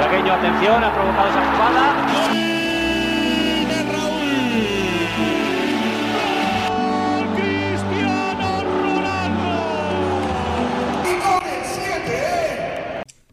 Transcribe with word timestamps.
Tragueño, 0.00 0.32
atención, 0.32 0.82
ha 0.82 0.94
provocado 0.94 1.28
esa 1.28 1.52
jugada. 1.52 1.84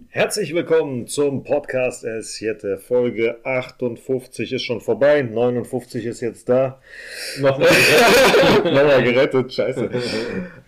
Herzlich 0.09 0.53
willkommen 0.53 1.07
zum 1.07 1.45
Podcast 1.45 2.03
Es 2.03 2.35
Siete. 2.35 2.77
Folge 2.77 3.37
58 3.45 4.51
ist 4.51 4.63
schon 4.63 4.81
vorbei, 4.81 5.21
59 5.21 6.05
ist 6.05 6.19
jetzt 6.19 6.49
da. 6.49 6.81
Nochmal 7.39 7.69
gerettet. 7.69 8.63
Nochmal 8.73 9.03
gerettet, 9.03 9.53
scheiße. 9.53 9.89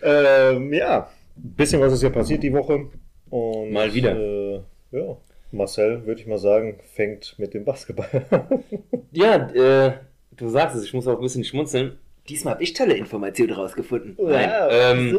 ähm, 0.02 0.72
ja, 0.72 1.10
ein 1.36 1.54
bisschen 1.56 1.78
was 1.82 1.92
ist 1.92 2.00
hier 2.00 2.08
passiert 2.08 2.42
die 2.42 2.54
Woche. 2.54 2.86
Und, 3.28 3.70
mal 3.70 3.92
wieder. 3.92 4.16
Äh, 4.16 4.62
ja, 4.92 5.18
Marcel, 5.52 6.06
würde 6.06 6.20
ich 6.20 6.26
mal 6.26 6.38
sagen, 6.38 6.78
fängt 6.94 7.38
mit 7.38 7.54
dem 7.54 7.64
Basketball 7.64 8.26
an. 8.30 8.64
ja, 9.12 9.48
äh, 9.50 9.92
du 10.36 10.48
sagst 10.48 10.76
es, 10.76 10.84
ich 10.84 10.94
muss 10.94 11.06
auch 11.08 11.16
ein 11.16 11.22
bisschen 11.22 11.44
schmunzeln. 11.44 11.98
Diesmal 12.28 12.54
habe 12.54 12.62
ich 12.62 12.74
tolle 12.74 12.94
Informationen 12.94 13.52
rausgefunden. 13.52 14.14
Wow, 14.16 14.30
Nein, 14.30 14.50
ähm. 14.70 15.18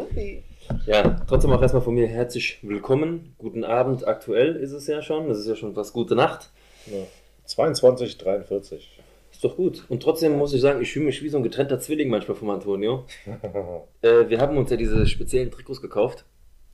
Ja, 0.86 1.20
trotzdem 1.28 1.50
auch 1.50 1.60
erstmal 1.60 1.82
von 1.82 1.94
mir 1.94 2.06
herzlich 2.06 2.58
willkommen. 2.62 3.34
Guten 3.38 3.64
Abend, 3.64 4.06
aktuell 4.06 4.56
ist 4.56 4.72
es 4.72 4.86
ja 4.86 5.02
schon. 5.02 5.28
Das 5.28 5.38
ist 5.38 5.48
ja 5.48 5.56
schon 5.56 5.74
fast 5.74 5.92
gute 5.92 6.14
Nacht. 6.14 6.50
Ja. 6.86 7.02
22, 7.44 8.16
43. 8.18 8.98
Ist 9.32 9.44
doch 9.44 9.56
gut. 9.56 9.84
Und 9.88 10.02
trotzdem 10.02 10.38
muss 10.38 10.54
ich 10.54 10.60
sagen, 10.60 10.80
ich 10.80 10.92
fühle 10.92 11.06
mich 11.06 11.22
wie 11.22 11.28
so 11.28 11.36
ein 11.36 11.42
getrennter 11.42 11.80
Zwilling 11.80 12.08
manchmal 12.08 12.36
vom 12.36 12.50
Antonio. 12.50 13.04
äh, 14.02 14.28
wir 14.28 14.38
haben 14.40 14.56
uns 14.56 14.70
ja 14.70 14.76
diese 14.76 15.06
speziellen 15.06 15.50
Trikots 15.50 15.82
gekauft. 15.82 16.24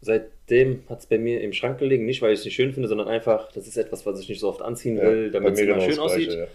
Seitdem 0.00 0.84
hat 0.88 1.00
es 1.00 1.06
bei 1.06 1.18
mir 1.18 1.40
im 1.40 1.52
Schrank 1.52 1.78
gelegen. 1.78 2.06
Nicht, 2.06 2.22
weil 2.22 2.32
ich 2.32 2.40
es 2.40 2.44
nicht 2.44 2.54
schön 2.54 2.72
finde, 2.72 2.88
sondern 2.88 3.08
einfach, 3.08 3.50
das 3.52 3.66
ist 3.66 3.76
etwas, 3.76 4.06
was 4.06 4.20
ich 4.20 4.28
nicht 4.28 4.40
so 4.40 4.48
oft 4.48 4.62
anziehen 4.62 5.00
will, 5.00 5.26
ja, 5.26 5.30
damit 5.30 5.54
es 5.54 5.60
immer 5.60 5.80
schön 5.80 5.98
aussieht. 5.98 6.32
Ja. 6.32 6.46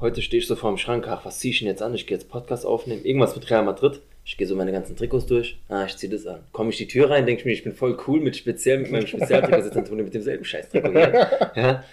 Heute 0.00 0.22
stehe 0.22 0.40
ich 0.40 0.48
so 0.48 0.56
vor 0.56 0.70
dem 0.70 0.78
Schrank, 0.78 1.06
ach, 1.06 1.24
was 1.24 1.38
ziehe 1.38 1.52
ich 1.52 1.60
denn 1.60 1.68
jetzt 1.68 1.82
an? 1.82 1.94
Ich 1.94 2.06
gehe 2.06 2.16
jetzt 2.16 2.28
Podcast 2.28 2.66
aufnehmen. 2.66 3.04
Irgendwas 3.04 3.36
mit 3.36 3.48
Real 3.50 3.64
Madrid. 3.64 4.00
Ich 4.24 4.36
gehe 4.36 4.46
so 4.46 4.56
meine 4.56 4.72
ganzen 4.72 4.96
Trikots 4.96 5.26
durch. 5.26 5.58
Ah, 5.68 5.84
ich 5.84 5.96
ziehe 5.96 6.10
das 6.10 6.26
an. 6.26 6.40
Komme 6.52 6.70
ich 6.70 6.76
die 6.76 6.86
Tür 6.86 7.10
rein, 7.10 7.26
denke 7.26 7.40
ich 7.40 7.44
mir, 7.44 7.52
ich 7.52 7.64
bin 7.64 7.72
voll 7.74 7.96
cool 8.06 8.20
mit 8.20 8.36
speziell 8.36 8.78
mit 8.78 8.90
meinem 8.90 9.06
Spezialtrikot 9.06 9.62
sitzt 9.62 9.76
Antonio 9.76 10.04
mit 10.04 10.14
demselben 10.14 10.44
Scheiß-Trikot 10.44 10.90
hier. 10.92 11.30
Ja. 11.56 11.84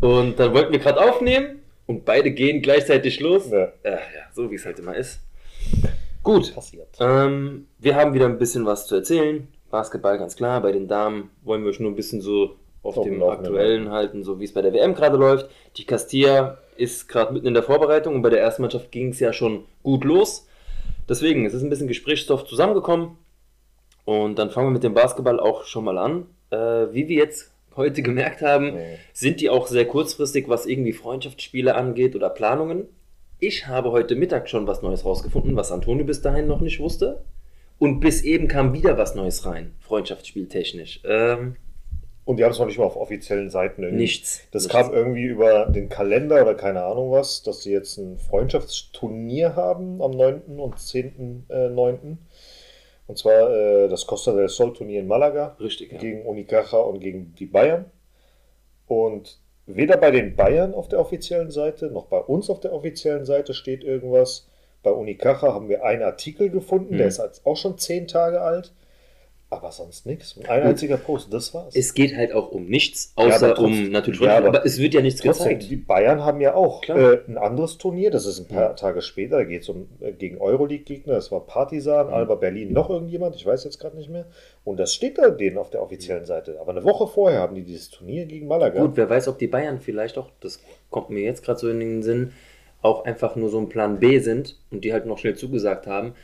Und 0.00 0.38
dann 0.38 0.52
wollten 0.52 0.72
wir 0.72 0.78
gerade 0.78 1.00
aufnehmen 1.00 1.60
und 1.86 2.04
beide 2.04 2.30
gehen 2.30 2.62
gleichzeitig 2.62 3.20
los. 3.20 3.50
Ja, 3.50 3.72
äh, 3.82 3.92
ja 3.92 3.98
so 4.32 4.50
wie 4.50 4.54
es 4.56 4.64
halt 4.64 4.78
immer 4.78 4.96
ist. 4.96 5.20
Gut. 6.22 6.54
Passiert. 6.54 6.88
Ähm, 7.00 7.66
wir 7.78 7.94
haben 7.96 8.14
wieder 8.14 8.26
ein 8.26 8.38
bisschen 8.38 8.66
was 8.66 8.86
zu 8.86 8.96
erzählen. 8.96 9.46
Basketball 9.74 10.18
ganz 10.18 10.36
klar. 10.36 10.60
Bei 10.60 10.70
den 10.70 10.86
Damen 10.86 11.30
wollen 11.42 11.64
wir 11.64 11.70
euch 11.70 11.80
nur 11.80 11.90
ein 11.90 11.96
bisschen 11.96 12.20
so 12.20 12.54
auf 12.84 13.02
dem 13.02 13.20
aktuellen 13.24 13.90
halten, 13.90 14.22
so 14.22 14.38
wie 14.38 14.44
es 14.44 14.54
bei 14.54 14.62
der 14.62 14.72
WM 14.72 14.94
gerade 14.94 15.16
läuft. 15.16 15.50
Die 15.78 15.84
Castilla 15.84 16.58
ist 16.76 17.08
gerade 17.08 17.32
mitten 17.32 17.48
in 17.48 17.54
der 17.54 17.64
Vorbereitung 17.64 18.14
und 18.14 18.22
bei 18.22 18.30
der 18.30 18.40
ersten 18.40 18.62
Mannschaft 18.62 18.92
ging 18.92 19.08
es 19.08 19.18
ja 19.18 19.32
schon 19.32 19.64
gut 19.82 20.04
los. 20.04 20.46
Deswegen, 21.08 21.44
es 21.44 21.54
ist 21.54 21.64
ein 21.64 21.70
bisschen 21.70 21.88
Gesprächsstoff 21.88 22.44
zusammengekommen. 22.44 23.18
Und 24.04 24.38
dann 24.38 24.50
fangen 24.50 24.68
wir 24.68 24.72
mit 24.72 24.84
dem 24.84 24.94
Basketball 24.94 25.40
auch 25.40 25.64
schon 25.64 25.84
mal 25.84 25.98
an. 25.98 26.26
Äh, 26.50 26.56
wie 26.92 27.08
wir 27.08 27.16
jetzt 27.16 27.50
heute 27.74 28.02
gemerkt 28.02 28.42
haben, 28.42 28.74
nee. 28.74 28.98
sind 29.12 29.40
die 29.40 29.50
auch 29.50 29.66
sehr 29.66 29.86
kurzfristig, 29.86 30.48
was 30.48 30.66
irgendwie 30.66 30.92
Freundschaftsspiele 30.92 31.74
angeht 31.74 32.14
oder 32.14 32.30
Planungen. 32.30 32.86
Ich 33.40 33.66
habe 33.66 33.90
heute 33.90 34.14
Mittag 34.14 34.48
schon 34.48 34.68
was 34.68 34.82
Neues 34.82 35.04
rausgefunden, 35.04 35.56
was 35.56 35.72
Antonio 35.72 36.04
bis 36.04 36.22
dahin 36.22 36.46
noch 36.46 36.60
nicht 36.60 36.78
wusste. 36.78 37.24
Und 37.78 38.00
bis 38.00 38.22
eben 38.22 38.48
kam 38.48 38.72
wieder 38.72 38.96
was 38.98 39.14
Neues 39.14 39.44
rein, 39.46 39.74
Freundschaftsspieltechnisch. 39.80 41.00
Ähm, 41.04 41.56
und 42.24 42.38
die 42.38 42.44
haben 42.44 42.52
es 42.52 42.58
noch 42.58 42.66
nicht 42.66 42.78
mal 42.78 42.84
auf 42.84 42.96
offiziellen 42.96 43.50
Seiten 43.50 43.82
irgendwie. 43.82 44.02
Nichts. 44.02 44.40
Das 44.50 44.68
kam 44.68 44.92
irgendwie 44.94 45.24
über 45.24 45.66
den 45.66 45.90
Kalender 45.90 46.40
oder 46.40 46.54
keine 46.54 46.84
Ahnung 46.84 47.10
was, 47.10 47.42
dass 47.42 47.62
sie 47.62 47.72
jetzt 47.72 47.98
ein 47.98 48.18
Freundschaftsturnier 48.18 49.56
haben 49.56 50.00
am 50.00 50.12
9. 50.12 50.58
und 50.58 50.76
10.9. 50.76 51.48
Äh, 51.50 52.16
und 53.06 53.18
zwar 53.18 53.50
äh, 53.50 53.88
das 53.88 54.06
Costa 54.06 54.32
del 54.32 54.48
Sol 54.48 54.72
Turnier 54.72 55.00
in 55.00 55.06
Malaga. 55.06 55.56
Richtig, 55.60 55.92
ja. 55.92 55.98
Gegen 55.98 56.24
Unicaja 56.24 56.78
und 56.78 57.00
gegen 57.00 57.34
die 57.34 57.46
Bayern. 57.46 57.90
Und 58.86 59.38
weder 59.66 59.98
bei 59.98 60.10
den 60.10 60.34
Bayern 60.36 60.72
auf 60.72 60.88
der 60.88 61.00
offiziellen 61.00 61.50
Seite, 61.50 61.90
noch 61.90 62.06
bei 62.06 62.18
uns 62.18 62.48
auf 62.48 62.60
der 62.60 62.72
offiziellen 62.72 63.26
Seite 63.26 63.52
steht 63.52 63.84
irgendwas. 63.84 64.48
Bei 64.84 64.92
Unicaja 64.92 65.52
haben 65.52 65.68
wir 65.68 65.84
einen 65.84 66.02
Artikel 66.02 66.50
gefunden, 66.50 66.94
mhm. 66.94 66.98
der 66.98 67.08
ist 67.08 67.20
auch 67.44 67.56
schon 67.56 67.78
zehn 67.78 68.06
Tage 68.06 68.40
alt. 68.40 68.72
Aber 69.50 69.70
sonst 69.70 70.04
nichts. 70.04 70.36
Ein 70.48 70.62
einziger 70.62 70.96
Post, 70.96 71.32
das 71.32 71.54
war's. 71.54 71.76
Es 71.76 71.94
geht 71.94 72.16
halt 72.16 72.32
auch 72.32 72.50
um 72.50 72.66
nichts, 72.66 73.12
außer 73.14 73.50
ja, 73.50 73.56
um 73.56 73.90
natürlich 73.90 74.20
ja, 74.20 74.36
aber, 74.36 74.48
aber, 74.48 74.66
es 74.66 74.78
wird 74.80 74.94
ja 74.94 75.00
nichts 75.00 75.20
trotzdem, 75.20 75.50
gezeigt. 75.50 75.70
Die 75.70 75.76
Bayern 75.76 76.24
haben 76.24 76.40
ja 76.40 76.54
auch 76.54 76.82
äh, 76.88 77.20
ein 77.28 77.38
anderes 77.38 77.78
Turnier, 77.78 78.10
das 78.10 78.26
ist 78.26 78.40
ein 78.40 78.48
paar 78.48 78.62
ja. 78.62 78.72
Tage 78.72 79.00
später, 79.00 79.36
da 79.36 79.44
geht 79.44 79.62
es 79.62 79.68
um 79.68 79.86
äh, 80.00 80.12
gegen 80.12 80.38
Euroleague-Gegner, 80.38 81.14
das 81.14 81.30
war 81.30 81.46
Partisan. 81.46 82.08
Alba 82.08 82.34
Berlin, 82.34 82.72
noch 82.72 82.90
irgendjemand, 82.90 83.36
ich 83.36 83.46
weiß 83.46 83.62
jetzt 83.62 83.78
gerade 83.78 83.96
nicht 83.96 84.10
mehr. 84.10 84.26
Und 84.64 84.80
das 84.80 84.92
steht 84.92 85.18
da 85.18 85.30
denen 85.30 85.58
auf 85.58 85.70
der 85.70 85.82
offiziellen 85.82 86.24
Seite. 86.24 86.58
Aber 86.60 86.72
eine 86.72 86.82
Woche 86.82 87.06
vorher 87.06 87.38
haben 87.38 87.54
die 87.54 87.62
dieses 87.62 87.90
Turnier 87.90 88.26
gegen 88.26 88.48
Malaga. 88.48 88.80
Gut, 88.80 88.96
wer 88.96 89.08
weiß, 89.08 89.28
ob 89.28 89.38
die 89.38 89.46
Bayern 89.46 89.78
vielleicht 89.78 90.18
auch, 90.18 90.30
das 90.40 90.60
kommt 90.90 91.10
mir 91.10 91.22
jetzt 91.22 91.44
gerade 91.44 91.60
so 91.60 91.68
in 91.68 91.78
den 91.78 92.02
Sinn, 92.02 92.32
auch 92.84 93.04
einfach 93.04 93.34
nur 93.34 93.48
so 93.48 93.58
ein 93.58 93.68
Plan 93.68 93.98
B 93.98 94.20
sind 94.20 94.56
und 94.70 94.84
die 94.84 94.92
halt 94.92 95.06
noch 95.06 95.18
schnell 95.18 95.34
zugesagt 95.34 95.86
haben 95.86 96.14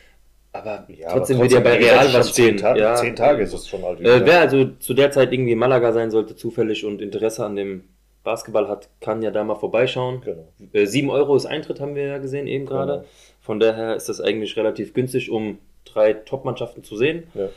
aber 0.53 0.87
ja, 0.89 1.13
trotzdem 1.13 1.39
wird 1.41 1.53
ja 1.53 1.61
bei 1.61 1.77
Real 1.77 2.13
was 2.13 2.31
stehen. 2.31 2.57
Zehn, 2.57 2.57
Ta 2.59 2.77
ja. 2.77 2.95
zehn 2.97 3.15
Tage 3.15 3.43
ist 3.43 3.53
es 3.53 3.69
schon 3.69 3.85
alt. 3.85 4.01
Äh, 4.01 4.27
wer 4.27 4.41
also 4.41 4.65
zu 4.81 4.95
der 4.95 5.11
Zeit 5.13 5.33
irgendwie 5.33 5.53
in 5.53 5.59
Malaga 5.59 5.93
sein 5.93 6.11
sollte, 6.11 6.35
zufällig 6.35 6.85
und 6.85 7.01
Interesse 7.01 7.45
an 7.45 7.55
dem 7.55 7.85
Basketball 8.25 8.69
hat, 8.69 8.89
kann 9.01 9.23
ja 9.23 9.31
da 9.31 9.45
mal 9.45 9.55
vorbeischauen. 9.55 10.23
Genau. 10.23 10.49
Äh, 10.73 10.87
7 10.87 11.09
Euro 11.11 11.37
ist 11.37 11.47
Eintritt, 11.47 11.81
haben 11.81 11.95
wir 11.95 12.05
ja 12.05 12.19
gesehen 12.19 12.49
eben 12.49 12.67
gerade. 12.67 12.93
Genau. 12.93 13.05
Von 13.41 13.61
daher 13.61 13.95
ist 13.95 14.09
das 14.09 14.21
eigentlich 14.21 14.57
relativ 14.57 14.93
günstig, 14.93 15.31
um 15.31 15.59
drei 15.85 16.15
Top-Mannschaften 16.15 16.83
zu 16.83 16.97
sehen. 16.97 17.29
Ja, 17.35 17.49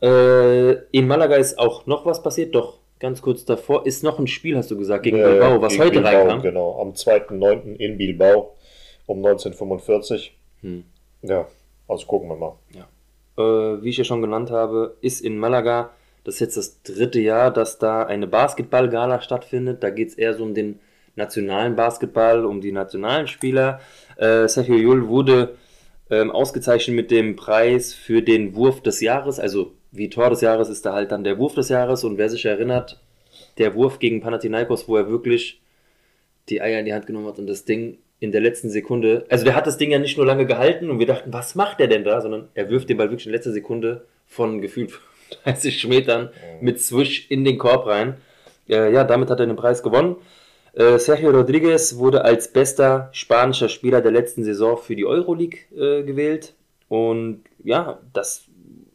ja 0.00 0.06
äh, 0.06 0.72
in 0.90 1.06
Malaga 1.06 1.36
ist 1.36 1.58
auch 1.58 1.86
noch 1.86 2.04
was 2.04 2.22
passiert, 2.22 2.54
doch 2.54 2.78
ganz 3.04 3.20
kurz 3.20 3.44
davor 3.44 3.84
ist 3.84 4.02
noch 4.02 4.18
ein 4.18 4.26
Spiel, 4.26 4.56
hast 4.56 4.70
du 4.70 4.78
gesagt, 4.78 5.02
gegen 5.02 5.18
ja, 5.18 5.28
Bilbao, 5.28 5.60
was 5.60 5.78
heute 5.78 6.00
Bilbao, 6.00 6.10
reinkam. 6.10 6.40
Genau, 6.40 6.80
am 6.80 6.92
2.9. 6.92 7.76
in 7.76 7.98
Bilbao 7.98 8.56
um 9.04 9.18
1945. 9.18 10.34
Hm. 10.62 10.84
Ja, 11.20 11.46
also 11.86 12.06
gucken 12.06 12.30
wir 12.30 12.36
mal. 12.36 12.54
Ja. 12.72 12.88
Äh, 13.36 13.82
wie 13.82 13.90
ich 13.90 13.98
ja 13.98 14.04
schon 14.04 14.22
genannt 14.22 14.50
habe, 14.50 14.96
ist 15.02 15.20
in 15.20 15.36
Malaga, 15.36 15.90
das 16.24 16.36
ist 16.36 16.40
jetzt 16.40 16.56
das 16.56 16.82
dritte 16.82 17.20
Jahr, 17.20 17.50
dass 17.50 17.78
da 17.78 18.04
eine 18.04 18.26
Basketballgala 18.26 19.20
stattfindet. 19.20 19.82
Da 19.82 19.90
geht 19.90 20.08
es 20.08 20.14
eher 20.14 20.32
so 20.32 20.42
um 20.42 20.54
den 20.54 20.80
nationalen 21.14 21.76
Basketball, 21.76 22.46
um 22.46 22.62
die 22.62 22.72
nationalen 22.72 23.26
Spieler. 23.26 23.80
Äh, 24.16 24.48
Sergio 24.48 24.76
Yul 24.76 25.08
wurde 25.08 25.56
ähm, 26.08 26.30
ausgezeichnet 26.30 26.96
mit 26.96 27.10
dem 27.10 27.36
Preis 27.36 27.92
für 27.92 28.22
den 28.22 28.56
Wurf 28.56 28.80
des 28.80 29.02
Jahres. 29.02 29.38
Also 29.38 29.72
wie 29.94 30.10
Tor 30.10 30.30
des 30.30 30.40
Jahres 30.40 30.68
ist 30.68 30.84
da 30.84 30.92
halt 30.92 31.12
dann 31.12 31.24
der 31.24 31.38
Wurf 31.38 31.54
des 31.54 31.68
Jahres. 31.68 32.04
Und 32.04 32.18
wer 32.18 32.28
sich 32.28 32.44
erinnert, 32.44 33.00
der 33.58 33.74
Wurf 33.74 33.98
gegen 33.98 34.20
Panathinaikos, 34.20 34.88
wo 34.88 34.96
er 34.96 35.08
wirklich 35.08 35.60
die 36.48 36.60
Eier 36.60 36.80
in 36.80 36.86
die 36.86 36.92
Hand 36.92 37.06
genommen 37.06 37.26
hat 37.26 37.38
und 37.38 37.46
das 37.46 37.64
Ding 37.64 37.98
in 38.20 38.32
der 38.32 38.40
letzten 38.40 38.70
Sekunde, 38.70 39.24
also 39.28 39.44
der 39.44 39.54
hat 39.54 39.66
das 39.66 39.78
Ding 39.78 39.90
ja 39.90 39.98
nicht 39.98 40.16
nur 40.16 40.26
lange 40.26 40.46
gehalten 40.46 40.90
und 40.90 40.98
wir 40.98 41.06
dachten, 41.06 41.32
was 41.32 41.54
macht 41.54 41.80
der 41.80 41.88
denn 41.88 42.04
da, 42.04 42.20
sondern 42.20 42.48
er 42.54 42.68
wirft 42.70 42.88
den 42.88 42.96
Ball 42.96 43.10
wirklich 43.10 43.26
in 43.26 43.32
letzter 43.32 43.52
Sekunde 43.52 44.04
von 44.26 44.60
gefühlt 44.60 44.98
30 45.44 45.88
Metern 45.88 46.30
mit 46.60 46.80
Swish 46.80 47.30
in 47.30 47.44
den 47.44 47.58
Korb 47.58 47.86
rein. 47.86 48.16
Äh, 48.68 48.92
ja, 48.92 49.04
damit 49.04 49.30
hat 49.30 49.40
er 49.40 49.46
den 49.46 49.56
Preis 49.56 49.82
gewonnen. 49.82 50.16
Äh, 50.74 50.98
Sergio 50.98 51.30
Rodriguez 51.30 51.96
wurde 51.96 52.24
als 52.24 52.52
bester 52.52 53.08
spanischer 53.12 53.68
Spieler 53.68 54.00
der 54.00 54.12
letzten 54.12 54.44
Saison 54.44 54.76
für 54.76 54.96
die 54.96 55.06
Euroleague 55.06 55.60
äh, 55.74 56.02
gewählt. 56.02 56.54
Und 56.88 57.44
ja, 57.62 58.00
das 58.12 58.46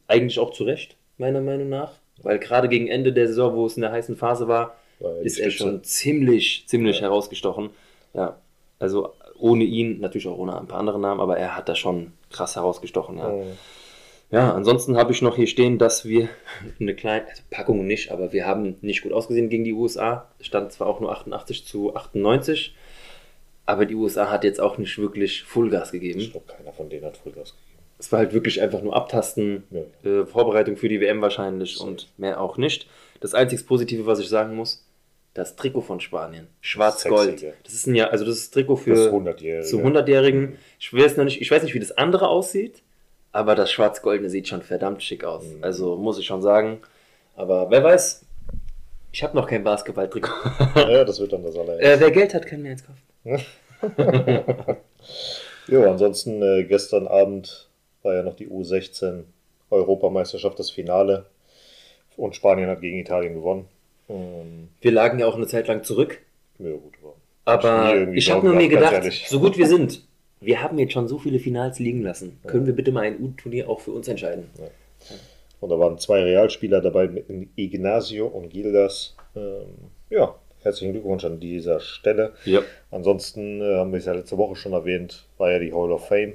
eigentlich 0.10 0.40
auch 0.40 0.52
zu 0.52 0.64
Recht, 0.66 0.98
meiner 1.18 1.42
Meinung 1.42 1.70
nach. 1.70 1.94
Weil 2.22 2.40
gerade 2.40 2.68
gegen 2.68 2.88
Ende 2.88 3.14
der 3.14 3.28
Saison, 3.28 3.56
wo 3.56 3.66
es 3.66 3.78
in 3.78 3.82
der 3.82 3.92
heißen 3.92 4.18
Phase 4.18 4.48
war, 4.48 4.76
war 5.00 5.22
ist 5.22 5.40
er 5.40 5.52
schon 5.52 5.84
ziemlich, 5.84 6.66
ziemlich 6.68 6.98
ja. 6.98 7.04
herausgestochen. 7.04 7.70
Ja, 8.14 8.38
also 8.80 9.14
ohne 9.38 9.64
ihn, 9.64 10.00
natürlich 10.02 10.28
auch 10.28 10.38
ohne 10.38 10.60
ein 10.60 10.68
paar 10.68 10.80
andere 10.80 11.00
Namen, 11.00 11.22
aber 11.22 11.38
er 11.38 11.56
hat 11.56 11.70
da 11.70 11.76
schon 11.76 12.12
krass 12.30 12.56
herausgestochen, 12.56 13.18
ja. 13.18 13.30
Oh. 13.30 13.46
Ja, 14.32 14.54
ansonsten 14.54 14.96
habe 14.96 15.12
ich 15.12 15.24
noch 15.24 15.38
hier 15.38 15.48
stehen, 15.48 15.80
dass 15.80 16.06
wir 16.06 16.30
eine 16.80 16.94
kleine 16.94 17.28
also 17.28 17.42
Packung 17.50 17.88
nicht, 17.88 18.12
aber 18.12 18.32
wir 18.32 18.46
haben 18.46 18.76
nicht 18.82 19.02
gut 19.02 19.14
ausgesehen 19.14 19.50
gegen 19.50 19.64
die 19.64 19.74
USA. 19.74 20.30
Stand 20.40 20.72
zwar 20.72 20.88
auch 20.88 21.00
nur 21.00 21.12
88 21.12 21.66
zu 21.66 21.96
98, 21.96 22.76
aber 23.66 23.86
die 23.86 23.96
USA 23.96 24.30
hat 24.30 24.44
jetzt 24.44 24.60
auch 24.60 24.78
nicht 24.78 24.98
wirklich 24.98 25.44
Vollgas 25.44 25.92
gegeben. 25.92 26.20
Ich 26.20 26.32
glaube, 26.32 26.46
keiner 26.48 26.74
von 26.74 26.90
denen 26.90 27.06
hat 27.06 27.18
Vollgas 27.18 27.56
gegeben. 27.56 27.69
Es 28.00 28.12
war 28.12 28.20
halt 28.20 28.34
wirklich 28.34 28.62
einfach 28.62 28.82
nur 28.82 28.96
Abtasten, 28.96 29.64
ja. 29.70 30.10
äh, 30.10 30.26
Vorbereitung 30.26 30.78
für 30.78 30.88
die 30.88 31.02
WM 31.02 31.22
wahrscheinlich 31.22 31.76
so. 31.76 31.86
und 31.86 32.08
mehr 32.18 32.40
auch 32.40 32.58
nicht. 32.58 32.88
Das 33.20 33.34
einzig 33.34 33.68
Positive, 33.68 34.06
was 34.06 34.20
ich 34.20 34.30
sagen 34.30 34.56
muss, 34.56 34.86
das 35.34 35.56
Trikot 35.56 35.82
von 35.82 36.00
Spanien. 36.00 36.48
Schwarz-Gold. 36.62 37.44
Das 37.64 37.74
ist 37.74 37.88
ein 37.88 37.96
ja, 37.96 38.08
also 38.08 38.26
das 38.26 38.38
ist 38.38 38.54
Trikot 38.54 38.78
für 38.78 38.92
das 38.92 39.08
100 39.08 39.40
zu 39.66 39.80
100-Jährigen. 39.80 40.58
Ich 40.80 40.94
weiß 40.94 41.18
noch 41.18 41.26
nicht, 41.26 41.42
ich 41.42 41.52
weiß 41.52 41.62
nicht, 41.64 41.74
wie 41.74 41.80
das 41.80 41.92
andere 41.92 42.30
aussieht, 42.30 42.82
aber 43.32 43.54
das 43.56 43.72
Schwarz-Goldene 43.72 44.30
sieht 44.30 44.48
schon 44.48 44.62
verdammt 44.62 45.04
schick 45.04 45.24
aus. 45.24 45.44
Mhm. 45.44 45.64
Also 45.64 45.98
muss 45.98 46.18
ich 46.18 46.26
schon 46.26 46.42
sagen. 46.42 46.80
Aber 47.36 47.70
wer 47.70 47.84
weiß, 47.84 48.26
Ich 49.12 49.24
habe 49.24 49.36
noch 49.36 49.48
kein 49.48 49.64
Basketball-Trikot. 49.64 50.32
Ja, 50.76 51.04
das 51.04 51.20
wird 51.20 51.34
dann 51.34 51.44
das 51.44 51.56
allererste. 51.56 51.84
äh, 51.84 52.00
wer 52.00 52.12
Geld 52.12 52.34
hat, 52.34 52.46
kann 52.46 52.62
mir 52.62 52.72
eins 52.72 52.84
kaufen. 52.86 53.02
Jo, 55.68 55.90
ansonsten 55.90 56.42
äh, 56.42 56.64
gestern 56.64 57.08
Abend 57.08 57.69
war 58.04 58.16
ja 58.16 58.24
noch 58.24 58.36
die 58.36 58.48
U16 58.48 59.24
Europameisterschaft, 59.70 60.58
das 60.60 60.72
Finale. 60.72 61.26
Und 62.18 62.36
Spanien 62.36 62.70
hat 62.70 62.82
gegen 62.82 62.98
Italien 62.98 63.34
gewonnen. 63.34 63.66
Ähm, 64.10 64.70
Wir 64.82 64.92
lagen 64.92 65.20
ja 65.20 65.28
auch 65.28 65.36
eine 65.36 65.48
Zeit 65.48 65.68
lang 65.68 65.84
zurück. 65.84 66.20
ja, 66.58 66.72
gut, 66.72 66.94
aber 67.46 68.08
ich 68.14 68.30
habe 68.32 68.46
nur 68.46 68.56
mir 68.56 68.68
gedacht, 68.68 69.04
so 69.28 69.40
gut 69.40 69.58
wir 69.58 69.68
sind, 69.68 70.04
wir 70.40 70.62
haben 70.62 70.78
jetzt 70.78 70.94
schon 70.94 71.08
so 71.08 71.18
viele 71.18 71.40
Finals 71.40 71.80
liegen 71.80 72.04
lassen. 72.04 72.40
Können 72.46 72.66
wir 72.68 72.74
bitte 72.74 72.92
mal 72.92 73.06
ein 73.06 73.20
U-Turnier 73.20 73.70
auch 73.70 73.80
für 73.80 73.92
uns 73.92 74.08
entscheiden? 74.08 74.50
Und 75.60 75.70
da 75.70 75.80
waren 75.80 75.98
zwei 75.98 76.22
Realspieler 76.22 76.80
dabei, 76.80 77.08
mit 77.08 77.26
Ignacio 77.56 78.28
und 78.28 78.50
Gildas. 78.50 79.16
Ähm, 79.36 79.66
ja, 80.10 80.36
herzlichen 80.62 80.94
Glückwunsch 80.94 81.26
an 81.26 81.40
dieser 81.40 81.80
Stelle. 81.80 82.34
Ja. 82.46 82.62
Ansonsten 82.92 83.62
äh, 83.62 83.76
haben 83.76 83.92
wir 83.92 83.98
es 84.00 84.06
ja 84.06 84.14
letzte 84.14 84.38
Woche 84.38 84.56
schon 84.56 84.74
erwähnt, 84.74 85.26
war 85.38 85.52
ja 85.52 85.60
die 85.60 85.74
Hall 85.74 85.92
of 85.92 86.08
Fame. 86.08 86.34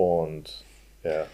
Und 0.00 0.64
ja, 1.02 1.26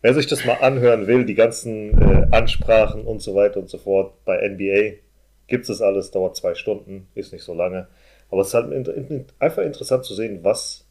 wer 0.00 0.14
sich 0.14 0.26
das 0.26 0.46
mal 0.46 0.54
anhören 0.54 1.06
will, 1.06 1.26
die 1.26 1.34
ganzen 1.34 2.00
äh, 2.00 2.26
Ansprachen 2.30 3.04
und 3.04 3.20
so 3.20 3.34
weiter 3.34 3.60
und 3.60 3.68
so 3.68 3.76
fort 3.76 4.14
bei 4.24 4.48
NBA, 4.48 4.96
gibt 5.46 5.68
es 5.68 5.82
alles, 5.82 6.10
dauert 6.10 6.34
zwei 6.34 6.54
Stunden, 6.54 7.06
ist 7.14 7.34
nicht 7.34 7.44
so 7.44 7.52
lange. 7.52 7.86
Aber 8.30 8.40
es 8.40 8.48
ist 8.48 8.54
halt 8.54 8.72
in, 8.72 8.86
in, 8.86 9.26
einfach 9.38 9.62
interessant 9.62 10.06
zu 10.06 10.14
sehen, 10.14 10.42
was 10.42 10.86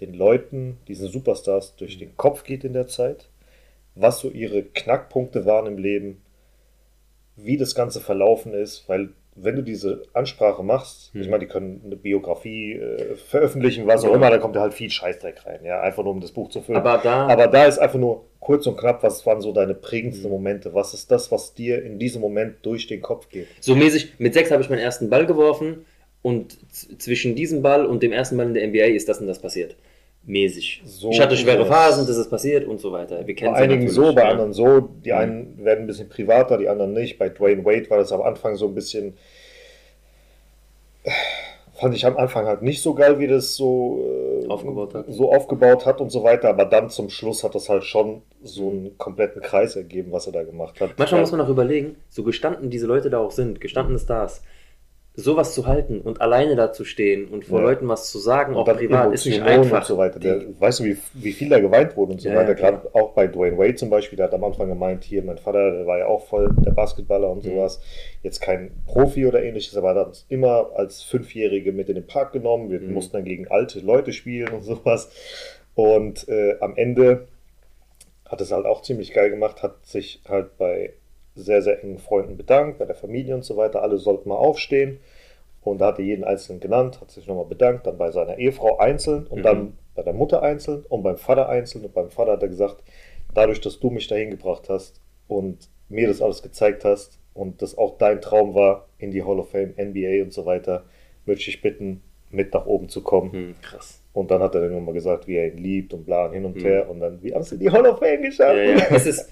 den 0.00 0.14
Leuten, 0.14 0.78
diesen 0.88 1.08
Superstars, 1.08 1.76
durch 1.76 1.98
den 1.98 2.16
Kopf 2.16 2.42
geht 2.44 2.64
in 2.64 2.72
der 2.72 2.86
Zeit, 2.86 3.28
was 3.94 4.20
so 4.20 4.30
ihre 4.30 4.62
Knackpunkte 4.62 5.44
waren 5.44 5.66
im 5.66 5.76
Leben, 5.76 6.22
wie 7.36 7.58
das 7.58 7.74
Ganze 7.74 8.00
verlaufen 8.00 8.54
ist, 8.54 8.88
weil 8.88 9.10
wenn 9.42 9.56
du 9.56 9.62
diese 9.62 10.02
Ansprache 10.12 10.62
machst, 10.62 11.10
ich 11.14 11.28
meine, 11.28 11.40
die 11.40 11.46
können 11.46 11.82
eine 11.84 11.96
Biografie 11.96 12.74
äh, 12.74 13.14
veröffentlichen, 13.16 13.86
was 13.86 14.04
auch 14.04 14.14
immer, 14.14 14.30
da 14.30 14.38
kommt 14.38 14.56
ja 14.56 14.62
halt 14.62 14.74
viel 14.74 14.90
Scheißdreck 14.90 15.46
rein, 15.46 15.64
ja, 15.64 15.80
einfach 15.80 16.04
nur 16.04 16.12
um 16.12 16.20
das 16.20 16.32
Buch 16.32 16.48
zu 16.50 16.60
füllen. 16.60 16.78
Aber 16.78 16.98
da, 17.02 17.26
Aber 17.26 17.46
da 17.46 17.66
ist 17.66 17.78
einfach 17.78 17.98
nur 17.98 18.24
kurz 18.40 18.66
und 18.66 18.76
knapp, 18.76 19.02
was 19.02 19.24
waren 19.26 19.40
so 19.40 19.52
deine 19.52 19.74
prägendsten 19.74 20.30
Momente? 20.30 20.74
Was 20.74 20.94
ist 20.94 21.10
das, 21.10 21.30
was 21.30 21.54
dir 21.54 21.82
in 21.82 21.98
diesem 21.98 22.20
Moment 22.20 22.56
durch 22.62 22.86
den 22.86 23.00
Kopf 23.02 23.28
geht? 23.28 23.46
so 23.60 23.74
mäßig, 23.74 24.14
mit 24.18 24.34
sechs 24.34 24.50
habe 24.50 24.62
ich 24.62 24.70
meinen 24.70 24.80
ersten 24.80 25.10
Ball 25.10 25.26
geworfen 25.26 25.84
und 26.22 26.58
zwischen 26.70 27.34
diesem 27.34 27.62
Ball 27.62 27.86
und 27.86 28.02
dem 28.02 28.12
ersten 28.12 28.36
Ball 28.36 28.46
in 28.46 28.54
der 28.54 28.66
NBA 28.68 28.94
ist 28.96 29.08
das 29.08 29.20
und 29.20 29.26
das 29.26 29.40
passiert. 29.40 29.76
Mäßig. 30.30 30.82
So 30.86 31.10
ich 31.10 31.20
hatte 31.20 31.36
schwere. 31.36 31.66
Phasen, 31.66 32.06
das 32.06 32.16
ist 32.16 32.30
passiert 32.30 32.66
und 32.66 32.80
so 32.80 32.92
weiter. 32.92 33.26
Wir 33.26 33.34
kennen 33.34 33.52
Bei 33.54 33.60
einigen 33.60 33.88
so, 33.88 34.14
bei 34.14 34.24
anderen 34.24 34.52
so. 34.52 34.80
Die 35.04 35.10
Mhm. 35.10 35.16
einen 35.18 35.64
werden 35.64 35.80
ein 35.84 35.86
bisschen 35.86 36.08
privater, 36.08 36.56
die 36.58 36.68
anderen 36.68 36.92
nicht. 36.92 37.18
Bei 37.18 37.28
Dwayne 37.28 37.64
Wade 37.64 37.90
war 37.90 37.98
das 37.98 38.12
am 38.12 38.22
Anfang 38.22 38.54
so 38.56 38.66
ein 38.66 38.74
bisschen. 38.74 39.16
Fand 41.74 41.94
ich 41.94 42.04
am 42.04 42.16
Anfang 42.18 42.44
halt 42.46 42.60
nicht 42.60 42.82
so 42.82 42.92
geil, 42.94 43.18
wie 43.20 43.26
das 43.26 43.56
so 43.56 44.04
äh, 44.44 44.46
Aufgebaut 44.48 44.92
hat. 44.94 45.06
so 45.08 45.32
aufgebaut 45.32 45.86
hat 45.86 46.00
und 46.02 46.10
so 46.10 46.22
weiter. 46.22 46.50
Aber 46.50 46.66
dann 46.66 46.90
zum 46.90 47.08
Schluss 47.08 47.42
hat 47.42 47.54
das 47.54 47.70
halt 47.70 47.84
schon 47.84 48.20
so 48.42 48.68
einen 48.68 48.98
kompletten 48.98 49.40
Kreis 49.40 49.76
ergeben, 49.76 50.12
was 50.12 50.26
er 50.26 50.32
da 50.34 50.42
gemacht 50.42 50.78
hat. 50.80 50.90
Manchmal 50.98 51.22
muss 51.22 51.32
man 51.32 51.40
auch 51.40 51.48
überlegen, 51.48 51.96
so 52.10 52.22
gestanden 52.22 52.68
diese 52.68 52.86
Leute 52.86 53.08
da 53.08 53.18
auch 53.18 53.30
sind, 53.30 53.60
gestandene 53.62 53.98
Stars, 53.98 54.42
sowas 55.22 55.54
zu 55.54 55.66
halten 55.66 56.00
und 56.00 56.20
alleine 56.20 56.56
da 56.56 56.72
zu 56.72 56.84
stehen 56.84 57.28
und 57.28 57.44
vor 57.44 57.58
Ja. 57.60 57.66
Leuten 57.66 57.88
was 57.88 58.10
zu 58.10 58.18
sagen, 58.18 58.54
auch 58.54 58.66
Und 58.66 58.76
privat, 58.76 59.12
ist 59.12 59.26
nicht 59.26 59.42
einfach. 59.42 59.78
Und 59.80 59.86
so 59.86 59.96
weiter. 59.98 60.18
Der, 60.20 60.40
weißt 60.58 60.80
du, 60.80 60.84
wie, 60.84 60.96
wie 61.14 61.32
viel 61.32 61.48
da 61.48 61.60
geweint 61.60 61.96
wurde 61.96 62.12
und 62.12 62.20
so 62.20 62.28
Ja, 62.28 62.36
weiter. 62.36 62.48
ja. 62.50 62.54
Gerade 62.70 62.88
auch 62.94 63.12
bei 63.12 63.26
Dwayne 63.26 63.56
Wade 63.58 63.74
zum 63.76 63.90
Beispiel, 63.90 64.16
der 64.16 64.26
hat 64.26 64.34
am 64.34 64.44
Anfang 64.44 64.68
gemeint, 64.68 65.04
hier, 65.04 65.22
mein 65.22 65.38
Vater, 65.38 65.70
der 65.72 65.86
war 65.86 65.98
ja 65.98 66.06
auch 66.06 66.26
voll 66.26 66.50
der 66.64 66.72
Basketballer 66.72 67.30
und 67.30 67.44
Mhm. 67.44 67.50
sowas. 67.50 67.80
Jetzt 68.22 68.40
kein 68.40 68.70
Profi 68.86 69.26
oder 69.26 69.42
ähnliches, 69.42 69.76
aber 69.76 69.94
hat 69.94 70.06
uns 70.08 70.26
immer 70.28 70.70
als 70.74 71.02
Fünfjährige 71.02 71.72
mit 71.72 71.88
in 71.88 71.94
den 71.94 72.06
Park 72.06 72.32
genommen. 72.32 72.70
Wir 72.70 72.80
Mhm. 72.80 72.94
mussten 72.94 73.12
dann 73.16 73.24
gegen 73.24 73.48
alte 73.48 73.80
Leute 73.80 74.12
spielen 74.12 74.48
und 74.48 74.62
sowas. 74.62 75.10
Und 75.74 76.28
äh, 76.28 76.56
am 76.60 76.76
Ende 76.76 77.28
hat 78.28 78.40
es 78.40 78.52
halt 78.52 78.66
auch 78.66 78.82
ziemlich 78.82 79.12
geil 79.12 79.30
gemacht, 79.30 79.62
hat 79.62 79.84
sich 79.86 80.20
halt 80.28 80.56
bei 80.56 80.92
sehr, 81.40 81.62
sehr 81.62 81.82
engen 81.82 81.98
Freunden 81.98 82.36
bedankt, 82.36 82.78
bei 82.78 82.84
der 82.84 82.94
Familie 82.94 83.34
und 83.34 83.44
so 83.44 83.56
weiter. 83.56 83.82
Alle 83.82 83.98
sollten 83.98 84.28
mal 84.28 84.36
aufstehen. 84.36 85.00
Und 85.62 85.80
da 85.80 85.88
hat 85.88 85.98
er 85.98 86.04
jeden 86.06 86.24
Einzelnen 86.24 86.60
genannt, 86.60 87.00
hat 87.02 87.10
sich 87.10 87.26
nochmal 87.26 87.44
bedankt, 87.44 87.86
dann 87.86 87.98
bei 87.98 88.10
seiner 88.10 88.38
Ehefrau 88.38 88.78
einzeln 88.78 89.26
und 89.26 89.40
Mhm. 89.40 89.42
dann 89.42 89.78
bei 89.94 90.02
der 90.02 90.14
Mutter 90.14 90.42
einzeln 90.42 90.84
und 90.88 91.02
beim 91.02 91.18
Vater 91.18 91.48
einzeln. 91.50 91.84
Und 91.84 91.92
beim 91.92 92.10
Vater 92.10 92.32
hat 92.32 92.42
er 92.42 92.48
gesagt, 92.48 92.82
dadurch, 93.34 93.60
dass 93.60 93.78
du 93.78 93.90
mich 93.90 94.06
dahin 94.08 94.30
gebracht 94.30 94.68
hast 94.70 95.00
und 95.28 95.68
mir 95.90 96.08
das 96.08 96.22
alles 96.22 96.42
gezeigt 96.42 96.84
hast 96.84 97.18
und 97.34 97.60
das 97.60 97.76
auch 97.76 97.98
dein 97.98 98.20
Traum 98.22 98.54
war, 98.54 98.86
in 98.98 99.10
die 99.10 99.22
Hall 99.22 99.38
of 99.38 99.50
Fame, 99.50 99.74
NBA 99.76 100.22
und 100.22 100.32
so 100.32 100.46
weiter, 100.46 100.84
würde 101.26 101.40
ich 101.40 101.44
dich 101.46 101.60
bitten, 101.60 102.02
mit 102.30 102.54
nach 102.54 102.64
oben 102.66 102.88
zu 102.88 103.02
kommen. 103.02 103.32
Hm, 103.32 103.54
krass. 103.60 104.00
Und 104.12 104.30
dann 104.30 104.40
hat 104.42 104.54
er 104.54 104.62
dann 104.62 104.72
nochmal 104.72 104.94
gesagt, 104.94 105.26
wie 105.26 105.36
er 105.36 105.48
ihn 105.48 105.58
liebt 105.58 105.92
und 105.92 106.06
bla 106.06 106.26
und 106.26 106.32
hin 106.32 106.44
und 106.44 106.56
Mhm. 106.56 106.60
her. 106.60 106.88
Und 106.88 107.00
dann, 107.00 107.22
wie 107.22 107.34
haben 107.34 107.42
sie 107.42 107.58
die 107.58 107.70
Hall 107.70 107.86
of 107.86 107.98
Fame 107.98 108.22
geschafft? 108.22 108.56
Ja, 108.56 108.78
ja. 108.78 108.96
Ist, 108.96 109.30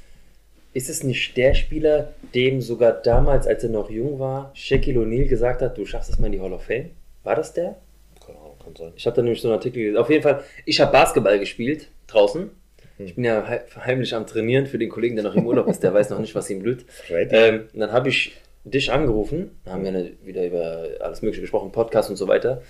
ist 0.74 0.88
es 0.90 1.02
nicht 1.02 1.36
der 1.36 1.54
Spieler, 1.54 2.12
dem 2.34 2.60
sogar 2.60 2.92
damals, 2.92 3.46
als 3.46 3.64
er 3.64 3.70
noch 3.70 3.90
jung 3.90 4.18
war, 4.18 4.50
Shaquille 4.54 5.00
O'Neal 5.00 5.26
gesagt 5.26 5.62
hat, 5.62 5.76
du 5.78 5.84
schaffst 5.86 6.10
es 6.10 6.18
mal 6.18 6.26
in 6.26 6.32
die 6.32 6.40
Hall 6.40 6.52
of 6.52 6.62
Fame? 6.64 6.90
War 7.24 7.34
das 7.34 7.52
der? 7.54 7.76
Keine 8.24 8.38
Ahnung, 8.38 8.56
kann 8.62 8.76
sein. 8.76 8.92
Ich 8.96 9.06
habe 9.06 9.16
da 9.16 9.22
nämlich 9.22 9.40
so 9.40 9.48
einen 9.48 9.56
Artikel 9.56 9.78
gelesen. 9.80 9.96
Auf 9.96 10.10
jeden 10.10 10.22
Fall, 10.22 10.44
ich 10.66 10.80
habe 10.80 10.92
Basketball 10.92 11.38
gespielt, 11.38 11.88
draußen. 12.06 12.50
Ich 12.98 13.14
bin 13.14 13.24
ja 13.24 13.46
hei- 13.46 13.62
heimlich 13.76 14.14
am 14.14 14.26
Trainieren 14.26 14.66
für 14.66 14.78
den 14.78 14.88
Kollegen, 14.88 15.14
der 15.16 15.24
noch 15.24 15.34
im 15.36 15.46
Urlaub 15.46 15.68
ist, 15.68 15.82
der 15.82 15.94
weiß 15.94 16.10
noch 16.10 16.18
nicht, 16.18 16.34
was 16.34 16.50
ihm 16.50 16.60
blüht. 16.60 16.84
Ähm, 17.32 17.68
und 17.72 17.80
dann 17.80 17.92
habe 17.92 18.08
ich 18.08 18.32
dich 18.64 18.90
angerufen, 18.92 19.52
haben 19.66 19.82
wir 19.82 19.88
eine, 19.90 20.10
wieder 20.24 20.44
über 20.44 20.88
alles 21.00 21.22
Mögliche 21.22 21.40
gesprochen, 21.42 21.70
Podcast 21.72 22.10
und 22.10 22.16
so 22.16 22.26
weiter. 22.28 22.60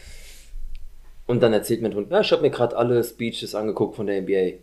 Und 1.26 1.42
dann 1.42 1.52
erzählt 1.52 1.82
mein 1.82 1.94
Hund, 1.94 2.10
ja, 2.10 2.20
ich 2.20 2.30
habe 2.32 2.42
mir 2.42 2.50
gerade 2.50 2.76
alle 2.76 3.02
Speeches 3.02 3.54
angeguckt 3.54 3.96
von 3.96 4.06
der 4.06 4.20
NBA. 4.22 4.58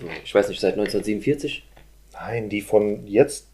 So, 0.00 0.06
ich 0.24 0.34
weiß 0.34 0.48
nicht, 0.48 0.60
seit 0.60 0.74
1947. 0.74 1.64
Nein, 2.20 2.48
die 2.48 2.60
von 2.60 3.06
jetzt 3.06 3.48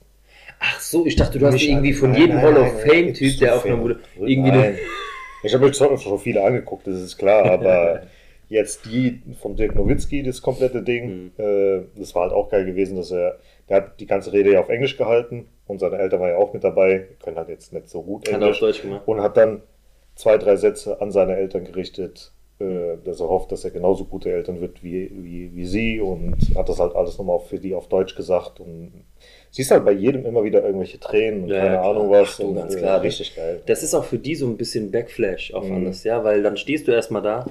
Ach 0.60 0.80
so, 0.80 1.04
ich 1.04 1.16
dachte, 1.16 1.38
du 1.38 1.46
hast 1.46 1.60
irgendwie 1.62 1.92
von 1.92 2.12
nein, 2.12 2.20
jedem 2.22 2.36
nein, 2.36 2.44
Hall 2.44 2.56
of 2.56 2.80
Fame-Typ, 2.82 3.38
der 3.38 3.56
aufgenommen 3.56 3.82
wurde, 3.82 4.00
irgendwie 4.18 4.50
Nein. 4.50 4.78
Ich 5.42 5.52
habe 5.52 5.66
mir 5.66 5.74
schon 5.74 5.98
schon 5.98 6.18
viele 6.18 6.42
angeguckt, 6.42 6.86
das 6.86 7.00
ist 7.02 7.18
klar, 7.18 7.44
aber 7.44 8.02
jetzt 8.48 8.86
die 8.86 9.20
von 9.42 9.56
Dirk 9.56 9.74
Nowitzki, 9.74 10.22
das 10.22 10.40
komplette 10.40 10.82
Ding, 10.82 11.32
Mhm. 11.36 11.44
äh, 11.44 11.80
das 11.98 12.14
war 12.14 12.22
halt 12.22 12.32
auch 12.32 12.48
geil 12.50 12.64
gewesen, 12.64 12.96
dass 12.96 13.10
er, 13.10 13.38
der 13.68 13.76
hat 13.78 14.00
die 14.00 14.06
ganze 14.06 14.32
Rede 14.32 14.52
ja 14.52 14.60
auf 14.60 14.68
Englisch 14.70 14.96
gehalten 14.96 15.48
und 15.66 15.80
seine 15.80 15.98
Eltern 15.98 16.20
waren 16.20 16.30
ja 16.30 16.36
auch 16.36 16.54
mit 16.54 16.64
dabei, 16.64 17.08
können 17.22 17.36
halt 17.36 17.48
jetzt 17.48 17.72
nicht 17.72 17.88
so 17.88 18.02
gut 18.02 18.26
hat 18.26 18.32
er 18.32 18.36
auf 18.38 18.42
Englisch 18.44 18.60
Deutsch 18.60 18.82
gemacht. 18.82 19.02
und 19.06 19.20
hat 19.20 19.36
dann 19.36 19.62
zwei, 20.14 20.38
drei 20.38 20.56
Sätze 20.56 21.00
an 21.02 21.10
seine 21.10 21.36
Eltern 21.36 21.64
gerichtet, 21.64 22.32
äh, 22.70 22.96
dass 23.04 23.20
er 23.20 23.28
hofft, 23.28 23.52
dass 23.52 23.64
er 23.64 23.70
genauso 23.70 24.04
gute 24.04 24.32
Eltern 24.32 24.60
wird 24.60 24.82
wie, 24.82 25.10
wie, 25.14 25.50
wie 25.54 25.66
sie 25.66 26.00
und 26.00 26.36
hat 26.56 26.68
das 26.68 26.80
halt 26.80 26.94
alles 26.96 27.18
nochmal 27.18 27.40
für 27.40 27.58
die 27.58 27.74
auf 27.74 27.88
Deutsch 27.88 28.14
gesagt 28.16 28.60
und 28.60 28.92
siehst 29.50 29.70
halt 29.70 29.84
bei 29.84 29.92
jedem 29.92 30.24
immer 30.26 30.42
wieder 30.44 30.64
irgendwelche 30.64 30.98
Tränen 30.98 31.44
und 31.44 31.48
Ja, 31.50 31.58
keine 31.60 31.70
klar. 31.78 31.90
Ahnung 31.90 32.10
was. 32.10 32.30
Ach 32.32 32.36
du, 32.38 32.48
und, 32.48 32.54
ganz 32.56 32.74
äh, 32.74 32.78
klar. 32.78 33.02
Richtig 33.02 33.34
geil. 33.36 33.60
Das 33.66 33.82
ist 33.82 33.94
auch 33.94 34.04
für 34.04 34.18
die 34.18 34.34
so 34.34 34.46
ein 34.46 34.56
bisschen 34.56 34.90
Backflash 34.90 35.52
auf 35.54 35.64
Mhm. 35.68 35.74
alles, 35.86 36.04
ja, 36.04 36.22
weil 36.24 36.42
dann 36.42 36.56
stehst 36.56 36.86
du 36.88 36.92
erstmal 36.92 37.22
da 37.22 37.44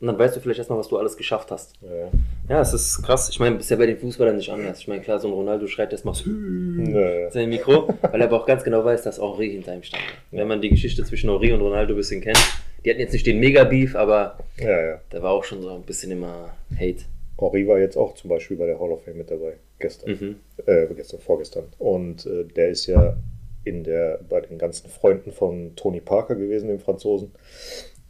und 0.00 0.06
dann 0.06 0.16
weißt 0.18 0.36
du 0.36 0.40
vielleicht 0.40 0.58
erstmal, 0.58 0.78
was 0.78 0.88
du 0.88 0.96
alles 0.96 1.16
geschafft 1.16 1.50
hast. 1.50 1.74
Ja, 1.82 1.94
ja. 1.94 2.08
Ja, 2.48 2.60
es 2.62 2.72
ist 2.72 3.02
krass. 3.02 3.28
Ich 3.30 3.40
meine, 3.40 3.56
ist 3.56 3.68
ja 3.70 3.76
bei 3.76 3.84
den 3.86 3.98
Fußballern 3.98 4.36
nicht 4.36 4.50
anders. 4.50 4.78
Ich 4.80 4.88
meine, 4.88 5.02
klar, 5.02 5.18
so 5.18 5.28
ein 5.28 5.34
Ronaldo 5.34 5.66
schreit 5.66 5.92
erstmal 5.92 6.14
Nö. 6.24 7.28
sein 7.30 7.48
Mikro, 7.50 7.88
weil 8.00 8.20
er 8.20 8.26
aber 8.28 8.40
auch 8.40 8.46
ganz 8.46 8.64
genau 8.64 8.84
weiß, 8.84 9.02
dass 9.02 9.20
Henri 9.20 9.50
hinter 9.50 9.74
ihm 9.74 9.82
stand. 9.82 10.02
Wenn 10.30 10.48
man 10.48 10.60
die 10.62 10.70
Geschichte 10.70 11.02
zwischen 11.04 11.28
Henri 11.30 11.52
und 11.52 11.60
Ronaldo 11.60 11.92
ein 11.94 11.96
bisschen 11.96 12.20
kennt, 12.22 12.38
die 12.84 12.90
hatten 12.90 13.00
jetzt 13.00 13.12
nicht 13.12 13.26
den 13.26 13.40
Mega-Beef, 13.40 13.94
aber 13.96 14.38
Ja, 14.58 14.80
ja. 14.86 15.00
da 15.10 15.22
war 15.22 15.32
auch 15.32 15.44
schon 15.44 15.62
so 15.62 15.70
ein 15.70 15.82
bisschen 15.82 16.10
immer 16.12 16.54
Hate. 16.74 17.04
Henri 17.40 17.66
war 17.68 17.78
jetzt 17.78 17.96
auch 17.96 18.14
zum 18.14 18.30
Beispiel 18.30 18.56
bei 18.56 18.66
der 18.66 18.80
Hall 18.80 18.90
of 18.90 19.04
Fame 19.04 19.18
mit 19.18 19.30
dabei. 19.30 19.54
Gestern. 19.78 20.10
Mhm. 20.10 20.36
Äh, 20.66 20.86
gestern, 20.96 21.20
vorgestern. 21.20 21.64
Und 21.78 22.26
äh, 22.26 22.44
der 22.44 22.68
ist 22.70 22.86
ja 22.86 23.16
in 23.64 23.84
der, 23.84 24.18
bei 24.28 24.40
den 24.40 24.58
ganzen 24.58 24.88
Freunden 24.88 25.30
von 25.30 25.76
Tony 25.76 26.00
Parker 26.00 26.34
gewesen, 26.34 26.68
dem 26.68 26.80
Franzosen. 26.80 27.30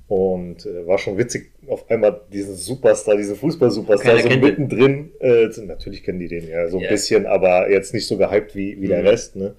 Und 0.07 0.65
äh, 0.65 0.87
war 0.87 0.97
schon 0.97 1.19
witzig, 1.19 1.51
auf 1.67 1.91
einmal 1.91 2.23
diesen 2.33 2.55
Superstar, 2.55 3.17
diesen 3.19 3.37
Fußball-Superstar, 3.37 4.19
so 4.21 4.29
mittendrin. 4.31 5.11
Äh, 5.21 5.49
natürlich 5.67 6.03
kennen 6.03 6.19
die 6.21 6.29
den 6.29 6.49
ja 6.49 6.67
so 6.69 6.79
ein 6.79 6.85
Ja. 6.85 6.89
bisschen, 6.91 7.27
aber 7.27 7.71
jetzt 7.71 7.93
nicht 7.93 8.07
so 8.07 8.17
gehypt 8.17 8.55
wie, 8.57 8.81
wie 8.81 8.89
der 8.89 9.01
Mhm. 9.03 9.07
Rest. 9.09 9.37
Ne? 9.37 9.55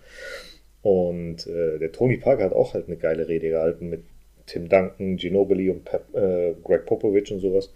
Und 0.82 1.46
äh, 1.46 1.78
der 1.78 1.92
Tony 1.92 2.18
Parker 2.18 2.46
hat 2.46 2.54
auch 2.54 2.74
halt 2.74 2.88
eine 2.88 2.98
geile 2.98 3.28
Rede 3.28 3.50
gehalten 3.50 3.89
mit 3.89 4.01
Tim 4.50 4.68
Duncan, 4.68 5.15
Ginobili 5.15 5.70
und 5.70 5.86
Pep, 5.86 6.13
äh, 6.15 6.56
Greg 6.63 6.86
Popovich 6.86 7.32
und 7.32 7.39
sowas. 7.39 7.72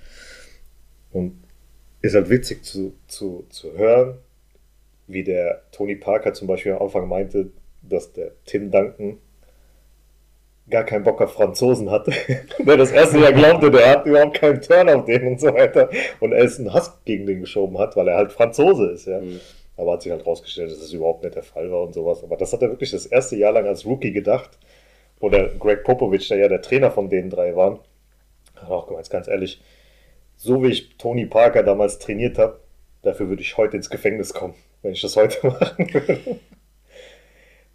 Und 1.12 1.44
ist 2.01 2.15
halt 2.15 2.30
witzig 2.30 2.63
zu, 2.63 2.94
zu, 3.08 3.46
zu 3.50 3.74
hören, 3.77 4.18
wie 5.08 5.24
der 5.24 5.62
Tony 5.72 5.96
Parker 5.96 6.34
zum 6.34 6.48
Beispiel 6.48 6.74
am 6.74 6.82
Anfang 6.82 7.08
meinte, 7.08 7.51
dass 7.82 8.12
der 8.13 8.32
Tim 8.46 8.72
Duncan 8.72 9.20
gar 10.70 10.84
keinen 10.84 11.03
Bock 11.03 11.22
auf 11.22 11.34
Franzosen 11.34 11.92
hatte. 11.92 12.12
der 12.60 12.77
das 12.77 12.92
erste 12.92 13.20
Jahr 13.20 13.34
glaubte, 13.34 13.70
der 13.70 13.89
hat 13.89 14.06
überhaupt 14.06 14.38
keinen 14.38 14.62
Turn 14.62 14.89
auf 14.89 15.06
den 15.06 15.27
und 15.27 15.39
so 15.39 15.53
weiter. 15.53 15.89
Und 16.20 16.32
er 16.32 16.44
ist 16.44 16.60
einen 16.60 16.74
Hass 16.74 17.00
gegen 17.06 17.25
den 17.27 17.42
geschoben 17.42 17.77
hat, 17.77 17.96
weil 17.96 18.08
er 18.08 18.18
halt 18.18 18.32
Franzose 18.32 18.88
ist, 18.92 19.06
ja. 19.06 19.20
Mhm. 19.20 19.39
Aber 19.75 19.94
hat 19.94 20.03
sich 20.03 20.12
halt 20.12 20.25
rausgestellt, 20.25 20.72
dass 20.72 20.80
das 20.80 20.94
überhaupt 20.94 21.24
nicht 21.24 21.36
der 21.36 21.44
Fall 21.44 21.72
war 21.72 21.82
und 21.82 21.94
sowas. 21.94 22.24
Aber 22.24 22.38
das 22.38 22.53
hat 22.53 22.62
er 22.62 22.70
wirklich 22.70 22.92
das 22.92 23.06
erste 23.06 23.36
Jahr 23.36 23.51
lang 23.51 23.65
als 23.65 23.86
Rookie 23.86 24.12
gedacht. 24.12 24.58
Oder 25.24 25.48
Greg 25.58 25.86
Popovich, 25.86 26.27
der 26.27 26.38
ja 26.38 26.50
der 26.50 26.62
Trainer 26.62 26.92
von 26.92 27.10
den 27.10 27.30
drei 27.30 27.56
war, 27.56 27.82
hat 28.58 28.70
auch 28.70 28.88
gemeint, 28.88 29.10
ganz 29.10 29.30
ehrlich, 29.30 29.62
so 30.36 30.62
wie 30.62 30.68
ich 30.68 30.98
Tony 30.98 31.25
Parker 31.25 31.63
damals 31.63 31.98
trainiert 31.98 32.38
habe, 32.38 32.60
dafür 33.03 33.30
würde 33.30 33.42
ich 33.42 33.56
heute 33.56 33.77
ins 33.77 33.89
Gefängnis 33.89 34.34
kommen, 34.34 34.53
wenn 34.82 34.92
ich 34.92 35.00
das 35.00 35.15
heute 35.15 35.48
machen 35.48 35.94
würde. 35.94 36.39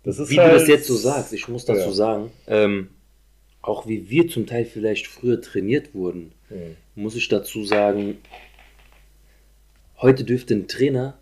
Wie 0.05 0.38
halt, 0.38 0.52
du 0.52 0.59
das 0.59 0.69
jetzt 0.69 0.87
so 0.87 0.95
sagst, 0.95 1.33
ich 1.33 1.49
muss 1.49 1.64
dazu 1.64 1.88
ja. 1.88 1.93
sagen, 1.93 2.33
ähm, 2.49 2.90
auch 3.62 3.87
wie 3.87 4.11
wir 4.11 4.28
zum 4.28 4.47
Teil 4.47 4.67
vielleicht 4.67 5.07
früher 5.07 5.40
trainiert 5.40 5.95
wurden, 5.95 6.33
mhm. 6.50 6.76
muss 6.97 7.17
ich 7.17 7.28
dazu 7.28 7.64
sagen, 7.64 8.19
heute 10.02 10.25
dürfte 10.25 10.52
ein 10.52 10.69
Trainer 10.69 11.17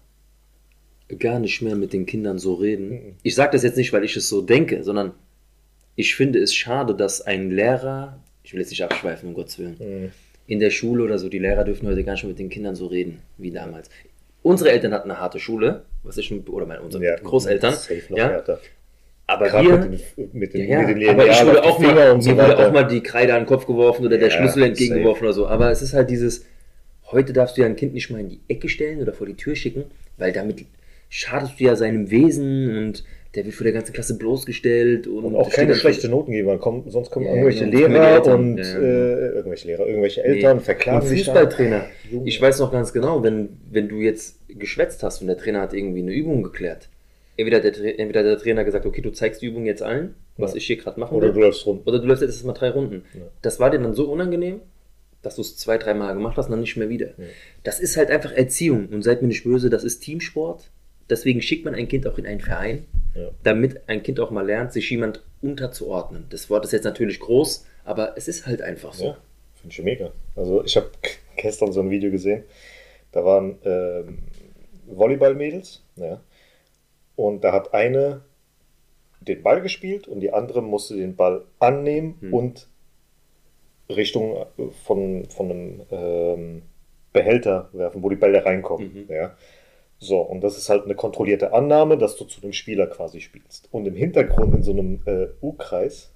gar 1.21 1.39
nicht 1.39 1.63
mehr 1.63 1.77
mit 1.77 1.93
den 1.93 2.05
Kindern 2.05 2.41
so 2.41 2.55
reden. 2.55 2.91
Mhm. 2.91 3.15
Ich 3.23 3.37
sage 3.37 3.53
das 3.53 3.63
jetzt 3.63 3.77
nicht, 3.77 3.93
weil 3.93 4.03
ich 4.03 4.17
es 4.17 4.29
so 4.29 4.43
denke, 4.43 4.83
sondern 4.83 5.15
ich 5.97 6.15
finde 6.15 6.39
es 6.39 6.55
schade, 6.55 6.95
dass 6.95 7.23
ein 7.23 7.51
Lehrer, 7.51 8.21
ich 8.45 8.53
will 8.53 8.61
jetzt 8.61 8.71
nicht 8.71 8.85
abschweifen, 8.85 9.31
um 9.31 9.35
Gottes 9.35 9.59
Willen, 9.59 9.77
mhm. 9.79 10.13
in 10.47 10.61
der 10.61 10.71
Schule 10.71 11.03
oder 11.03 11.19
so, 11.19 11.29
die 11.29 11.39
Lehrer 11.39 11.65
dürfen 11.65 11.89
heute 11.89 12.05
gar 12.05 12.13
nicht 12.13 12.23
mehr 12.23 12.31
mit 12.31 12.39
den 12.39 12.51
Kindern 12.51 12.77
so 12.77 12.87
reden 12.87 13.21
wie 13.39 13.51
damals. 13.51 13.91
Unsere 14.43 14.71
Eltern 14.71 14.93
hatten 14.93 15.11
eine 15.11 15.19
harte 15.19 15.41
Schule, 15.41 15.83
was 16.05 16.19
ich 16.19 16.33
oder 16.49 16.67
meine 16.67 16.83
unsere 16.83 17.03
ja, 17.03 17.17
Großeltern. 17.17 17.75
ja. 18.11 18.29
Härter. 18.29 18.61
Aber 19.29 19.49
Gerade 19.49 19.69
wir, 19.69 19.79
mit 19.79 20.01
den, 20.17 20.31
mit 20.33 20.55
den, 20.55 20.69
ja, 20.69 20.83
mit 20.83 21.03
den 21.03 21.09
aber 21.09 21.27
ich 21.27 21.45
wurde 21.45 21.65
auch 21.65 21.79
mal, 21.81 22.13
und 22.13 22.23
so 22.23 22.37
wurde 22.37 22.59
auch 22.59 22.73
mal 22.73 22.85
die 22.85 23.03
Kreide 23.03 23.35
an 23.35 23.41
den 23.41 23.47
Kopf 23.47 23.67
geworfen 23.67 24.07
oder 24.07 24.15
ja, 24.15 24.21
der 24.21 24.31
Schlüssel 24.31 24.63
entgegengeworfen 24.63 25.19
safe. 25.19 25.25
oder 25.25 25.33
so. 25.33 25.49
Aber 25.49 25.73
es 25.73 25.83
ist 25.83 25.95
halt 25.95 26.11
dieses, 26.11 26.45
heute 27.11 27.33
darfst 27.33 27.57
du 27.57 27.63
ja 27.63 27.67
ein 27.67 27.75
Kind 27.75 27.93
nicht 27.93 28.09
mal 28.09 28.21
in 28.21 28.29
die 28.29 28.41
Ecke 28.47 28.69
stellen 28.69 29.01
oder 29.01 29.13
vor 29.13 29.27
die 29.27 29.35
Tür 29.35 29.57
schicken, 29.57 29.85
weil 30.17 30.33
damit 30.33 30.65
schadest 31.09 31.59
du 31.59 31.65
ja 31.65 31.75
seinem 31.75 32.11
Wesen 32.13 32.77
und 32.77 33.05
der 33.37 33.45
wird 33.45 33.55
vor 33.55 33.65
der 33.65 33.75
ganzen 33.75 33.93
Klasse 33.93 34.17
bloßgestellt. 34.17 35.07
Und, 35.07 35.25
und 35.25 35.37
auch 35.37 35.51
keine 35.51 35.75
schlechte 35.75 36.09
Noten 36.09 36.33
geben, 36.33 36.49
weil 36.49 36.59
kommen, 36.59 36.91
sonst 36.91 37.11
kommen 37.11 37.27
ja, 37.27 37.33
irgendwelche 37.33 37.67
Lehrer 37.67 38.35
und 38.35 38.57
ja. 38.57 38.65
äh, 38.65 39.29
irgendwelche 39.35 39.69
Lehrer, 39.69 39.87
irgendwelche 39.87 40.25
Eltern, 40.25 40.57
nee. 40.57 40.63
verklagen 40.63 41.07
sich. 41.07 41.25
Fußballtrainer. 41.27 41.85
Ich 42.25 42.41
weiß 42.41 42.59
noch 42.61 42.73
ganz 42.73 42.95
genau, 42.95 43.23
wenn, 43.23 43.61
wenn 43.71 43.89
du 43.89 43.97
jetzt 43.97 44.39
geschwätzt 44.49 45.03
hast 45.03 45.21
und 45.21 45.27
der 45.27 45.37
Trainer 45.37 45.61
hat 45.61 45.75
irgendwie 45.75 46.01
eine 46.01 46.13
Übung 46.13 46.43
geklärt, 46.43 46.89
entweder 47.37 47.61
der, 47.61 47.99
entweder 47.99 48.23
der 48.23 48.39
Trainer 48.39 48.65
gesagt, 48.65 48.87
okay, 48.87 49.03
du 49.03 49.11
zeigst 49.11 49.43
die 49.43 49.47
Übung 49.47 49.67
jetzt 49.67 49.83
allen, 49.83 50.15
was 50.39 50.53
ja. 50.53 50.57
ich 50.57 50.67
hier 50.67 50.77
gerade 50.79 50.99
machen 50.99 51.13
will. 51.13 51.25
Oder 51.25 51.35
du 51.35 51.41
läufst 51.41 51.67
Runden. 51.67 51.87
Oder 51.87 51.99
du 51.99 52.07
läufst 52.07 52.23
jetzt 52.23 52.33
erstmal 52.33 52.55
drei 52.55 52.71
Runden. 52.71 53.05
Das 53.43 53.61
war 53.61 53.71
dir 53.71 53.79
dann 53.79 53.93
so 53.93 54.11
unangenehm, 54.11 54.61
dass 55.21 55.37
du 55.37 55.43
es 55.43 55.59
zwei, 55.59 55.77
dreimal 55.77 56.15
gemacht 56.15 56.39
hast 56.39 56.47
und 56.47 56.53
dann 56.53 56.61
nicht 56.61 56.77
mehr 56.79 56.89
wieder. 56.89 57.11
Das 57.65 57.81
ist 57.81 57.99
halt 57.99 58.11
einfach 58.11 58.33
Erziehung 58.33 58.89
und 58.91 59.03
seid 59.03 59.21
mir 59.21 59.29
nicht 59.29 59.45
böse, 59.45 59.69
das 59.69 59.85
ist 59.85 60.01
Teamsport 60.01 60.71
Deswegen 61.09 61.41
schickt 61.41 61.65
man 61.65 61.75
ein 61.75 61.89
Kind 61.89 62.07
auch 62.07 62.19
in 62.19 62.27
einen 62.27 62.41
Verein, 62.41 62.85
ja. 63.17 63.31
damit 63.43 63.89
ein 63.89 64.03
Kind 64.03 64.21
auch 64.21 64.31
mal 64.31 64.45
lernt, 64.45 64.73
sich 64.73 64.91
jemand 64.91 65.23
unterzuordnen. 65.43 66.27
Das 66.31 66.51
Wort 66.51 66.65
ist 66.65 66.73
jetzt 66.73 66.85
natürlich 66.85 67.21
groß, 67.21 67.67
aber 67.85 68.17
es 68.17 68.29
ist 68.29 68.47
halt 68.47 68.63
einfach 68.63 68.93
so. 68.93 69.07
Ja, 69.07 69.19
finde 69.55 69.73
ich 69.73 69.83
mega. 69.83 70.13
Also 70.35 70.65
ich 70.65 70.77
habe 70.77 70.91
gestern 71.37 71.73
so 71.73 71.81
ein 71.81 71.91
Video 71.91 72.11
gesehen, 72.11 72.45
da 73.13 73.25
waren 73.25 73.59
ähm, 73.65 74.19
Volleyball-Mädels, 74.87 75.83
ja, 75.97 76.21
und 77.17 77.43
da 77.45 77.53
hat 77.53 77.75
eine 77.75 78.23
den 79.21 79.43
Ball 79.43 79.61
gespielt 79.61 80.07
und 80.07 80.21
die 80.21 80.33
andere 80.33 80.63
musste 80.63 80.97
den 80.97 81.17
Ball 81.17 81.45
annehmen 81.59 82.17
hm. 82.21 82.35
und 82.35 82.69
Richtung 83.89 84.37
äh, 84.37 84.71
von, 84.85 85.27
von 85.27 85.51
einem 85.51 85.83
ähm, 85.91 86.63
Behälter 87.13 87.71
werfen, 87.73 88.03
wo 88.03 88.09
die 88.09 88.17
Bälle 88.17 88.45
reinkommen. 88.45 88.93
Mhm. 88.93 89.13
Ja. 89.13 89.37
So, 89.99 90.21
und 90.21 90.43
das 90.43 90.59
ist 90.59 90.69
halt 90.69 90.85
eine 90.85 90.95
kontrollierte 90.95 91.53
Annahme, 91.53 91.97
dass 91.97 92.17
du 92.17 92.25
zu 92.25 92.41
dem 92.41 92.53
Spieler 92.53 92.87
quasi 92.87 93.21
spielst. 93.21 93.69
Und 93.73 93.87
im 93.87 93.95
Hintergrund 93.95 94.55
in 94.55 94.63
so 94.63 94.73
einem 94.73 95.01
äh, 95.07 95.29
U-Kreis 95.43 96.13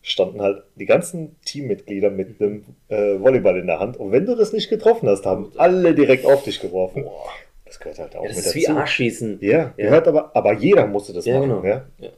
standen 0.00 0.40
halt 0.40 0.62
die 0.76 0.86
ganzen 0.86 1.36
Teammitglieder 1.44 2.10
mit 2.10 2.40
einem 2.40 2.64
äh, 2.88 3.18
Volleyball 3.18 3.58
in 3.58 3.66
der 3.66 3.80
Hand. 3.80 3.96
Und 3.96 4.12
wenn 4.12 4.24
du 4.24 4.34
das 4.34 4.52
nicht 4.52 4.70
getroffen 4.70 5.08
hast, 5.08 5.26
haben 5.26 5.52
alle 5.56 5.94
direkt 5.94 6.24
auf 6.24 6.44
dich 6.44 6.60
geworfen. 6.60 7.04
Boah. 7.04 7.28
Das 7.64 7.80
gehört 7.80 7.98
halt 7.98 8.16
auch 8.16 8.22
ja, 8.22 8.28
das 8.28 8.36
mit 8.36 8.46
ist 8.46 8.56
dazu. 8.56 8.58
wie 8.58 8.68
Arschschießen. 8.68 9.38
Ja, 9.40 9.58
ja, 9.58 9.72
gehört 9.76 10.06
aber, 10.06 10.34
aber 10.34 10.52
jeder 10.52 10.86
musste 10.86 11.12
das 11.12 11.26
ja, 11.26 11.38
machen. 11.38 11.62
Genau. 11.62 11.64
Ja? 11.64 11.84
ja. 11.98 12.10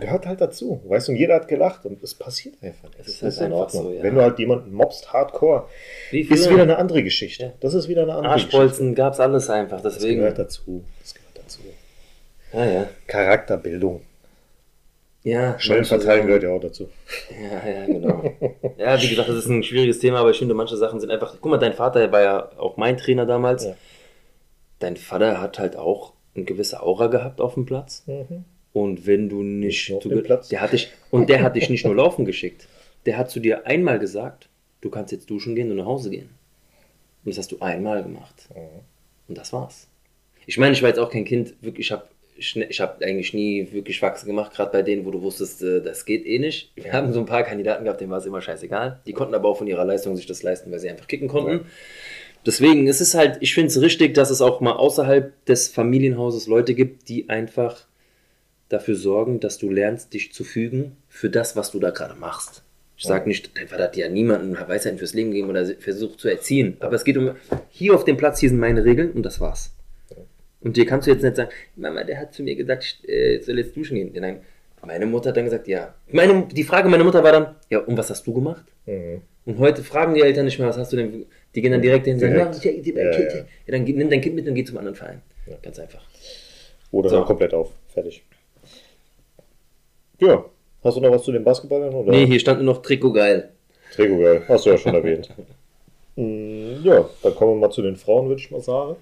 Gehört 0.00 0.26
halt 0.26 0.40
dazu. 0.40 0.80
Weißt 0.86 1.08
du, 1.08 1.12
und 1.12 1.18
jeder 1.18 1.34
hat 1.34 1.48
gelacht 1.48 1.84
und 1.86 2.02
es 2.02 2.14
passiert 2.14 2.54
einfach. 2.62 2.88
Das 2.96 3.08
ist, 3.08 3.22
das 3.22 3.34
ist 3.34 3.40
in 3.40 3.52
Ordnung. 3.52 3.84
So, 3.84 3.92
ja. 3.92 4.02
Wenn 4.02 4.14
du 4.14 4.22
halt 4.22 4.38
jemanden 4.38 4.72
mobst, 4.72 5.12
hardcore, 5.12 5.68
ist 6.10 6.50
wieder 6.50 6.62
eine 6.62 6.76
andere 6.78 7.02
Geschichte. 7.02 7.44
Ja. 7.44 7.52
Das 7.60 7.74
ist 7.74 7.88
wieder 7.88 8.02
eine 8.02 8.14
andere 8.14 8.32
Arschbolzen 8.32 8.94
gab 8.94 9.14
es 9.14 9.20
alles 9.20 9.50
einfach. 9.50 9.80
Deswegen. 9.80 10.20
Das 10.20 10.34
gehört 10.34 10.38
dazu. 10.38 10.84
Das 11.00 11.14
gehört 11.14 11.38
dazu. 11.38 11.60
Ja, 12.52 12.64
ja. 12.64 12.88
Charakterbildung. 13.06 14.02
Ja, 15.24 15.58
Schnell 15.58 15.84
verteilen 15.84 16.26
gehört 16.26 16.42
ja 16.42 16.50
auch 16.50 16.60
dazu. 16.60 16.88
Ja, 17.30 17.70
ja, 17.70 17.86
genau. 17.86 18.24
ja, 18.76 19.00
wie 19.00 19.08
gesagt, 19.08 19.28
das 19.28 19.36
ist 19.36 19.46
ein 19.46 19.62
schwieriges 19.62 20.00
Thema, 20.00 20.18
aber 20.18 20.30
ich 20.30 20.38
finde, 20.38 20.54
manche 20.54 20.76
Sachen 20.76 20.98
sind 21.00 21.10
einfach. 21.10 21.36
Guck 21.40 21.50
mal, 21.50 21.58
dein 21.58 21.74
Vater 21.74 22.10
war 22.10 22.22
ja 22.22 22.50
auch 22.58 22.76
mein 22.76 22.96
Trainer 22.96 23.24
damals. 23.24 23.64
Ja. 23.64 23.76
Dein 24.80 24.96
Vater 24.96 25.40
hat 25.40 25.60
halt 25.60 25.76
auch 25.76 26.12
eine 26.34 26.44
gewisse 26.44 26.82
Aura 26.82 27.06
gehabt 27.06 27.40
auf 27.40 27.54
dem 27.54 27.66
Platz. 27.66 28.02
Mhm. 28.06 28.44
Und 28.72 29.06
wenn 29.06 29.28
du 29.28 29.42
nicht. 29.42 29.90
nicht 29.90 30.04
du, 30.04 30.08
der 30.08 30.60
hat 30.60 30.72
dich, 30.72 30.90
und 31.10 31.28
der 31.28 31.42
hat 31.42 31.56
dich 31.56 31.68
nicht 31.68 31.84
nur 31.84 31.94
laufen 31.94 32.24
geschickt. 32.24 32.68
Der 33.06 33.18
hat 33.18 33.30
zu 33.30 33.40
dir 33.40 33.66
einmal 33.66 33.98
gesagt, 33.98 34.48
du 34.80 34.90
kannst 34.90 35.12
jetzt 35.12 35.28
duschen 35.28 35.54
gehen 35.54 35.70
und 35.70 35.76
nach 35.76 35.86
Hause 35.86 36.10
gehen. 36.10 36.30
Und 37.24 37.30
das 37.30 37.38
hast 37.38 37.52
du 37.52 37.60
einmal 37.60 38.02
gemacht. 38.02 38.48
Mhm. 38.54 38.80
Und 39.28 39.38
das 39.38 39.52
war's. 39.52 39.88
Ich 40.46 40.58
meine, 40.58 40.72
ich 40.72 40.82
war 40.82 40.88
jetzt 40.88 40.98
auch 40.98 41.10
kein 41.10 41.24
Kind, 41.24 41.54
wirklich, 41.60 41.86
ich 41.86 41.92
habe 41.92 42.04
ich 42.36 42.80
habe 42.80 43.04
eigentlich 43.04 43.34
nie 43.34 43.68
wirklich 43.72 44.00
Wachse 44.02 44.26
gemacht, 44.26 44.54
gerade 44.54 44.72
bei 44.72 44.82
denen, 44.82 45.04
wo 45.04 45.10
du 45.10 45.22
wusstest, 45.22 45.62
äh, 45.62 45.80
das 45.80 46.04
geht 46.04 46.26
eh 46.26 46.38
nicht. 46.38 46.72
Wir 46.74 46.92
haben 46.92 47.12
so 47.12 47.20
ein 47.20 47.26
paar 47.26 47.44
Kandidaten 47.44 47.84
gehabt, 47.84 48.00
denen 48.00 48.10
war 48.10 48.18
es 48.18 48.26
immer 48.26 48.40
scheißegal. 48.40 49.00
Die 49.06 49.12
konnten 49.12 49.34
aber 49.34 49.48
auch 49.48 49.58
von 49.58 49.66
ihrer 49.66 49.84
Leistung 49.84 50.16
sich 50.16 50.26
das 50.26 50.42
leisten, 50.42 50.72
weil 50.72 50.78
sie 50.78 50.90
einfach 50.90 51.06
kicken 51.06 51.28
konnten. 51.28 51.50
Ja. 51.50 51.60
Deswegen 52.44 52.88
ist 52.88 53.00
es 53.00 53.14
halt, 53.14 53.38
ich 53.40 53.54
finde 53.54 53.68
es 53.68 53.80
richtig, 53.80 54.14
dass 54.14 54.30
es 54.30 54.40
auch 54.40 54.60
mal 54.60 54.72
außerhalb 54.72 55.44
des 55.46 55.68
Familienhauses 55.68 56.48
Leute 56.48 56.74
gibt, 56.74 57.08
die 57.08 57.28
einfach 57.28 57.86
dafür 58.72 58.94
sorgen, 58.96 59.40
dass 59.40 59.58
du 59.58 59.70
lernst, 59.70 60.14
dich 60.14 60.32
zu 60.32 60.44
fügen 60.44 60.96
für 61.08 61.30
das, 61.30 61.56
was 61.56 61.70
du 61.70 61.78
da 61.78 61.90
gerade 61.90 62.14
machst. 62.14 62.62
Ich 62.96 63.04
sage 63.04 63.28
nicht, 63.28 63.56
dein 63.58 63.66
Vater 63.68 63.84
hat 63.84 63.96
ja 63.96 64.08
niemanden 64.08 64.56
Weisheiten 64.56 64.98
fürs 64.98 65.12
Leben 65.12 65.30
gegeben 65.32 65.50
oder 65.50 65.66
versucht 65.80 66.20
zu 66.20 66.28
erziehen. 66.28 66.76
Aber 66.80 66.94
es 66.94 67.04
geht 67.04 67.16
um, 67.16 67.32
hier 67.68 67.94
auf 67.94 68.04
dem 68.04 68.16
Platz, 68.16 68.38
hier 68.38 68.48
sind 68.48 68.60
meine 68.60 68.84
Regeln 68.84 69.10
und 69.12 69.24
das 69.24 69.40
war's. 69.40 69.74
Und 70.60 70.76
dir 70.76 70.86
kannst 70.86 71.06
du 71.08 71.10
jetzt 71.10 71.22
nicht 71.22 71.34
sagen, 71.34 71.50
Mama, 71.74 72.04
der 72.04 72.20
hat 72.20 72.32
zu 72.32 72.42
mir 72.44 72.54
gesagt, 72.54 72.84
ich 72.84 73.08
äh, 73.08 73.40
soll 73.40 73.58
jetzt 73.58 73.76
duschen 73.76 73.96
gehen. 73.96 74.12
Nein, 74.14 74.40
meine 74.86 75.06
Mutter 75.06 75.30
hat 75.30 75.36
dann 75.36 75.44
gesagt, 75.44 75.66
ja. 75.66 75.94
Meine, 76.12 76.46
die 76.46 76.62
Frage 76.62 76.88
meiner 76.88 77.04
Mutter 77.04 77.24
war 77.24 77.32
dann, 77.32 77.54
ja, 77.70 77.80
und 77.80 77.96
was 77.96 78.08
hast 78.10 78.26
du 78.26 78.32
gemacht? 78.32 78.64
Mhm. 78.86 79.22
Und 79.44 79.58
heute 79.58 79.82
fragen 79.82 80.14
die 80.14 80.20
Eltern 80.20 80.44
nicht 80.44 80.60
mehr, 80.60 80.68
was 80.68 80.78
hast 80.78 80.92
du 80.92 80.96
denn? 80.96 81.26
Die 81.54 81.60
gehen 81.60 81.72
dann 81.72 81.82
direkt 81.82 82.04
hin 82.04 82.14
und 82.14 82.20
sagen, 82.20 82.34
ja, 82.34 82.50
ja, 82.52 83.10
ja, 83.10 83.36
ja, 83.36 83.44
dann 83.66 83.82
nimm 83.82 84.08
dein 84.08 84.20
Kind 84.20 84.36
mit 84.36 84.46
und 84.46 84.54
geh 84.54 84.64
zum 84.64 84.78
anderen 84.78 84.94
Verein. 84.94 85.20
Ganz 85.60 85.78
einfach. 85.80 86.04
Oder 86.92 87.08
so. 87.08 87.24
komplett 87.24 87.52
auf. 87.52 87.72
Fertig. 87.88 88.22
Ja. 90.22 90.44
Hast 90.84 90.96
du 90.96 91.00
noch 91.00 91.10
was 91.10 91.24
zu 91.24 91.32
den 91.32 91.42
Basketballern? 91.42 91.92
Oder? 91.92 92.12
Nee, 92.12 92.26
hier 92.26 92.38
stand 92.38 92.62
nur 92.62 92.74
noch 92.74 92.82
Trikot 92.82 93.12
geil. 93.12 93.50
Trikot 93.92 94.18
geil, 94.18 94.42
hast 94.46 94.66
du 94.66 94.70
ja 94.70 94.78
schon 94.78 94.94
erwähnt. 94.94 95.28
Mm, 96.14 96.84
ja, 96.84 97.08
dann 97.22 97.34
kommen 97.34 97.52
wir 97.52 97.68
mal 97.68 97.72
zu 97.72 97.80
den 97.80 97.96
Frauen, 97.96 98.28
würde 98.28 98.42
ich 98.42 98.50
mal 98.50 98.60
sagen. 98.60 98.96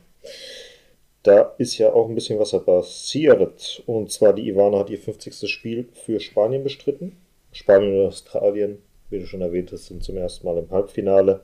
Da 1.24 1.56
ist 1.58 1.76
ja 1.76 1.92
auch 1.92 2.08
ein 2.08 2.14
bisschen 2.14 2.38
was 2.38 2.52
passiert. 2.64 3.82
Und 3.84 4.12
zwar 4.12 4.32
die 4.32 4.48
Ivana 4.48 4.78
hat 4.78 4.90
ihr 4.90 4.98
50. 5.00 5.50
Spiel 5.50 5.88
für 5.92 6.20
Spanien 6.20 6.62
bestritten. 6.62 7.16
Spanien 7.50 7.98
und 7.98 8.06
Australien, 8.06 8.78
wie 9.08 9.18
du 9.18 9.26
schon 9.26 9.40
erwähnt 9.40 9.72
hast, 9.72 9.86
sind 9.86 10.04
zum 10.04 10.18
ersten 10.18 10.46
Mal 10.46 10.58
im 10.58 10.70
Halbfinale. 10.70 11.40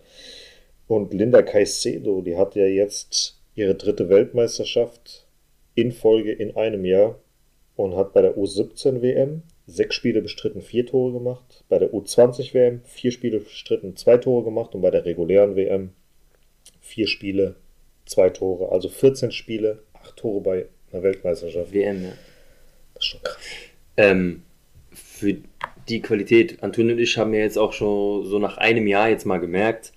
Und 0.87 1.13
Linda 1.13 1.43
Caicedo, 1.43 2.21
die 2.21 2.37
hat 2.37 2.55
ja 2.55 2.67
jetzt 2.67 3.37
ihre 3.57 3.75
dritte 3.75 4.09
Weltmeisterschaft 4.09 5.27
in 5.75 5.91
Folge 5.91 6.31
in 6.31 6.55
einem 6.55 6.85
Jahr 6.85 7.19
und 7.75 7.97
hat 7.97 8.13
bei 8.13 8.23
der 8.23 8.37
U17 8.37 9.03
WM 9.03 9.43
sechs 9.67 9.97
Spiele 9.97 10.23
bestritten, 10.23 10.63
vier 10.63 10.87
Tore 10.87 11.13
gemacht. 11.13 11.65
Bei 11.69 11.79
der 11.79 11.93
U20 11.93 12.55
WM 12.55 12.81
vier 12.85 13.11
Spiele 13.11 13.41
bestritten, 13.41 13.97
zwei 13.97 14.17
Tore 14.17 14.45
gemacht. 14.45 14.75
Und 14.75 14.83
bei 14.83 14.91
der 14.91 15.05
regulären 15.05 15.57
WM 15.57 15.91
vier 16.81 17.09
Spiele, 17.09 17.57
zwei 18.05 18.31
Tore. 18.31 18.73
Also 18.73 18.89
14 18.89 19.33
Spiele, 19.33 19.83
acht 19.93 20.17
Tore 20.17 20.41
bei 20.41 20.67
einer 20.93 21.03
Weltmeisterschaft. 21.03 21.73
WM, 21.73 22.05
ja. 22.05 22.13
Das 22.95 23.05
ist 23.05 23.07
schon 23.07 23.23
krass. 23.23 23.43
Ähm, 23.97 24.43
für 24.93 25.37
die 25.89 26.01
Qualität, 26.01 26.63
Antonio 26.63 26.95
und 26.95 27.01
ich 27.01 27.19
haben 27.19 27.35
ja 27.35 27.41
jetzt 27.41 27.59
auch 27.59 27.73
schon 27.73 28.25
so 28.25 28.39
nach 28.39 28.59
einem 28.59 28.87
Jahr 28.87 29.09
jetzt 29.09 29.27
mal 29.27 29.39
gemerkt, 29.39 29.93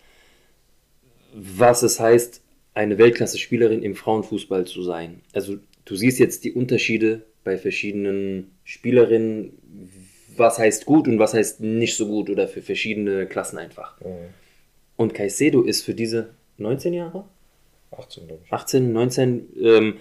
was 1.34 1.84
es 1.84 2.00
heißt, 2.00 2.42
eine 2.74 2.98
Weltklasse-Spielerin 2.98 3.84
im 3.84 3.96
Frauenfußball 3.96 4.66
zu 4.66 4.84
sein. 4.84 5.22
Also 5.34 5.58
du 5.86 5.96
siehst 5.96 6.20
jetzt 6.20 6.44
die 6.44 6.54
Unterschiede 6.54 7.24
bei 7.50 7.58
verschiedenen 7.58 8.52
Spielerinnen, 8.64 9.58
was 10.38 10.60
heißt 10.60 10.86
gut 10.86 11.08
und 11.08 11.18
was 11.18 11.34
heißt 11.34 11.62
nicht 11.62 11.98
so 11.98 12.06
gut 12.06 12.30
oder 12.30 12.48
für 12.48 12.62
verschiedene 12.62 13.26
Klassen 13.26 13.58
einfach. 13.58 14.00
Mhm. 14.02 14.30
Und 14.98 15.16
Caicedo 15.16 15.64
ist 15.64 15.82
für 15.82 15.96
diese 15.96 16.30
19 16.60 16.94
Jahre? 16.94 17.26
18, 17.92 18.28
glaube 18.28 18.44
ich. 18.46 18.54
18, 18.54 18.94
19, 18.94 19.50
ähm, 19.60 19.98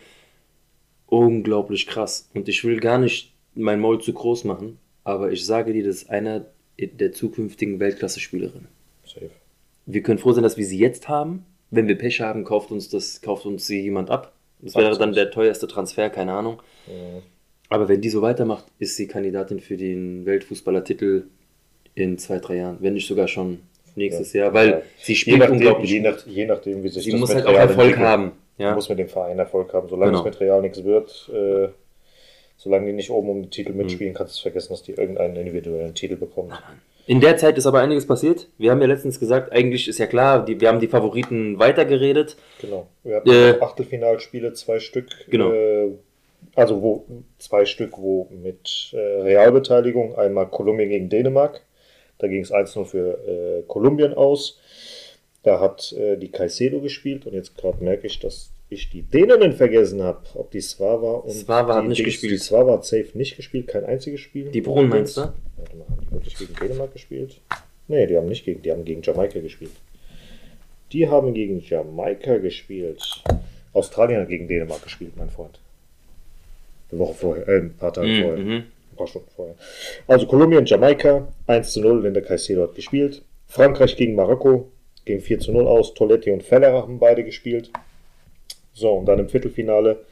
unglaublich 1.07 1.87
krass. 1.87 2.29
Und 2.35 2.51
ich 2.51 2.63
will 2.65 2.81
gar 2.81 2.99
nicht 2.99 3.33
mein 3.55 3.81
Maul 3.81 3.99
zu 4.03 4.13
groß 4.13 4.45
machen, 4.45 4.79
aber 5.05 5.33
ich 5.33 5.47
sage 5.47 5.73
dir, 5.73 5.85
das 5.85 6.03
ist 6.03 6.11
einer 6.11 6.45
der 6.79 7.13
zukünftigen 7.13 7.81
Weltklasse-Spielerinnen. 7.81 8.69
Safe. 9.07 9.31
Wir 9.87 10.03
können 10.03 10.19
froh 10.19 10.33
sein, 10.33 10.43
dass 10.43 10.59
wir 10.59 10.67
sie 10.67 10.79
jetzt 10.79 11.09
haben. 11.09 11.47
Wenn 11.71 11.89
wir 11.89 11.97
Pech 11.97 12.21
haben, 12.21 12.45
kauft 12.45 12.71
uns 12.71 12.91
das, 12.91 13.23
kauft 13.23 13.47
uns 13.47 13.67
sie 13.67 13.81
jemand 13.81 14.11
ab. 14.11 14.35
Das 14.61 14.75
wäre 14.75 14.99
dann 14.99 15.13
der 15.13 15.31
teuerste 15.31 15.67
Transfer, 15.67 16.11
keine 16.11 16.33
Ahnung. 16.33 16.63
Ja. 16.87 17.23
Aber 17.69 17.89
wenn 17.89 18.01
die 18.01 18.09
so 18.09 18.23
weitermacht, 18.23 18.65
ist 18.79 18.97
sie 18.97 19.07
Kandidatin 19.07 19.61
für 19.61 19.77
den 19.77 20.25
Weltfußballertitel 20.27 21.25
in 21.95 22.17
zwei, 22.19 22.39
drei 22.39 22.57
Jahren. 22.57 22.79
Wenn 22.81 22.95
nicht 22.95 23.07
sogar 23.07 23.29
schon 23.29 23.61
nächstes 23.95 24.33
Jahr, 24.33 24.55
weil 24.55 24.71
Ja. 24.71 24.83
sie 24.99 25.13
Je 25.13 25.17
spielt 25.17 25.39
nachdem, 25.41 25.57
unglaublich 25.57 25.91
je, 25.91 26.01
nach, 26.01 26.27
je 26.27 26.47
nachdem, 26.47 26.83
wie 26.83 26.89
sich 26.89 27.05
Sie 27.05 27.11
das 27.11 27.21
muss 27.21 27.35
halt 27.35 27.47
auch 27.47 27.53
Erfolg 27.53 27.79
entwickelt. 27.79 28.07
haben. 28.07 28.33
Ja. 28.57 28.75
Muss 28.75 28.89
mit 28.89 28.99
dem 28.99 29.09
Verein 29.09 29.39
Erfolg 29.39 29.73
haben. 29.73 29.89
Solange 29.89 30.13
Genau. 30.13 30.21
es 30.21 30.25
mit 30.25 30.41
Real 30.41 30.63
nichts 30.63 30.83
wird, 30.85 31.31
äh, 31.33 31.69
solange 32.57 32.87
die 32.87 32.93
nicht 32.93 33.11
oben 33.11 33.29
um 33.29 33.43
den 33.43 33.51
Titel 33.51 33.73
Mhm. 33.73 33.79
mitspielen, 33.79 34.15
kannst 34.15 34.39
du 34.39 34.43
vergessen, 34.43 34.71
dass 34.71 34.83
die 34.83 34.93
irgendeinen 34.93 35.37
individuellen 35.37 35.95
Titel 35.95 36.17
bekommen. 36.17 36.53
In 37.07 37.21
der 37.21 37.37
Zeit 37.39 37.57
ist 37.59 37.67
aber 37.67 37.81
einiges 37.81 38.07
passiert. 38.07 38.49
Wir 38.59 38.71
haben 38.71 38.81
ja 38.81 38.87
letztens 38.87 39.19
gesagt, 39.21 39.53
eigentlich 39.53 39.89
ist 39.89 39.99
ja 39.99 40.07
klar, 40.07 40.45
die, 40.45 40.61
wir 40.61 40.69
haben 40.69 40.81
die 40.81 40.89
Favoriten 40.89 41.59
weitergeredet. 41.59 42.37
Genau. 42.61 42.87
Wir 43.05 43.17
hatten 43.17 43.31
Äh, 43.31 43.55
Achtelfinalspiele, 43.61 44.53
zwei 44.55 44.79
Stück. 44.79 45.07
Genau. 45.31 45.51
Äh, 45.53 45.91
also 46.59 46.83
wo 46.83 47.07
zwei 47.39 47.65
Stück, 47.65 47.99
wo 47.99 48.29
mit 48.31 48.91
äh, 48.93 48.99
Realbeteiligung, 48.99 50.17
einmal 50.17 50.49
Kolumbien 50.49 50.89
gegen 50.89 51.09
Dänemark. 51.09 51.63
Da 52.19 52.27
ging 52.27 52.43
es 52.43 52.53
1-0 52.53 52.85
für 52.85 53.19
äh, 53.29 53.63
Kolumbien 53.69 54.13
aus. 54.15 54.59
Da 55.45 55.61
hat 55.61 55.93
äh, 55.93 56.17
die 56.17 56.31
Caicedo 56.31 56.81
gespielt 56.81 57.27
und 57.27 57.35
jetzt 57.35 57.57
gerade 57.57 57.83
merke 57.83 58.09
ich, 58.09 58.19
dass 58.19 58.51
ich 58.71 58.91
die 58.91 59.03
Däninnen 59.03 59.53
vergessen 59.53 60.03
habe, 60.03 60.21
ob 60.35 60.51
die 60.51 60.61
Svava 60.61 61.13
und 61.19 61.31
Svava 61.31 61.77
hat 61.77 61.85
die 61.85 61.89
nicht 61.89 62.01
Dings- 62.01 62.07
gespielt. 62.07 62.33
Die 62.33 62.39
Svava 62.39 62.73
hat 62.73 62.85
safe 62.85 63.11
nicht 63.15 63.37
gespielt, 63.37 63.69
kein 63.69 63.85
einziges 63.85 64.21
Spiel. 64.21 64.51
Die 64.51 64.61
Brunn 64.61 64.89
meinst 64.89 65.17
du? 65.17 65.21
Warte 65.21 65.77
mal, 65.77 65.87
haben 65.89 66.01
die 66.03 66.11
wirklich 66.13 66.37
gegen 66.37 66.55
Dänemark 66.55 66.93
gespielt? 66.93 67.41
Nee, 67.87 68.07
die 68.07 68.17
haben 68.17 68.27
nicht 68.27 68.45
gegen, 68.45 68.61
die 68.63 68.73
haben 68.73 68.85
gegen 68.85 69.01
Jamaika 69.01 69.39
gespielt. 69.39 69.71
Die 70.93 71.09
haben 71.09 71.33
gegen 71.35 71.61
Jamaika 71.61 72.39
gespielt. 72.39 73.23
Australien 73.73 74.23
hat 74.23 74.29
gegen 74.29 74.49
Dänemark 74.49 74.83
gespielt, 74.83 75.13
mein 75.17 75.31
Freund. 75.31 75.61
Eine 76.91 77.01
Woche 77.01 77.15
vorher, 77.15 77.49
äh, 77.49 77.59
ein 77.61 77.77
paar 77.77 77.93
Tage 77.93 78.09
Mhm, 78.09 78.23
vorher. 78.23 78.39
mhm. 78.39 78.53
Ein 78.93 78.97
paar 78.97 79.07
Stunden 79.07 79.29
vorher. 79.35 79.55
Also 80.07 80.27
Kolumbien, 80.27 80.65
Jamaika, 80.67 81.29
1 81.47 81.73
zu 81.73 81.81
0, 81.81 82.03
Linda 82.03 82.21
Caicedo 82.21 82.63
hat 82.63 82.75
gespielt. 82.75 83.23
Frankreich 83.47 83.97
gegen 83.97 84.15
Marokko, 84.15 84.71
ging 85.05 85.21
4 85.21 85.41
zu 85.41 85.53
0 85.53 85.67
aus. 85.67 85.95
Toletti 85.95 86.31
und 86.31 86.43
Feller 86.43 86.73
haben 86.73 86.99
beide 86.99 87.25
gespielt. 87.25 87.71
So, 88.75 88.93
und 88.93 89.07
dann 89.07 89.19
im 89.19 89.29
Viertelfinale 89.29 90.05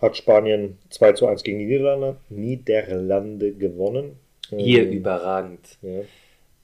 hat 0.00 0.16
Spanien 0.16 0.78
2 0.90 1.12
zu 1.12 1.26
1 1.26 1.42
gegen 1.42 1.58
die 1.58 1.66
Niederlande, 1.66 2.16
Niederlande 2.28 3.52
gewonnen. 3.52 4.18
Hier 4.50 4.82
Ähm, 4.84 4.92
überragend. 4.92 5.78
Ja. 5.82 6.00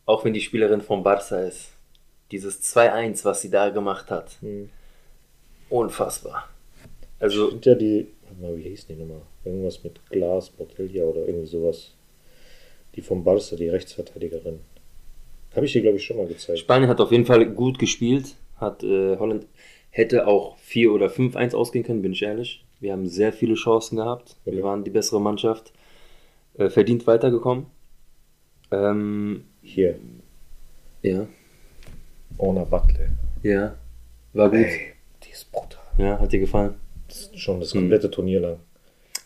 Auch 0.06 0.24
wenn 0.24 0.34
die 0.34 0.40
Spielerin 0.40 0.80
vom 0.82 1.02
Barca 1.02 1.40
ist. 1.40 1.70
Dieses 2.30 2.60
2-1, 2.62 3.24
was 3.24 3.40
sie 3.42 3.50
da 3.50 3.70
gemacht 3.70 4.10
hat. 4.10 4.36
Hm. 4.40 4.68
Unfassbar. 5.68 6.48
Also, 7.18 7.50
Sind 7.50 7.66
ja 7.66 7.74
die, 7.74 8.06
wie 8.40 8.62
hieß 8.62 8.86
die 8.86 8.94
nochmal? 8.94 9.22
Irgendwas 9.44 9.82
mit 9.82 10.04
Glas, 10.10 10.50
Bottiglia 10.50 11.04
oder 11.04 11.26
irgendwie 11.26 11.46
sowas. 11.46 11.92
Die 12.94 13.02
vom 13.02 13.24
Barca, 13.24 13.56
die 13.56 13.68
Rechtsverteidigerin. 13.68 14.60
Habe 15.54 15.66
ich 15.66 15.72
dir, 15.72 15.82
glaube 15.82 15.96
ich, 15.96 16.04
schon 16.04 16.16
mal 16.18 16.26
gezeigt. 16.26 16.58
Spanien 16.60 16.88
hat 16.88 17.00
auf 17.00 17.10
jeden 17.12 17.26
Fall 17.26 17.44
gut 17.50 17.78
gespielt. 17.78 18.36
Hat 18.56 18.82
äh, 18.84 19.16
Holland 19.18 19.46
hätte 19.90 20.26
auch 20.26 20.56
4 20.58 20.92
oder 20.92 21.08
5-1 21.08 21.54
ausgehen 21.54 21.84
können, 21.84 22.02
bin 22.02 22.12
ich 22.12 22.22
ehrlich. 22.22 22.64
Wir 22.80 22.92
haben 22.92 23.06
sehr 23.06 23.32
viele 23.32 23.54
Chancen 23.54 23.96
gehabt. 23.96 24.36
Wir 24.44 24.54
Okay. 24.54 24.62
waren 24.62 24.84
die 24.84 24.90
bessere 24.90 25.20
Mannschaft. 25.20 25.72
Äh, 26.58 26.68
verdient 26.70 27.06
weitergekommen. 27.06 27.66
Ähm, 28.70 29.44
Hier, 29.62 29.98
ja, 31.02 31.26
Ona 32.38 32.64
Butler. 32.64 33.08
ja. 33.42 33.74
War 34.32 34.48
gut. 34.48 34.60
Ey, 34.60 34.92
die 35.24 35.30
ist 35.30 35.52
brutal. 35.52 35.82
Ja, 35.98 36.18
hat 36.18 36.32
dir 36.32 36.40
gefallen. 36.40 36.74
Das 37.08 37.22
ist 37.26 37.38
schon 37.38 37.60
das 37.60 37.72
komplette 37.72 38.10
Turnier 38.10 38.40
lang. 38.40 38.56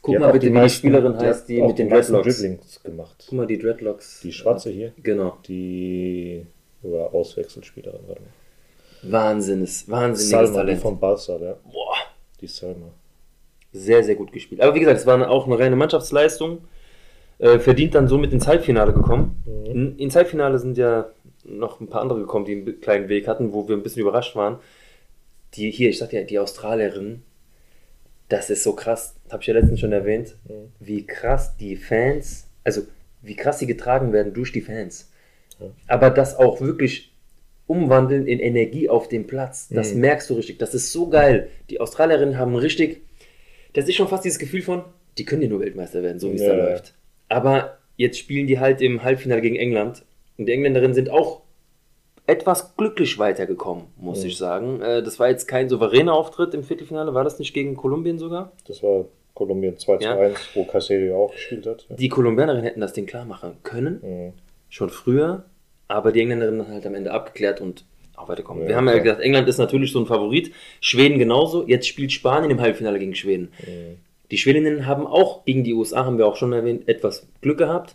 Guck 0.07 0.15
Die 0.15 0.19
mal 0.21 0.31
bitte, 0.33 0.55
wie 0.55 0.61
die 0.61 0.69
Spielerin 0.71 1.19
die 1.19 1.25
heißt, 1.27 1.49
die 1.49 1.61
mit 1.63 1.79
den 1.79 1.89
die 1.89 1.95
Dreadlocks. 1.95 2.39
Dribblings 2.39 2.83
gemacht. 2.85 3.25
Guck 3.29 3.33
mal, 3.37 3.47
die 3.49 3.59
Dreadlocks. 3.59 4.21
Die 4.21 4.33
schwarze 4.33 4.71
hier, 4.71 4.93
Genau. 5.03 5.37
die 5.49 6.47
war 6.83 7.13
Auswechselspielerin. 7.13 8.01
Warte 8.07 8.23
mal. 8.23 8.29
Wahnsinns, 9.11 9.89
wahnsinniges 9.89 10.31
Salma, 10.31 10.49
die 10.51 10.55
Talent. 10.67 10.81
vom 10.81 11.01
Barca, 11.01 11.37
ja. 11.39 11.57
Boah. 11.73 11.97
Die 12.41 12.47
Salma. 12.47 12.87
Sehr, 13.73 14.05
sehr 14.05 14.15
gut 14.15 14.31
gespielt. 14.31 14.61
Aber 14.61 14.75
wie 14.77 14.81
gesagt, 14.81 15.01
es 15.01 15.07
war 15.07 15.29
auch 15.29 15.47
eine 15.47 15.59
reine 15.59 15.75
Mannschaftsleistung. 15.75 16.59
Äh, 17.39 17.59
verdient 17.59 17.95
dann 17.97 18.07
somit 18.07 18.33
ins 18.33 18.47
Halbfinale 18.47 18.93
gekommen. 18.93 19.43
Mhm. 19.45 19.67
In, 19.67 19.99
ins 19.99 20.15
Halbfinale 20.15 20.61
sind 20.61 20.79
ja 20.79 21.11
noch 21.45 21.81
ein 21.81 21.89
paar 21.89 22.01
andere 22.01 22.21
gekommen, 22.21 22.45
die 22.45 22.53
einen 22.53 22.81
kleinen 22.81 23.09
Weg 23.09 23.27
hatten, 23.27 23.53
wo 23.53 23.67
wir 23.69 23.77
ein 23.77 23.83
bisschen 23.83 24.03
überrascht 24.03 24.37
waren. 24.37 24.59
Die 25.55 25.71
hier, 25.73 25.91
ich 25.91 25.99
sagte 25.99 26.17
ja, 26.17 26.23
die 26.23 26.39
Australierin, 26.39 27.23
das 28.29 28.51
ist 28.51 28.63
so 28.63 28.73
krass, 28.75 29.16
habe 29.31 29.43
ich 29.43 29.47
ja 29.47 29.55
letztens 29.55 29.81
schon 29.81 29.93
erwähnt, 29.93 30.37
Mhm. 30.49 30.73
wie 30.81 31.07
krass 31.07 31.57
die 31.57 31.77
Fans, 31.77 32.49
also 32.65 32.83
wie 33.23 33.37
krass 33.37 33.59
sie 33.59 33.67
getragen 33.67 34.13
werden 34.13 34.33
durch 34.35 34.53
die 34.53 34.61
Fans. 34.61 35.11
Ja. 35.61 35.67
Aber 35.89 36.11
das 36.11 36.37
auch 36.37 36.61
wirklich 36.61 37.13
umwandeln 37.67 38.27
in 38.27 38.39
Energie 38.39 38.89
auf 38.89 39.09
dem 39.09 39.27
Platz, 39.27 39.69
das 39.69 39.93
Mhm. 39.95 40.01
merkst 40.01 40.31
du 40.31 40.35
richtig. 40.35 40.59
Das 40.59 40.75
ist 40.75 40.93
so 40.93 41.09
geil. 41.09 41.49
Die 41.71 41.81
Australierinnen 41.81 42.39
haben 42.39 42.55
richtig, 42.55 43.03
das 43.73 43.89
ist 43.89 43.97
schon 43.97 44.09
fast 44.09 44.25
dieses 44.25 44.39
Gefühl 44.39 44.63
von, 44.63 44.85
die 45.19 45.25
können 45.25 45.43
ja 45.43 45.49
nur 45.49 45.61
Weltmeister 45.61 46.03
werden, 46.03 46.21
so 46.21 46.31
wie 46.31 46.37
es 46.37 46.43
Ja, 46.43 46.55
da 46.55 46.65
läuft. 46.71 46.95
Aber 47.29 47.79
jetzt 47.97 48.19
spielen 48.19 48.47
die 48.47 48.61
halt 48.61 48.81
im 48.81 49.03
Halbfinale 49.03 49.41
gegen 49.41 49.57
England 49.57 50.05
und 50.39 50.47
die 50.47 50.53
Engländerinnen 50.53 50.95
sind 50.95 51.11
auch 51.11 51.43
etwas 52.29 52.77
glücklich 52.77 53.19
weitergekommen, 53.19 53.85
muss 53.97 54.21
Mhm. 54.23 54.27
ich 54.29 54.37
sagen. 54.37 54.83
Äh, 54.83 55.03
Das 55.03 55.19
war 55.19 55.29
jetzt 55.29 55.47
kein 55.47 55.69
souveräner 55.69 56.13
Auftritt 56.13 56.55
im 56.55 56.63
Viertelfinale, 56.65 57.15
war 57.15 57.25
das 57.25 57.39
nicht 57.39 57.55
gegen 57.55 57.77
Kolumbien 57.77 58.19
sogar? 58.19 58.53
Das 58.67 58.83
war 58.83 59.07
Kolumbien 59.37 59.79
2 59.79 59.99
zu 59.99 60.05
Ja. 60.05 60.17
1, 60.19 60.39
wo 60.55 60.63
ja 60.63 61.15
auch 61.15 61.31
gespielt 61.31 61.67
hat. 61.67 61.87
Die 61.91 62.09
Kolumbianerinnen 62.09 62.65
hätten 62.65 62.81
das 62.81 62.95
Ding 62.95 63.07
klar 63.07 63.25
machen 63.25 63.53
können, 63.63 64.01
Mhm. 64.03 64.33
schon 64.71 64.91
früher, 64.91 65.45
aber 65.89 66.11
die 66.11 66.21
Engländerinnen 66.23 66.63
haben 66.67 66.73
halt 66.73 66.87
am 66.87 66.95
Ende 66.95 67.13
abgeklärt 67.13 67.61
und 67.61 67.85
auch 68.17 68.29
weiterkommen. 68.29 68.63
Ja, 68.65 68.69
Wir 68.71 68.77
haben 68.77 68.89
ja 68.89 68.99
gesagt, 68.99 69.21
England 69.21 69.47
ist 69.47 69.59
natürlich 69.59 69.93
so 69.93 70.01
ein 70.01 70.07
Favorit, 70.07 70.53
Schweden 70.81 71.19
genauso, 71.19 71.67
jetzt 71.69 71.87
spielt 71.87 72.13
Spanien 72.13 72.51
im 72.51 72.61
Halbfinale 72.63 72.99
gegen 72.99 73.15
Schweden. 73.15 73.51
Mhm. 73.61 73.99
Die 74.31 74.39
Schwedinnen 74.39 74.87
haben 74.87 75.07
auch 75.07 75.45
gegen 75.45 75.63
die 75.65 75.75
USA, 75.75 76.05
haben 76.07 76.17
wir 76.19 76.27
auch 76.27 76.37
schon 76.37 76.53
erwähnt, 76.55 76.89
etwas 76.89 77.29
Glück 77.43 77.59
gehabt. 77.59 77.95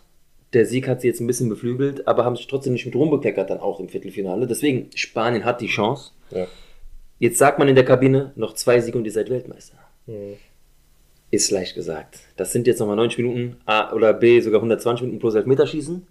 Der 0.52 0.64
Sieg 0.64 0.86
hat 0.86 1.00
sie 1.00 1.08
jetzt 1.08 1.20
ein 1.20 1.26
bisschen 1.26 1.48
beflügelt, 1.48 2.06
aber 2.06 2.24
haben 2.24 2.36
sich 2.36 2.46
trotzdem 2.46 2.72
nicht 2.74 2.86
mit 2.86 2.94
rumbekleckert 2.94 3.50
dann 3.50 3.58
auch 3.58 3.80
im 3.80 3.88
Viertelfinale. 3.88 4.46
Deswegen, 4.46 4.90
Spanien 4.94 5.44
hat 5.44 5.60
die 5.60 5.66
Chance. 5.66 6.12
Ja. 6.30 6.46
Jetzt 7.18 7.38
sagt 7.38 7.58
man 7.58 7.66
in 7.68 7.74
der 7.74 7.84
Kabine, 7.84 8.32
noch 8.36 8.54
zwei 8.54 8.80
Siege 8.80 8.96
und 8.96 9.04
ihr 9.04 9.12
seid 9.12 9.28
Weltmeister. 9.28 9.76
Mhm. 10.06 10.36
Ist 11.32 11.50
leicht 11.50 11.74
gesagt. 11.74 12.20
Das 12.36 12.52
sind 12.52 12.66
jetzt 12.66 12.78
nochmal 12.78 12.96
90 12.96 13.18
Minuten, 13.18 13.56
A 13.64 13.92
oder 13.92 14.12
B, 14.12 14.38
sogar 14.40 14.58
120 14.58 15.02
Minuten 15.02 15.18
plus 15.18 15.34
Elfmeterschießen. 15.34 16.06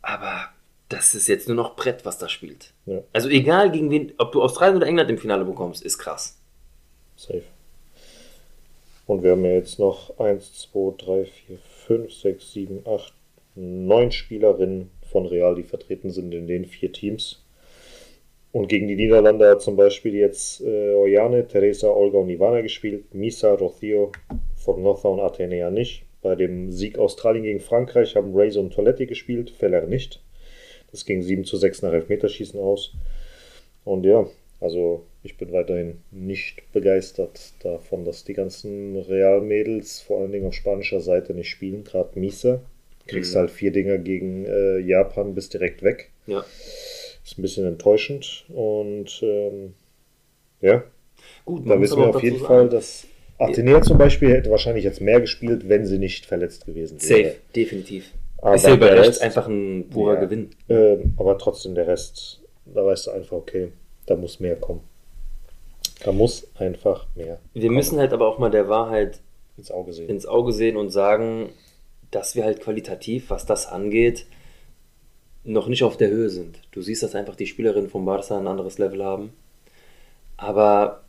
Aber 0.00 0.48
das 0.88 1.14
ist 1.14 1.28
jetzt 1.28 1.46
nur 1.46 1.56
noch 1.56 1.76
Brett, 1.76 2.06
was 2.06 2.18
da 2.18 2.28
spielt. 2.28 2.72
Ja. 2.86 3.02
Also 3.12 3.28
egal 3.28 3.70
gegen 3.70 3.90
wen, 3.90 4.14
ob 4.16 4.32
du 4.32 4.42
Australien 4.42 4.78
oder 4.78 4.86
England 4.86 5.10
im 5.10 5.18
Finale 5.18 5.44
bekommst, 5.44 5.84
ist 5.84 5.98
krass. 5.98 6.38
Safe. 7.16 7.42
Und 9.06 9.22
wir 9.22 9.32
haben 9.32 9.44
ja 9.44 9.52
jetzt 9.52 9.78
noch 9.78 10.18
1, 10.18 10.54
2, 10.72 10.94
3, 11.04 11.24
4, 11.26 11.58
5, 11.86 12.14
6, 12.14 12.52
7, 12.52 12.82
8, 12.86 13.12
9 13.56 14.10
Spielerinnen 14.10 14.90
von 15.12 15.26
Real, 15.26 15.54
die 15.54 15.64
vertreten 15.64 16.10
sind 16.10 16.32
in 16.32 16.46
den 16.46 16.64
vier 16.64 16.92
Teams. 16.92 17.43
Und 18.54 18.68
gegen 18.68 18.86
die 18.86 18.94
Niederlande 18.94 19.50
hat 19.50 19.62
zum 19.62 19.74
Beispiel 19.74 20.14
jetzt 20.14 20.60
äh, 20.60 20.94
Oyane, 20.94 21.44
Teresa, 21.48 21.88
Olga 21.88 22.18
und 22.18 22.30
Ivana 22.30 22.60
gespielt. 22.60 23.12
Misa, 23.12 23.52
Rocio, 23.52 24.12
Fornoza 24.54 25.08
und 25.08 25.18
Atenea 25.18 25.72
nicht. 25.72 26.04
Bei 26.22 26.36
dem 26.36 26.70
Sieg 26.70 26.96
Australien 26.96 27.42
gegen 27.42 27.58
Frankreich 27.58 28.14
haben 28.14 28.30
Razor 28.32 28.62
und 28.62 28.72
Toletti 28.72 29.06
gespielt, 29.06 29.50
Feller 29.50 29.84
nicht. 29.86 30.22
Das 30.92 31.04
ging 31.04 31.20
7 31.20 31.44
zu 31.44 31.56
6 31.56 31.82
nach 31.82 31.92
Elfmeterschießen 31.92 32.60
aus. 32.60 32.92
Und 33.84 34.06
ja, 34.06 34.24
also 34.60 35.02
ich 35.24 35.36
bin 35.36 35.50
weiterhin 35.50 35.98
nicht 36.12 36.62
begeistert 36.72 37.54
davon, 37.64 38.04
dass 38.04 38.22
die 38.22 38.34
ganzen 38.34 38.96
Real-Mädels 38.96 40.00
vor 40.00 40.20
allen 40.20 40.30
Dingen 40.30 40.46
auf 40.46 40.54
spanischer 40.54 41.00
Seite 41.00 41.34
nicht 41.34 41.50
spielen. 41.50 41.82
Gerade 41.82 42.16
Misa. 42.20 42.60
Kriegst 43.08 43.34
Mhm. 43.34 43.38
halt 43.40 43.50
vier 43.50 43.72
Dinger 43.72 43.98
gegen 43.98 44.44
äh, 44.44 44.78
Japan, 44.78 45.34
bist 45.34 45.54
direkt 45.54 45.82
weg. 45.82 46.10
Ja. 46.28 46.44
Ist 47.24 47.38
ein 47.38 47.42
bisschen 47.42 47.66
enttäuschend. 47.66 48.44
Und 48.48 49.20
ähm, 49.22 49.74
ja, 50.60 50.82
Gut, 51.44 51.68
da 51.68 51.80
wissen 51.80 51.98
wir 51.98 52.08
auf 52.08 52.22
jeden 52.22 52.36
dazu 52.36 52.46
Fall, 52.46 52.58
sagen, 52.58 52.70
dass 52.70 53.06
Athenea 53.38 53.82
zum 53.82 53.98
Beispiel 53.98 54.30
hätte 54.32 54.50
wahrscheinlich 54.50 54.84
jetzt 54.84 55.00
mehr 55.00 55.20
gespielt, 55.20 55.68
wenn 55.68 55.86
sie 55.86 55.98
nicht 55.98 56.26
verletzt 56.26 56.66
gewesen 56.66 57.00
wäre. 57.02 57.24
Safe, 57.24 57.36
definitiv. 57.56 58.12
Aber 58.38 58.54
ist 58.54 58.66
ja 58.66 58.74
Recht 58.74 59.08
Rest- 59.08 59.22
einfach 59.22 59.46
ein 59.48 59.88
purer 59.90 60.14
Ja. 60.14 60.20
Gewinn. 60.20 60.50
Ähm, 60.68 61.14
aber 61.16 61.38
trotzdem 61.38 61.74
der 61.74 61.86
Rest, 61.86 62.42
da 62.66 62.84
weißt 62.84 63.06
du 63.06 63.10
einfach, 63.12 63.32
okay, 63.36 63.72
da 64.06 64.16
muss 64.16 64.38
mehr 64.38 64.56
kommen. 64.56 64.80
Da 66.04 66.12
muss 66.12 66.46
einfach 66.58 67.06
mehr 67.14 67.38
Wir 67.54 67.70
müssen 67.70 67.98
halt 67.98 68.12
aber 68.12 68.28
auch 68.28 68.38
mal 68.38 68.50
der 68.50 68.68
Wahrheit 68.68 69.20
ins 69.56 69.70
Auge 69.70 69.92
sehen. 69.94 70.08
ins 70.10 70.26
Auge 70.26 70.52
sehen 70.52 70.76
und 70.76 70.90
sagen, 70.90 71.48
dass 72.10 72.36
wir 72.36 72.44
halt 72.44 72.60
qualitativ, 72.60 73.30
was 73.30 73.46
das 73.46 73.66
angeht, 73.66 74.26
noch 75.44 75.68
nicht 75.68 75.82
auf 75.84 75.96
der 75.96 76.08
Höhe 76.08 76.30
sind. 76.30 76.60
Du 76.72 76.80
siehst, 76.82 77.02
dass 77.02 77.14
einfach 77.14 77.36
die 77.36 77.46
Spielerinnen 77.46 77.90
vom 77.90 78.04
Barca 78.04 78.38
ein 78.38 78.46
anderes 78.46 78.78
Level 78.78 79.04
haben. 79.04 79.32
Aber 80.36 81.02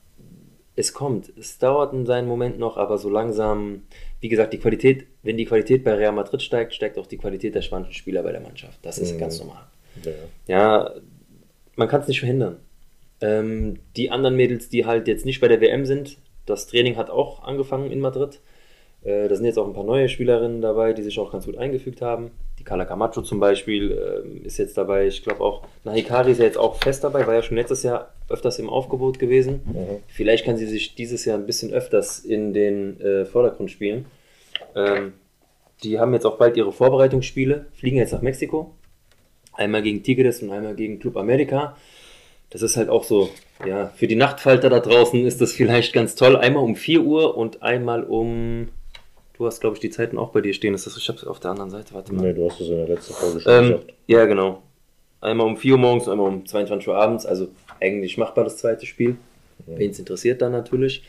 es 0.75 0.93
kommt. 0.93 1.31
Es 1.37 1.57
dauert 1.57 1.93
in 1.93 2.05
seinen 2.05 2.27
Moment 2.27 2.59
noch, 2.59 2.77
aber 2.77 2.97
so 2.97 3.09
langsam, 3.09 3.83
wie 4.19 4.29
gesagt, 4.29 4.53
die 4.53 4.59
Qualität, 4.59 5.05
wenn 5.23 5.37
die 5.37 5.45
Qualität 5.45 5.83
bei 5.83 5.93
Real 5.93 6.11
Madrid 6.11 6.41
steigt, 6.41 6.73
steigt 6.73 6.97
auch 6.97 7.07
die 7.07 7.17
Qualität 7.17 7.55
der 7.55 7.61
spanischen 7.61 7.93
Spieler 7.93 8.23
bei 8.23 8.31
der 8.33 8.41
Mannschaft. 8.41 8.77
Das 8.81 8.97
ist 8.99 9.13
Mhm. 9.13 9.19
ganz 9.19 9.39
normal. 9.39 9.63
ja. 10.03 10.11
Ja, 10.47 10.91
man 11.77 11.87
kann 11.87 12.01
es 12.01 12.07
nicht 12.07 12.19
verhindern. 12.19 12.57
Ähm, 13.21 13.79
die 13.95 14.11
anderen 14.11 14.35
Mädels, 14.35 14.67
die 14.69 14.85
halt 14.85 15.07
jetzt 15.07 15.25
nicht 15.25 15.39
bei 15.39 15.47
der 15.47 15.61
WM 15.61 15.85
sind, 15.85 16.17
das 16.45 16.67
Training 16.67 16.97
hat 16.97 17.09
auch 17.09 17.43
angefangen 17.43 17.89
in 17.89 18.01
Madrid. 18.01 18.39
Äh, 19.03 19.29
da 19.29 19.35
sind 19.35 19.45
jetzt 19.45 19.57
auch 19.57 19.67
ein 19.67 19.73
paar 19.73 19.85
neue 19.85 20.09
Spielerinnen 20.09 20.61
dabei, 20.61 20.91
die 20.93 21.01
sich 21.03 21.17
auch 21.19 21.31
ganz 21.31 21.45
gut 21.45 21.57
eingefügt 21.57 22.01
haben. 22.01 22.31
Carla 22.65 22.85
Camacho 22.85 23.21
zum 23.21 23.39
Beispiel 23.39 23.91
ähm, 23.91 24.43
ist 24.43 24.57
jetzt 24.57 24.77
dabei. 24.77 25.07
Ich 25.07 25.23
glaube 25.23 25.41
auch, 25.41 25.63
Nahikari 25.83 26.31
ist 26.31 26.39
ja 26.39 26.45
jetzt 26.45 26.57
auch 26.57 26.75
fest 26.75 27.03
dabei, 27.03 27.25
war 27.25 27.35
ja 27.35 27.43
schon 27.43 27.57
letztes 27.57 27.83
Jahr 27.83 28.13
öfters 28.27 28.59
im 28.59 28.69
Aufgebot 28.69 29.19
gewesen. 29.19 29.61
Mhm. 29.65 30.03
Vielleicht 30.07 30.45
kann 30.45 30.57
sie 30.57 30.65
sich 30.65 30.95
dieses 30.95 31.23
Jahr 31.25 31.37
ein 31.37 31.45
bisschen 31.45 31.71
öfters 31.71 32.19
in 32.19 32.53
den 32.53 32.99
äh, 32.99 33.25
Vordergrund 33.25 33.71
spielen. 33.71 34.05
Ähm, 34.75 35.13
die 35.83 35.99
haben 35.99 36.13
jetzt 36.13 36.25
auch 36.25 36.37
bald 36.37 36.57
ihre 36.57 36.71
Vorbereitungsspiele, 36.71 37.67
fliegen 37.73 37.97
jetzt 37.97 38.13
nach 38.13 38.21
Mexiko. 38.21 38.73
Einmal 39.53 39.83
gegen 39.83 40.03
Tigres 40.03 40.41
und 40.41 40.51
einmal 40.51 40.75
gegen 40.75 40.99
Club 40.99 41.17
America. 41.17 41.77
Das 42.49 42.61
ist 42.61 42.77
halt 42.77 42.89
auch 42.89 43.03
so, 43.03 43.29
ja, 43.65 43.87
für 43.95 44.07
die 44.07 44.15
Nachtfalter 44.15 44.69
da 44.69 44.79
draußen 44.79 45.25
ist 45.25 45.41
das 45.41 45.53
vielleicht 45.53 45.93
ganz 45.93 46.15
toll. 46.15 46.35
Einmal 46.35 46.63
um 46.63 46.75
4 46.75 47.01
Uhr 47.01 47.37
und 47.37 47.61
einmal 47.63 48.03
um. 48.03 48.69
Du 49.37 49.45
hast, 49.45 49.59
glaube 49.59 49.75
ich, 49.75 49.81
die 49.81 49.89
Zeiten 49.89 50.17
auch 50.17 50.29
bei 50.31 50.41
dir 50.41 50.53
stehen. 50.53 50.73
Ist 50.73 50.85
das, 50.85 50.95
ich 50.97 51.07
habe 51.09 51.29
auf 51.29 51.39
der 51.39 51.51
anderen 51.51 51.69
Seite. 51.69 51.93
Warte 51.93 52.13
mal. 52.13 52.21
Nee, 52.23 52.33
du 52.33 52.49
hast 52.49 52.61
es 52.61 52.69
in 52.69 52.77
der 52.77 52.87
letzten 52.87 53.13
Folge 53.13 53.41
schon 53.41 53.51
Ähm, 53.51 53.71
gesagt. 53.71 53.93
ja, 54.07 54.25
genau. 54.25 54.63
Einmal 55.19 55.47
um 55.47 55.57
4 55.57 55.73
Uhr 55.73 55.77
morgens 55.79 56.07
einmal 56.07 56.27
um 56.27 56.45
22 56.45 56.87
Uhr 56.87 56.95
abends. 56.95 57.25
Also 57.25 57.49
eigentlich 57.81 58.17
machbar 58.17 58.45
das 58.45 58.57
zweite 58.57 58.85
Spiel. 58.85 59.17
Wen 59.65 59.91
es 59.91 59.99
interessiert 59.99 60.41
dann 60.41 60.51
natürlich. 60.51 61.03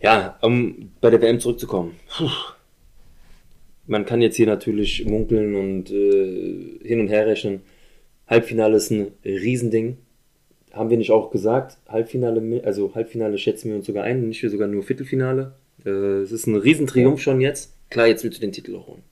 Ja, 0.00 0.38
um 0.42 0.90
bei 1.00 1.10
der 1.10 1.20
WM 1.22 1.40
zurückzukommen. 1.40 1.96
Puh. 2.16 2.28
Man 3.86 4.04
kann 4.06 4.22
jetzt 4.22 4.36
hier 4.36 4.46
natürlich 4.46 5.04
munkeln 5.04 5.54
und 5.54 5.90
äh, 5.90 6.78
hin 6.86 7.00
und 7.00 7.08
her 7.08 7.26
rechnen. 7.26 7.62
Halbfinale 8.26 8.76
ist 8.76 8.90
ein 8.90 9.12
Riesending. 9.24 9.98
Haben 10.72 10.90
wir 10.90 10.96
nicht 10.96 11.10
auch 11.10 11.30
gesagt? 11.30 11.78
Halbfinale, 11.88 12.62
also 12.64 12.94
Halbfinale 12.94 13.38
schätzen 13.38 13.70
wir 13.70 13.76
uns 13.76 13.86
sogar 13.86 14.04
ein, 14.04 14.28
nicht 14.28 14.42
wir 14.42 14.50
sogar 14.50 14.68
nur 14.68 14.82
Viertelfinale. 14.84 15.54
Äh, 15.84 16.22
es 16.22 16.32
ist 16.32 16.46
ein 16.46 16.56
Riesentriumph 16.56 17.20
schon 17.20 17.40
jetzt. 17.40 17.74
Klar, 17.90 18.06
jetzt 18.06 18.24
willst 18.24 18.38
du 18.38 18.40
den 18.40 18.52
Titel 18.52 18.76
auch 18.76 18.86
holen. 18.86 19.02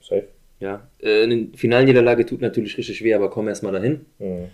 Safe. 0.00 0.28
Ja, 0.58 0.88
äh, 0.98 1.22
eine 1.22 1.48
Finalniederlage 1.54 2.26
tut 2.26 2.40
natürlich 2.40 2.76
richtig 2.76 3.02
weh, 3.02 3.14
aber 3.14 3.30
komm 3.30 3.48
erst 3.48 3.62
mal 3.62 3.72
dahin. 3.72 4.04
Mhm. 4.18 4.48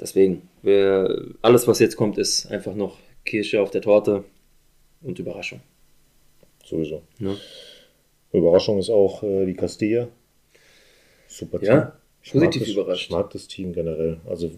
Deswegen, 0.00 0.48
alles 1.42 1.66
was 1.66 1.80
jetzt 1.80 1.96
kommt, 1.96 2.18
ist 2.18 2.46
einfach 2.52 2.76
noch 2.76 2.98
Kirsche 3.24 3.60
auf 3.60 3.72
der 3.72 3.82
Torte 3.82 4.22
und 5.02 5.18
Überraschung. 5.18 5.60
Sowieso. 6.64 7.02
Ne? 7.18 7.36
Überraschung 8.32 8.78
ist 8.78 8.90
auch 8.90 9.22
äh, 9.22 9.46
die 9.46 9.54
Castilla. 9.54 10.08
Super 11.26 11.62
Ja, 11.62 11.98
Ich 12.22 12.32
positiv 12.32 12.62
das, 12.62 12.70
überrascht. 12.70 13.06
Ich 13.06 13.10
mag 13.10 13.30
das 13.30 13.48
Team 13.48 13.72
generell. 13.72 14.20
Also 14.26 14.50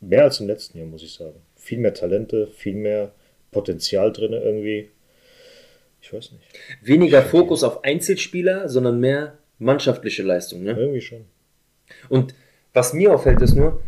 mehr 0.00 0.24
als 0.24 0.40
im 0.40 0.46
letzten 0.46 0.78
Jahr, 0.78 0.86
muss 0.86 1.02
ich 1.02 1.12
sagen. 1.12 1.36
Viel 1.56 1.78
mehr 1.78 1.94
Talente, 1.94 2.48
viel 2.48 2.74
mehr 2.74 3.12
Potenzial 3.54 4.12
drin 4.12 4.32
irgendwie. 4.32 4.90
Ich 6.02 6.12
weiß 6.12 6.32
nicht. 6.32 6.44
Weniger 6.82 7.22
Fokus 7.22 7.62
auf 7.64 7.82
Einzelspieler, 7.84 8.68
sondern 8.68 9.00
mehr 9.00 9.38
mannschaftliche 9.58 10.22
Leistung. 10.22 10.62
Ne? 10.62 10.72
Irgendwie 10.78 11.00
schon. 11.00 11.24
Und 12.10 12.34
was 12.74 12.92
mir 12.92 13.14
auffällt, 13.14 13.40
ist 13.40 13.54
nur, 13.54 13.80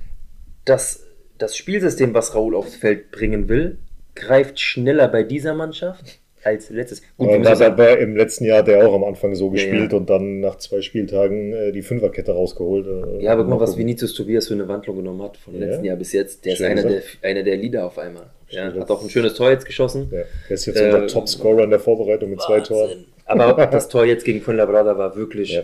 dass 0.65 1.05
das 1.39 1.57
Spielsystem, 1.57 2.15
was 2.15 2.35
Raoul 2.35 2.55
aufs 2.55 2.77
Feld 2.77 3.11
bringen 3.11 3.49
will, 3.51 3.79
greift 4.15 4.59
schneller 4.61 5.09
bei 5.09 5.23
dieser 5.25 5.55
Mannschaft 5.55 6.21
als 6.43 6.71
letztes. 6.71 7.03
Gut, 7.19 7.29
müssen 7.29 7.43
das 7.43 7.59
sagen, 7.59 7.75
aber 7.75 7.99
im 7.99 8.17
letzten 8.17 8.45
Jahr 8.45 8.59
hat 8.59 8.69
er 8.69 8.89
auch 8.89 8.95
am 8.95 9.05
Anfang 9.05 9.35
so 9.35 9.47
Ja, 9.49 9.53
gespielt 9.55 9.93
ja. 9.93 9.99
und 9.99 10.09
dann 10.09 10.41
nach 10.41 10.57
zwei 10.57 10.81
Spieltagen 10.81 11.53
äh, 11.53 11.73
die 11.73 11.83
Fünferkette 11.83 12.33
rausgeholt. 12.33 12.87
Äh, 12.87 13.25
ja, 13.25 13.33
aber 13.33 13.43
guck 13.43 13.51
mal, 13.51 13.61
was. 13.61 13.77
Vinicius 13.77 14.15
Tobias 14.15 14.47
für 14.49 14.55
eine 14.55 14.69
Wandlung 14.69 14.97
genommen 14.97 15.21
hat 15.23 15.37
von 15.37 15.53
Ja. 15.55 15.67
letzten 15.67 15.85
Jahr 15.85 15.97
bis 15.97 16.13
jetzt. 16.13 16.45
Der 16.45 16.53
ist 16.53 16.59
Schön 16.59 16.69
einer 16.69 16.83
der, 16.85 17.03
einer 17.23 17.43
der 17.43 17.57
Leader 17.57 17.85
auf 17.85 17.99
einmal. 17.99 18.31
Ja, 18.49 18.73
hat 18.73 18.91
auch 18.91 19.03
ein 19.03 19.11
schönes 19.11 19.35
Tor 19.35 19.51
jetzt 19.51 19.67
geschossen. 19.67 20.09
Ja, 20.13 20.19
er 20.21 20.27
ist 20.51 20.67
jetzt 20.67 20.77
Äh, 20.81 20.87
unser 20.87 21.07
Topscorer 21.09 21.65
in 21.65 21.71
der 21.71 21.81
Vorbereitung 21.81 22.31
mit 22.31 22.41
zwei 22.41 22.61
Toren. 22.61 22.91
Wahnsinn. 22.91 23.05
Aber 23.27 23.67
das 23.71 23.89
Tor 23.89 24.05
jetzt 24.05 24.25
gegen 24.25 24.41
Fuenlabrada 24.41 24.97
war 24.97 25.17
wirklich. 25.17 25.53
Ja, 25.55 25.63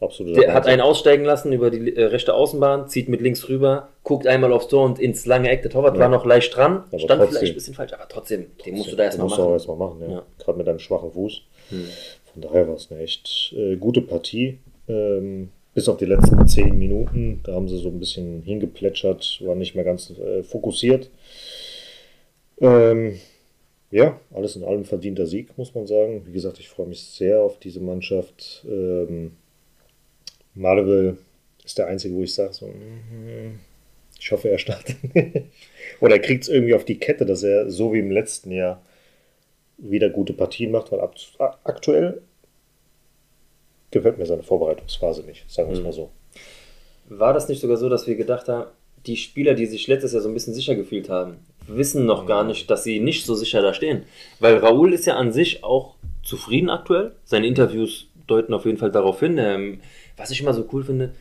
absolut. 0.00 0.36
Der 0.38 0.54
hat 0.54 0.66
einen 0.66 0.80
aussteigen 0.80 1.24
lassen 1.24 1.52
über 1.52 1.70
die 1.70 1.94
äh, 1.94 2.04
rechte 2.04 2.32
Außenbahn, 2.34 2.88
zieht 2.88 3.08
mit 3.10 3.20
links 3.20 3.48
rüber, 3.50 3.88
guckt 4.02 4.26
einmal 4.26 4.50
aufs 4.52 4.68
Tor 4.68 4.84
und 4.86 4.98
ins 4.98 5.26
lange 5.26 5.50
Eck. 5.50 5.60
Der 5.62 5.70
Torwart 5.70 5.94
Ja. 5.96 6.00
war 6.00 6.08
noch 6.08 6.24
leicht 6.24 6.56
dran, 6.56 6.84
Aber 6.90 6.98
stand 6.98 7.20
trotzdem. 7.20 7.28
vielleicht 7.38 7.52
ein 7.52 7.54
bisschen 7.56 7.74
falsch, 7.74 7.92
aber 7.92 8.08
trotzdem, 8.08 8.46
den 8.64 8.76
musst 8.76 8.90
du 8.90 8.96
da 8.96 9.04
erstmal 9.04 9.26
musst 9.26 9.36
du 9.38 9.42
auch 9.42 9.46
machen. 9.46 9.52
erstmal 9.54 9.76
machen, 9.76 10.00
ja. 10.02 10.10
Ja. 10.10 10.22
Gerade 10.38 10.58
mit 10.58 10.68
einem 10.68 10.78
schwachen 10.78 11.12
Fuß. 11.12 11.42
Hm. 11.68 11.84
Von 12.32 12.42
daher 12.42 12.66
war 12.66 12.76
es 12.76 12.88
eine 12.90 13.00
echt 13.00 13.54
äh, 13.56 13.76
gute 13.76 14.00
Partie. 14.00 14.58
Ähm, 14.88 15.50
bis 15.74 15.88
auf 15.88 15.96
die 15.98 16.04
letzten 16.06 16.46
zehn 16.48 16.76
Minuten, 16.78 17.40
da 17.44 17.52
haben 17.52 17.68
sie 17.68 17.78
so 17.78 17.88
ein 17.88 17.98
bisschen 17.98 18.42
hingeplätschert, 18.42 19.40
waren 19.44 19.58
nicht 19.58 19.74
mehr 19.74 19.84
ganz 19.84 20.10
äh, 20.18 20.42
fokussiert. 20.42 21.08
Ähm, 22.62 23.18
ja, 23.90 24.18
alles 24.32 24.56
in 24.56 24.64
allem 24.64 24.84
verdienter 24.86 25.26
Sieg, 25.26 25.58
muss 25.58 25.74
man 25.74 25.86
sagen. 25.86 26.22
Wie 26.26 26.32
gesagt, 26.32 26.58
ich 26.60 26.68
freue 26.70 26.86
mich 26.86 27.02
sehr 27.02 27.40
auf 27.40 27.58
diese 27.58 27.80
Mannschaft. 27.80 28.64
Ähm, 28.66 29.32
Marvel 30.54 31.18
ist 31.64 31.78
der 31.78 31.88
einzige, 31.88 32.14
wo 32.14 32.22
ich 32.22 32.34
sage, 32.34 32.52
so, 32.54 32.68
mm, 32.68 33.58
ich 34.18 34.32
hoffe, 34.32 34.48
er 34.50 34.58
startet. 34.58 34.96
Oder 36.00 36.14
er 36.16 36.20
kriegt 36.22 36.44
es 36.44 36.48
irgendwie 36.48 36.74
auf 36.74 36.84
die 36.84 36.98
Kette, 36.98 37.26
dass 37.26 37.42
er 37.42 37.70
so 37.70 37.92
wie 37.92 37.98
im 37.98 38.10
letzten 38.10 38.50
Jahr 38.52 38.82
wieder 39.78 40.10
gute 40.10 40.32
Partien 40.32 40.70
macht, 40.70 40.92
weil 40.92 41.00
ab, 41.00 41.14
aktuell 41.64 42.22
gefällt 43.90 44.18
mir 44.18 44.26
seine 44.26 44.42
Vorbereitungsphase 44.42 45.22
nicht, 45.24 45.50
sagen 45.50 45.68
wir 45.68 45.74
es 45.74 45.80
Mhm. 45.80 45.84
mal 45.86 45.92
so. 45.92 46.10
War 47.08 47.34
das 47.34 47.48
nicht 47.48 47.60
sogar 47.60 47.76
so, 47.76 47.88
dass 47.88 48.06
wir 48.06 48.14
gedacht 48.16 48.48
haben, 48.48 48.70
die 49.06 49.16
Spieler, 49.16 49.54
die 49.54 49.66
sich 49.66 49.86
letztes 49.88 50.12
Jahr 50.12 50.22
so 50.22 50.28
ein 50.28 50.34
bisschen 50.34 50.54
sicher 50.54 50.76
gefühlt 50.76 51.08
haben, 51.08 51.38
wissen 51.66 52.06
noch 52.06 52.26
gar 52.26 52.44
nicht, 52.44 52.70
dass 52.70 52.84
sie 52.84 53.00
nicht 53.00 53.26
so 53.26 53.34
sicher 53.34 53.62
da 53.62 53.74
stehen? 53.74 54.04
Weil 54.40 54.56
Raoul 54.56 54.92
ist 54.92 55.06
ja 55.06 55.16
an 55.16 55.32
sich 55.32 55.64
auch 55.64 55.94
zufrieden 56.22 56.70
aktuell. 56.70 57.12
Seine 57.24 57.46
Interviews 57.46 58.06
deuten 58.26 58.54
auf 58.54 58.64
jeden 58.64 58.78
Fall 58.78 58.90
darauf 58.90 59.20
hin. 59.20 59.38
Ähm, 59.38 59.80
was 60.16 60.30
ich 60.30 60.40
immer 60.40 60.54
so 60.54 60.68
cool 60.72 60.84
finde, 60.84 61.12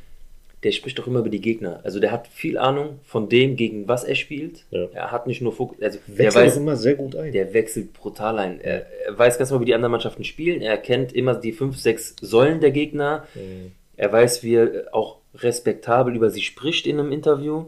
der 0.64 0.72
spricht 0.72 1.00
doch 1.00 1.08
immer 1.08 1.20
über 1.20 1.30
die 1.30 1.42
Gegner. 1.42 1.80
Also 1.84 2.00
der 2.00 2.12
hat 2.12 2.28
viel 2.28 2.58
Ahnung 2.58 3.00
von 3.04 3.30
dem, 3.30 3.56
gegen 3.56 3.88
was 3.88 4.04
er 4.04 4.16
spielt. 4.16 4.66
Ja. 4.70 4.86
Er 4.94 5.12
hat 5.12 5.26
nicht 5.26 5.42
nur 5.42 5.54
Fokus, 5.54 5.82
also 5.82 6.00
der 6.08 6.18
Wechselt 6.18 6.36
weiß, 6.36 6.54
auch 6.54 6.62
immer 6.62 6.76
sehr 6.76 6.96
gut 6.96 7.16
ein. 7.16 7.32
der 7.32 7.54
wechselt 7.54 7.94
brutal 7.94 8.38
ein. 8.38 8.62
Er, 8.62 8.86
er 9.08 9.18
weiß 9.18 9.38
ganz 9.38 9.50
genau, 9.50 9.62
wie 9.62 9.66
die 9.66 9.74
anderen 9.74 9.92
Mannschaften 9.92 10.24
spielen. 10.24 10.62
Er 10.62 10.78
kennt 10.78 11.14
immer 11.14 11.34
die 11.34 11.52
fünf, 11.52 11.78
sechs 11.78 12.16
Säulen 12.22 12.60
der 12.60 12.72
Gegner. 12.72 13.26
Mhm. 13.34 13.72
Er 13.98 14.12
weiß, 14.14 14.44
wie 14.44 14.56
er 14.56 14.86
auch 14.92 15.18
respektabel 15.36 16.16
über 16.16 16.30
sie 16.30 16.42
spricht 16.42 16.86
in 16.86 17.00
einem 17.00 17.12
Interview. 17.12 17.66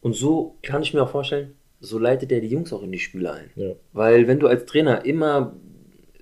Und 0.00 0.14
so 0.14 0.56
kann 0.62 0.82
ich 0.82 0.94
mir 0.94 1.02
auch 1.02 1.10
vorstellen, 1.10 1.54
so 1.80 1.98
leitet 1.98 2.30
er 2.32 2.40
die 2.40 2.48
Jungs 2.48 2.72
auch 2.72 2.82
in 2.82 2.92
die 2.92 2.98
Spiele 2.98 3.32
ein. 3.32 3.50
Ja. 3.56 3.72
Weil 3.92 4.28
wenn 4.28 4.38
du 4.38 4.46
als 4.46 4.66
Trainer 4.66 5.04
immer 5.04 5.54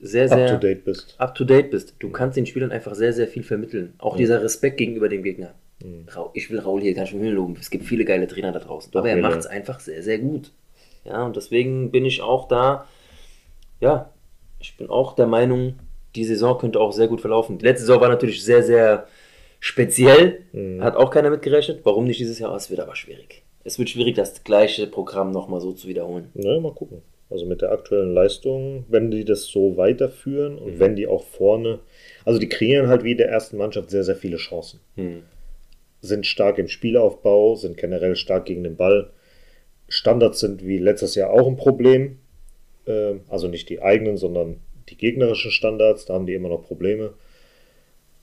sehr, 0.00 0.28
sehr 0.28 0.52
Up 0.54 0.60
to 0.60 0.66
date 0.66 0.84
bist. 0.84 1.14
up 1.18 1.34
to 1.34 1.44
date 1.44 1.70
bist, 1.70 1.94
du 1.98 2.10
kannst 2.10 2.36
den 2.36 2.46
Spielern 2.46 2.70
einfach 2.70 2.94
sehr, 2.94 3.12
sehr 3.12 3.26
viel 3.26 3.42
vermitteln. 3.42 3.94
Auch 3.98 4.14
Mhm. 4.14 4.18
dieser 4.18 4.42
Respekt 4.42 4.76
gegenüber 4.78 5.08
dem 5.08 5.22
Gegner. 5.24 5.54
Mhm. 5.82 6.06
Ich 6.34 6.50
will 6.50 6.60
Raul 6.60 6.80
hier 6.80 6.94
vom 6.94 7.04
Himmel 7.06 7.32
loben. 7.32 7.56
Es 7.60 7.70
gibt 7.70 7.84
viele 7.84 8.04
geile 8.04 8.26
Trainer 8.28 8.52
da 8.52 8.60
draußen. 8.60 8.92
Aber 8.94 9.08
er 9.10 9.16
macht 9.16 9.38
es 9.38 9.46
einfach 9.46 9.80
sehr, 9.80 10.02
sehr 10.02 10.18
gut. 10.18 10.52
Ja, 11.04 11.24
und 11.24 11.36
deswegen 11.36 11.90
bin 11.90 12.04
ich 12.04 12.22
auch 12.22 12.46
da, 12.48 12.86
ja, 13.80 14.12
ich 14.60 14.76
bin 14.76 14.88
auch 14.90 15.14
der 15.14 15.26
Meinung, 15.26 15.74
die 16.14 16.24
Saison 16.24 16.58
könnte 16.58 16.80
auch 16.80 16.92
sehr 16.92 17.08
gut 17.08 17.20
verlaufen. 17.20 17.58
Die 17.58 17.64
letzte 17.64 17.86
Saison 17.86 18.00
war 18.00 18.08
natürlich 18.08 18.44
sehr, 18.44 18.62
sehr 18.62 19.06
speziell. 19.60 20.40
Mhm. 20.52 20.82
Hat 20.82 20.96
auch 20.96 21.10
keiner 21.10 21.30
mitgerechnet. 21.30 21.80
Warum 21.84 22.04
nicht 22.04 22.20
dieses 22.20 22.38
Jahr? 22.38 22.54
Es 22.54 22.70
wird 22.70 22.80
aber 22.80 22.94
schwierig. 22.96 23.42
Es 23.68 23.78
wird 23.78 23.90
schwierig, 23.90 24.14
das 24.16 24.44
gleiche 24.44 24.86
Programm 24.86 25.30
nochmal 25.30 25.60
so 25.60 25.72
zu 25.72 25.88
wiederholen. 25.88 26.30
Na, 26.32 26.58
mal 26.58 26.72
gucken. 26.72 27.02
Also 27.28 27.44
mit 27.44 27.60
der 27.60 27.70
aktuellen 27.70 28.14
Leistung, 28.14 28.86
wenn 28.88 29.10
die 29.10 29.26
das 29.26 29.44
so 29.44 29.76
weiterführen 29.76 30.56
und 30.56 30.76
Mhm. 30.76 30.78
wenn 30.80 30.96
die 30.96 31.06
auch 31.06 31.22
vorne, 31.22 31.80
also 32.24 32.38
die 32.38 32.48
kreieren 32.48 32.88
halt 32.88 33.04
wie 33.04 33.14
der 33.14 33.28
ersten 33.28 33.58
Mannschaft 33.58 33.90
sehr, 33.90 34.04
sehr 34.04 34.16
viele 34.16 34.38
Chancen. 34.38 34.80
Hm. 34.96 35.22
Sind 36.00 36.24
stark 36.24 36.56
im 36.56 36.68
Spielaufbau, 36.68 37.56
sind 37.56 37.76
generell 37.76 38.16
stark 38.16 38.46
gegen 38.46 38.64
den 38.64 38.76
Ball. 38.76 39.10
Standards 39.90 40.40
sind 40.40 40.64
wie 40.66 40.78
letztes 40.78 41.14
Jahr 41.14 41.28
auch 41.30 41.46
ein 41.46 41.58
Problem. 41.58 42.18
Ähm, 42.86 43.20
Also 43.28 43.48
nicht 43.48 43.68
die 43.68 43.82
eigenen, 43.82 44.16
sondern 44.16 44.60
die 44.88 44.96
gegnerischen 44.96 45.50
Standards, 45.50 46.06
da 46.06 46.14
haben 46.14 46.24
die 46.24 46.32
immer 46.32 46.48
noch 46.48 46.62
Probleme. 46.66 47.12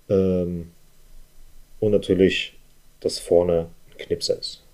Ähm, 0.10 0.72
Und 1.80 1.92
natürlich, 1.92 2.54
dass 3.02 3.20
vorne 3.20 3.68
ein 3.92 3.98
Knipser 4.00 4.40
ist. 4.40 4.65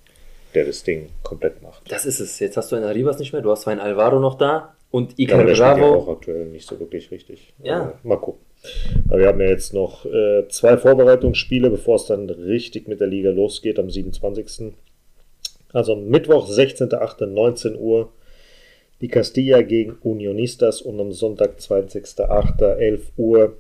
Der 0.54 0.66
das 0.66 0.84
Ding 0.84 1.10
komplett 1.24 1.62
macht. 1.62 1.92
Das 1.92 2.06
ist 2.06 2.20
es. 2.20 2.40
Jetzt 2.40 2.58
hast 2.58 2.72
du 2.72 2.76
einen 2.76 2.86
Arribas 2.86 3.20
nicht 3.20 3.34
mehr, 3.34 3.42
du 3.42 3.52
hast 3.52 3.68
einen 3.68 3.80
Alvaro 3.80 4.20
noch 4.20 4.36
da 4.36 4.76
und 4.92 5.18
Ja, 5.18 5.36
aber 5.36 5.44
Iker 5.44 5.46
der 5.46 5.56
ja 5.56 5.74
auch 5.74 6.06
Bravo. 6.06 6.12
aktuell 6.14 6.46
nicht 6.46 6.68
so 6.68 6.80
wirklich 6.80 7.12
richtig. 7.12 7.54
Ja. 7.64 7.82
Also, 7.86 7.94
mal 8.04 8.18
gucken. 8.18 8.42
Aber 9.08 9.20
wir 9.20 9.28
haben 9.28 9.42
ja 9.42 9.50
jetzt 9.50 9.74
noch 9.74 10.06
äh, 10.06 10.48
zwei 10.50 10.78
Vorbereitungsspiele, 10.78 11.70
bevor 11.70 11.96
es 11.96 12.06
dann 12.06 12.30
richtig 12.30 12.88
mit 12.88 13.00
der 13.00 13.08
Liga 13.08 13.32
losgeht 13.32 13.80
am 13.80 13.90
27. 13.90 14.74
Also 15.74 15.94
am 15.94 16.08
Mittwoch, 16.08 16.50
16.08. 16.50 17.26
19 17.26 17.78
Uhr. 17.78 18.12
Die 19.00 19.08
Castilla 19.08 19.64
gegen 19.64 19.94
Unionistas 20.04 20.82
und 20.82 21.00
am 21.00 21.12
Sonntag, 21.12 21.58
20.08. 21.58 22.76
11 22.76 23.12
Uhr 23.18 23.58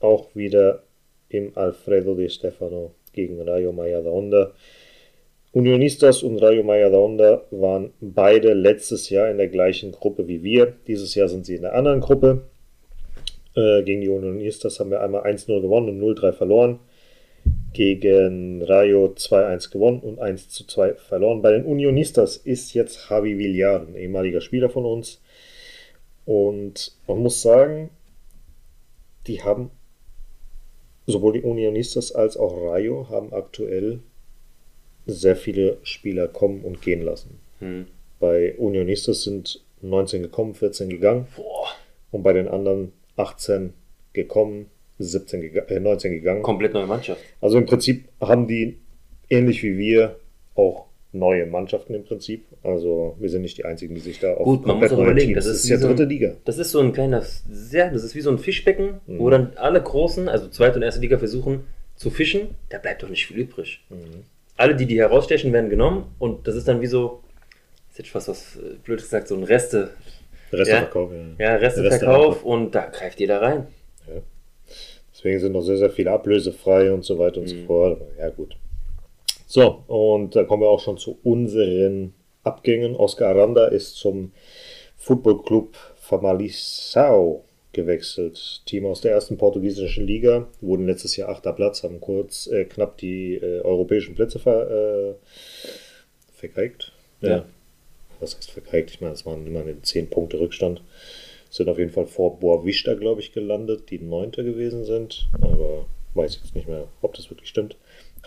auch 0.00 0.34
wieder 0.34 0.82
im 1.30 1.52
Alfredo 1.56 2.14
de 2.14 2.28
Stefano 2.28 2.94
gegen 3.12 3.40
Rayo 3.40 3.72
Majadahonda. 3.72 4.52
Unionistas 5.54 6.24
und 6.24 6.38
Rayo 6.38 6.64
Majadahonda 6.64 7.44
waren 7.52 7.92
beide 8.00 8.54
letztes 8.54 9.08
Jahr 9.08 9.30
in 9.30 9.38
der 9.38 9.46
gleichen 9.46 9.92
Gruppe 9.92 10.26
wie 10.26 10.42
wir. 10.42 10.74
Dieses 10.88 11.14
Jahr 11.14 11.28
sind 11.28 11.46
sie 11.46 11.54
in 11.54 11.62
der 11.62 11.76
anderen 11.76 12.00
Gruppe. 12.00 12.48
Äh, 13.54 13.84
gegen 13.84 14.00
die 14.00 14.08
Unionistas 14.08 14.80
haben 14.80 14.90
wir 14.90 15.00
einmal 15.00 15.22
1-0 15.22 15.60
gewonnen 15.60 15.90
und 15.90 16.18
0-3 16.18 16.32
verloren. 16.32 16.80
Gegen 17.72 18.62
Rayo 18.62 19.14
2-1 19.16 19.70
gewonnen 19.70 20.00
und 20.00 20.20
1-2 20.20 20.96
verloren. 20.96 21.40
Bei 21.40 21.52
den 21.52 21.64
Unionistas 21.64 22.36
ist 22.36 22.74
jetzt 22.74 23.08
Javi 23.08 23.38
Villar, 23.38 23.86
ein 23.86 23.94
ehemaliger 23.94 24.40
Spieler 24.40 24.70
von 24.70 24.84
uns. 24.84 25.22
Und 26.24 26.96
man 27.06 27.18
muss 27.18 27.42
sagen, 27.42 27.90
die 29.28 29.40
haben 29.44 29.70
sowohl 31.06 31.34
die 31.34 31.42
Unionistas 31.42 32.10
als 32.10 32.36
auch 32.36 32.56
Rayo 32.60 33.08
haben 33.08 33.32
aktuell 33.32 34.00
sehr 35.06 35.36
viele 35.36 35.78
Spieler 35.82 36.28
kommen 36.28 36.62
und 36.62 36.80
gehen 36.82 37.02
lassen. 37.02 37.38
Hm. 37.60 37.86
Bei 38.20 38.54
Unionistas 38.56 39.22
sind 39.24 39.62
19 39.82 40.22
gekommen, 40.22 40.54
14 40.54 40.88
gegangen 40.88 41.26
Boah, 41.36 41.68
und 42.10 42.22
bei 42.22 42.32
den 42.32 42.48
anderen 42.48 42.92
18 43.16 43.72
gekommen, 44.12 44.66
17 44.98 45.40
gega 45.40 45.62
äh, 45.64 45.80
19 45.80 46.12
gegangen. 46.12 46.42
komplett 46.42 46.72
neue 46.72 46.86
Mannschaft. 46.86 47.20
Also 47.40 47.58
im 47.58 47.66
Prinzip 47.66 48.08
haben 48.20 48.46
die 48.46 48.78
ähnlich 49.28 49.62
wie 49.62 49.76
wir 49.76 50.16
auch 50.54 50.86
neue 51.12 51.46
Mannschaften 51.46 51.94
im 51.94 52.04
Prinzip. 52.04 52.44
Also 52.62 53.16
wir 53.20 53.28
sind 53.28 53.42
nicht 53.42 53.58
die 53.58 53.64
einzigen, 53.64 53.94
die 53.94 54.00
sich 54.00 54.18
da 54.20 54.34
auf 54.34 54.44
Gut, 54.44 54.66
man 54.66 54.78
muss 54.78 54.90
auch 54.92 54.98
überlegen, 54.98 55.34
das 55.34 55.44
das 55.44 55.54
ist 55.56 55.64
ist 55.64 55.68
wie 55.68 55.72
ja 55.74 55.78
so 55.78 55.86
ein- 55.88 55.96
dritte 55.96 56.08
Liga. 56.08 56.36
Das 56.44 56.58
ist 56.58 56.70
so 56.70 56.80
ein 56.80 56.92
kleiner, 56.92 57.22
sehr, 57.22 57.90
das 57.90 58.02
ist 58.04 58.14
wie 58.14 58.20
so 58.20 58.30
ein 58.30 58.38
Fischbecken, 58.38 59.00
Mhm. 59.06 59.18
wo 59.18 59.30
dann 59.30 59.52
alle 59.56 59.82
Großen, 59.82 60.28
also 60.28 60.48
zweite 60.48 60.76
und 60.76 60.82
erste 60.82 61.00
Liga 61.00 61.18
versuchen 61.18 61.64
zu 61.96 62.10
fischen. 62.10 62.54
Da 62.70 62.78
bleibt 62.78 63.02
doch 63.02 63.08
nicht 63.10 63.26
viel 63.26 63.36
übrig. 63.38 63.84
Mhm. 63.90 64.24
Alle, 64.56 64.74
die 64.76 64.86
die 64.86 64.98
herausstechen, 64.98 65.52
werden 65.52 65.70
genommen 65.70 66.14
und 66.18 66.46
das 66.46 66.54
ist 66.56 66.68
dann 66.68 66.80
wie 66.80 66.86
so, 66.86 67.22
ist 67.90 67.98
jetzt 67.98 68.10
fast 68.10 68.28
was 68.28 68.56
äh, 68.56 68.76
Blödes 68.82 69.04
gesagt, 69.06 69.28
so 69.28 69.34
ein 69.36 69.44
Reste, 69.44 69.90
Resteverkauf, 70.52 71.10
ja. 71.38 71.46
ja, 71.46 71.56
Resteverkauf 71.56 72.44
und 72.44 72.74
da 72.74 72.86
greift 72.86 73.18
jeder 73.20 73.42
rein. 73.42 73.66
Deswegen 75.12 75.40
sind 75.40 75.52
noch 75.52 75.62
sehr, 75.62 75.78
sehr 75.78 75.90
viele 75.90 76.10
ablösefrei 76.10 76.92
und 76.92 77.04
so 77.04 77.18
weiter 77.18 77.40
und 77.40 77.46
so 77.48 77.54
Mhm. 77.54 77.66
fort. 77.66 78.00
Aber 78.00 78.10
Ja, 78.20 78.28
gut. 78.30 78.56
So, 79.46 79.84
und 79.86 80.34
da 80.36 80.44
kommen 80.44 80.62
wir 80.62 80.68
auch 80.68 80.80
schon 80.80 80.98
zu 80.98 81.18
unseren 81.22 82.12
Abgängen. 82.42 82.94
Oscar 82.96 83.28
Aranda 83.28 83.66
ist 83.68 83.94
zum 83.96 84.32
Football 84.96 85.42
Club 85.42 85.76
Famalisao 85.96 87.44
gewechselt. 87.74 88.62
Team 88.66 88.86
aus 88.86 89.00
der 89.00 89.12
ersten 89.12 89.36
portugiesischen 89.36 90.06
Liga. 90.06 90.46
Wurden 90.60 90.86
letztes 90.86 91.16
Jahr 91.16 91.28
achter 91.28 91.52
Platz, 91.52 91.82
haben 91.82 92.00
kurz 92.00 92.46
äh, 92.46 92.64
knapp 92.64 92.96
die 92.98 93.34
äh, 93.34 93.60
europäischen 93.60 94.14
Plätze 94.14 94.38
ver, 94.38 94.70
äh, 94.70 95.14
vergeigt. 96.32 96.92
Ja. 97.20 97.44
Was 98.20 98.36
heißt 98.36 98.50
vergeigt? 98.50 98.90
Ich 98.90 99.00
meine, 99.00 99.14
es 99.14 99.26
waren 99.26 99.46
immer 99.46 99.60
eine 99.60 99.80
10 99.80 100.10
Punkte 100.10 100.40
Rückstand. 100.40 100.82
Sind 101.50 101.68
auf 101.68 101.78
jeden 101.78 101.92
Fall 101.92 102.06
vor 102.06 102.40
Boavista, 102.40 102.94
glaube 102.94 103.20
ich, 103.20 103.32
gelandet, 103.32 103.90
die 103.90 103.98
Neunte 103.98 104.44
gewesen 104.44 104.84
sind. 104.84 105.28
Aber 105.40 105.86
weiß 106.14 106.40
jetzt 106.42 106.54
nicht 106.54 106.68
mehr, 106.68 106.88
ob 107.02 107.14
das 107.14 107.30
wirklich 107.30 107.48
stimmt. 107.48 107.76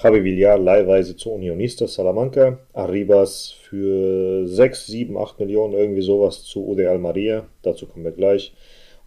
Javi 0.01 0.23
Villar 0.23 0.59
leihweise 0.59 1.15
zu 1.15 1.31
Unionistas 1.31 1.95
Salamanca. 1.95 2.59
Arribas 2.73 3.55
für 3.61 4.47
6, 4.47 4.85
7, 4.87 5.17
8 5.17 5.39
Millionen, 5.39 5.73
irgendwie 5.73 6.03
sowas 6.03 6.43
zu 6.43 6.67
UD 6.67 6.85
Almeria. 6.85 7.47
Dazu 7.63 7.87
kommen 7.87 8.05
wir 8.05 8.11
gleich. 8.11 8.53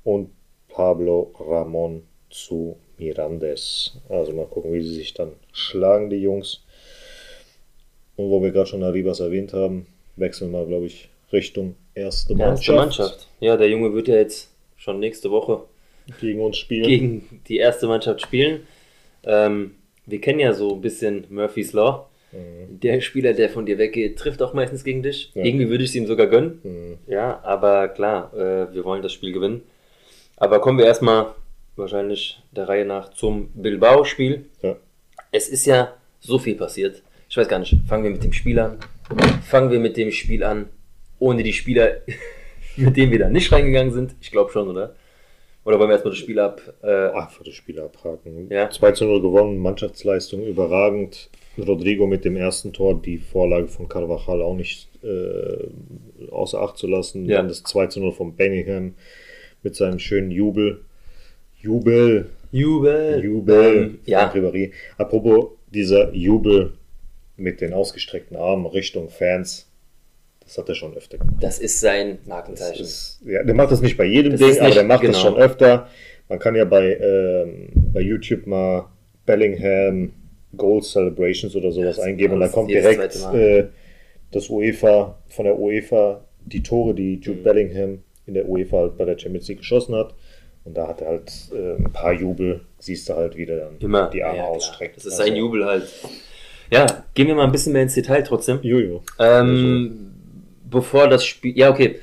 Und 0.04 0.30
Pablo 0.68 1.32
Ramon 1.38 2.02
zu 2.30 2.76
Mirandes. 2.98 3.96
Also 4.08 4.32
mal 4.32 4.46
gucken, 4.46 4.72
wie 4.72 4.82
sie 4.82 4.94
sich 4.94 5.14
dann 5.14 5.32
schlagen, 5.52 6.10
die 6.10 6.16
Jungs. 6.22 6.62
Und 8.16 8.30
wo 8.30 8.42
wir 8.42 8.50
gerade 8.50 8.66
schon 8.66 8.82
Arribas 8.82 9.20
erwähnt 9.20 9.52
haben, 9.52 9.86
wechseln 10.16 10.52
wir, 10.52 10.64
glaube 10.66 10.86
ich, 10.86 11.08
Richtung 11.32 11.76
erste 11.94 12.34
Mannschaft, 12.34 12.58
Erste 12.58 12.72
Mannschaft. 12.72 13.28
Ja, 13.40 13.56
der 13.56 13.68
Junge 13.68 13.92
wird 13.94 14.08
ja 14.08 14.16
jetzt 14.16 14.50
schon 14.76 15.00
nächste 15.00 15.30
Woche 15.30 15.62
gegen 16.20 16.40
uns 16.40 16.56
spielen. 16.56 16.86
gegen 16.86 17.42
die 17.48 17.58
erste 17.58 17.86
Mannschaft 17.86 18.20
spielen. 18.20 18.66
Ähm, 19.24 19.76
wir 20.06 20.20
kennen 20.20 20.40
ja 20.40 20.52
so 20.52 20.74
ein 20.74 20.80
bisschen 20.80 21.26
Murphy's 21.30 21.72
Law. 21.72 22.06
Der 22.32 23.00
Spieler, 23.00 23.32
der 23.32 23.50
von 23.50 23.66
dir 23.66 23.76
weggeht, 23.76 24.16
trifft 24.16 24.40
auch 24.40 24.54
meistens 24.54 24.84
gegen 24.84 25.02
dich. 25.02 25.32
Ja. 25.34 25.42
Irgendwie 25.42 25.68
würde 25.68 25.82
ich 25.82 25.90
es 25.90 25.96
ihm 25.96 26.06
sogar 26.06 26.28
gönnen. 26.28 26.60
Mhm. 26.62 26.98
Ja, 27.08 27.40
aber 27.42 27.88
klar, 27.88 28.32
äh, 28.34 28.72
wir 28.72 28.84
wollen 28.84 29.02
das 29.02 29.12
Spiel 29.12 29.32
gewinnen. 29.32 29.62
Aber 30.40 30.58
kommen 30.60 30.78
wir 30.78 30.86
erstmal 30.86 31.34
wahrscheinlich 31.76 32.42
der 32.50 32.66
Reihe 32.66 32.86
nach 32.86 33.10
zum 33.10 33.50
Bilbao-Spiel. 33.54 34.46
Ja. 34.62 34.76
Es 35.30 35.48
ist 35.48 35.66
ja 35.66 35.92
so 36.18 36.38
viel 36.38 36.56
passiert. 36.56 37.02
Ich 37.28 37.36
weiß 37.36 37.46
gar 37.46 37.58
nicht, 37.58 37.76
fangen 37.86 38.04
wir 38.04 38.10
mit 38.10 38.24
dem 38.24 38.32
Spiel 38.32 38.58
an. 38.58 38.78
Fangen 39.42 39.70
wir 39.70 39.78
mit 39.78 39.98
dem 39.98 40.10
Spiel 40.10 40.42
an, 40.42 40.70
ohne 41.18 41.42
die 41.42 41.52
Spieler, 41.52 41.98
mit 42.76 42.96
denen 42.96 43.12
wir 43.12 43.18
da 43.18 43.28
nicht 43.28 43.52
reingegangen 43.52 43.92
sind. 43.92 44.14
Ich 44.22 44.30
glaube 44.30 44.50
schon, 44.50 44.68
oder? 44.68 44.96
Oder 45.64 45.78
wollen 45.78 45.90
wir 45.90 45.92
erstmal 45.92 46.12
das 46.12 46.18
Spiel 46.18 46.38
ab? 46.38 46.62
Äh, 46.82 47.10
Einfach 47.10 47.44
das 47.44 47.52
Spiel 47.52 47.78
abhaken. 47.78 48.48
Ja. 48.50 48.70
2 48.70 48.92
zu 48.92 49.04
0 49.04 49.20
gewonnen, 49.20 49.58
Mannschaftsleistung 49.58 50.42
überragend. 50.42 51.28
Rodrigo 51.58 52.06
mit 52.06 52.24
dem 52.24 52.36
ersten 52.36 52.72
Tor, 52.72 53.00
die 53.00 53.18
Vorlage 53.18 53.68
von 53.68 53.86
Carvajal 53.86 54.40
auch 54.40 54.54
nicht 54.54 54.88
äh, 55.04 56.30
außer 56.30 56.62
Acht 56.62 56.78
zu 56.78 56.86
lassen. 56.86 57.26
Ja. 57.26 57.36
Dann 57.36 57.48
das 57.48 57.62
2 57.64 57.88
zu 57.88 58.00
0 58.00 58.12
von 58.12 58.34
Bellingham 58.34 58.94
mit 59.62 59.76
seinem 59.76 59.98
schönen 59.98 60.30
Jubel. 60.30 60.80
Jubel, 61.60 62.26
Jubel. 62.52 63.22
Jubel, 63.22 63.76
Ähm, 63.76 63.98
ja, 64.06 64.30
Ribéry. 64.32 64.72
Apropos 64.96 65.50
dieser 65.72 66.12
Jubel 66.14 66.72
mit 67.36 67.60
den 67.60 67.72
ausgestreckten 67.72 68.36
Armen 68.36 68.66
Richtung 68.66 69.08
Fans, 69.08 69.66
das 70.42 70.58
hat 70.58 70.68
er 70.68 70.74
schon 70.74 70.96
öfter 70.96 71.18
gemacht. 71.18 71.36
das 71.42 71.58
ist 71.58 71.80
sein 71.80 72.18
Das 72.20 72.26
Markenzeichen. 72.26 72.82
ist, 72.82 73.20
ja, 73.24 73.42
der 73.44 73.54
macht 73.54 73.70
das 73.70 73.80
nicht 73.82 73.96
bei 73.96 74.04
jedem 74.04 74.32
Das 74.32 74.40
Ding, 74.40 74.50
ist 74.50 74.58
aber 74.58 74.66
nicht- 74.68 74.76
der 74.78 74.84
macht 74.84 75.04
das 75.04 75.10
genau. 75.16 75.20
schon 75.20 75.36
öfter. 75.36 75.88
Man 76.28 76.38
kann 76.38 76.54
ja 76.56 76.64
bei, 76.64 76.96
ähm, 76.96 77.68
bei 77.92 78.00
YouTube 78.00 78.46
mal 78.46 78.86
Bellingham 79.26 80.12
Goal 80.56 80.82
Celebrations 80.82 81.54
oder 81.54 81.70
sowas 81.70 81.96
Das 81.96 82.04
eingeben 82.04 82.34
und 82.34 82.40
dann 82.40 82.48
ist 82.48 82.54
kommt 82.54 82.70
direkt 82.70 83.16
äh, 83.34 83.66
das 84.32 84.48
UEFA 84.48 85.18
von 85.28 85.44
der 85.44 85.58
UEFA 85.58 86.24
die 86.44 86.62
Tore, 86.62 86.94
die 86.94 87.14
Jude 87.20 87.40
Mhm. 87.40 87.44
Bellingham 87.44 87.98
in 88.26 88.34
der 88.34 88.48
UEFA 88.48 88.78
halt 88.78 88.96
bei 88.98 89.04
der 89.04 89.18
Champions 89.18 89.48
League 89.48 89.58
geschossen 89.58 89.94
hat. 89.94 90.14
Und 90.64 90.76
da 90.76 90.86
hat 90.88 91.00
er 91.00 91.08
halt 91.08 91.32
äh, 91.52 91.76
ein 91.76 91.92
paar 91.92 92.12
Jubel, 92.12 92.60
siehst 92.78 93.08
du 93.08 93.14
halt 93.14 93.36
wieder 93.36 93.56
dann 93.56 93.78
Immer. 93.80 94.08
die 94.10 94.22
Arme 94.22 94.38
Ja, 94.38 94.44
ausstreckt. 94.44 94.96
Das 94.96 95.06
ist 95.06 95.12
Also, 95.12 95.24
sein 95.24 95.36
Jubel 95.36 95.64
halt. 95.64 95.84
Ja, 96.70 97.04
gehen 97.14 97.26
wir 97.26 97.34
mal 97.34 97.44
ein 97.44 97.52
bisschen 97.52 97.72
mehr 97.72 97.82
ins 97.82 97.94
Detail 97.94 98.22
trotzdem. 98.22 98.60
Jojo. 98.62 99.02
Ähm, 99.18 100.12
bevor 100.70 101.08
das 101.08 101.24
Spiel. 101.24 101.56
Ja, 101.58 101.70
okay. 101.70 101.98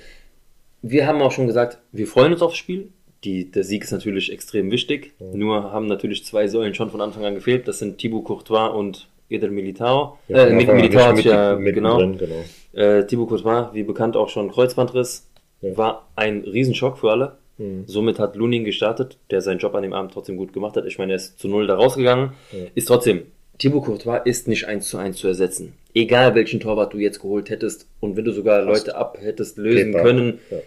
Wir 0.81 1.07
haben 1.07 1.21
auch 1.21 1.31
schon 1.31 1.47
gesagt, 1.47 1.79
wir 1.91 2.07
freuen 2.07 2.33
uns 2.33 2.41
aufs 2.41 2.57
Spiel. 2.57 2.89
Die, 3.23 3.49
der 3.49 3.63
Sieg 3.63 3.83
ist 3.83 3.91
natürlich 3.91 4.31
extrem 4.31 4.71
wichtig. 4.71 5.13
Nur 5.19 5.71
haben 5.71 5.87
natürlich 5.87 6.23
zwei 6.25 6.47
Säulen 6.47 6.73
schon 6.75 6.91
von 6.91 7.01
Anfang 7.01 7.25
an 7.25 7.35
gefehlt. 7.35 7.67
Das 7.67 7.79
sind 7.79 7.97
Thibaut 7.97 8.25
Courtois 8.25 8.67
und 8.67 9.07
Eder 9.29 9.49
Militao. 9.49 10.17
Ja, 10.27 10.45
äh, 10.45 10.53
Militao 10.53 11.05
hat 11.07 11.19
ja, 11.23 11.55
genau. 11.55 11.97
mittendrin, 11.99 12.17
genau. 12.17 12.43
Äh, 12.73 13.05
Thibaut 13.07 13.29
Courtois, 13.29 13.69
wie 13.73 13.83
bekannt 13.83 14.15
auch 14.15 14.29
schon 14.29 14.51
Kreuzbandriss. 14.51 15.27
Ja. 15.61 15.75
War 15.77 16.07
ein 16.15 16.41
Riesenschock 16.43 16.97
für 16.97 17.11
alle. 17.11 17.37
Mhm. 17.57 17.83
Somit 17.87 18.19
hat 18.19 18.35
Lunin 18.35 18.63
gestartet, 18.65 19.17
der 19.31 19.41
seinen 19.41 19.57
Job 19.59 19.73
an 19.75 19.81
dem 19.83 19.93
Abend 19.93 20.11
trotzdem 20.13 20.37
gut 20.37 20.53
gemacht 20.53 20.75
hat. 20.77 20.85
Ich 20.85 20.97
meine, 20.99 21.13
er 21.13 21.17
ist 21.17 21.39
zu 21.39 21.47
null 21.47 21.65
da 21.67 21.75
rausgegangen. 21.75 22.33
Ja. 22.51 22.59
Ist 22.75 22.87
trotzdem, 22.87 23.23
Thibaut 23.57 23.85
Courtois 23.85 24.21
ist 24.25 24.47
nicht 24.47 24.65
eins 24.67 24.87
zu 24.87 24.97
eins 24.97 25.17
zu 25.17 25.27
ersetzen. 25.27 25.73
Egal 25.95 26.35
welchen 26.35 26.59
Torwart 26.59 26.93
du 26.93 26.99
jetzt 26.99 27.19
geholt 27.19 27.49
hättest 27.49 27.87
und 27.99 28.15
wenn 28.15 28.25
du 28.25 28.31
sogar. 28.31 28.61
Leute 28.61 28.95
ab 28.95 29.17
hättest 29.19 29.57
lösen 29.57 29.93
Kepa. 29.93 30.03
können 30.03 30.39
Ja. 30.51 30.57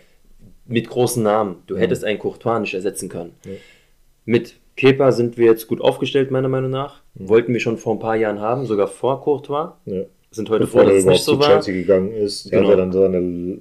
mit 0.66 0.88
großen 0.88 1.22
Namen, 1.22 1.56
du 1.68 1.74
Mhm. 1.76 1.78
hättest 1.78 2.04
einen 2.04 2.18
Courtois 2.18 2.58
nicht 2.58 2.74
ersetzen 2.74 3.08
können. 3.08 3.32
Ja. 3.44 3.52
Mit 4.24 4.54
Kepa 4.76 5.12
sind 5.12 5.38
wir 5.38 5.46
jetzt 5.46 5.68
gut 5.68 5.80
aufgestellt, 5.80 6.32
meiner 6.32 6.48
Meinung 6.48 6.70
nach. 6.70 7.02
Mhm. 7.14 7.28
Wollten 7.28 7.52
wir 7.52 7.60
schon 7.60 7.78
vor 7.78 7.94
ein 7.94 8.00
paar 8.00 8.16
Jahren 8.16 8.40
haben, 8.40 8.66
sogar 8.66 8.88
vor 8.88 9.20
Courtois. 9.22 9.74
Sind 10.32 10.48
heute 10.50 10.64
Bevor 10.64 10.82
froh, 10.82 10.88
dass 10.88 10.98
es 10.98 11.04
nicht 11.04 11.22
so 11.24 11.38
war. 11.38 11.46
Chelsea 11.48 11.74
gegangen 11.74 12.12
ist. 12.12 12.50
Genau. 12.50 12.64
Hat 12.64 12.70
er 12.70 12.76
dann 12.76 12.92
so 12.92 13.04
eine 13.04 13.58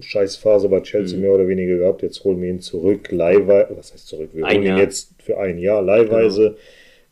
Scheißphase 0.00 0.68
bei 0.68 0.80
Chelsea 0.80 1.16
Mhm. 1.16 1.22
mehr 1.22 1.32
oder 1.32 1.48
weniger 1.48 1.76
gehabt. 1.76 2.02
Jetzt 2.02 2.22
holen 2.24 2.40
wir 2.40 2.48
ihn 2.50 2.60
zurück, 2.60 3.10
leihweise. 3.10 3.76
Was 3.76 3.92
heißt 3.92 4.06
zurück? 4.08 4.30
Wir 4.32 4.44
Ein 4.44 4.58
holen 4.58 4.66
ihn 4.66 4.76
jetzt 4.78 5.12
für 5.22 5.38
ein 5.38 5.58
Jahr 5.58 5.82
leihweise. 5.82 6.56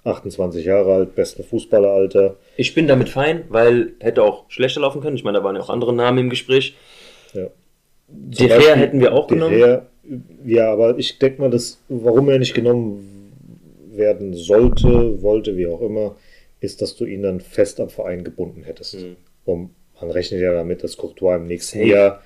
28 0.04 0.64
Jahre 0.64 0.94
alt, 0.94 1.14
beste 1.14 1.44
Fußballeralter. 1.44 2.36
Ich 2.56 2.74
bin 2.74 2.88
damit 2.88 3.08
fein, 3.08 3.44
weil 3.50 3.92
hätte 4.00 4.24
auch 4.24 4.44
schlechter 4.50 4.80
laufen 4.80 5.00
können. 5.00 5.16
Ich 5.16 5.22
meine, 5.22 5.38
da 5.38 5.44
waren 5.44 5.54
ja 5.54 5.62
auch 5.62 5.70
andere 5.70 5.92
Namen 5.94 6.18
im 6.18 6.30
Gespräch. 6.30 6.74
Ja. 7.34 7.46
De 8.08 8.48
Gea 8.48 8.74
hätten 8.74 9.00
wir 9.00 9.12
auch 9.12 9.28
genommen. 9.28 9.54
Gea, 9.54 9.86
ja, 10.44 10.72
aber 10.72 10.98
ich 10.98 11.18
denke 11.20 11.40
mal, 11.40 11.50
dass, 11.50 11.80
warum 11.88 12.28
er 12.28 12.40
nicht 12.40 12.54
genommen 12.54 13.32
werden 13.92 14.34
sollte, 14.34 15.22
wollte, 15.22 15.56
wie 15.56 15.68
auch 15.68 15.80
immer, 15.80 16.16
ist, 16.60 16.82
dass 16.82 16.96
du 16.96 17.04
ihn 17.04 17.22
dann 17.22 17.40
fest 17.40 17.78
am 17.78 17.88
Verein 17.88 18.24
gebunden 18.24 18.64
hättest. 18.64 18.96
Mhm. 19.00 19.16
Und 19.44 19.70
man 20.00 20.10
rechnet 20.10 20.40
ja 20.40 20.52
damit, 20.52 20.82
dass 20.82 20.96
Courtois 20.96 21.36
im 21.36 21.46
nächsten 21.46 21.78
Safe. 21.78 21.90
Jahr 21.90 22.22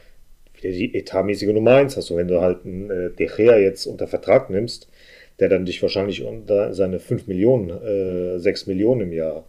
wieder 0.62 0.72
die 0.72 0.94
etatmäßige 0.94 1.48
Nummer 1.50 1.72
1 1.72 1.96
hast. 1.96 2.10
Und 2.10 2.16
wenn 2.18 2.28
du 2.28 2.40
halt 2.40 2.64
einen 2.64 2.90
äh, 2.90 3.10
De 3.10 3.26
Gea 3.26 3.58
jetzt 3.58 3.86
unter 3.86 4.06
Vertrag 4.06 4.50
nimmst, 4.50 4.88
der 5.38 5.48
dann 5.48 5.66
dich 5.66 5.82
wahrscheinlich 5.82 6.22
unter 6.24 6.72
seine 6.74 6.98
5 6.98 7.26
Millionen, 7.26 7.70
äh, 7.70 8.38
6 8.38 8.66
Millionen 8.66 9.02
im 9.02 9.12
Jahr 9.12 9.44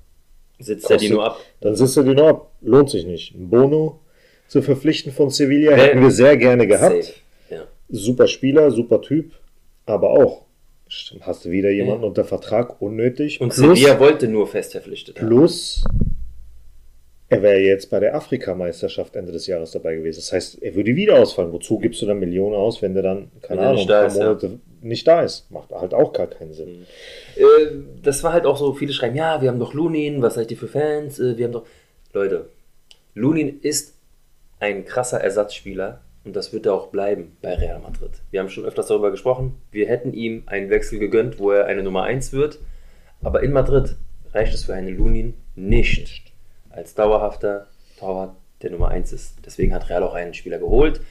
Sitzt 0.59 0.89
er 0.89 0.97
die 0.97 1.09
nur 1.09 1.23
ab. 1.25 1.39
dann 1.61 1.75
sitzt 1.75 1.95
er 1.97 2.03
die 2.03 2.15
nur 2.15 2.27
ab. 2.27 2.51
Lohnt 2.61 2.89
sich 2.89 3.05
nicht. 3.05 3.35
Ein 3.35 3.49
Bono 3.49 3.99
zu 4.47 4.61
verpflichten 4.61 5.11
von 5.11 5.29
Sevilla 5.29 5.71
Wer- 5.71 5.77
hätten 5.85 6.01
wir 6.01 6.11
sehr 6.11 6.35
gerne 6.37 6.65
gehabt. 6.67 7.21
Ja. 7.49 7.63
Super 7.89 8.27
Spieler, 8.27 8.71
super 8.71 9.01
Typ, 9.01 9.31
aber 9.85 10.09
auch 10.09 10.41
hast 11.21 11.45
du 11.45 11.51
wieder 11.51 11.69
jemanden 11.69 12.01
Ja. 12.03 12.07
unter 12.07 12.25
Vertrag, 12.25 12.81
unnötig. 12.81 13.39
Und 13.41 13.53
plus, 13.53 13.77
Sevilla 13.77 13.99
wollte 13.99 14.27
nur 14.27 14.47
fest 14.47 14.71
verpflichtet. 14.73 15.21
haben. 15.21 15.29
Er 17.29 17.41
wäre 17.41 17.59
jetzt 17.59 17.89
bei 17.89 17.99
der 17.99 18.15
Afrikameisterschaft 18.15 19.15
Ende 19.15 19.33
des 19.33 19.47
Jahres 19.47 19.71
dabei 19.71 19.95
gewesen. 19.95 20.19
Das 20.19 20.31
heißt, 20.31 20.61
er 20.61 20.75
würde 20.75 20.95
wieder 20.95 21.19
ausfallen. 21.19 21.51
Wozu 21.51 21.77
gibst 21.77 22.01
du 22.01 22.05
dann 22.05 22.19
Millionen 22.19 22.55
aus, 22.55 22.81
wenn 22.81 22.93
der 22.93 23.03
dann, 23.03 23.31
keine 23.41 23.61
Wenn 23.61 23.67
Ahnung, 23.67 23.81
ein 23.81 23.87
paar 23.87 24.05
ist, 24.05 24.17
ja. 24.17 24.23
Monate 24.23 24.59
nicht 24.81 25.07
da 25.07 25.21
ist? 25.21 25.51
Macht 25.51 25.71
halt 25.71 25.93
auch 25.93 26.13
gar 26.13 26.27
keinen 26.27 26.53
Sinn. 26.53 26.85
Äh, 27.35 27.43
das 28.01 28.23
war 28.23 28.31
halt 28.31 28.45
auch 28.45 28.55
so, 28.55 28.73
viele 28.73 28.93
schreiben, 28.93 29.15
ja, 29.15 29.41
wir 29.41 29.49
haben 29.49 29.59
doch 29.59 29.73
Lunin, 29.73 30.21
was 30.21 30.35
seid 30.35 30.51
ihr 30.51 30.57
für 30.57 30.69
Fans? 30.69 31.19
Äh, 31.19 31.37
wir 31.37 31.45
haben 31.45 31.51
doch. 31.51 31.65
Leute, 32.13 32.47
Lunin 33.13 33.59
ist 33.61 33.95
ein 34.59 34.85
krasser 34.85 35.19
Ersatzspieler 35.19 36.01
und 36.23 36.33
das 36.35 36.53
wird 36.53 36.65
er 36.65 36.73
auch 36.73 36.87
bleiben 36.87 37.35
bei 37.41 37.55
Real 37.55 37.79
Madrid. 37.79 38.11
Wir 38.31 38.39
haben 38.39 38.49
schon 38.49 38.65
öfters 38.65 38.87
darüber 38.87 39.11
gesprochen. 39.11 39.55
Wir 39.71 39.87
hätten 39.87 40.13
ihm 40.13 40.43
einen 40.45 40.69
Wechsel 40.69 40.97
gegönnt, 40.97 41.39
wo 41.39 41.51
er 41.51 41.65
eine 41.65 41.83
Nummer 41.83 42.03
1 42.03 42.31
wird. 42.31 42.59
Aber 43.21 43.43
in 43.43 43.51
Madrid 43.51 43.97
reicht 44.33 44.53
es 44.53 44.65
für 44.65 44.73
einen 44.73 44.95
Lunin 44.95 45.33
nicht 45.55 46.26
als 46.77 46.93
dauerhafter 46.93 47.67
Torwart 47.99 48.35
der 48.61 48.71
Nummer 48.71 48.89
1 48.89 49.11
ist. 49.11 49.35
Deswegen 49.45 49.73
hat 49.73 49.89
Real 49.89 50.03
auch 50.03 50.13
einen 50.13 50.33
Spieler 50.33 50.59
geholt, 50.59 51.01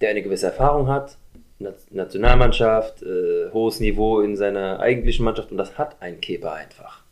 der 0.00 0.10
eine 0.10 0.22
gewisse 0.22 0.46
Erfahrung 0.46 0.88
hat, 0.88 1.16
Na- 1.58 1.72
Nationalmannschaft, 1.90 3.02
äh, 3.02 3.50
hohes 3.52 3.80
Niveau 3.80 4.20
in 4.20 4.36
seiner 4.36 4.80
eigentlichen 4.80 5.24
Mannschaft 5.24 5.50
und 5.50 5.56
das 5.58 5.78
hat 5.78 5.96
ein 6.00 6.20
Kepa 6.20 6.52
einfach. 6.52 7.02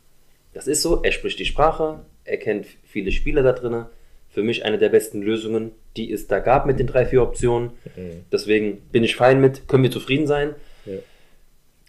Das 0.53 0.67
ist 0.67 0.81
so, 0.81 1.01
er 1.01 1.11
spricht 1.11 1.39
die 1.39 1.45
Sprache, 1.45 1.99
er 2.25 2.37
kennt 2.37 2.65
viele 2.83 3.11
Spieler 3.11 3.41
da 3.43 3.53
drinnen. 3.53 3.85
Für 4.29 4.41
mich 4.43 4.65
eine 4.65 4.77
der 4.79 4.89
besten 4.89 5.21
Lösungen, 5.21 5.71
die 5.95 6.11
es 6.11 6.27
da 6.27 6.39
gab 6.39 6.65
mit 6.65 6.79
den 6.79 6.87
drei, 6.87 7.05
vier 7.05 7.21
Optionen. 7.21 7.71
Deswegen 8.31 8.79
bin 8.91 9.03
ich 9.03 9.15
fein 9.15 9.39
mit, 9.39 9.67
können 9.67 9.83
wir 9.83 9.91
zufrieden 9.91 10.25
sein. 10.27 10.55
Ja. 10.85 10.93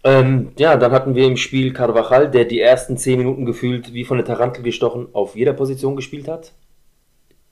Ähm, 0.04 0.52
ja, 0.58 0.76
dann 0.76 0.92
hatten 0.92 1.14
wir 1.14 1.26
im 1.26 1.38
Spiel 1.38 1.72
Carvajal, 1.72 2.30
der 2.30 2.44
die 2.44 2.60
ersten 2.60 2.98
zehn 2.98 3.18
Minuten 3.18 3.46
gefühlt 3.46 3.94
wie 3.94 4.04
von 4.04 4.18
der 4.18 4.26
Tarantel 4.26 4.62
gestochen 4.62 5.08
auf 5.14 5.34
jeder 5.34 5.54
Position 5.54 5.96
gespielt 5.96 6.28
hat. 6.28 6.52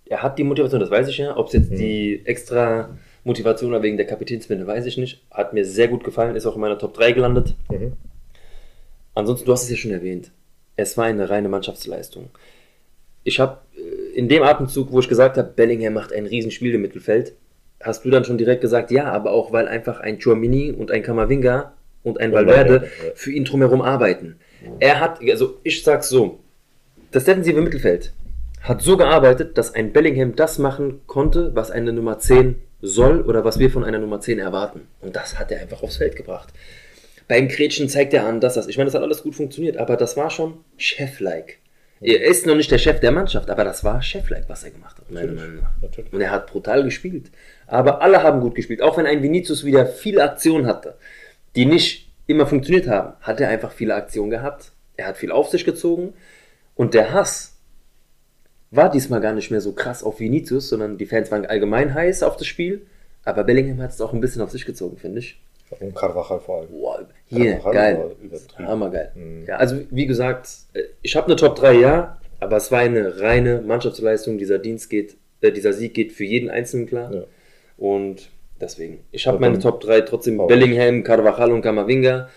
Er 0.04 0.22
hat 0.22 0.38
die 0.38 0.44
Motivation, 0.44 0.80
das 0.80 0.90
weiß 0.90 1.08
ich 1.08 1.16
ja. 1.16 1.34
Ob 1.36 1.46
es 1.46 1.54
jetzt 1.54 1.70
die 1.72 2.20
extra 2.26 2.90
Motivation 3.24 3.72
war 3.72 3.82
wegen 3.82 3.96
der 3.96 4.06
Kapitänsbinde, 4.06 4.66
weiß 4.66 4.84
ich 4.84 4.98
nicht. 4.98 5.24
Hat 5.30 5.54
mir 5.54 5.64
sehr 5.64 5.88
gut 5.88 6.04
gefallen, 6.04 6.36
ist 6.36 6.44
auch 6.44 6.54
in 6.54 6.60
meiner 6.60 6.78
Top 6.78 6.92
3 6.92 7.12
gelandet. 7.12 7.54
Mhm. 7.70 7.94
Ansonsten, 9.14 9.46
du 9.46 9.52
hast 9.52 9.64
es 9.64 9.70
ja 9.70 9.76
schon 9.76 9.92
erwähnt. 9.92 10.30
Es 10.76 10.98
war 10.98 11.06
eine 11.06 11.30
reine 11.30 11.48
Mannschaftsleistung. 11.48 12.28
Ich 13.24 13.40
habe 13.40 13.58
in 14.14 14.28
dem 14.28 14.42
Atemzug, 14.42 14.92
wo 14.92 15.00
ich 15.00 15.08
gesagt 15.08 15.38
habe, 15.38 15.52
Bellingham 15.54 15.94
macht 15.94 16.12
ein 16.12 16.26
Riesenspiel 16.26 16.74
im 16.74 16.82
Mittelfeld, 16.82 17.34
hast 17.80 18.04
du 18.04 18.10
dann 18.10 18.24
schon 18.24 18.36
direkt 18.36 18.60
gesagt, 18.60 18.90
ja, 18.90 19.10
aber 19.10 19.32
auch 19.32 19.52
weil 19.52 19.68
einfach 19.68 20.00
ein 20.00 20.18
Chouamini 20.18 20.72
und 20.72 20.90
ein 20.90 21.02
Kamavinga 21.02 21.72
und 22.02 22.20
ein 22.20 22.32
Valverde 22.32 22.88
für 23.14 23.32
ihn 23.32 23.44
drumherum 23.44 23.82
arbeiten. 23.82 24.36
Er 24.78 25.00
hat, 25.00 25.20
also 25.20 25.58
ich 25.62 25.82
sag's 25.82 26.08
so, 26.08 26.40
das 27.10 27.24
defensive 27.24 27.60
Mittelfeld 27.60 28.12
hat 28.62 28.80
so 28.80 28.96
gearbeitet, 28.96 29.58
dass 29.58 29.74
ein 29.74 29.92
Bellingham 29.92 30.36
das 30.36 30.58
machen 30.58 31.00
konnte, 31.06 31.54
was 31.54 31.70
eine 31.70 31.92
Nummer 31.92 32.18
10 32.18 32.56
soll 32.80 33.22
oder 33.22 33.44
was 33.44 33.58
wir 33.58 33.70
von 33.70 33.84
einer 33.84 33.98
Nummer 33.98 34.20
10 34.20 34.38
erwarten. 34.38 34.82
Und 35.00 35.16
das 35.16 35.38
hat 35.38 35.50
er 35.50 35.60
einfach 35.60 35.82
aufs 35.82 35.96
Feld 35.96 36.16
gebracht. 36.16 36.52
Beim 37.28 37.48
Gretchen 37.48 37.88
zeigt 37.88 38.14
er 38.14 38.26
an, 38.26 38.40
dass 38.40 38.54
das, 38.54 38.68
ich 38.68 38.76
meine, 38.76 38.86
das 38.86 38.94
hat 38.94 39.02
alles 39.02 39.22
gut 39.22 39.34
funktioniert, 39.34 39.76
aber 39.76 39.96
das 39.96 40.16
war 40.16 40.30
schon 40.30 40.58
Chef-like. 40.76 41.58
Er 42.00 42.20
ist 42.24 42.46
noch 42.46 42.56
nicht 42.56 42.70
der 42.70 42.78
Chef 42.78 42.98
der 42.98 43.12
Mannschaft, 43.12 43.48
aber 43.48 43.62
das 43.62 43.84
war 43.84 44.02
Chef-like, 44.02 44.48
was 44.48 44.64
er 44.64 44.70
gemacht 44.72 44.98
hat, 44.98 45.10
meiner 45.10 45.32
Meinung 45.32 45.60
nach. 45.60 45.72
Und 46.10 46.20
er 46.20 46.32
hat 46.32 46.48
brutal 46.48 46.82
gespielt. 46.82 47.30
Aber 47.68 48.02
alle 48.02 48.24
haben 48.24 48.40
gut 48.40 48.56
gespielt. 48.56 48.82
Auch 48.82 48.98
wenn 48.98 49.06
ein 49.06 49.22
Vinicius 49.22 49.64
wieder 49.64 49.86
viele 49.86 50.24
Aktionen 50.24 50.66
hatte, 50.66 50.96
die 51.56 51.66
nicht 51.66 52.10
immer 52.26 52.46
funktioniert 52.46 52.88
haben, 52.88 53.14
hat 53.20 53.40
er 53.40 53.48
einfach 53.48 53.72
viele 53.72 53.94
Aktionen 53.94 54.30
gehabt. 54.30 54.72
Er 54.96 55.06
hat 55.06 55.16
viel 55.16 55.32
auf 55.32 55.48
sich 55.48 55.64
gezogen. 55.64 56.14
Und 56.74 56.94
der 56.94 57.12
Hass 57.12 57.58
war 58.70 58.90
diesmal 58.90 59.20
gar 59.20 59.34
nicht 59.34 59.50
mehr 59.50 59.60
so 59.60 59.72
krass 59.72 60.02
auf 60.02 60.20
Vinicius, 60.20 60.68
sondern 60.68 60.96
die 60.96 61.06
Fans 61.06 61.30
waren 61.30 61.44
allgemein 61.46 61.94
heiß 61.94 62.22
auf 62.22 62.36
das 62.36 62.46
Spiel. 62.46 62.86
Aber 63.24 63.44
Bellingham 63.44 63.80
hat 63.80 63.90
es 63.90 64.00
auch 64.00 64.12
ein 64.12 64.20
bisschen 64.20 64.42
auf 64.42 64.50
sich 64.50 64.64
gezogen, 64.64 64.96
finde 64.96 65.20
ich. 65.20 65.40
Und 65.80 65.94
Carvajal 65.94 66.40
vor 66.40 66.60
allem. 66.60 66.68
Boah, 66.70 67.06
hier, 67.26 67.56
Carvajal 67.56 68.14
geil. 68.30 68.40
Hammergeil. 68.58 69.12
Mhm. 69.14 69.44
Ja, 69.46 69.56
also 69.56 69.76
wie 69.90 70.06
gesagt, 70.06 70.48
äh, 70.74 70.82
ich 71.00 71.16
habe 71.16 71.26
eine 71.26 71.36
Top 71.36 71.56
3, 71.56 71.74
ja, 71.74 72.18
aber 72.40 72.56
es 72.56 72.70
war 72.70 72.80
eine 72.80 73.20
reine 73.20 73.62
Mannschaftsleistung. 73.62 74.38
Dieser 74.38 74.58
Dienst 74.58 74.90
geht, 74.90 75.16
äh, 75.40 75.52
dieser 75.52 75.72
Sieg 75.72 75.94
geht 75.94 76.12
für 76.12 76.24
jeden 76.24 76.50
Einzelnen 76.50 76.86
klar. 76.86 77.12
Ja. 77.12 77.24
Und 77.78 78.28
deswegen, 78.62 79.00
ich 79.10 79.26
habe 79.26 79.38
meine 79.38 79.58
Top 79.58 79.80
3 79.80 80.00
trotzdem 80.02 80.40
Auch. 80.40 80.46
Bellingham, 80.46 81.02
Carvajal 81.04 81.52
und 81.52 81.60
Kamavinga, 81.62 82.28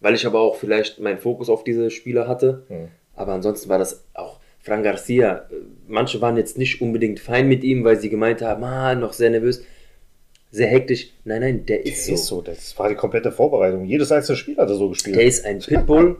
weil 0.00 0.14
ich 0.14 0.26
aber 0.26 0.40
auch 0.40 0.56
vielleicht 0.56 1.00
meinen 1.00 1.18
Fokus 1.18 1.48
auf 1.48 1.64
diese 1.64 1.90
Spieler 1.90 2.28
hatte. 2.28 2.64
Mhm. 2.68 2.88
Aber 3.14 3.32
ansonsten 3.32 3.68
war 3.70 3.78
das 3.78 4.04
auch 4.14 4.40
Fran 4.60 4.82
Garcia. 4.82 5.46
Manche 5.88 6.20
waren 6.20 6.36
jetzt 6.36 6.58
nicht 6.58 6.80
unbedingt 6.82 7.20
fein 7.20 7.48
mit 7.48 7.62
ihm, 7.64 7.84
weil 7.84 7.96
sie 7.98 8.10
gemeint 8.10 8.42
haben, 8.42 8.62
ah, 8.64 8.94
noch 8.94 9.12
sehr 9.12 9.30
nervös, 9.30 9.64
sehr 10.50 10.68
hektisch. 10.68 11.10
Nein, 11.24 11.40
nein, 11.40 11.66
der 11.66 11.84
ist 11.86 12.00
Das 12.00 12.06
so. 12.06 12.14
ist 12.14 12.26
so, 12.26 12.42
das 12.42 12.78
war 12.78 12.88
die 12.88 12.94
komplette 12.94 13.32
Vorbereitung. 13.32 13.84
Jedes 13.84 14.12
einzelne 14.12 14.36
Spiel 14.36 14.56
hat 14.58 14.68
er 14.68 14.74
so 14.74 14.88
gespielt. 14.90 15.16
Der 15.16 15.24
ist 15.24 15.44
ein 15.44 15.58
Pitbull, 15.66 16.16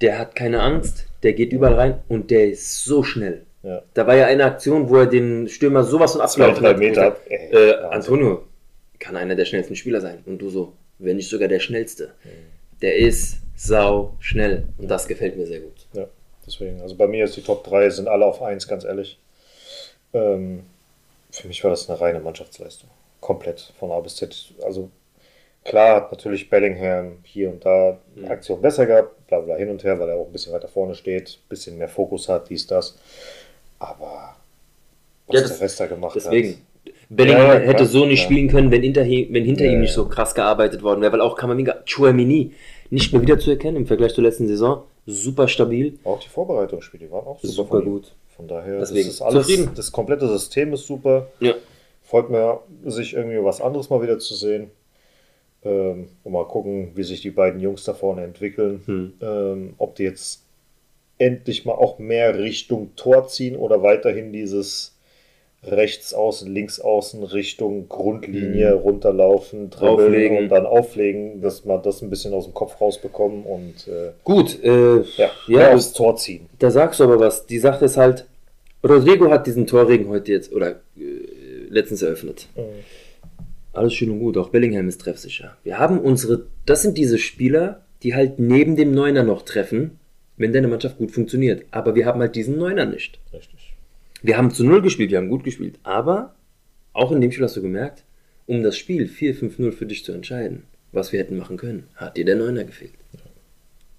der 0.00 0.18
hat 0.18 0.34
keine 0.34 0.60
Angst, 0.62 1.06
der 1.22 1.32
geht 1.32 1.52
überall 1.52 1.74
rein 1.74 1.98
und 2.08 2.30
der 2.30 2.50
ist 2.50 2.84
so 2.84 3.02
schnell. 3.02 3.42
ja. 3.62 3.82
Da 3.94 4.06
war 4.06 4.16
ja 4.16 4.26
eine 4.26 4.44
Aktion, 4.44 4.88
wo 4.88 4.96
er 4.96 5.06
den 5.06 5.48
Stürmer 5.48 5.84
sowas 5.84 6.12
von 6.12 6.20
abgelaufen 6.20 6.66
hat. 6.66 6.78
Meter. 6.78 7.16
Ey, 7.28 7.50
Äh. 7.52 7.74
Antonio 7.90 8.42
kann 9.02 9.16
einer 9.16 9.34
der 9.34 9.44
schnellsten 9.44 9.74
Spieler 9.76 10.00
sein. 10.00 10.22
Und 10.26 10.38
du 10.38 10.48
so, 10.48 10.72
wenn 10.98 11.16
nicht 11.16 11.28
sogar 11.28 11.48
der 11.48 11.58
schnellste. 11.60 12.14
Der 12.80 12.96
ist 12.96 13.38
sau 13.56 14.16
schnell 14.20 14.64
und 14.78 14.88
das 14.88 15.06
gefällt 15.08 15.36
mir 15.36 15.46
sehr 15.46 15.60
gut. 15.60 15.86
Ja, 15.92 16.06
deswegen. 16.46 16.80
Also 16.80 16.94
bei 16.96 17.06
mir 17.06 17.24
ist 17.24 17.36
die 17.36 17.42
Top 17.42 17.64
3 17.64 17.90
sind 17.90 18.08
alle 18.08 18.24
auf 18.26 18.40
1, 18.42 18.66
ganz 18.68 18.84
ehrlich. 18.84 19.18
Ähm, 20.14 20.64
für 21.30 21.48
mich 21.48 21.62
war 21.64 21.70
das 21.70 21.88
eine 21.88 22.00
reine 22.00 22.20
Mannschaftsleistung. 22.20 22.90
Komplett 23.20 23.72
von 23.78 23.90
A 23.92 24.00
bis 24.00 24.16
Z. 24.16 24.54
Also 24.62 24.90
klar 25.64 25.96
hat 25.96 26.12
natürlich 26.12 26.48
Bellingham 26.50 27.18
hier 27.24 27.50
und 27.50 27.64
da 27.64 27.98
Mhm. 28.14 28.26
Aktion 28.30 28.60
besser 28.60 28.86
gehabt, 28.86 29.26
bla 29.28 29.40
bla 29.40 29.56
hin 29.56 29.68
und 29.70 29.82
her, 29.84 29.98
weil 29.98 30.08
er 30.08 30.16
auch 30.16 30.26
ein 30.26 30.32
bisschen 30.32 30.52
weiter 30.52 30.68
vorne 30.68 30.94
steht, 30.94 31.38
ein 31.44 31.48
bisschen 31.48 31.78
mehr 31.78 31.88
Fokus 31.88 32.28
hat, 32.28 32.48
dies, 32.50 32.66
das. 32.66 32.98
Aber 33.78 34.36
was 35.26 35.34
Ja, 35.36 35.40
das- 35.42 35.50
der 35.58 35.60
Rest 35.60 35.80
da 35.80 35.86
gemacht 35.86 36.14
Deswegen. 36.16 36.52
hat. 36.54 36.58
Bellingham 37.16 37.46
Ja, 37.46 37.52
hätte 37.54 37.74
klar, 37.76 37.86
so 37.86 38.06
nicht 38.06 38.20
ja. 38.20 38.24
spielen 38.24 38.48
können, 38.48 38.70
wenn 38.70 38.82
hinter, 38.82 39.04
ihm- 39.04 39.28
wenn 39.32 39.44
hinter 39.44 39.64
Ja, 39.64 39.72
ihm 39.72 39.80
nicht 39.80 39.92
so 39.92 40.06
krass 40.06 40.34
gearbeitet 40.34 40.82
worden 40.82 41.00
wäre, 41.02 41.12
weil 41.12 41.20
auch 41.20 41.36
Kamavinga, 41.36 41.82
Chouamini, 41.86 42.52
nicht 42.90 43.12
mehr 43.12 43.22
wiederzuerkennen 43.22 43.76
im 43.76 43.86
Vergleich 43.86 44.14
zur 44.14 44.24
letzten 44.24 44.46
Saison. 44.48 44.82
Super 45.06 45.48
stabil, 45.48 45.98
Auch 46.04 46.20
die 46.20 46.28
Vorbereitungsspiele 46.28 47.10
waren 47.10 47.26
auch 47.26 47.40
super, 47.40 47.52
super 47.52 47.80
gut. 47.82 48.12
Von 48.36 48.48
daher, 48.48 48.78
Deswegen, 48.78 49.06
das 49.06 49.14
ist 49.16 49.22
alles, 49.22 49.46
zufrieden. 49.46 49.70
das 49.74 49.92
komplette 49.92 50.28
System 50.28 50.72
ist 50.72 50.86
super. 50.86 51.26
Ja. 51.40 51.54
Freut 52.02 52.30
mir, 52.30 52.60
sich 52.84 53.14
irgendwie 53.14 53.42
was 53.42 53.60
anderes 53.60 53.90
mal 53.90 54.02
wieder 54.02 54.18
zu 54.18 54.34
sehen. 54.34 54.70
Ähm, 55.64 56.08
und 56.24 56.32
mal 56.32 56.44
gucken, 56.46 56.90
wie 56.94 57.02
sich 57.04 57.20
die 57.20 57.30
beiden 57.30 57.60
Jungs 57.60 57.84
da 57.84 57.94
vorne 57.94 58.24
entwickeln. 58.24 58.82
Hm. 58.86 59.12
Ähm, 59.22 59.74
ob 59.78 59.94
die 59.96 60.02
jetzt 60.04 60.42
endlich 61.18 61.64
mal 61.64 61.74
auch 61.74 61.98
mehr 61.98 62.38
Richtung 62.38 62.90
Tor 62.96 63.28
ziehen 63.28 63.56
oder 63.56 63.82
weiterhin 63.82 64.32
dieses 64.32 64.96
rechts 65.64 66.12
außen, 66.12 66.52
links 66.52 66.80
außen 66.80 67.22
Richtung 67.22 67.88
Grundlinie 67.88 68.72
runterlaufen, 68.74 69.70
dribbeln 69.70 70.36
und 70.36 70.48
dann 70.48 70.66
auflegen, 70.66 71.40
dass 71.40 71.64
man 71.64 71.82
das 71.82 72.02
ein 72.02 72.10
bisschen 72.10 72.34
aus 72.34 72.44
dem 72.44 72.54
Kopf 72.54 72.80
rausbekommen 72.80 73.44
und 73.44 73.86
äh, 73.86 74.10
Gut, 74.24 74.62
äh, 74.62 75.02
ja, 75.16 75.30
Ja, 75.46 75.72
aufs 75.72 75.92
Tor 75.92 76.16
ziehen. 76.16 76.48
Da 76.58 76.70
sagst 76.70 76.98
du 76.98 77.04
aber 77.04 77.20
was. 77.20 77.46
Die 77.46 77.60
Sache 77.60 77.84
ist 77.84 77.96
halt, 77.96 78.26
Rodrigo 78.82 79.30
hat 79.30 79.46
diesen 79.46 79.66
Torregen 79.66 80.08
heute 80.08 80.32
jetzt 80.32 80.52
oder 80.52 80.80
äh, 80.96 81.02
letztens 81.68 82.02
eröffnet. 82.02 82.48
Alles 83.72 83.94
schön 83.94 84.10
und 84.10 84.18
gut, 84.18 84.36
auch 84.36 84.48
Bellingham 84.48 84.88
ist 84.88 85.00
treffsicher. 85.00 85.56
Wir 85.62 85.78
haben 85.78 86.00
unsere, 86.00 86.46
das 86.66 86.82
sind 86.82 86.98
diese 86.98 87.18
Spieler, 87.18 87.82
die 88.02 88.14
halt 88.14 88.40
neben 88.40 88.74
dem 88.74 88.92
Neuner 88.92 89.22
noch 89.22 89.42
treffen, 89.42 89.98
wenn 90.36 90.52
deine 90.52 90.66
Mannschaft 90.66 90.98
gut 90.98 91.12
funktioniert. 91.12 91.64
Aber 91.70 91.94
wir 91.94 92.04
haben 92.04 92.20
halt 92.20 92.34
diesen 92.34 92.58
Neuner 92.58 92.84
nicht. 92.84 93.20
Richtig. 93.32 93.61
Wir 94.22 94.36
haben 94.36 94.50
zu 94.50 94.64
Null 94.64 94.82
gespielt, 94.82 95.10
wir 95.10 95.18
haben 95.18 95.28
gut 95.28 95.44
gespielt. 95.44 95.78
Aber 95.82 96.34
auch 96.92 97.12
in 97.12 97.20
dem 97.20 97.32
Spiel 97.32 97.44
hast 97.44 97.56
du 97.56 97.62
gemerkt, 97.62 98.04
um 98.46 98.62
das 98.62 98.76
Spiel 98.76 99.06
4-5-0 99.06 99.72
für 99.72 99.86
dich 99.86 100.04
zu 100.04 100.12
entscheiden, 100.12 100.64
was 100.92 101.12
wir 101.12 101.20
hätten 101.20 101.36
machen 101.36 101.56
können, 101.56 101.88
hat 101.96 102.16
dir 102.16 102.24
der 102.24 102.36
Neuner 102.36 102.64
gefehlt. 102.64 102.92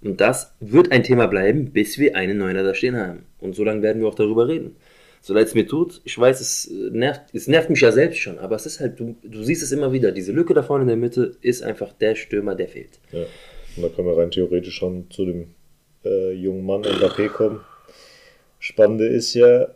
Und 0.01 0.19
das 0.21 0.53
wird 0.59 0.91
ein 0.91 1.03
Thema 1.03 1.28
bleiben, 1.28 1.71
bis 1.71 1.97
wir 1.97 2.15
einen 2.15 2.38
Neuner 2.38 2.63
da 2.63 2.74
stehen 2.74 2.97
haben. 2.97 3.26
Und 3.39 3.55
so 3.55 3.63
lange 3.63 3.82
werden 3.82 4.01
wir 4.01 4.07
auch 4.07 4.15
darüber 4.15 4.47
reden. 4.47 4.76
So 5.21 5.34
leid 5.34 5.47
es 5.47 5.55
mir 5.55 5.65
tut, 5.65 6.01
ich 6.03 6.17
weiß, 6.17 6.41
es 6.41 6.69
nervt, 6.91 7.21
es 7.32 7.47
nervt 7.47 7.69
mich 7.69 7.80
ja 7.80 7.93
selbst 7.93 8.19
schon, 8.19 8.38
aber 8.39 8.57
es 8.57 8.65
ist 8.65 8.82
halt, 8.82 8.99
du, 8.99 9.15
du 9.24 9.41
siehst 9.41 9.63
es 9.63 9.71
immer 9.71 9.93
wieder, 9.93 10.11
diese 10.11 10.34
Lücke 10.34 10.53
da 10.53 10.63
vorne 10.63 10.82
in 10.82 10.89
der 10.89 10.97
Mitte 10.97 11.38
ist 11.39 11.63
einfach 11.63 11.93
der 11.93 12.15
Stürmer, 12.15 12.55
der 12.55 12.67
fehlt. 12.67 12.99
Ja. 13.13 13.24
Und 13.78 13.84
da 13.84 13.89
können 13.89 14.09
wir 14.09 14.17
rein 14.17 14.32
theoretisch 14.32 14.76
schon 14.76 15.09
zu 15.09 15.26
dem 15.26 15.47
äh, 16.03 16.34
jungen 16.34 16.65
Mann 16.65 16.82
Mbappé 16.82 17.30
kommen. 17.30 17.61
Spannende 18.59 19.07
ist 19.07 19.34
ja, 19.34 19.69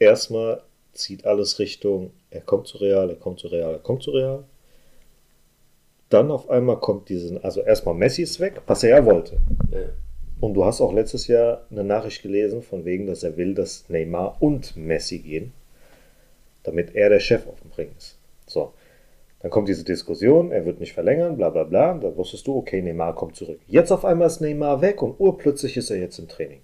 erstmal 0.00 0.62
zieht 0.92 1.24
alles 1.24 1.60
Richtung, 1.60 2.10
er 2.30 2.40
kommt 2.40 2.66
zu 2.66 2.78
Real, 2.78 3.08
er 3.08 3.16
kommt 3.16 3.38
zu 3.38 3.46
Real, 3.48 3.72
er 3.74 3.78
kommt 3.78 4.02
zu 4.02 4.10
Real. 4.10 4.44
Dann 6.08 6.32
auf 6.32 6.50
einmal 6.50 6.80
kommt 6.80 7.08
diesen, 7.08 7.42
also 7.44 7.60
erstmal 7.60 7.94
Messi 7.94 8.22
ist 8.22 8.40
weg, 8.40 8.60
was 8.66 8.82
er 8.82 8.98
ja 8.98 9.04
wollte. 9.06 9.36
Ja. 9.70 9.78
Und 10.40 10.54
du 10.54 10.64
hast 10.64 10.80
auch 10.80 10.92
letztes 10.92 11.28
Jahr 11.28 11.66
eine 11.70 11.84
Nachricht 11.84 12.22
gelesen, 12.22 12.62
von 12.62 12.84
wegen, 12.84 13.06
dass 13.06 13.22
er 13.22 13.36
will, 13.36 13.54
dass 13.54 13.88
Neymar 13.88 14.36
und 14.40 14.76
Messi 14.76 15.18
gehen, 15.18 15.52
damit 16.64 16.94
er 16.96 17.10
der 17.10 17.20
Chef 17.20 17.46
auf 17.46 17.60
dem 17.60 17.70
Ring 17.72 17.90
ist. 17.96 18.18
So. 18.46 18.72
Dann 19.40 19.50
kommt 19.50 19.68
diese 19.68 19.84
Diskussion, 19.84 20.50
er 20.50 20.66
wird 20.66 20.80
nicht 20.80 20.92
verlängern, 20.92 21.36
bla 21.36 21.50
bla 21.50 21.64
bla. 21.64 21.94
Da 21.94 22.14
wusstest 22.16 22.46
du, 22.46 22.56
okay, 22.56 22.82
Neymar 22.82 23.14
kommt 23.14 23.36
zurück. 23.36 23.60
Jetzt 23.68 23.92
auf 23.92 24.04
einmal 24.04 24.26
ist 24.26 24.40
Neymar 24.40 24.80
weg 24.80 25.02
und 25.02 25.18
urplötzlich 25.20 25.76
ist 25.76 25.90
er 25.90 25.98
jetzt 25.98 26.18
im 26.18 26.28
Training. 26.28 26.60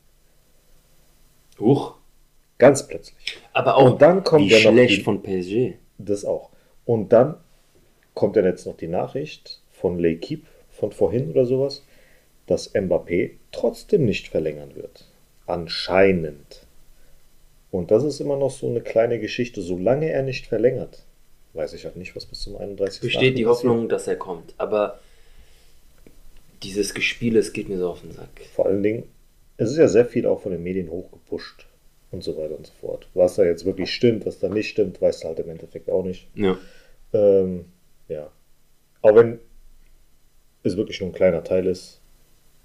Huch. 1.59 1.95
Ganz 2.59 2.87
plötzlich. 2.87 3.39
Aber 3.53 3.77
auch 3.77 3.93
Und 3.93 4.03
dann 4.03 4.25
kommt 4.25 4.51
ja 4.51 4.59
noch 4.59 4.73
schlecht 4.73 4.99
die- 4.99 5.03
von 5.03 5.23
PSG. 5.23 5.75
Das 5.99 6.25
auch. 6.25 6.51
Und 6.85 7.13
dann 7.13 7.35
kommt 8.15 8.37
dann 8.37 8.45
jetzt 8.45 8.67
noch 8.67 8.77
die 8.77 8.89
Nachricht 8.89 9.61
von 9.73 9.99
L'Equipe 10.01 10.43
von 10.71 10.93
vorhin 10.93 11.31
oder 11.31 11.45
sowas, 11.47 11.83
dass 12.47 12.75
Mbappé 12.75 13.33
trotzdem 13.53 14.05
nicht 14.07 14.29
verlängern 14.29 14.75
wird. 14.75 15.05
Anscheinend. 15.47 16.63
Und 17.71 17.91
das 17.91 18.05
ist 18.05 18.21
immer 18.21 18.37
noch 18.37 18.51
so 18.51 18.69
eine 18.69 18.81
kleine 18.81 19.19
Geschichte. 19.19 19.61
Solange 19.61 20.09
er 20.11 20.23
nicht 20.23 20.47
verlängert, 20.47 21.03
weiß 21.55 21.73
ich 21.75 21.85
halt 21.85 21.97
nicht, 21.97 22.15
was 22.17 22.25
bis 22.27 22.41
zum 22.41 22.57
31. 22.57 23.01
Besteht 23.03 23.37
die. 23.37 23.47
Hoffnung, 23.47 23.89
dass 23.89 24.07
er 24.07 24.17
kommt. 24.17 24.55
Aber 24.59 24.99
dieses 26.63 26.95
Gespiel, 26.95 27.37
es 27.37 27.53
geht 27.53 27.69
mir 27.69 27.79
so 27.79 27.91
auf 27.91 28.01
den 28.01 28.13
Sack. 28.13 28.29
Vor 28.55 28.67
allen 28.67 28.83
Dingen, 28.83 29.05
es 29.57 29.71
ist 29.71 29.77
ja 29.79 29.89
sehr 29.89 30.07
viel 30.07 30.27
auch 30.27 30.41
von 30.41 30.53
den 30.53 30.63
Medien 30.63 30.91
hochgepusht 30.91 31.67
und 32.11 32.23
so 32.23 32.37
weiter 32.37 32.57
und 32.57 32.67
so 32.67 32.73
fort. 32.81 33.09
Was 33.15 33.37
da 33.37 33.45
jetzt 33.45 33.65
wirklich 33.65 33.91
stimmt, 33.93 34.27
was 34.27 34.39
da 34.39 34.49
nicht 34.49 34.69
stimmt, 34.69 35.01
weißt 35.01 35.25
du 35.25 35.29
halt 35.29 35.39
im 35.41 35.49
Endeffekt 35.51 35.91
auch 35.91 36.05
nicht. 36.05 36.29
Ja. 36.35 36.57
Ähm, 37.13 37.67
ja. 38.09 38.31
Auch 39.03 39.15
wenn 39.15 39.39
es 40.63 40.77
wirklich 40.77 41.01
nur 41.01 41.11
ein 41.11 41.15
kleiner 41.15 41.45
Teil 41.45 41.67
ist, 41.67 42.01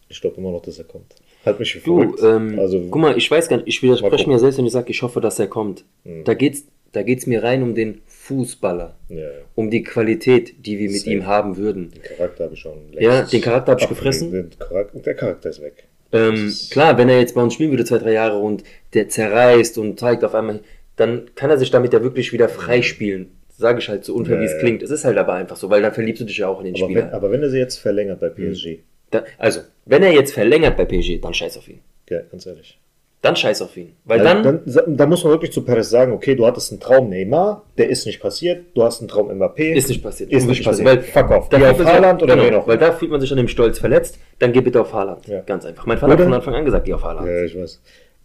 ich 0.10 0.20
glaube 0.22 0.38
immer 0.38 0.52
noch, 0.52 0.62
dass 0.62 0.78
er 0.78 0.86
kommt. 0.86 1.16
Hat 1.46 1.60
mich 1.60 1.74
Du, 1.84 2.00
verrückt. 2.02 2.20
ähm, 2.24 2.60
also, 2.60 2.80
guck 2.90 3.02
mal, 3.02 3.18
ich 3.18 3.30
weiß 3.30 3.48
gar 3.50 3.58
nicht, 3.58 3.68
ich 3.68 3.82
widerspreche 3.82 4.30
mir 4.30 4.38
selbst, 4.40 4.58
wenn 4.58 4.66
ich 4.66 4.72
sage, 4.74 4.92
ich 4.92 5.02
hoffe, 5.02 5.22
dass 5.22 5.40
er 5.40 5.48
kommt. 5.48 5.86
Mhm. 6.04 6.24
Da 6.24 6.34
geht's, 6.36 6.66
da 6.92 7.02
geht's 7.04 7.26
mir 7.26 7.42
rein 7.42 7.64
um 7.64 7.74
den 7.74 8.02
Fußballer, 8.06 8.96
ja, 9.10 9.16
ja. 9.18 9.30
um 9.56 9.72
die 9.72 9.82
Qualität, 9.82 10.66
die 10.66 10.78
wir 10.78 10.90
mit 10.90 11.00
Safe. 11.00 11.12
ihm 11.12 11.26
haben 11.26 11.58
würden. 11.58 11.92
Den 11.92 12.02
Charakter 12.04 12.44
habe 12.44 12.54
ich 12.54 12.60
schon 12.60 12.94
Ja, 12.94 13.24
den 13.24 13.42
Charakter 13.42 13.72
hab 13.72 13.82
ich 13.82 13.88
gefressen. 13.90 14.32
Den, 14.32 14.50
den 14.52 14.60
Charakter, 14.60 15.00
der 15.00 15.16
Charakter 15.16 15.50
ist 15.50 15.62
weg. 15.62 15.88
Ähm, 16.14 16.54
klar, 16.72 16.98
wenn 16.98 17.10
er 17.10 17.20
jetzt 17.20 17.36
bei 17.36 17.42
uns 17.42 17.54
spielen 17.54 17.72
würde, 17.72 17.86
zwei, 17.86 17.98
drei 18.00 18.14
Jahre 18.14 18.38
und 18.38 18.64
der 18.94 19.08
zerreißt 19.10 19.78
und 19.78 20.00
zeigt 20.00 20.24
auf 20.24 20.36
einmal, 20.36 20.60
dann 20.98 21.32
kann 21.36 21.50
er 21.50 21.58
sich 21.58 21.72
damit 21.72 21.94
ja 21.94 22.04
wirklich 22.04 22.34
wieder 22.34 22.50
freispielen. 22.50 23.32
Sage 23.50 23.80
ich 23.80 23.90
halt 23.90 24.04
so 24.06 24.16
unfair, 24.16 24.38
wie 24.40 24.44
Ja, 24.44 24.48
es 24.50 24.54
ja. 24.54 24.60
klingt. 24.60 24.82
Es 24.84 24.90
ist 24.92 25.06
halt 25.06 25.18
aber 25.18 25.34
einfach 25.34 25.56
so, 25.56 25.70
weil 25.70 25.82
dann 25.82 25.94
verliebst 25.94 26.22
du 26.22 26.26
dich 26.26 26.38
ja 26.40 26.48
auch 26.48 26.60
in 26.60 26.66
den 26.66 26.76
Aber 26.76 26.86
Spieler. 26.86 27.06
wenn, 27.08 27.14
aber 27.14 27.32
wenn 27.32 27.44
er 27.44 27.50
sie 27.50 27.60
jetzt 27.60 27.78
verlängert 27.78 28.20
bei 28.20 28.30
PSG, 28.30 28.80
Da, 29.12 29.24
also, 29.38 29.62
wenn 29.86 30.04
er 30.04 30.12
jetzt 30.14 30.34
verlängert 30.34 30.78
bei 30.78 30.86
PSG, 30.86 31.20
dann 31.22 31.34
scheiß 31.34 31.58
auf 31.58 31.68
ihn. 31.68 31.80
ja, 32.10 32.22
ganz 32.32 32.46
ehrlich. 32.46 32.78
Dann 33.22 33.36
scheiß 33.36 33.62
auf 33.62 33.78
ihn. 33.78 33.94
Weil 34.04 34.24
Ja, 34.24 34.34
dann, 34.42 34.64
dann, 34.66 34.98
da 34.98 35.06
muss 35.06 35.24
man 35.24 35.32
wirklich 35.34 35.52
zu 35.52 35.62
Perez 35.64 35.92
sagen, 35.92 36.12
okay, 36.12 36.34
du 36.36 36.44
hattest 36.46 36.72
einen 36.72 36.80
Traum 36.82 37.10
Neymar, 37.10 37.64
der 37.78 37.88
ist 37.90 38.08
nicht 38.08 38.20
passiert, 38.20 38.66
du 38.76 38.82
hast 38.84 39.00
einen 39.00 39.10
Traum 39.10 39.30
Mbappé. 39.30 39.74
ist 39.74 39.90
nicht 39.90 40.02
passiert. 40.02 40.32
Ist 40.32 40.48
nicht 40.48 40.64
passiert. 40.64 40.88
Weil, 40.88 41.02
Fuck 41.04 41.30
off. 41.30 41.50
da 41.50 41.70
auf 41.70 41.86
Haaland 41.86 42.24
oder 42.24 42.36
genau, 42.36 42.60
auch 42.60 42.68
Weil 42.68 42.80
da 42.80 42.92
fühlt 42.94 43.12
man 43.12 43.22
sich 43.22 43.30
an 43.30 43.38
dem 43.38 43.48
Stolz 43.48 43.78
verletzt, 43.78 44.18
dann 44.40 44.52
geh 44.54 44.62
bitte 44.62 44.82
auf 44.82 44.92
Haaland. 44.92 45.28
Ja. 45.28 45.42
Ganz 45.42 45.66
einfach. 45.66 45.86
Mein 45.86 46.00
Vater 46.00 46.14
Oder- 46.14 46.24
hat 46.24 46.30
von 46.30 46.34
Anfang 46.34 46.56
an 46.56 46.66
gesagt, 46.66 46.86
geh 46.86 46.94
auf 46.94 47.04
Haaland. 47.04 47.28
Ja, 47.28 47.44
ich 47.44 47.56
weiß. 47.56 47.80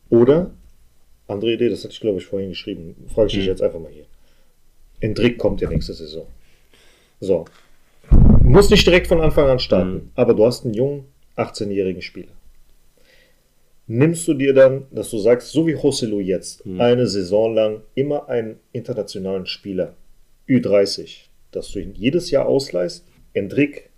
Oder, 0.08 0.50
andere 1.28 1.52
Idee, 1.52 1.68
das 1.68 1.84
hatte 1.84 1.92
ich 1.92 2.00
glaube 2.00 2.16
ich 2.18 2.24
vorhin 2.26 2.48
geschrieben, 2.50 2.94
frage 3.14 3.26
ich 3.26 3.34
dich 3.34 3.42
Mhm. 3.42 3.48
jetzt 3.48 3.62
einfach 3.62 3.80
mal 3.80 3.90
hier. 3.92 4.04
Endrick 5.00 5.36
kommt 5.36 5.60
ja 5.60 5.68
nächste 5.68 5.92
Saison. 5.92 6.26
So. 7.20 7.44
Muss 8.42 8.70
nicht 8.70 8.86
direkt 8.86 9.08
von 9.08 9.20
Anfang 9.20 9.46
an 9.48 9.58
starten, 9.58 9.92
Mhm. 9.92 10.10
aber 10.14 10.32
du 10.32 10.46
hast 10.46 10.64
einen 10.64 10.72
jungen, 10.72 11.04
18-jährigen 11.36 12.00
Spieler. 12.00 12.28
Nimmst 13.88 14.26
du 14.26 14.34
dir 14.34 14.52
dann, 14.52 14.86
dass 14.90 15.10
du 15.10 15.18
sagst, 15.18 15.52
so 15.52 15.66
wie 15.66 15.72
Joselu 15.72 16.18
jetzt, 16.20 16.66
Mhm. 16.66 16.80
eine 16.80 17.06
Saison 17.06 17.54
lang 17.54 17.82
immer 17.94 18.28
einen 18.28 18.58
internationalen 18.72 19.46
Spieler, 19.46 19.94
Ü30, 20.48 21.28
dass 21.52 21.70
du 21.70 21.78
ihn 21.80 21.92
jedes 21.94 22.30
Jahr 22.30 22.46
ausleihst, 22.46 23.06
Endrick 23.32 23.90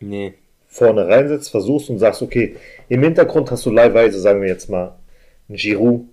Nee. 0.00 0.34
vorne 0.66 1.06
reinsetzt, 1.06 1.50
versuchst 1.50 1.88
und 1.90 1.98
sagst, 1.98 2.20
okay, 2.22 2.56
im 2.88 3.02
Hintergrund 3.02 3.50
hast 3.50 3.64
du 3.66 3.70
leihweise, 3.70 4.18
sagen 4.20 4.40
wir 4.42 4.48
jetzt 4.48 4.68
mal, 4.68 4.98
Giroud, 5.48 6.06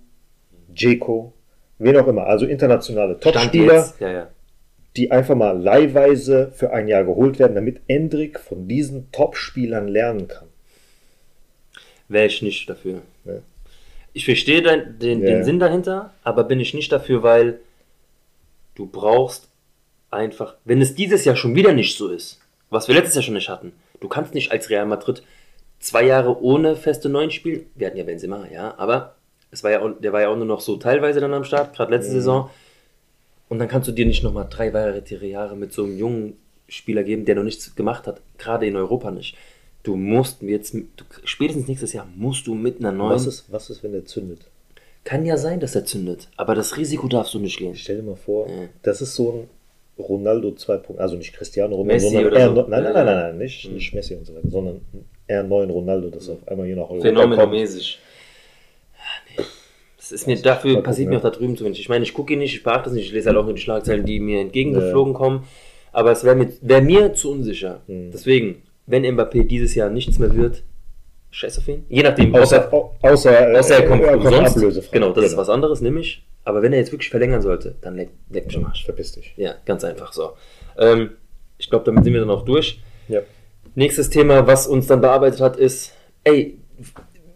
Dzeko, 0.74 1.32
wen 1.78 1.96
auch 1.96 2.06
immer, 2.06 2.26
also 2.26 2.46
internationale 2.46 3.18
Topspieler. 3.20 3.92
Ja, 4.00 4.10
ja. 4.10 4.30
die 4.96 5.10
einfach 5.10 5.34
mal 5.34 5.60
leihweise 5.60 6.52
für 6.54 6.72
ein 6.72 6.88
Jahr 6.88 7.04
geholt 7.04 7.38
werden, 7.38 7.54
damit 7.54 7.82
Endrick 7.86 8.40
von 8.40 8.66
diesen 8.66 9.12
Topspielern 9.12 9.88
lernen 9.88 10.26
kann. 10.26 10.48
Wäre 12.08 12.26
ich 12.26 12.42
nicht 12.42 12.68
dafür. 12.68 13.02
Ja. 13.24 13.34
Ich 14.12 14.24
verstehe 14.24 14.62
den, 14.62 14.98
den, 14.98 15.20
Ja. 15.22 15.26
den 15.26 15.44
Sinn 15.44 15.58
dahinter, 15.58 16.12
aber 16.24 16.44
bin 16.44 16.60
ich 16.60 16.72
nicht 16.74 16.90
dafür, 16.92 17.22
weil 17.22 17.60
du 18.74 18.86
brauchst 18.86 19.48
einfach, 20.10 20.54
wenn 20.64 20.80
es 20.80 20.94
dieses 20.94 21.24
Jahr 21.24 21.36
schon 21.36 21.54
wieder 21.54 21.72
nicht 21.72 21.96
so 21.96 22.08
ist, 22.08 22.40
was 22.70 22.88
wir 22.88 22.94
letztes 22.94 23.14
Jahr 23.16 23.22
schon 23.22 23.34
nicht 23.34 23.48
hatten, 23.48 23.72
du 24.00 24.08
kannst 24.08 24.34
nicht 24.34 24.52
als 24.52 24.70
Real 24.70 24.86
Madrid 24.86 25.22
zwei 25.80 26.04
Jahre 26.04 26.40
ohne 26.42 26.76
feste 26.76 27.08
Neun 27.08 27.30
spielen. 27.30 27.66
Wir 27.74 27.88
hatten 27.88 27.96
ja 27.98 28.04
Benzema, 28.04 28.46
ja, 28.52 28.74
aber 28.78 29.14
es 29.50 29.62
war 29.62 29.70
ja 29.70 29.82
auch, 29.82 29.90
der 30.00 30.12
war 30.12 30.22
ja 30.22 30.28
auch 30.28 30.36
nur 30.36 30.46
noch 30.46 30.60
so 30.60 30.76
teilweise 30.76 31.20
dann 31.20 31.34
am 31.34 31.44
Start, 31.44 31.74
gerade 31.76 31.90
letzte 31.94 32.12
Mhm. 32.12 32.16
Saison. 32.16 32.50
Und 33.48 33.58
dann 33.58 33.68
kannst 33.68 33.86
du 33.88 33.92
dir 33.92 34.06
nicht 34.06 34.22
nochmal 34.24 34.46
drei 34.50 34.72
weitere 34.72 35.26
Jahre 35.28 35.54
mit 35.56 35.72
so 35.72 35.84
einem 35.84 35.98
jungen 35.98 36.36
Spieler 36.68 37.04
geben, 37.04 37.24
der 37.26 37.36
noch 37.36 37.44
nichts 37.44 37.74
gemacht 37.76 38.06
hat, 38.06 38.20
gerade 38.38 38.66
in 38.66 38.74
Europa 38.76 39.10
nicht. 39.10 39.36
Du 39.86 39.94
musst 39.96 40.42
jetzt, 40.42 40.74
du, 40.74 40.82
spätestens 41.24 41.68
nächstes 41.68 41.92
Jahr 41.92 42.08
musst 42.16 42.46
du 42.46 42.54
mit 42.54 42.80
einer 42.80 42.90
neuen. 42.92 43.12
Was 43.14 43.26
ist, 43.26 43.44
was 43.52 43.70
ist, 43.70 43.82
wenn 43.84 43.92
der 43.92 44.04
zündet? 44.04 44.40
Kann 45.04 45.24
ja 45.24 45.36
sein, 45.36 45.60
dass 45.60 45.76
er 45.76 45.84
zündet, 45.84 46.28
aber 46.36 46.54
das 46.56 46.76
Risiko 46.76 47.06
darfst 47.06 47.32
du 47.34 47.38
nicht 47.38 47.58
gehen. 47.58 47.76
Stell 47.76 47.96
dir 47.98 48.02
mal 48.02 48.16
vor, 48.16 48.48
Ja. 48.48 48.54
das 48.82 49.00
ist 49.00 49.14
so 49.14 49.30
ein 49.32 50.02
Ronaldo 50.02 50.50
2. 50.52 50.80
also 50.98 51.16
nicht 51.16 51.32
Cristiano 51.32 51.76
Ronaldo, 51.76 51.94
Messi 51.94 52.06
sondern 52.10 52.26
oder 52.32 52.36
eher, 52.40 52.48
so. 52.48 52.54
nein, 52.62 52.68
nein, 52.70 52.82
Ja, 52.84 52.92
nein, 52.92 53.06
ja. 53.06 53.14
nein, 53.14 53.22
nein, 53.30 53.38
nicht, 53.38 53.68
Mhm. 53.68 53.74
nicht 53.76 53.94
Messi 53.94 54.14
und 54.16 54.26
so 54.26 54.34
weiter, 54.34 54.50
sondern 54.50 54.80
eher 55.28 55.40
einen 55.40 55.48
neuen 55.48 55.70
Ronaldo, 55.70 56.10
das 56.10 56.28
auf 56.28 56.46
einmal 56.48 56.66
hier 56.66 56.76
nach 56.76 56.90
Europa 56.90 57.08
kommt. 57.08 57.34
Phänomenmäßig. 57.34 57.98
Nee. 59.38 59.44
Das 59.96 60.10
ist 60.12 60.26
mir 60.26 60.36
dafür, 60.36 60.70
gucken, 60.72 60.84
passiert 60.84 61.08
mir 61.08 61.14
ja. 61.14 61.18
auch 61.20 61.22
da 61.24 61.30
drüben 61.30 61.56
zu 61.56 61.64
wenig. 61.64 61.78
Ich 61.80 61.88
meine, 61.88 62.02
ich 62.04 62.12
gucke 62.12 62.32
ihn 62.32 62.40
nicht, 62.40 62.54
ich 62.54 62.62
beachte 62.64 62.88
es 62.90 62.94
nicht, 62.96 63.06
ich 63.06 63.12
lese 63.12 63.28
halt 63.28 63.38
auch 63.38 63.44
nur 63.44 63.54
die 63.54 63.60
Schlagzeilen, 63.62 64.04
die 64.04 64.18
mir 64.20 64.40
entgegengeflogen 64.40 65.14
kommen. 65.14 65.44
Aber 65.92 66.10
es 66.12 66.24
wäre 66.24 66.36
mir, 66.36 66.52
wär 66.60 66.82
mir 66.82 67.14
zu 67.14 67.30
unsicher. 67.30 67.80
Mhm. 67.86 68.10
Deswegen, 68.12 68.62
wenn 68.86 69.04
Mbappé 69.04 69.44
dieses 69.44 69.74
Jahr 69.74 69.90
nichts 69.90 70.18
mehr 70.18 70.34
wird, 70.34 70.62
scheiß 71.30 71.58
auf 71.58 71.68
ihn. 71.68 71.84
Je 71.88 72.02
nachdem, 72.02 72.34
Außer, 72.34 72.72
au- 72.72 72.94
außer, 73.02 73.52
äh, 73.52 73.58
Außer 73.58 73.76
er 73.82 73.88
kommt 73.88 74.02
er 74.02 74.16
umsonst. 74.16 74.56
ablösefrei. 74.56 74.90
Genau, 74.92 75.12
das 75.12 75.26
ist 75.26 75.36
was 75.36 75.48
anderes, 75.48 75.80
nämlich. 75.80 76.24
Aber 76.44 76.62
wenn 76.62 76.72
er 76.72 76.78
jetzt 76.78 76.92
wirklich 76.92 77.10
verlängern 77.10 77.42
sollte, 77.42 77.74
dann 77.80 77.96
leck, 77.96 78.10
leck 78.30 78.46
mich 78.46 78.56
am 78.56 78.66
Arsch. 78.66 78.84
Verpiss 78.84 79.12
dich. 79.12 79.34
Ja, 79.36 79.54
ganz 79.64 79.82
einfach 79.84 80.12
so. 80.12 80.30
Ähm, 80.78 81.10
ich 81.58 81.68
glaube, 81.68 81.84
damit 81.84 82.04
sind 82.04 82.12
wir 82.12 82.20
dann 82.20 82.30
auch 82.30 82.44
durch. 82.44 82.80
Ja. 83.08 83.20
Nächstes 83.74 84.08
Thema, 84.10 84.46
was 84.46 84.66
uns 84.68 84.86
dann 84.86 85.00
bearbeitet 85.00 85.40
hat, 85.40 85.56
ist, 85.56 85.92
ey, 86.24 86.58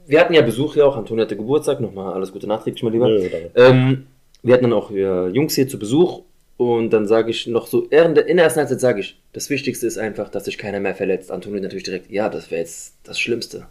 wir 0.06 0.20
hatten 0.20 0.32
ja 0.34 0.42
Besuch 0.42 0.74
hier 0.74 0.86
auch, 0.86 0.96
Antonio 0.96 1.24
hatte 1.24 1.36
Geburtstag, 1.36 1.80
nochmal 1.80 2.14
alles 2.14 2.32
Gute 2.32 2.46
nachträglich, 2.46 2.82
mein 2.82 2.92
Lieber. 2.92 3.08
Nö. 3.08 3.28
Ähm, 3.56 4.06
wir 4.42 4.54
hatten 4.54 4.64
dann 4.64 4.72
auch 4.72 4.90
äh, 4.90 5.28
Jungs 5.28 5.54
hier 5.54 5.68
zu 5.68 5.78
Besuch 5.78 6.22
und 6.60 6.90
dann 6.90 7.06
sage 7.06 7.30
ich 7.30 7.46
noch 7.46 7.66
so, 7.66 7.84
in 7.86 8.14
der, 8.14 8.28
ersten 8.28 8.58
Halbzeit 8.60 8.80
sage 8.80 9.00
ich, 9.00 9.18
das 9.32 9.48
Wichtigste 9.48 9.86
ist 9.86 9.96
einfach, 9.96 10.28
dass 10.28 10.44
sich 10.44 10.58
keiner 10.58 10.78
mehr 10.78 10.94
verletzt. 10.94 11.30
Antonio 11.30 11.58
natürlich 11.58 11.84
direkt, 11.84 12.10
ja, 12.10 12.28
das 12.28 12.50
wäre 12.50 12.60
jetzt 12.60 12.96
das 13.02 13.18
Schlimmste. 13.18 13.66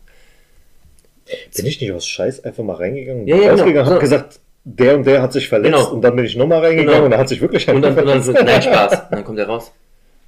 Bin 1.56 1.68
ich 1.68 1.80
nicht 1.80 1.92
aus 1.92 2.08
Scheiß 2.08 2.44
einfach 2.44 2.64
mal 2.64 2.78
reingegangen, 2.78 3.28
Ja, 3.28 3.36
ja, 3.36 3.52
rausgegangen, 3.52 3.76
genau. 3.84 3.92
hab 3.92 4.00
gesagt, 4.00 4.40
der 4.64 4.96
und 4.96 5.06
der 5.06 5.22
hat 5.22 5.34
sich 5.34 5.48
verletzt 5.48 5.72
Genau. 5.76 5.92
und 5.92 6.02
dann 6.02 6.16
bin 6.16 6.26
ich 6.26 6.36
nochmal 6.36 6.62
reingegangen 6.66 6.94
Genau. 6.96 7.06
und 7.06 7.12
er 7.12 7.20
hat 7.20 7.30
sich 7.30 7.40
wirklich 7.42 7.68
Und 7.70 7.84
dann, 7.84 7.96
und 7.96 8.08
dann 8.08 8.24
verletzt. 8.24 8.44
nein, 8.44 8.62
Spaß. 8.64 8.94
Und 9.04 9.12
dann 9.12 9.24
kommt 9.24 9.38
er 9.38 9.46
raus, 9.46 9.72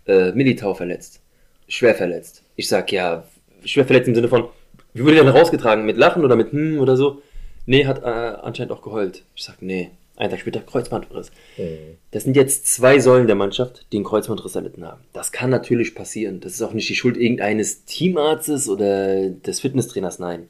äh, 0.06 0.32
Militao 0.34 0.76
verletzt, 0.76 1.20
schwer 1.68 1.96
verletzt. 1.96 2.44
Ich 2.58 2.68
sag, 2.68 2.92
ja, 2.92 3.24
schwer 3.66 3.86
verletzt 3.86 4.08
im 4.08 4.14
Sinne 4.14 4.28
von, 4.28 4.50
Wie 4.94 5.02
wurde 5.04 5.16
der 5.16 5.24
denn 5.24 5.34
rausgetragen? 5.34 5.84
Mit 5.84 5.98
Lachen 5.98 6.24
oder 6.24 6.36
mit 6.36 6.52
hm 6.52 6.80
oder 6.80 6.96
so? 6.96 7.24
Nee, 7.66 7.86
hat 7.88 8.04
äh, 8.04 8.06
anscheinend 8.06 8.72
auch 8.72 8.84
geheult. 8.84 9.24
Ich 9.36 9.46
sag, 9.46 9.64
nee. 9.64 9.90
Ein 10.18 10.30
Tag 10.30 10.40
später 10.40 10.60
Kreuzbandriss. 10.60 11.32
Mhm. 11.58 11.98
Das 12.12 12.24
sind 12.24 12.36
jetzt 12.36 12.68
zwei 12.68 13.00
Säulen 13.00 13.28
der 13.28 13.36
Mannschaft, 13.36 13.88
die 13.92 13.98
einen 13.98 14.06
Kreuzbandriss 14.06 14.56
erlitten 14.56 14.86
haben. 14.86 15.02
Das 15.14 15.32
kann 15.32 15.50
natürlich 15.50 15.96
passieren. 15.96 16.42
Das 16.42 16.54
ist 16.54 16.62
auch 16.62 16.74
nicht 16.74 16.90
die 16.90 16.96
Schuld 16.96 17.18
irgendeines 17.18 17.86
Teamarztes 17.86 18.70
oder 18.70 19.30
des 19.30 19.60
Fitnesstrainers. 19.62 20.20
Nein. 20.20 20.50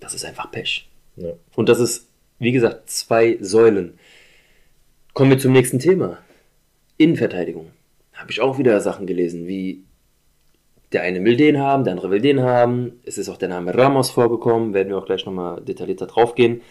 Das 0.00 0.14
ist 0.14 0.24
einfach 0.24 0.50
Pech. 0.50 0.88
Ja. 1.16 1.32
Und 1.56 1.68
das 1.68 1.80
ist, 1.80 2.08
wie 2.38 2.52
gesagt, 2.52 2.90
zwei 2.90 3.38
Säulen. 3.40 3.98
Kommen 5.12 5.30
wir 5.30 5.38
zum 5.38 5.52
nächsten 5.52 5.78
Thema. 5.78 6.18
Innenverteidigung. 6.96 7.70
Habe 8.12 8.30
ich 8.30 8.40
auch 8.40 8.58
wieder 8.58 8.80
Sachen 8.80 9.06
gelesen, 9.06 9.46
wie 9.46 9.84
der 10.92 11.02
eine 11.02 11.24
will 11.24 11.36
den 11.36 11.58
haben, 11.58 11.84
der 11.84 11.92
andere 11.92 12.10
will 12.10 12.20
den 12.20 12.40
haben. 12.40 13.00
Es 13.04 13.18
ist 13.18 13.28
auch 13.28 13.36
der 13.36 13.48
Name 13.48 13.76
Ramos 13.76 14.10
vorgekommen, 14.10 14.74
werden 14.74 14.90
wir 14.90 14.98
auch 14.98 15.06
gleich 15.06 15.26
nochmal 15.26 15.60
detaillierter 15.60 16.06
drauf 16.06 16.34
gehen. 16.34 16.62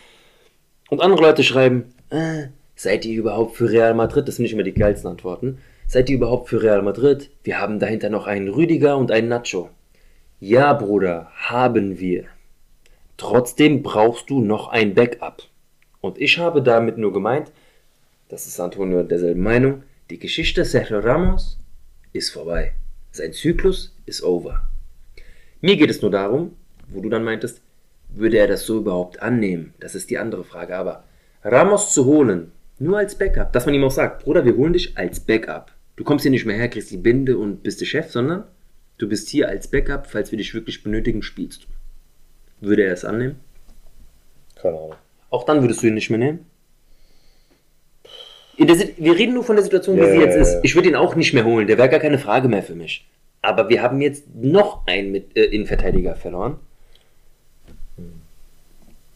Und 0.90 1.02
andere 1.02 1.22
Leute 1.22 1.44
schreiben, 1.44 1.94
äh, 2.10 2.48
seid 2.76 3.06
ihr 3.06 3.18
überhaupt 3.18 3.56
für 3.56 3.70
Real 3.70 3.94
Madrid? 3.94 4.28
Das 4.28 4.36
sind 4.36 4.44
nicht 4.44 4.54
immer 4.54 4.64
die 4.64 4.74
geilsten 4.74 5.10
Antworten. 5.10 5.60
Seid 5.88 6.10
ihr 6.10 6.18
überhaupt 6.18 6.50
für 6.50 6.62
Real 6.62 6.82
Madrid? 6.82 7.30
Wir 7.44 7.60
haben 7.60 7.80
dahinter 7.80 8.10
noch 8.10 8.28
einen 8.28 8.50
Rüdiger 8.50 8.98
und 8.98 9.12
einen 9.12 9.30
Nacho. 9.30 9.70
Ja, 10.40 10.74
Bruder, 10.74 11.32
haben 11.36 12.00
wir. 12.00 12.26
Trotzdem 13.18 13.84
brauchst 13.84 14.30
du 14.30 14.42
noch 14.42 14.68
ein 14.70 14.94
Backup. 14.94 15.44
Und 16.02 16.20
ich 16.20 16.38
habe 16.38 16.62
damit 16.62 16.98
nur 16.98 17.14
gemeint, 17.14 17.52
das 18.28 18.48
ist 18.48 18.60
Antonio 18.60 19.04
derselben 19.04 19.42
Meinung, 19.42 19.84
die 20.10 20.20
Geschichte 20.20 20.66
Sergio 20.66 21.00
Ramos 21.00 21.58
ist 22.12 22.32
vorbei. 22.32 22.74
Sein 23.12 23.32
Zyklus 23.32 23.96
ist 24.06 24.24
over. 24.24 24.68
Mir 25.62 25.78
geht 25.78 25.90
es 25.90 26.02
nur 26.02 26.12
darum, 26.12 26.56
wo 26.90 27.00
du 27.00 27.10
dann 27.10 27.24
meintest, 27.24 27.62
würde 28.16 28.38
er 28.38 28.48
das 28.48 28.66
so 28.66 28.78
überhaupt 28.78 29.22
annehmen? 29.22 29.74
Das 29.80 29.96
ist 29.96 30.10
die 30.10 30.18
andere 30.18 30.44
Frage. 30.44 30.76
Aber 30.76 31.04
Ramos 31.44 31.94
zu 31.94 32.06
holen, 32.06 32.52
nur 32.80 32.98
als 32.98 33.16
Backup, 33.16 33.54
dass 33.54 33.66
man 33.66 33.76
ihm 33.76 33.84
auch 33.84 33.92
sagt, 33.92 34.24
Bruder, 34.24 34.46
wir 34.46 34.56
holen 34.56 34.74
dich 34.74 34.98
als 34.98 35.20
Backup. 35.20 35.72
Du 35.96 36.04
kommst 36.04 36.24
hier 36.24 36.32
nicht 36.32 36.46
mehr 36.46 36.56
her, 36.56 36.70
kriegst 36.70 36.92
die 36.92 36.98
Binde 36.98 37.38
und 37.38 37.64
bist 37.64 37.82
der 37.82 37.86
Chef, 37.86 38.10
sondern 38.12 38.46
du 38.98 39.08
bist 39.08 39.30
hier 39.30 39.48
als 39.48 39.68
Backup, 39.68 40.08
falls 40.08 40.32
wir 40.32 40.38
dich 40.38 40.54
wirklich 40.54 40.84
benötigen, 40.84 41.22
spielst 41.22 41.64
du. 41.64 42.68
Würde 42.68 42.84
er 42.84 42.94
es 42.94 43.06
annehmen? 43.06 43.36
Keine 44.56 44.78
Ahnung. 44.78 44.96
Auch 45.30 45.44
dann 45.44 45.62
würdest 45.62 45.84
du 45.84 45.88
ihn 45.88 45.94
nicht 45.94 46.10
mehr 46.10 46.20
nehmen? 46.20 46.46
Wir 48.58 49.18
reden 49.18 49.34
nur 49.34 49.44
von 49.44 49.56
der 49.56 49.64
Situation, 49.64 49.98
wie 49.98 50.02
Ja, 50.02 50.12
sie 50.12 50.20
jetzt 50.20 50.36
ist. 50.36 50.60
Ich 50.64 50.76
würde 50.76 50.90
ihn 50.90 50.96
auch 50.96 51.16
nicht 51.16 51.34
mehr 51.34 51.44
holen. 51.44 51.68
Der 51.68 51.78
wäre 51.78 51.90
gar 51.90 52.00
keine 52.00 52.20
Frage 52.20 52.48
mehr 52.48 52.64
für 52.64 52.76
mich. 52.76 53.08
Aber 53.42 53.68
wir 53.68 53.82
haben 53.82 54.00
jetzt 54.00 54.34
noch 54.36 54.86
einen 54.88 55.12
mit, 55.12 55.36
äh, 55.36 55.46
Innenverteidiger 55.46 56.16
verloren. 56.16 56.60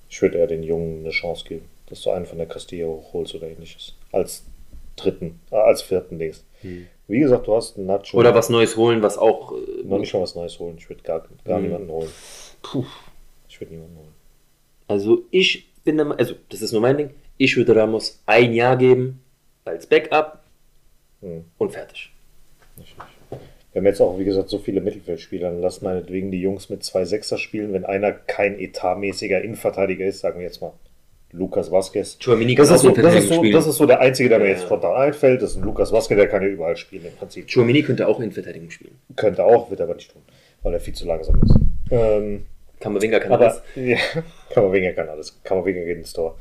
Ich 0.10 0.22
würde 0.22 0.38
eher 0.38 0.48
den 0.48 0.64
Jungen 0.64 1.00
eine 1.02 1.10
Chance 1.12 1.46
geben, 1.48 1.66
dass 1.88 2.02
du 2.02 2.12
einen 2.12 2.26
von 2.26 2.38
der 2.38 2.48
Castilla 2.48 2.88
hochholst 2.88 3.36
oder 3.36 3.48
ähnliches. 3.48 3.96
Als 4.12 4.46
dritten, 4.96 5.40
äh, 5.52 5.56
als 5.56 5.82
vierten 5.82 6.18
Dings. 6.20 6.44
Wie 7.08 7.20
gesagt, 7.20 7.48
du 7.48 7.56
hast 7.56 7.78
einen 7.78 7.86
Nacho. 7.88 8.18
Oder 8.18 8.34
was 8.36 8.50
Neues 8.50 8.76
holen, 8.78 9.02
was 9.02 9.18
auch. 9.18 9.54
Äh, 9.54 9.84
Noch 9.84 10.00
nicht 10.00 10.14
mal 10.14 10.22
was 10.22 10.36
Neues 10.36 10.58
holen. 10.60 10.76
Ich 10.78 10.90
würde 10.90 11.04
gar, 11.04 11.26
gar 11.46 11.60
Mhm. 11.60 11.66
niemanden 11.66 11.90
holen. 11.92 12.10
puh. 12.64 12.86
Ich 13.50 13.60
würde 13.62 13.74
niemanden 13.74 13.98
holen. 13.98 14.14
Also 14.88 15.24
ich 15.32 15.68
bin 15.84 15.98
der 15.98 16.18
also 16.20 16.36
das 16.50 16.62
ist 16.62 16.72
nur 16.72 16.82
mein 16.82 16.98
Ding. 16.98 17.10
Ich 17.38 17.56
würde 17.56 17.76
Ramos 17.76 18.22
ein 18.26 18.54
Jahr 18.54 18.76
geben 18.78 19.22
als 19.66 19.86
Backup 19.88 20.40
Hm. 21.22 21.46
und 21.58 21.72
fertig. 21.72 22.12
Nicht, 22.76 22.98
nicht. 22.98 23.17
Wir 23.78 23.82
haben 23.82 23.86
jetzt 23.86 24.02
auch, 24.02 24.18
wie 24.18 24.26
gesagt, 24.26 24.50
so 24.50 24.58
viele 24.58 24.82
Mittelfeldspieler. 24.82 25.52
Dann 25.52 25.62
lass 25.62 25.84
meinetwegen 25.84 26.32
die 26.32 26.42
Jungs 26.42 26.68
mit 26.72 26.84
zwei 26.84 27.06
Sechser 27.06 27.38
spielen. 27.38 27.74
Wenn 27.74 27.86
einer 27.86 28.12
kein 28.12 28.60
etatmäßiger 28.60 29.40
Innenverteidiger 29.44 30.04
ist, 30.04 30.22
sagen 30.22 30.40
wir 30.40 30.48
jetzt 30.48 30.64
mal 30.64 30.74
Lukas 31.32 31.72
Vasquez. 31.72 32.18
Das 32.18 32.72
ist, 32.72 32.82
so, 32.82 32.90
das, 32.90 33.14
ist 33.14 33.30
so, 33.30 33.44
das 33.44 33.68
ist 33.68 33.76
so 33.76 33.86
der 33.86 34.00
einzige, 34.00 34.30
der 34.30 34.40
mir 34.40 34.46
Ja. 34.46 34.52
jetzt 34.54 34.64
spontan 34.64 34.96
einfällt. 34.96 35.44
Das 35.44 35.52
ist 35.52 35.58
ein 35.58 35.64
Lukas 35.64 35.92
Vasquez, 35.92 36.18
der 36.18 36.28
kann 36.28 36.42
ja 36.42 36.48
überall 36.48 36.76
spielen 36.76 37.06
im 37.06 37.14
Prinzip. 37.14 37.48
Chouamini 37.54 37.84
könnte 37.84 38.08
auch 38.08 38.20
Innenverteidigung 38.20 38.72
spielen. 38.72 38.98
Könnte 39.16 39.46
auch, 39.46 39.70
wird 39.70 39.80
aber 39.80 39.94
nicht 39.94 40.12
tun, 40.12 40.24
weil 40.64 40.74
er 40.74 40.80
viel 40.80 40.96
zu 40.96 41.06
langsam 41.06 41.40
ist. 41.44 41.56
Ähm, 41.92 42.48
Kamavinga 42.80 43.20
kann 43.20 43.32
aber 43.32 43.46
das. 43.46 43.62
ja, 43.76 43.98
Kammerwinger 44.50 44.94
kann 44.94 45.08
alles. 45.08 45.40
Kammerwinger 45.44 45.84
geht 45.86 46.00
ins 46.00 46.14
Tor. 46.14 46.36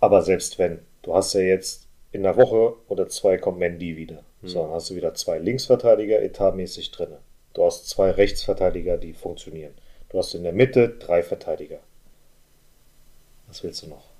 Aber 0.00 0.22
selbst 0.22 0.58
wenn, 0.58 0.78
du 1.02 1.12
hast 1.14 1.34
ja 1.34 1.40
jetzt 1.42 1.86
in 2.12 2.24
einer 2.24 2.34
Woche 2.38 2.76
oder 2.88 3.10
zwei 3.10 3.36
kommt 3.36 3.58
Mendy 3.58 3.94
wieder. 3.98 4.24
So, 4.42 4.62
dann 4.62 4.72
hast 4.72 4.90
du 4.90 4.94
wieder 4.94 5.14
zwei 5.14 5.38
Linksverteidiger 5.38 6.22
etatmäßig 6.22 6.90
drin. 6.92 7.08
Du 7.54 7.64
hast 7.64 7.88
zwei 7.88 8.10
Rechtsverteidiger, 8.10 8.96
die 8.96 9.12
funktionieren. 9.12 9.74
Du 10.10 10.18
hast 10.18 10.34
in 10.34 10.44
der 10.44 10.52
Mitte 10.52 10.88
drei 10.88 11.22
Verteidiger. 11.22 11.80
Was 13.48 13.64
willst 13.64 13.82
du 13.82 13.88
noch? 13.88 14.10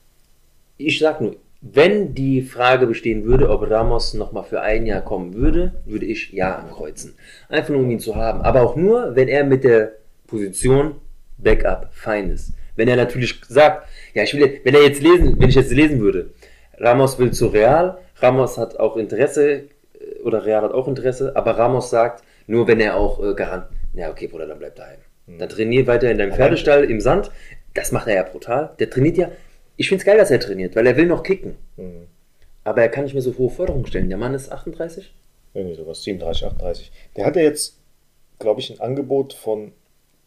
Ich 0.76 0.98
sag 0.98 1.20
nur, 1.20 1.36
wenn 1.60 2.14
die 2.14 2.42
Frage 2.42 2.86
bestehen 2.86 3.24
würde, 3.24 3.50
ob 3.50 3.68
Ramos 3.68 4.14
nochmal 4.14 4.44
für 4.44 4.60
ein 4.60 4.86
Jahr 4.86 5.02
kommen 5.02 5.34
würde, 5.34 5.74
würde 5.84 6.06
ich 6.06 6.32
ja 6.32 6.56
ankreuzen. 6.56 7.16
Einfach 7.48 7.70
nur, 7.70 7.80
um 7.80 7.90
ihn 7.90 8.00
zu 8.00 8.16
haben. 8.16 8.42
Aber 8.42 8.62
auch 8.62 8.76
nur, 8.76 9.16
wenn 9.16 9.28
er 9.28 9.44
mit 9.44 9.64
der 9.64 9.92
Position 10.26 10.96
Backup 11.36 11.88
fein 11.92 12.30
ist. 12.30 12.52
Wenn 12.76 12.88
er 12.88 12.96
natürlich 12.96 13.40
sagt, 13.48 13.88
ja, 14.14 14.22
ich 14.22 14.34
will, 14.34 14.60
wenn 14.62 14.74
er 14.74 14.82
jetzt 14.82 15.02
lesen, 15.02 15.38
wenn 15.40 15.48
ich 15.48 15.54
jetzt 15.54 15.72
lesen 15.72 16.00
würde, 16.00 16.30
Ramos 16.76 17.18
will 17.18 17.32
zu 17.32 17.48
Real, 17.48 17.98
Ramos 18.16 18.56
hat 18.56 18.78
auch 18.78 18.96
Interesse, 18.96 19.64
oder 20.28 20.44
Real 20.44 20.62
hat 20.62 20.72
auch 20.72 20.86
Interesse, 20.88 21.34
aber 21.34 21.58
Ramos 21.58 21.90
sagt, 21.90 22.22
nur 22.46 22.68
wenn 22.68 22.80
er 22.80 22.96
auch 22.96 23.22
äh, 23.22 23.34
Garant, 23.34 23.66
ja, 23.94 24.10
okay, 24.10 24.28
Bruder, 24.28 24.46
dann 24.46 24.58
bleib 24.58 24.76
daheim. 24.76 24.98
Dann 25.26 25.48
trainier 25.48 25.86
weiter 25.86 26.10
in 26.10 26.16
deinem 26.16 26.32
Pferdestall 26.32 26.84
im 26.84 27.00
Sand. 27.02 27.30
Das 27.74 27.92
macht 27.92 28.06
er 28.08 28.14
ja 28.14 28.22
brutal. 28.22 28.70
Der 28.78 28.88
trainiert 28.88 29.18
ja, 29.18 29.30
ich 29.76 29.88
find's 29.88 30.04
geil, 30.06 30.16
dass 30.16 30.30
er 30.30 30.40
trainiert, 30.40 30.74
weil 30.74 30.86
er 30.86 30.96
will 30.96 31.06
noch 31.06 31.22
kicken. 31.22 31.56
Hm, 31.76 32.06
Aber 32.64 32.80
er 32.80 32.88
kann 32.88 33.04
nicht 33.04 33.12
mehr 33.12 33.22
so 33.22 33.36
hohe 33.36 33.50
Forderungen 33.50 33.84
stellen. 33.86 34.08
Der 34.08 34.16
Mann 34.18 34.32
ist 34.34 34.50
38. 34.50 35.12
irgendwie 35.52 35.74
sowas, 35.74 36.02
37, 36.02 36.46
38. 36.46 36.92
Der 37.16 37.26
hat 37.26 37.36
ja 37.36 37.42
jetzt, 37.42 37.78
glaube 38.38 38.60
ich, 38.60 38.70
ein 38.70 38.80
Angebot 38.80 39.34
von 39.34 39.72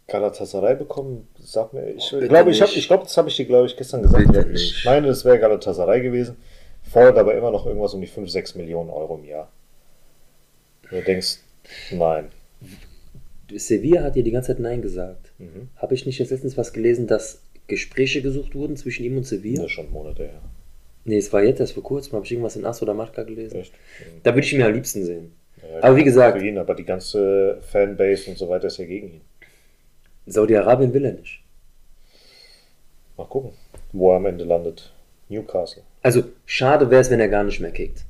Galatasaray 0.08 0.76
bekommen. 0.76 1.28
Sag 1.40 1.74
mir, 1.74 1.88
ich 1.96 2.14
Oh, 2.14 2.20
glaube, 2.20 2.52
ich, 2.52 2.62
hab, 2.62 2.70
ich 2.70 2.88
glaube, 2.88 3.04
das 3.04 3.18
habe 3.18 3.30
ich 3.30 3.36
dir, 3.38 3.46
glaube 3.46 3.66
ich, 3.66 3.76
gestern 3.78 4.04
gesagt. 4.04 4.28
Bitte 4.28 4.52
ich 4.52 4.86
meine, 4.86 5.08
das 5.08 5.26
wäre 5.26 5.40
Galatasaray 5.40 6.02
gewesen. 6.02 6.38
Fordert 6.84 7.18
aber 7.18 7.34
immer 7.36 7.50
noch 7.52 7.66
irgendwas 7.66 7.94
um 7.94 8.02
die 8.02 8.08
5, 8.08 8.30
6 8.30 8.56
Millionen 8.56 8.90
Euro 8.90 9.16
im 9.16 9.24
Jahr. 9.26 9.52
Du 10.92 11.02
denkst, 11.02 11.38
nein. 11.92 12.30
Sevilla 13.54 14.04
hat 14.04 14.16
ja 14.16 14.22
die 14.22 14.32
ganze 14.32 14.48
Zeit 14.54 14.60
Nein 14.60 14.82
gesagt. 14.82 15.32
Mhm. 15.40 15.70
Habe 15.76 15.94
ich 15.94 16.06
nicht 16.06 16.20
jetzt 16.20 16.30
letztens 16.30 16.58
was 16.58 16.72
gelesen, 16.74 17.08
dass 17.08 17.42
Gespräche 17.68 18.22
gesucht 18.22 18.56
wurden 18.56 18.78
zwischen 18.78 19.04
ihm 19.04 19.18
und 19.18 19.26
Sevilla? 19.26 19.58
Das 19.64 19.66
ist 19.68 19.72
schon 19.72 19.92
Monate 19.92 20.24
her. 20.24 20.42
Nee, 21.04 21.18
es 21.18 21.34
war 21.34 21.44
jetzt 21.44 21.60
erst 21.60 21.74
vor 21.74 21.84
kurzem. 21.84 22.14
Habe 22.14 22.26
ich 22.26 22.32
irgendwas 22.32 22.56
in 22.56 22.66
Ass 22.66 22.82
oder 22.82 22.94
Marca 22.94 23.24
gelesen? 23.24 23.58
Echt? 23.60 23.74
Da 24.24 24.34
würde 24.36 24.46
ich 24.46 24.54
ihn 24.54 24.62
am 24.62 24.74
liebsten 24.74 25.04
sehen. 25.04 25.34
Ja, 25.62 25.84
Aber 25.84 25.96
wie 25.98 26.04
gesagt- 26.04 26.42
ihn, 26.42 26.58
aber 26.58 26.76
die 26.76 26.86
ganze 26.86 27.60
Fanbase 27.62 28.30
und 28.30 28.38
so 28.38 28.48
weiter 28.50 28.68
ist 28.68 28.78
ja 28.78 28.86
gegen 28.86 29.08
ihn. 29.14 29.22
Saudi-Arabien 30.28 30.94
will 30.94 31.06
er 31.06 31.14
nicht. 31.14 31.42
Mal 33.18 33.26
gucken, 33.26 33.52
wo 33.92 34.12
er 34.12 34.18
am 34.18 34.26
Ende 34.28 34.44
landet. 34.46 34.94
Newcastle. 35.30 35.84
Also, 36.04 36.24
schade 36.46 36.90
wäre 36.90 37.02
es, 37.02 37.10
wenn 37.10 37.20
er 37.20 37.28
gar 37.30 37.44
nicht 37.44 37.60
mehr 37.60 37.72
kickt. 37.72 38.06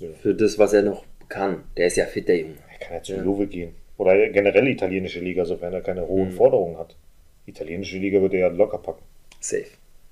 Ja. 0.00 0.08
Für 0.22 0.34
das, 0.34 0.58
was 0.58 0.72
er 0.72 0.82
noch 0.82 1.04
kann. 1.30 1.64
Der 1.78 1.86
ist 1.86 1.96
ja 1.96 2.04
fit, 2.04 2.28
der 2.28 2.38
Junge. 2.40 2.56
Er 2.72 2.78
kann 2.86 2.96
ja 2.98 3.02
zu. 3.02 3.14
Juve 3.16 3.46
gehen. 3.46 3.74
Oder 3.96 4.28
generell 4.28 4.68
italienische 4.68 5.20
Liga, 5.20 5.44
sofern 5.46 5.72
er 5.72 5.80
keine 5.80 6.06
hohen 6.06 6.28
Mhm. 6.28 6.32
Forderungen 6.36 6.76
hat. 6.78 6.96
Italienische 7.46 7.96
Liga 7.98 8.20
würde 8.20 8.36
er 8.36 8.50
locker 8.50 8.78
packen. 8.78 9.02
Safe. 9.40 9.64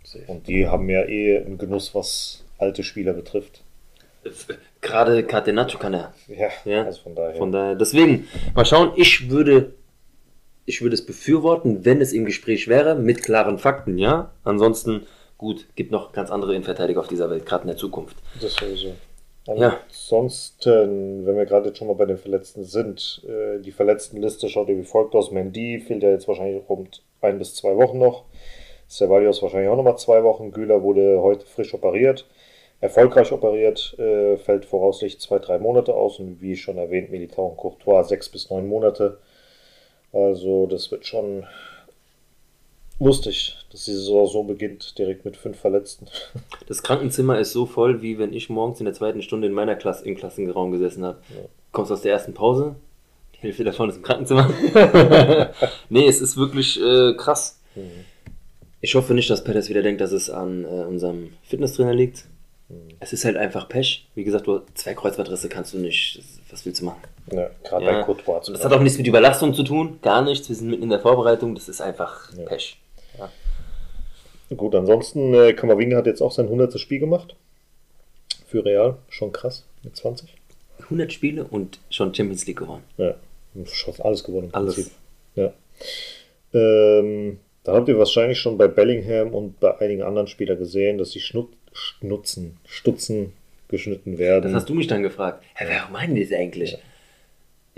Safe. 0.04 0.24
Und 0.26 0.48
die 0.48 0.66
haben 0.66 0.88
ja 0.88 1.04
eh 1.04 1.38
einen 1.38 1.58
Genuss, 1.58 1.94
was 1.94 2.44
alte 2.58 2.82
Spieler 2.82 3.12
betrifft. 3.12 3.62
Gerade 4.80 5.22
Catenaccio 5.24 5.78
kann 5.78 5.94
er. 5.94 6.14
Ja, 6.28 6.48
Ja, 6.64 6.84
also 6.84 7.02
von 7.02 7.14
daher. 7.14 7.34
Von 7.36 7.52
daher, 7.52 7.74
deswegen, 7.74 8.26
mal 8.54 8.64
schauen, 8.66 8.92
ich 8.96 9.30
würde, 9.30 9.74
ich 10.66 10.82
würde 10.82 10.94
es 10.94 11.04
befürworten, 11.04 11.84
wenn 11.84 12.00
es 12.00 12.12
im 12.12 12.24
Gespräch 12.24 12.68
wäre, 12.68 12.94
mit 12.94 13.22
klaren 13.22 13.58
Fakten, 13.58 13.96
ja. 13.98 14.32
Ansonsten, 14.44 15.06
gut, 15.38 15.66
gibt 15.76 15.92
noch 15.92 16.12
ganz 16.12 16.30
andere 16.30 16.54
Innenverteidiger 16.54 17.00
auf 17.00 17.08
dieser 17.08 17.30
Welt, 17.30 17.46
gerade 17.46 17.62
in 17.62 17.68
der 17.68 17.76
Zukunft. 17.76 18.16
Das 18.40 18.54
sowieso. 18.54 18.94
Ja. 19.56 19.80
Ansonsten, 19.88 21.26
wenn 21.26 21.36
wir 21.36 21.46
gerade 21.46 21.68
jetzt 21.68 21.78
schon 21.78 21.88
mal 21.88 21.94
bei 21.94 22.04
den 22.04 22.18
Verletzten 22.18 22.64
sind, 22.64 23.22
äh, 23.26 23.60
die 23.60 23.72
Verletztenliste 23.72 24.48
schaut 24.48 24.68
wie 24.68 24.82
folgt 24.82 25.14
aus. 25.14 25.30
Mendy 25.30 25.80
fehlt 25.80 26.02
ja 26.02 26.10
jetzt 26.10 26.28
wahrscheinlich 26.28 26.62
rund 26.68 27.02
ein 27.22 27.38
bis 27.38 27.54
zwei 27.54 27.76
Wochen 27.76 27.98
noch. 27.98 28.24
Ceballos 28.88 29.42
wahrscheinlich 29.42 29.70
auch 29.70 29.76
nochmal 29.76 29.98
zwei 29.98 30.22
Wochen. 30.22 30.50
Güler 30.50 30.82
wurde 30.82 31.20
heute 31.22 31.46
frisch 31.46 31.74
operiert. 31.74 32.26
Erfolgreich 32.80 33.32
operiert, 33.32 33.98
äh, 33.98 34.36
fällt 34.36 34.64
voraussichtlich 34.64 35.20
zwei, 35.20 35.38
drei 35.38 35.58
Monate 35.58 35.94
aus. 35.94 36.20
Und 36.20 36.40
wie 36.40 36.56
schon 36.56 36.78
erwähnt, 36.78 37.10
Militao 37.10 37.46
und 37.46 37.56
Courtois 37.56 38.04
sechs 38.04 38.28
bis 38.28 38.50
neun 38.50 38.68
Monate. 38.68 39.18
Also 40.12 40.66
das 40.66 40.90
wird 40.90 41.06
schon 41.06 41.46
lustig, 43.00 43.56
dass 43.70 43.84
die 43.84 43.92
Saison 43.92 44.26
so 44.26 44.42
beginnt, 44.42 44.98
direkt 44.98 45.24
mit 45.24 45.36
fünf 45.36 45.58
Verletzten. 45.58 46.06
Das 46.66 46.82
Krankenzimmer 46.82 47.38
ist 47.38 47.52
so 47.52 47.64
voll, 47.64 48.02
wie 48.02 48.18
wenn 48.18 48.34
ich 48.34 48.50
morgens 48.50 48.78
in 48.80 48.84
der 48.84 48.92
zweiten 48.92 49.22
Stunde 49.22 49.46
in 49.46 49.54
meiner 49.54 49.74
Klasse 49.74 50.04
im 50.04 50.16
Klassenraum 50.16 50.70
gesessen 50.70 51.02
habe. 51.02 51.18
Ja. 51.30 51.40
Kommst 51.72 51.90
aus 51.90 52.02
der 52.02 52.12
ersten 52.12 52.34
Pause, 52.34 52.74
Die 53.34 53.38
Hälfte 53.38 53.64
davon 53.64 53.88
ist 53.88 53.96
im 53.96 54.02
Krankenzimmer. 54.02 54.50
nee, 55.88 56.06
es 56.06 56.20
ist 56.20 56.36
wirklich 56.36 56.78
äh, 56.82 57.14
krass. 57.14 57.58
Ich 58.82 58.94
hoffe 58.94 59.14
nicht, 59.14 59.30
dass 59.30 59.44
Peters 59.44 59.70
wieder 59.70 59.80
denkt, 59.82 60.00
dass 60.02 60.12
es 60.12 60.28
an 60.28 60.64
äh, 60.64 60.84
unserem 60.84 61.32
Fitnesstrainer 61.44 61.94
liegt. 61.94 62.24
Es 63.00 63.14
ist 63.14 63.24
halt 63.24 63.38
einfach 63.38 63.66
Pech. 63.68 64.06
Wie 64.14 64.24
gesagt, 64.24 64.46
du 64.46 64.60
zwei 64.74 64.92
Kreuzbandrisse 64.92 65.48
kannst 65.48 65.72
du 65.72 65.78
nicht. 65.78 66.20
Was 66.50 66.66
willst 66.66 66.82
du 66.82 66.84
machen? 66.84 67.00
Ja, 67.32 67.48
gerade 67.64 67.84
Ja. 67.86 67.92
bei 67.92 68.02
Courtois. 68.02 68.42
das 68.52 68.62
hat 68.62 68.72
auch 68.74 68.80
nichts 68.80 68.98
mit 68.98 69.06
Überlastung 69.06 69.54
zu 69.54 69.62
tun, 69.62 69.98
gar 70.02 70.20
nichts. 70.20 70.48
Wir 70.50 70.56
sind 70.56 70.68
mitten 70.68 70.82
in 70.82 70.90
der 70.90 71.00
Vorbereitung. 71.00 71.54
Das 71.54 71.68
ist 71.70 71.80
einfach 71.80 72.30
Ja. 72.36 72.44
Pech. 72.44 72.76
Gut, 74.56 74.74
ansonsten, 74.74 75.34
äh, 75.34 75.52
Kammerwinger 75.52 75.98
hat 75.98 76.06
jetzt 76.06 76.22
auch 76.22 76.32
sein 76.32 76.46
100. 76.46 76.78
Spiel 76.80 76.98
gemacht. 76.98 77.36
Für 78.46 78.64
Real. 78.64 78.96
Schon 79.08 79.32
krass. 79.32 79.64
Mit 79.82 79.96
20. 79.96 80.34
100 80.84 81.12
Spiele 81.12 81.44
und 81.44 81.78
schon 81.90 82.14
Champions 82.14 82.46
League 82.46 82.58
gewonnen. 82.58 82.84
Ja. 82.96 83.14
Schon 83.66 83.94
alles 84.00 84.24
gewonnen 84.24 84.50
Alles. 84.52 84.90
Ja. 85.34 85.52
Ähm, 86.54 87.38
da 87.64 87.74
habt 87.74 87.88
ihr 87.88 87.98
wahrscheinlich 87.98 88.38
schon 88.38 88.56
bei 88.56 88.68
Bellingham 88.68 89.34
und 89.34 89.60
bei 89.60 89.78
einigen 89.78 90.02
anderen 90.02 90.28
Spielern 90.28 90.58
gesehen, 90.58 90.98
dass 90.98 91.10
die 91.10 91.20
Schnut 91.20 91.48
Schnutzen, 91.72 92.56
Stutzen 92.66 93.32
geschnitten 93.68 94.18
werden. 94.18 94.44
Das 94.44 94.62
hast 94.62 94.68
du 94.68 94.74
mich 94.74 94.86
dann 94.86 95.02
gefragt. 95.02 95.44
Hä, 95.54 95.66
warum 95.68 95.92
meinen 95.92 96.14
die 96.14 96.24
das 96.24 96.36
eigentlich? 96.36 96.78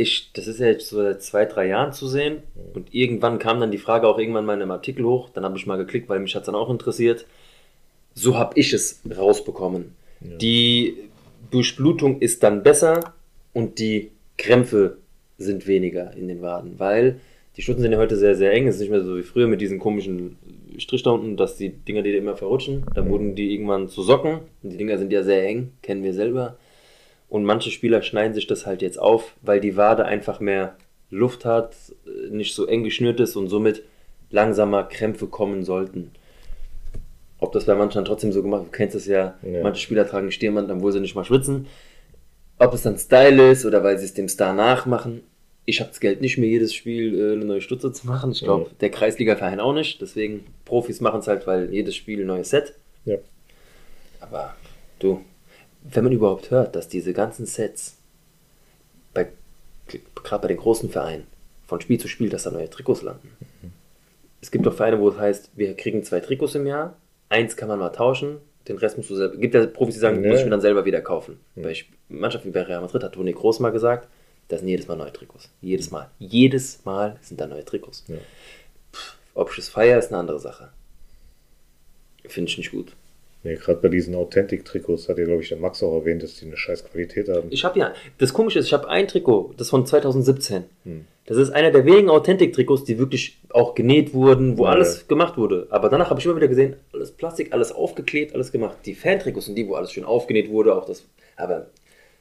Ich, 0.01 0.32
das 0.32 0.46
ist 0.46 0.61
ja 0.61 0.66
jetzt 0.66 0.88
so 0.88 0.96
seit 0.96 1.22
zwei, 1.22 1.44
drei 1.44 1.66
Jahren 1.66 1.92
zu 1.92 2.09
sehen. 2.09 2.38
Und 2.74 2.94
irgendwann 2.94 3.38
kam 3.38 3.61
dann 3.61 3.70
die 3.70 3.78
Frage 3.78 4.07
auch 4.07 4.18
irgendwann 4.18 4.46
mal 4.46 4.55
in 4.55 4.62
einem 4.62 4.70
Artikel 4.70 5.05
hoch. 5.05 5.28
Dann 5.30 5.44
habe 5.44 5.57
ich 5.59 5.66
mal 5.66 5.76
geklickt, 5.76 6.09
weil 6.09 6.20
mich 6.20 6.34
hat 6.34 6.42
es 6.42 6.46
dann 6.46 6.55
auch 6.55 6.70
interessiert. 6.70 7.26
So 8.14 8.38
habe 8.38 8.59
ich 8.59 8.72
es 8.72 9.01
rausbekommen. 9.16 9.94
Die 10.20 10.96
Durchblutung 11.51 12.20
ist 12.20 12.42
dann 12.42 12.62
besser 12.62 13.14
und 13.53 13.78
die 13.78 14.11
Krämpfe 14.36 14.98
sind 15.38 15.66
weniger 15.66 16.12
in 16.14 16.28
den 16.28 16.42
Waden, 16.42 16.74
weil 16.78 17.20
die 17.57 17.62
Stutzen 17.62 17.82
sind 17.82 17.92
ja 17.92 17.98
heute 17.98 18.16
sehr, 18.16 18.36
sehr 18.36 18.53
eng. 18.53 18.68
Es 18.68 18.76
ist 18.76 18.82
nicht 18.82 18.90
mehr 18.90 19.03
so 19.03 19.16
wie 19.16 19.22
früher 19.22 19.48
mit 19.48 19.61
diesen 19.61 19.78
komischen 19.78 20.36
Strich 20.78 21.03
da 21.03 21.11
unten, 21.11 21.36
dass 21.36 21.57
die 21.57 21.70
Dinger, 21.70 22.03
die 22.03 22.16
immer 22.16 22.36
verrutschen, 22.36 22.84
da 22.94 23.07
wurden 23.07 23.34
die 23.34 23.53
irgendwann 23.53 23.88
zu 23.88 24.03
Socken. 24.03 24.40
Und 24.62 24.70
die 24.70 24.76
Dinger 24.76 24.98
sind 24.98 25.12
ja 25.12 25.22
sehr 25.22 25.44
eng, 25.46 25.72
kennen 25.82 26.03
wir 26.03 26.14
selber. 26.14 26.57
Und 27.31 27.45
manche 27.45 27.70
Spieler 27.70 28.03
schneiden 28.03 28.35
sich 28.35 28.47
das 28.47 28.66
halt 28.66 28.83
jetzt 28.83 28.99
auf, 28.99 29.35
weil 29.41 29.61
die 29.61 29.76
Wade 29.76 30.05
einfach 30.05 30.41
mehr 30.41 30.76
Luft 31.11 31.45
hat, 31.47 31.74
äh, 32.07 32.28
nicht 32.31 32.55
so 32.55 32.66
eng 32.66 32.85
geschnürt 32.85 33.20
ist 33.20 33.37
und 33.37 33.49
somit 33.49 33.83
langsamer 34.31 34.85
Krämpfe 34.85 35.26
kommen 35.28 35.64
sollten. 35.64 36.11
Ob 37.39 37.53
das 37.53 37.64
bei 37.64 37.74
manchen 37.74 37.95
dann 37.97 38.05
trotzdem 38.05 38.33
so 38.33 38.43
gemacht 38.43 38.62
wird, 38.64 38.72
du 38.74 38.76
kennst 38.76 38.95
es 38.97 39.07
ja, 39.07 39.39
Ja. 39.43 39.62
manche 39.62 39.81
Spieler 39.81 40.07
tragen 40.07 40.31
Stirnband, 40.31 40.70
obwohl 40.70 40.93
sie 40.93 41.01
nicht 41.01 41.14
mal 41.14 41.24
schwitzen. 41.24 41.66
Ob 42.59 42.74
es 42.74 42.83
dann 42.83 42.99
Style 42.99 43.51
ist 43.51 43.64
oder 43.64 43.83
weil 43.83 43.99
sie 43.99 44.05
es 44.05 44.12
dem 44.12 44.28
Star 44.28 44.53
nachmachen. 44.53 45.22
Ich 45.64 45.81
habe 45.81 45.89
das 45.91 46.01
Geld 46.01 46.20
nicht 46.20 46.37
mehr, 46.37 46.49
jedes 46.51 46.74
Spiel 46.74 47.18
äh, 47.18 47.33
eine 47.33 47.45
neue 47.45 47.61
Stutze 47.62 47.93
zu 47.93 48.07
machen. 48.07 48.33
Ich 48.33 48.43
glaube, 48.43 48.64
Ja. 48.64 48.70
der 48.81 48.91
Kreisliga-Verein 48.91 49.61
auch 49.61 49.72
nicht. 49.72 50.01
Deswegen, 50.03 50.45
Profis 50.64 51.01
machen 51.01 51.20
es 51.20 51.28
halt, 51.28 51.47
weil 51.47 51.72
jedes 51.72 51.95
Spiel 51.97 52.20
ein 52.20 52.26
neues 52.26 52.51
Set. 52.51 52.74
Ja. 53.05 53.16
Aber 54.20 54.55
du, 54.99 55.20
wenn 55.83 56.05
man 56.05 56.12
überhaupt 56.12 56.51
hört, 56.51 56.76
dass 56.76 56.89
diese 56.89 57.12
ganzen 57.12 57.47
Sets, 57.47 57.97
bei, 59.14 59.28
gerade 60.14 60.43
bei 60.43 60.49
den 60.49 60.57
großen 60.59 60.91
Vereinen, 60.91 61.26
von 61.66 61.81
Spiel 61.81 61.99
zu 62.01 62.09
Spiel, 62.09 62.28
dass 62.28 62.43
da 62.45 62.51
neue 62.51 62.68
Trikots 62.70 63.03
landen. 63.03 63.31
Es 64.41 64.51
gibt 64.51 64.66
doch 64.66 64.74
Vereine, 64.74 64.99
wo 65.01 65.09
es 65.11 65.18
heißt, 65.18 65.51
wir 65.55 65.76
kriegen 65.76 66.03
zwei 66.03 66.20
Trikots 66.20 66.55
im 66.55 66.66
Jahr, 66.66 66.97
eins 67.28 67.57
kann 67.57 67.68
man 67.68 67.78
mal 67.78 67.91
tauschen, 67.91 68.39
den 68.68 68.76
Rest 68.78 68.97
musst 68.97 69.11
du 69.11 69.14
selber. 69.16 69.37
gibt 69.37 69.55
ja 69.55 69.66
Profis, 69.66 69.95
die 69.95 70.01
sagen, 70.01 70.20
Nee. 70.20 70.28
muss 70.31 70.39
ich 70.41 70.45
mir 70.45 70.51
dann 70.51 70.61
selber 70.61 70.85
wieder 70.85 71.01
kaufen. 71.01 71.39
Bei 71.57 71.70
Sp- 71.74 71.93
Mannschaften 72.09 72.49
wie 72.49 72.53
bei 72.53 72.62
Real 72.62 72.81
Madrid 72.81 73.03
hat 73.05 73.12
Toni 73.14 73.33
Groß 73.33 73.61
mal 73.61 73.70
gesagt, 73.70 74.09
das 74.49 74.61
sind 74.61 74.68
jedes 74.68 74.89
Mal 74.89 74.97
neue 74.97 75.12
Trikots. 75.12 75.49
Jedes 75.61 75.91
Mal. 75.91 76.11
Jedes 76.18 76.85
Mal 76.85 77.16
sind 77.22 77.41
da 77.41 77.47
neue 77.47 77.64
Trikots. 77.64 78.05
Ja. 78.09 78.16
Pff, 78.93 79.16
ob 79.35 79.51
ich 79.53 79.59
es 79.59 79.68
feiere, 79.68 79.99
ist 79.99 80.09
eine 80.09 80.18
andere 80.18 80.41
Sache. 80.41 80.70
Finde 82.26 82.51
ich 82.51 82.59
nicht 82.59 82.70
gut. 82.72 82.93
Nee, 83.43 83.55
gerade 83.55 83.80
bei 83.80 83.88
diesen 83.88 84.14
Authentic-Trikots 84.14 85.09
hat 85.09 85.16
ja, 85.16 85.24
glaube 85.24 85.43
ich, 85.43 85.49
der 85.49 85.57
Max 85.57 85.82
auch 85.82 85.95
erwähnt, 85.95 86.22
dass 86.22 86.34
die 86.36 86.47
eine 86.47 86.59
scheiß 86.59 86.84
Qualität 86.84 87.28
haben. 87.30 87.49
Ich 87.51 87.64
habe 87.64 87.78
ja, 87.78 87.95
das 88.18 88.34
Komische 88.34 88.59
ist, 88.59 88.66
ich 88.66 88.72
habe 88.74 88.86
ein 88.88 89.09
Trikot, 89.09 89.55
das 89.57 89.70
von 89.70 89.86
2017. 89.86 90.64
Hm. 90.84 91.05
Das 91.24 91.38
ist 91.38 91.51
einer 91.51 91.70
der 91.70 91.86
wenigen 91.86 92.11
Authentic-Trikots, 92.11 92.84
die 92.84 92.99
wirklich 92.99 93.38
auch 93.51 93.74
genäht 93.74 94.12
wurden, 94.12 94.59
wo 94.59 94.64
Ja. 94.64 94.70
alles 94.70 95.09
gemacht 95.09 95.38
wurde. 95.38 95.66
Aber 95.70 95.88
danach 95.88 96.11
habe 96.11 96.20
ich 96.20 96.26
immer 96.26 96.36
wieder 96.36 96.49
gesehen, 96.49 96.76
alles 96.93 97.12
Plastik, 97.12 97.53
alles 97.53 97.72
aufgeklebt, 97.72 98.34
alles 98.34 98.53
gemacht. 98.53 98.76
Die 98.84 98.95
Fan-Trikots 98.95 99.47
sind 99.47 99.55
die, 99.57 99.66
wo 99.66 99.74
alles 99.74 99.93
schön 99.93 100.05
aufgenäht 100.05 100.51
wurde, 100.51 100.74
auch 100.74 100.84
das. 100.84 101.05
Aber 101.36 101.68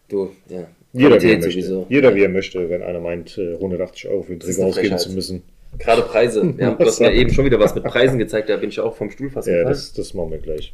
du, 0.07 0.29
ja. 0.47 0.67
Jeder 0.93 1.21
wie, 1.21 1.27
er 1.27 1.37
Qualität 1.39 1.55
möchte. 1.55 1.85
Jeder 1.89 2.15
wie 2.15 2.23
er 2.23 2.29
möchte, 2.29 2.69
wenn 2.69 2.81
einer 2.81 2.99
meint, 3.01 3.37
äh, 3.37 3.55
180 3.55 4.09
Euro 4.09 4.23
für 4.23 4.33
ein 4.33 4.39
Trikot 4.39 4.63
ausgeben 4.63 4.97
zu 4.97 5.11
müssen. 5.11 5.43
Gerade 5.77 6.01
Preise. 6.01 6.53
Ja, 6.57 6.71
du 6.79 6.85
hast 6.85 6.99
mir 6.99 7.13
eben 7.13 7.31
schon 7.31 7.45
wieder 7.45 7.59
was 7.59 7.75
mit 7.75 7.83
Preisen 7.83 8.17
gezeigt, 8.17 8.49
da 8.49 8.57
bin 8.57 8.69
ich 8.69 8.79
auch 8.79 8.95
vom 8.95 9.11
Stuhl 9.11 9.29
fast 9.29 9.47
Ja, 9.47 9.53
gefallen. 9.53 9.69
das, 9.69 9.93
das 9.93 10.13
machen 10.13 10.31
wir 10.31 10.39
gleich. 10.39 10.73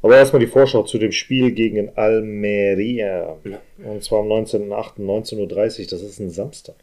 Aber 0.00 0.16
erstmal 0.16 0.40
die 0.40 0.46
Vorschau 0.46 0.84
zu 0.84 0.98
dem 0.98 1.10
Spiel 1.12 1.50
gegen 1.52 1.90
Almeria. 1.96 3.36
Ja. 3.44 3.60
Und 3.84 4.02
zwar 4.04 4.20
am 4.20 4.28
19.08. 4.28 4.98
19.30 5.00 5.80
Uhr, 5.80 5.86
das 5.90 6.02
ist 6.02 6.20
ein 6.20 6.30
Samstag. 6.30 6.76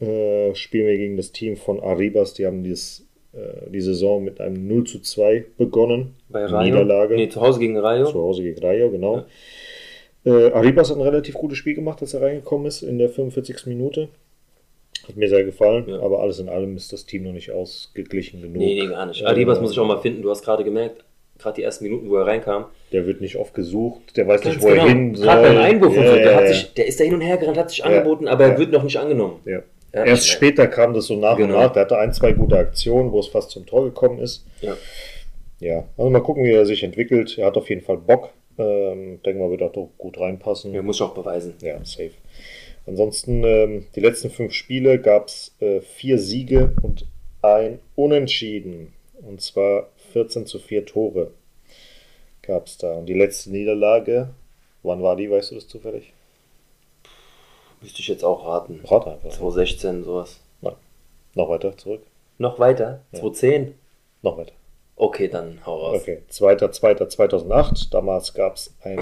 Äh, 0.00 0.54
spielen 0.54 0.86
wir 0.86 0.96
gegen 0.96 1.16
das 1.16 1.32
Team 1.32 1.56
von 1.56 1.80
Arribas. 1.82 2.32
Die 2.34 2.46
haben 2.46 2.64
dieses, 2.64 3.06
äh, 3.34 3.70
die 3.70 3.82
Saison 3.82 4.24
mit 4.24 4.40
einem 4.40 4.66
0 4.66 4.84
zu 4.84 5.00
2 5.00 5.44
begonnen. 5.58 6.14
Bei 6.30 6.46
Rayo. 6.46 6.64
Niederlage. 6.64 7.14
Nee, 7.14 7.28
zu 7.28 7.42
Hause 7.42 7.60
gegen 7.60 7.76
Rayo. 7.76 8.06
Zu 8.06 8.20
Hause 8.22 8.42
gegen 8.42 8.58
Rayo, 8.58 8.90
genau. 8.90 9.24
Äh, 10.24 10.50
Arribas 10.52 10.90
hat 10.90 10.96
ein 10.96 11.02
relativ 11.02 11.34
gutes 11.34 11.58
Spiel 11.58 11.74
gemacht, 11.74 12.00
als 12.00 12.14
er 12.14 12.22
reingekommen 12.22 12.66
ist 12.66 12.82
in 12.82 12.98
der 12.98 13.10
45. 13.10 13.66
Minute. 13.66 14.08
Hat 15.06 15.16
mir 15.16 15.28
sehr 15.28 15.44
gefallen, 15.44 15.84
Ja. 15.88 16.00
aber 16.00 16.20
alles 16.20 16.38
in 16.38 16.48
allem 16.48 16.76
ist 16.76 16.92
das 16.92 17.04
Team 17.04 17.24
noch 17.24 17.32
nicht 17.32 17.50
ausgeglichen 17.50 18.40
genug. 18.40 18.56
Nee, 18.56 18.80
nee, 18.80 18.86
gar 18.88 19.06
nicht. 19.06 19.20
Äh, 19.22 19.26
Adibas 19.26 19.60
muss 19.60 19.72
ich 19.72 19.78
auch 19.78 19.86
mal 19.86 19.98
finden. 20.00 20.22
Du 20.22 20.30
hast 20.30 20.42
gerade 20.44 20.64
gemerkt, 20.64 21.04
gerade 21.38 21.56
die 21.56 21.62
ersten 21.62 21.84
Minuten, 21.84 22.08
wo 22.08 22.16
er 22.16 22.26
reinkam, 22.26 22.66
Der 22.92 23.06
wird 23.06 23.20
nicht 23.20 23.36
oft 23.36 23.52
gesucht, 23.54 24.16
der 24.16 24.26
weiß 24.28 24.40
Ganz 24.42 24.56
nicht, 24.56 24.64
wo 24.64 24.68
er 24.68 24.86
hin 24.86 25.12
genau. 25.12 25.26
Gerade 25.26 25.42
beim 25.48 25.58
Einwurf 25.58 25.96
und 25.96 26.02
Ja, 26.02 26.08
so, 26.10 26.14
der, 26.14 26.24
ja. 26.32 26.46
sich, 26.46 26.72
der 26.74 26.86
ist 26.86 27.00
da 27.00 27.04
hin 27.04 27.14
und 27.14 27.20
her 27.20 27.36
gerannt, 27.36 27.58
hat 27.58 27.70
sich 27.70 27.80
Ja. 27.80 27.84
angeboten, 27.86 28.28
aber 28.28 28.44
er 28.44 28.58
wird 28.58 28.72
noch 28.72 28.82
nicht 28.82 28.96
angenommen. 28.98 29.40
Ja. 29.44 29.62
Ja, 29.92 30.04
Erst 30.06 30.26
später 30.28 30.66
kam 30.66 30.92
das 30.94 31.06
so 31.06 31.14
nach 31.16 31.36
Genau. 31.36 31.54
und 31.54 31.60
nach. 31.62 31.72
Der 31.72 31.82
hatte 31.82 31.98
ein, 31.98 32.12
zwei 32.12 32.32
gute 32.32 32.56
Aktionen, 32.56 33.12
wo 33.12 33.20
es 33.20 33.28
fast 33.28 33.50
zum 33.50 33.64
Tor 33.66 33.84
gekommen 33.84 34.18
ist. 34.18 34.44
Ja. 34.60 34.76
Ja, 35.60 35.84
also 35.96 36.10
mal 36.10 36.20
gucken, 36.20 36.44
wie 36.44 36.50
er 36.50 36.66
sich 36.66 36.82
entwickelt. 36.82 37.38
Er 37.38 37.46
hat 37.46 37.56
auf 37.56 37.68
jeden 37.68 37.80
Fall 37.82 37.98
Bock. 37.98 38.30
Ähm, 38.58 39.20
denken 39.24 39.40
wir, 39.40 39.50
wird 39.50 39.62
auch 39.62 39.72
doch 39.72 39.90
gut 39.98 40.18
reinpassen. 40.18 40.72
Ja, 40.74 40.82
muss 40.82 41.00
auch 41.00 41.14
beweisen. 41.14 41.54
Ja, 41.60 41.78
safe. 41.84 42.10
Ansonsten, 42.86 43.44
ähm, 43.44 43.86
die 43.94 44.00
letzten 44.00 44.30
fünf 44.30 44.52
Spiele 44.52 45.00
gab 45.00 45.28
es 45.28 45.54
äh, 45.60 45.80
vier 45.80 46.18
Siege 46.18 46.74
und 46.82 47.06
ein 47.42 47.80
Unentschieden. 47.94 48.92
Und 49.22 49.40
zwar 49.40 49.88
14 50.12 50.46
zu 50.46 50.58
4 50.58 50.84
Tore 50.84 51.30
gab 52.42 52.66
es 52.66 52.76
da. 52.78 52.92
Und 52.94 53.06
die 53.06 53.14
letzte 53.14 53.50
Niederlage, 53.50 54.30
wann 54.82 55.02
war 55.02 55.16
die, 55.16 55.30
weißt 55.30 55.52
du 55.52 55.54
das 55.54 55.66
zufällig? 55.66 56.12
Müsste 57.80 58.00
ich 58.00 58.08
jetzt 58.08 58.24
auch 58.24 58.46
raten. 58.46 58.80
Rat 58.84 59.06
einfach. 59.06 59.30
2016, 59.30 60.04
sowas. 60.04 60.40
Noch 61.34 61.48
weiter 61.48 61.76
zurück. 61.76 62.02
Noch 62.38 62.58
weiter? 62.58 63.00
Ja. 63.12 63.20
2010? 63.20 63.74
Noch 64.22 64.38
weiter. 64.38 64.52
Okay, 64.96 65.28
dann 65.28 65.60
hau 65.66 65.78
raus. 65.78 66.00
Okay, 66.02 66.20
2.2.2008. 66.30 67.90
Damals 67.90 68.34
gab 68.34 68.56
es 68.56 68.74
ein 68.82 69.00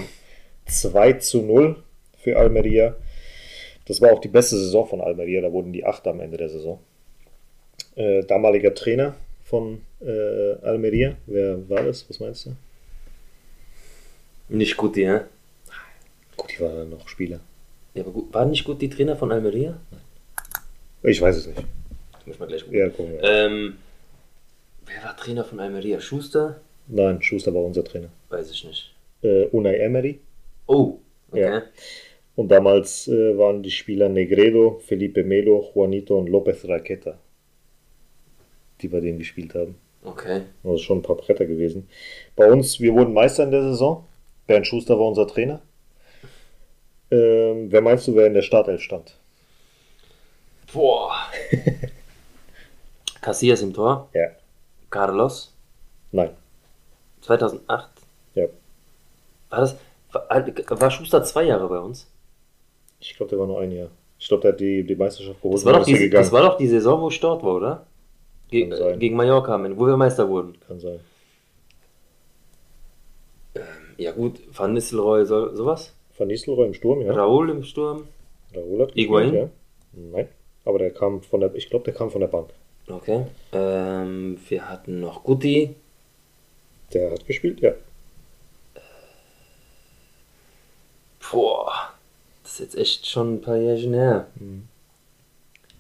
2 0.67 1.15
zu 1.15 1.43
0 1.43 1.77
für 2.17 2.39
Almeria. 2.39 2.97
Das 3.87 4.01
war 4.01 4.13
auch 4.13 4.21
die 4.21 4.29
beste 4.29 4.57
Saison 4.57 4.87
von 4.87 5.01
Almeria. 5.01 5.41
Da 5.41 5.53
wurden 5.53 5.73
die 5.73 5.85
Acht 5.85 6.07
am 6.07 6.21
Ende 6.21 6.37
der 6.37 6.49
Saison. 6.49 6.79
Äh, 7.97 8.23
damaliger 8.25 8.75
Trainer 8.75 9.15
von 9.45 9.83
äh, 10.01 10.55
Almeria. 10.63 11.17
Wer 11.27 11.69
war 11.69 11.83
das? 11.83 12.09
Was 12.09 12.21
meinst 12.21 12.47
du? 12.47 12.51
Nicht 14.49 14.77
gut, 14.77 14.97
die, 14.97 15.09
hä? 15.09 15.21
Gut, 16.37 16.53
die 16.57 16.61
war 16.63 16.85
noch 16.85 17.09
Spieler. 17.09 17.41
Ja, 17.95 18.03
aber 18.03 18.13
gut. 18.13 18.33
War 18.33 18.45
nicht 18.47 18.65
gut 18.65 18.81
die 18.81 18.89
Trainer 18.89 19.17
von 19.17 19.33
Almeria? 19.33 19.79
Ich 21.03 21.21
weiß 21.21 21.37
es 21.37 21.47
nicht. 21.47 21.63
Das 22.13 22.27
muss 22.27 22.39
man 22.39 22.49
gleich 22.49 22.63
gucken. 22.63 22.79
Ja, 22.79 22.89
gucken 22.89 23.13
wir. 23.13 23.23
Ähm, 23.23 23.79
wer 24.87 25.05
war 25.05 25.17
Trainer 25.17 25.45
von 25.45 25.61
Almeria? 25.61 26.01
Schuster? 26.01 26.61
Nein, 26.87 27.21
Schuster 27.23 27.53
war 27.55 27.63
unser 27.63 27.85
Trainer. 27.85 28.09
Weiß 28.29 28.51
ich 28.51 28.65
nicht. 28.65 28.95
Äh, 29.23 29.47
Unai 29.47 29.77
Emery. 29.77 30.21
Oh, 30.67 30.99
okay. 31.31 31.41
Ja. 31.41 31.63
Und 32.35 32.49
damals 32.49 33.09
äh, 33.09 33.37
waren 33.37 33.63
die 33.63 33.71
Spieler 33.71 34.09
Negredo, 34.09 34.81
Felipe 34.87 35.23
Melo, 35.23 35.71
Juanito 35.75 36.19
und 36.19 36.29
López 36.29 36.67
Raqueta, 36.67 37.19
die 38.81 38.89
bei 38.89 39.01
denen 39.01 39.19
gespielt 39.19 39.55
haben. 39.55 39.77
Okay. 40.05 40.43
Das 40.63 40.75
ist 40.75 40.83
schon 40.83 40.99
ein 40.99 41.03
paar 41.03 41.17
Bretter 41.17 41.45
gewesen. 41.45 41.89
Bei 42.35 42.51
uns, 42.51 42.81
wir 42.81 42.93
wurden 42.95 43.13
Meister 43.13 43.45
in 43.45 43.51
der 43.51 43.63
Saison. 43.63 44.05
Bernd 44.47 44.67
Schuster 44.67 44.99
war 44.99 45.07
unser 45.07 45.27
Trainer. 45.27 45.61
Ähm, 47.11 47.71
wer 47.71 47.83
meinst 47.83 48.09
du, 48.09 48.17
wer 48.17 48.27
in 48.27 48.35
der 48.35 48.43
Startelf 48.43 48.81
stand? 48.81 49.17
Boah. 50.73 51.15
Casillas 53.21 53.63
im 53.63 53.75
Tor. 53.75 54.09
Ja. 54.15 54.29
Carlos. 54.91 55.55
Nein. 56.11 56.31
2008. 57.21 57.91
Ja. 58.35 58.47
War 59.51 59.61
das. 59.61 59.77
War, 60.11 60.81
war 60.81 60.91
Schuster 60.91 61.23
zwei 61.23 61.45
Jahre 61.45 61.69
bei 61.69 61.79
uns? 61.79 62.12
Ich 63.03 63.17
glaube, 63.17 63.31
der 63.31 63.39
war 63.41 63.47
nur 63.49 63.61
ein 63.61 63.73
Jahr. 63.73 63.89
Ich 64.19 64.29
glaube, 64.29 64.43
der 64.43 64.53
hat 64.53 64.61
die, 64.61 64.85
die 64.85 64.95
Meisterschaft 64.95 65.43
geholt. 65.43 65.57
Das 65.57 65.65
war, 65.65 65.73
doch 65.73 65.85
die, 65.85 66.09
das 66.09 66.31
war 66.31 66.43
doch 66.43 66.57
die 66.57 66.69
Saison, 66.69 67.01
wo 67.01 67.09
ich 67.09 67.19
dort 67.19 67.43
war, 67.43 67.57
oder? 67.57 67.87
Ge 68.49 68.73
sein. 68.73 68.99
gegen 68.99 69.17
Mallorca, 69.17 69.59
wo 69.77 69.87
wir 69.87 69.97
Meister 69.97 70.29
wurden. 70.29 70.57
Kann 70.67 70.79
sein. 70.79 71.01
Ja 73.99 74.13
gut, 74.13 74.41
Van 74.53 74.73
Nistelrooy, 74.73 75.27
so, 75.27 75.55
sowas. 75.55 75.93
Van 76.17 76.29
Nistelrooy 76.29 76.67
im 76.67 76.75
Sturm, 76.75 77.03
ja. 77.03 77.13
Raoul 77.13 77.51
im 77.51 77.65
Sturm. 77.65 78.07
Raoul 78.55 78.83
hat 78.83 78.95
gespielt, 78.95 79.07
Higuain? 79.07 79.35
ja. 79.35 79.49
Nein. 79.93 80.29
Aber 80.65 80.79
der 80.79 80.91
kam 80.93 81.23
von 81.23 81.41
der, 81.41 81.55
ich 81.55 81.69
glaube, 81.69 81.85
der 81.85 81.95
kam 81.95 82.11
von 82.11 82.21
der 82.21 82.29
Bank. 82.29 82.51
Okay. 82.89 83.27
Ähm, 83.53 84.39
wir 84.49 84.69
hatten 84.69 85.01
noch 85.01 85.25
Guti. 85.25 85.75
Der 86.93 87.11
hat 87.11 87.27
gespielt, 87.27 87.61
ja. 87.61 87.73
Boah, 91.31 91.95
ist 92.53 92.61
jetzt 92.61 92.77
echt 92.77 93.07
schon 93.07 93.35
ein 93.35 93.41
paar 93.41 93.57
Jährchen 93.57 93.95
her. 93.95 94.27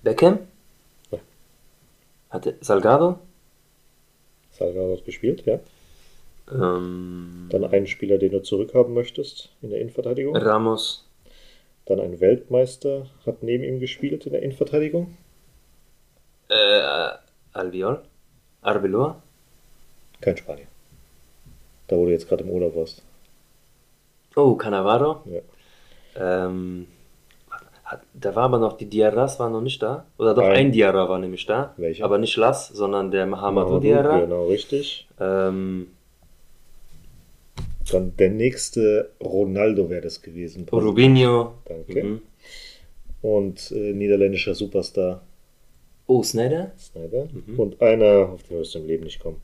Beckham? 0.03 0.39
Ja. 1.11 1.19
Hatte 2.31 2.57
Salgado? 2.61 3.19
Salgado 4.53 4.97
hat 4.97 5.05
gespielt, 5.05 5.45
ja. 5.45 5.61
Ähm, 6.51 7.49
Dann 7.51 7.65
einen 7.65 7.87
Spieler, 7.87 8.19
den 8.19 8.33
du 8.33 8.43
zurückhaben 8.43 8.95
möchtest 8.95 9.51
in 9.61 9.71
der 9.71 9.81
Innenverteidigung. 9.81 10.35
Ramos. 10.37 11.07
Dann 11.85 12.01
ein 12.01 12.21
Weltmeister 12.21 13.07
hat 13.27 13.43
neben 13.43 13.65
ihm 13.65 13.79
gespielt 13.79 14.25
in 14.27 14.33
der 14.33 14.43
Innenverteidigung. 14.43 15.17
Äh, 16.49 17.11
Albiol? 17.53 18.03
Arbeloa? 18.63 19.23
Kein 20.21 20.37
Spanier. 20.37 20.67
Da 21.89 21.97
wo 21.97 22.07
du 22.07 22.13
jetzt 22.13 22.29
gerade 22.29 22.45
im 22.45 22.51
Urlaub 22.51 22.77
warst. 22.77 23.03
Oh, 24.37 24.55
Cannavaro. 24.55 25.23
Ja. 25.27 25.41
Ähm, 26.17 26.87
da 28.15 28.35
war 28.35 28.45
aber 28.45 28.59
noch, 28.59 28.77
die 28.77 28.87
Diarras 28.87 29.39
war 29.39 29.51
noch 29.51 29.61
nicht 29.61 29.83
da. 29.83 30.07
Oder 30.19 30.35
doch, 30.35 30.43
Nein. 30.43 30.57
ein 30.57 30.73
Diarra 30.73 31.09
war 31.09 31.19
nämlich 31.19 31.45
da. 31.47 31.75
Welcher? 31.77 32.05
Aber 32.05 32.19
nicht 32.19 32.37
Lass, 32.37 32.69
sondern 32.69 33.11
der 33.11 33.27
Mahamadou 33.27 33.81
Diarra. 33.81 34.21
Genau, 34.21 34.47
richtig. 34.47 35.09
Ähm, 35.21 35.89
Dann 37.91 38.17
der 38.17 38.31
nächste 38.31 39.11
Ronaldo 39.23 39.91
wäre 39.91 40.03
das 40.03 40.23
gewesen. 40.23 40.67
Rubinho. 40.71 41.55
Danke. 41.67 42.05
Mhm. 42.05 42.23
Und 43.21 43.71
äh, 43.73 43.93
niederländischer 43.93 44.55
Superstar 44.55 45.23
Oh, 46.07 46.23
Snyder? 46.23 46.73
Snyder. 46.79 47.29
Mhm. 47.33 47.59
Und 47.59 47.81
einer, 47.81 48.29
auf 48.33 48.43
den 48.43 48.59
wirst 48.59 48.75
du 48.75 48.81
im 48.81 48.87
Leben 48.87 49.05
nicht 49.05 49.21
kommen. 49.21 49.41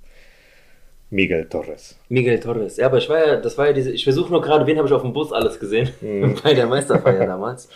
Miguel 1.10 1.48
Torres. 1.48 1.96
Miguel 2.08 2.38
Torres. 2.38 2.76
Ja, 2.76 2.86
aber 2.86 2.98
ich 2.98 3.08
war 3.08 3.26
ja, 3.26 3.36
das 3.40 3.56
war 3.56 3.66
ja 3.68 3.72
diese, 3.72 3.90
ich 3.90 4.04
versuche 4.04 4.30
nur 4.30 4.42
gerade, 4.42 4.66
wen 4.66 4.76
habe 4.76 4.86
ich 4.88 4.92
auf 4.94 5.02
dem 5.02 5.12
Bus 5.12 5.32
alles 5.32 5.58
gesehen? 5.58 5.90
Mhm. 6.00 6.36
Bei 6.42 6.52
der 6.54 6.66
Meisterfeier 6.66 7.26
damals. 7.26 7.68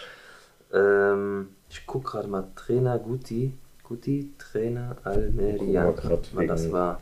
Ähm, 0.73 1.49
ich 1.71 1.87
gucke 1.87 2.11
gerade 2.11 2.29
mal, 2.29 2.45
Trainer 2.57 2.99
Guti. 2.99 3.53
Guti, 3.85 4.31
Trainer 4.39 4.97
Almeria. 5.05 5.85
Mal 5.85 5.93
grad 5.95 6.29
Wann 6.35 6.47
das 6.47 6.65
wegen- 6.65 6.73
war. 6.73 7.01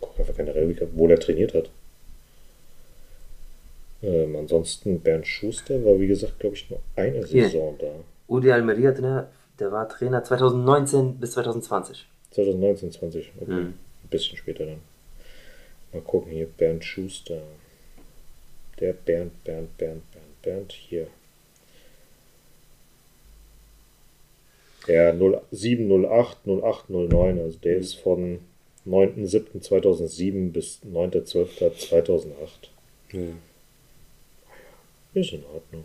Guck 0.00 0.18
einfach 0.18 0.36
generell, 0.36 0.76
wo 0.94 1.06
der 1.06 1.18
trainiert 1.20 1.54
hat. 1.54 1.70
Ähm, 4.02 4.34
ansonsten 4.36 5.00
Bernd 5.00 5.26
Schuster 5.26 5.84
war, 5.84 5.98
wie 6.00 6.08
gesagt, 6.08 6.38
glaube 6.40 6.56
ich, 6.56 6.68
nur 6.70 6.80
eine 6.96 7.24
Hier. 7.24 7.44
Saison 7.44 7.76
da. 7.78 7.86
Udi 8.28 8.50
Almeria, 8.50 8.90
Trainer, 8.92 9.28
der 9.60 9.70
war 9.70 9.88
Trainer 9.88 10.24
2019 10.24 11.16
bis 11.18 11.32
2020. 11.32 12.06
2019, 12.32 12.90
20. 12.92 13.32
Okay. 13.40 13.50
Mhm. 13.50 13.58
Ein 13.58 14.08
bisschen 14.10 14.36
später 14.38 14.66
dann. 14.66 14.78
Mal 15.92 16.02
gucken 16.02 16.32
hier, 16.32 16.46
Bernd 16.46 16.84
Schuster. 16.84 17.42
Der 18.80 18.92
Bernd, 18.94 19.44
Bernd, 19.44 19.76
Bernd, 19.76 20.02
Bernd, 20.10 20.42
Bernd, 20.42 20.72
hier. 20.72 21.06
Ja, 24.88 25.12
0708, 25.12 26.38
0809, 26.46 27.38
also 27.38 27.58
der 27.58 27.76
ist 27.76 27.94
von 27.94 28.40
9.07.2007 28.86 30.50
bis 30.50 30.80
9.12.2008. 30.84 32.26
Ja. 33.12 33.20
Ist 35.14 35.32
in 35.32 35.44
Ordnung. 35.44 35.84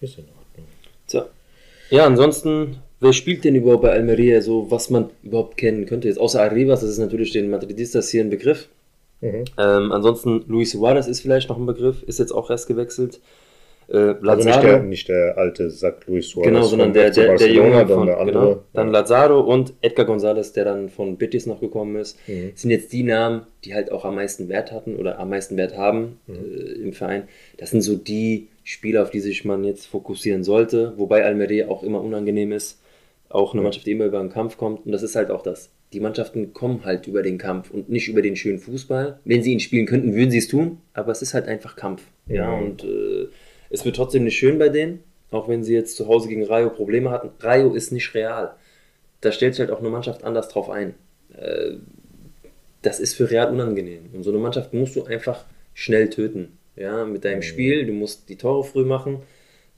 Ist 0.00 0.16
in 0.16 0.24
Ordnung. 0.24 0.68
So. 1.06 1.24
Ja, 1.90 2.06
ansonsten, 2.06 2.78
wer 3.00 3.12
spielt 3.12 3.44
denn 3.44 3.56
überhaupt 3.56 3.82
bei 3.82 3.92
Almeria 3.92 4.40
so, 4.40 4.70
was 4.70 4.90
man 4.90 5.10
überhaupt 5.22 5.56
kennen 5.56 5.86
könnte? 5.86 6.08
Jetzt 6.08 6.18
außer 6.18 6.40
Arribas, 6.40 6.80
das 6.80 6.90
ist 6.90 6.98
natürlich 6.98 7.32
den 7.32 7.50
Madridistas 7.50 8.10
hier 8.10 8.22
ein 8.22 8.30
Begriff. 8.30 8.68
Mhm. 9.20 9.44
Ähm, 9.58 9.92
ansonsten 9.92 10.44
Luis 10.48 10.70
Suarez 10.72 11.06
ist 11.08 11.20
vielleicht 11.20 11.48
noch 11.48 11.58
ein 11.58 11.66
Begriff, 11.66 12.02
ist 12.04 12.18
jetzt 12.18 12.32
auch 12.32 12.50
erst 12.50 12.68
gewechselt. 12.68 13.20
Äh, 13.90 13.96
Also 13.96 14.14
nicht 14.20 14.24
Lazaro, 14.46 14.60
der, 14.66 14.82
nicht 14.82 15.08
der 15.08 15.38
alte 15.38 15.70
Sack 15.70 16.06
Luis 16.06 16.28
Suarez. 16.28 16.50
genau, 16.52 16.62
sondern 16.64 16.92
der, 16.92 17.10
der, 17.10 17.36
der 17.36 17.50
Junge 17.50 17.70
dann 17.86 17.88
von, 17.88 18.06
der 18.06 18.20
andere. 18.20 18.32
genau, 18.48 18.62
dann 18.74 18.90
Lazaro 18.90 19.40
und 19.40 19.72
Edgar 19.80 20.06
González, 20.06 20.52
der 20.52 20.66
dann 20.66 20.88
von 20.90 21.16
Betis 21.16 21.46
noch 21.46 21.60
gekommen 21.60 21.96
ist, 21.96 22.18
Mhm. 22.28 22.52
sind 22.54 22.70
jetzt 22.70 22.92
die 22.92 23.02
Namen, 23.02 23.46
die 23.64 23.74
halt 23.74 23.90
auch 23.90 24.04
am 24.04 24.16
meisten 24.16 24.48
Wert 24.50 24.72
hatten 24.72 24.96
oder 24.96 25.18
am 25.18 25.30
meisten 25.30 25.56
Wert 25.56 25.76
haben 25.76 26.20
Mhm. 26.26 26.34
äh, 26.34 26.72
im 26.82 26.92
Verein. 26.92 27.28
Das 27.56 27.70
sind 27.70 27.80
so 27.80 27.96
die 27.96 28.48
Spieler, 28.62 29.02
auf 29.02 29.10
die 29.10 29.20
sich 29.20 29.46
man 29.46 29.64
jetzt 29.64 29.86
fokussieren 29.86 30.44
sollte, 30.44 30.92
wobei 30.98 31.24
Almeria 31.24 31.68
auch 31.68 31.82
immer 31.82 32.02
unangenehm 32.02 32.52
ist. 32.52 32.80
Auch 33.30 33.52
eine 33.54 33.60
Ja. 33.60 33.64
Mannschaft, 33.64 33.86
die 33.86 33.92
immer 33.92 34.04
über 34.04 34.18
den 34.20 34.28
Kampf 34.30 34.58
kommt. 34.58 34.84
Und 34.86 34.92
das 34.92 35.02
ist 35.02 35.16
halt 35.16 35.30
auch 35.30 35.42
das. 35.42 35.70
Die 35.92 36.00
Mannschaften 36.00 36.52
kommen 36.52 36.84
halt 36.84 37.06
über 37.06 37.22
den 37.22 37.38
Kampf 37.38 37.70
und 37.70 37.88
nicht 37.88 38.08
über 38.08 38.20
den 38.20 38.36
schönen 38.36 38.58
Fußball. 38.58 39.20
Wenn 39.24 39.42
sie 39.42 39.52
ihn 39.52 39.60
spielen 39.60 39.86
könnten, 39.86 40.14
würden 40.14 40.30
sie 40.30 40.38
es 40.38 40.48
tun, 40.48 40.78
aber 40.92 41.12
es 41.12 41.22
ist 41.22 41.32
halt 41.34 41.48
einfach 41.48 41.76
Kampf. 41.76 42.02
Ja, 42.26 42.52
und 42.52 42.84
äh, 42.84 43.28
es 43.70 43.84
wird 43.84 43.96
trotzdem 43.96 44.24
nicht 44.24 44.36
schön 44.36 44.58
bei 44.58 44.68
denen, 44.68 45.02
auch 45.30 45.48
wenn 45.48 45.64
sie 45.64 45.72
jetzt 45.74 45.96
zu 45.96 46.06
Hause 46.06 46.28
gegen 46.28 46.44
Rayo 46.44 46.68
Probleme 46.70 47.10
hatten. 47.10 47.30
Rayo 47.40 47.72
ist 47.74 47.90
nicht 47.92 48.14
real. 48.14 48.54
Da 49.22 49.32
stellt 49.32 49.54
sich 49.54 49.60
halt 49.60 49.70
auch 49.70 49.80
eine 49.80 49.88
Mannschaft 49.88 50.24
anders 50.24 50.48
drauf 50.48 50.68
ein. 50.68 50.94
Äh, 51.36 51.76
das 52.82 53.00
ist 53.00 53.14
für 53.14 53.30
Real 53.30 53.50
unangenehm. 53.50 54.10
Und 54.12 54.22
so 54.22 54.30
eine 54.30 54.38
Mannschaft 54.38 54.72
musst 54.74 54.94
du 54.94 55.04
einfach 55.04 55.44
schnell 55.74 56.10
töten. 56.10 56.58
Ja, 56.76 57.04
mit 57.04 57.24
deinem 57.24 57.38
Mhm. 57.38 57.42
Spiel, 57.42 57.86
du 57.86 57.92
musst 57.92 58.28
die 58.28 58.36
Tore 58.36 58.62
früh 58.62 58.84
machen, 58.84 59.22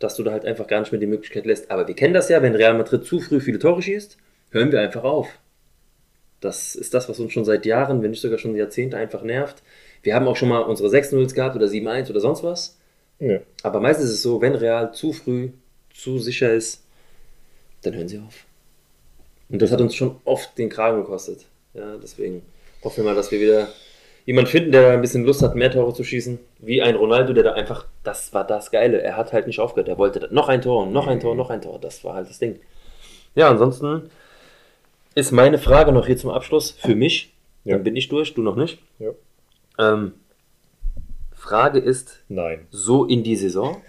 dass 0.01 0.17
du 0.17 0.23
da 0.23 0.33
halt 0.33 0.45
einfach 0.45 0.67
gar 0.67 0.81
nicht 0.81 0.93
mehr 0.93 1.01
die 1.01 1.07
Möglichkeit 1.07 1.47
lässt. 1.47 1.71
Aber 1.71 1.87
wir 1.89 1.95
kennen 1.95 2.15
das 2.15 2.29
ja, 2.29 2.43
wenn 2.43 2.55
Real 2.55 2.77
Madrid 2.77 3.05
zu 3.05 3.21
früh 3.21 3.41
viele 3.41 3.59
Tore 3.59 3.81
schießt, 3.81 4.19
hören 4.51 4.71
wir 4.73 4.81
einfach 4.81 5.05
auf. 5.05 5.39
Das 6.41 6.75
ist 6.75 6.95
das, 6.95 7.09
was 7.09 7.21
uns 7.21 7.33
schon 7.33 7.45
seit 7.45 7.67
Jahren, 7.67 8.03
wenn 8.03 8.11
nicht 8.11 8.23
sogar 8.23 8.39
schon 8.39 8.57
Jahrzehnte 8.57 8.97
einfach 8.97 9.23
nervt. 9.23 9.63
Wir 10.03 10.15
haben 10.15 10.27
auch 10.27 10.37
schon 10.37 10.49
mal 10.49 10.61
unsere 10.61 10.89
6-0 10.89 11.35
gehabt 11.35 11.57
oder 11.57 11.67
7-1 11.67 12.11
oder 12.11 12.21
sonst 12.21 12.43
was. 12.43 12.79
Ja. 13.19 13.41
Aber 13.63 13.81
meistens 13.81 14.07
ist 14.07 14.15
es 14.17 14.23
so, 14.23 14.41
wenn 14.41 14.55
Real 14.55 14.93
zu 14.93 15.13
früh, 15.13 15.51
zu 15.93 16.19
sicher 16.19 16.53
ist, 16.53 16.83
dann 17.83 17.95
hören 17.95 18.09
sie 18.09 18.19
auf. 18.19 18.47
Und 19.51 19.61
das 19.61 19.71
hat 19.71 19.81
uns 19.81 19.95
schon 19.95 20.17
oft 20.25 20.57
den 20.57 20.71
Kragen 20.71 21.03
gekostet. 21.03 21.45
Ja, 21.75 21.97
deswegen 21.97 22.43
hoffen 22.83 22.99
wir 22.99 23.05
mal, 23.05 23.17
dass 23.17 23.31
wir 23.31 23.41
wieder 23.41 23.69
jemanden 24.25 24.51
finden, 24.51 24.73
der 24.73 24.91
ein 24.91 25.01
bisschen 25.01 25.25
Lust 25.25 25.43
hat, 25.43 25.55
mehr 25.55 25.71
Tore 25.71 25.93
zu 25.93 26.05
schießen. 26.05 26.39
Wie 26.61 26.81
ein 26.81 26.95
Ronaldo, 26.95 27.33
der 27.33 27.43
da 27.43 27.53
einfach, 27.53 27.87
das 28.05 28.33
war 28.33 28.47
das 28.47 28.71
Geile. 28.71 29.03
Er 29.03 29.17
hat 29.17 29.33
halt 29.33 29.47
nicht 29.47 29.61
aufgehört. 29.61 29.89
Er 29.89 29.99
wollte 29.99 30.29
noch 30.33 30.49
ein 30.49 30.63
Tor 30.63 30.85
und 30.85 30.93
noch 30.93 31.07
ein 31.07 31.21
Tor, 31.21 31.35
noch 31.35 31.51
ein 31.51 31.61
Tor. 31.61 31.79
Das 31.79 32.05
war 32.05 32.15
halt 32.15 32.29
das 32.29 32.39
Ding. 32.39 32.61
Ja, 33.35 33.51
ansonsten 33.51 34.11
ist 35.15 35.33
meine 35.33 35.59
Frage 35.59 35.93
noch 35.93 36.07
hier 36.07 36.17
zum 36.17 36.31
Abschluss 36.31 36.71
für 36.73 36.95
mich. 36.95 37.33
Ja. 37.65 37.75
Dann 37.75 37.85
bin 37.85 37.97
ich 37.97 38.09
durch, 38.09 38.35
du 38.35 38.43
noch 38.43 38.57
nicht. 38.57 38.79
Ja. 38.99 39.11
Ähm, 39.79 40.13
Frage 41.33 41.79
ist, 41.79 42.21
Nein. 42.29 42.67
so 42.71 43.05
in 43.05 43.23
die 43.23 43.37
Saison, 43.37 43.83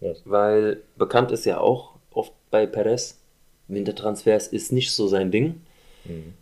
Ja. 0.00 0.12
weil 0.24 0.82
bekannt 0.96 1.30
ist 1.32 1.44
ja 1.44 1.58
auch 1.60 1.92
oft 2.12 2.32
bei 2.50 2.66
Perez, 2.66 3.18
Wintertransfers 3.68 4.48
ist 4.48 4.72
nicht 4.72 4.90
so 4.92 5.08
sein 5.08 5.30
Ding. 5.30 5.60
Mhm. 6.04 6.34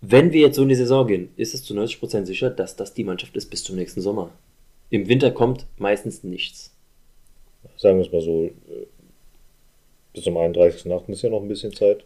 Wenn 0.00 0.32
wir 0.32 0.40
jetzt 0.42 0.56
so 0.56 0.62
in 0.62 0.68
die 0.68 0.74
Saison 0.74 1.06
gehen, 1.06 1.32
ist 1.36 1.54
es 1.54 1.64
zu 1.64 1.74
90% 1.74 2.26
sicher, 2.26 2.50
dass 2.50 2.76
das 2.76 2.94
die 2.94 3.04
Mannschaft 3.04 3.36
ist 3.36 3.50
bis 3.50 3.64
zum 3.64 3.76
nächsten 3.76 4.00
Sommer. 4.00 4.30
Im 4.90 5.08
Winter 5.08 5.30
kommt 5.30 5.66
meistens 5.78 6.22
nichts. 6.24 6.72
Sagen 7.76 7.98
wir 7.98 8.06
es 8.06 8.12
mal 8.12 8.20
so, 8.20 8.44
äh, 8.46 8.86
bis 10.12 10.24
zum 10.24 10.36
31.8. 10.36 11.08
ist 11.12 11.22
ja 11.22 11.30
noch 11.30 11.42
ein 11.42 11.48
bisschen 11.48 11.72
Zeit. 11.74 12.04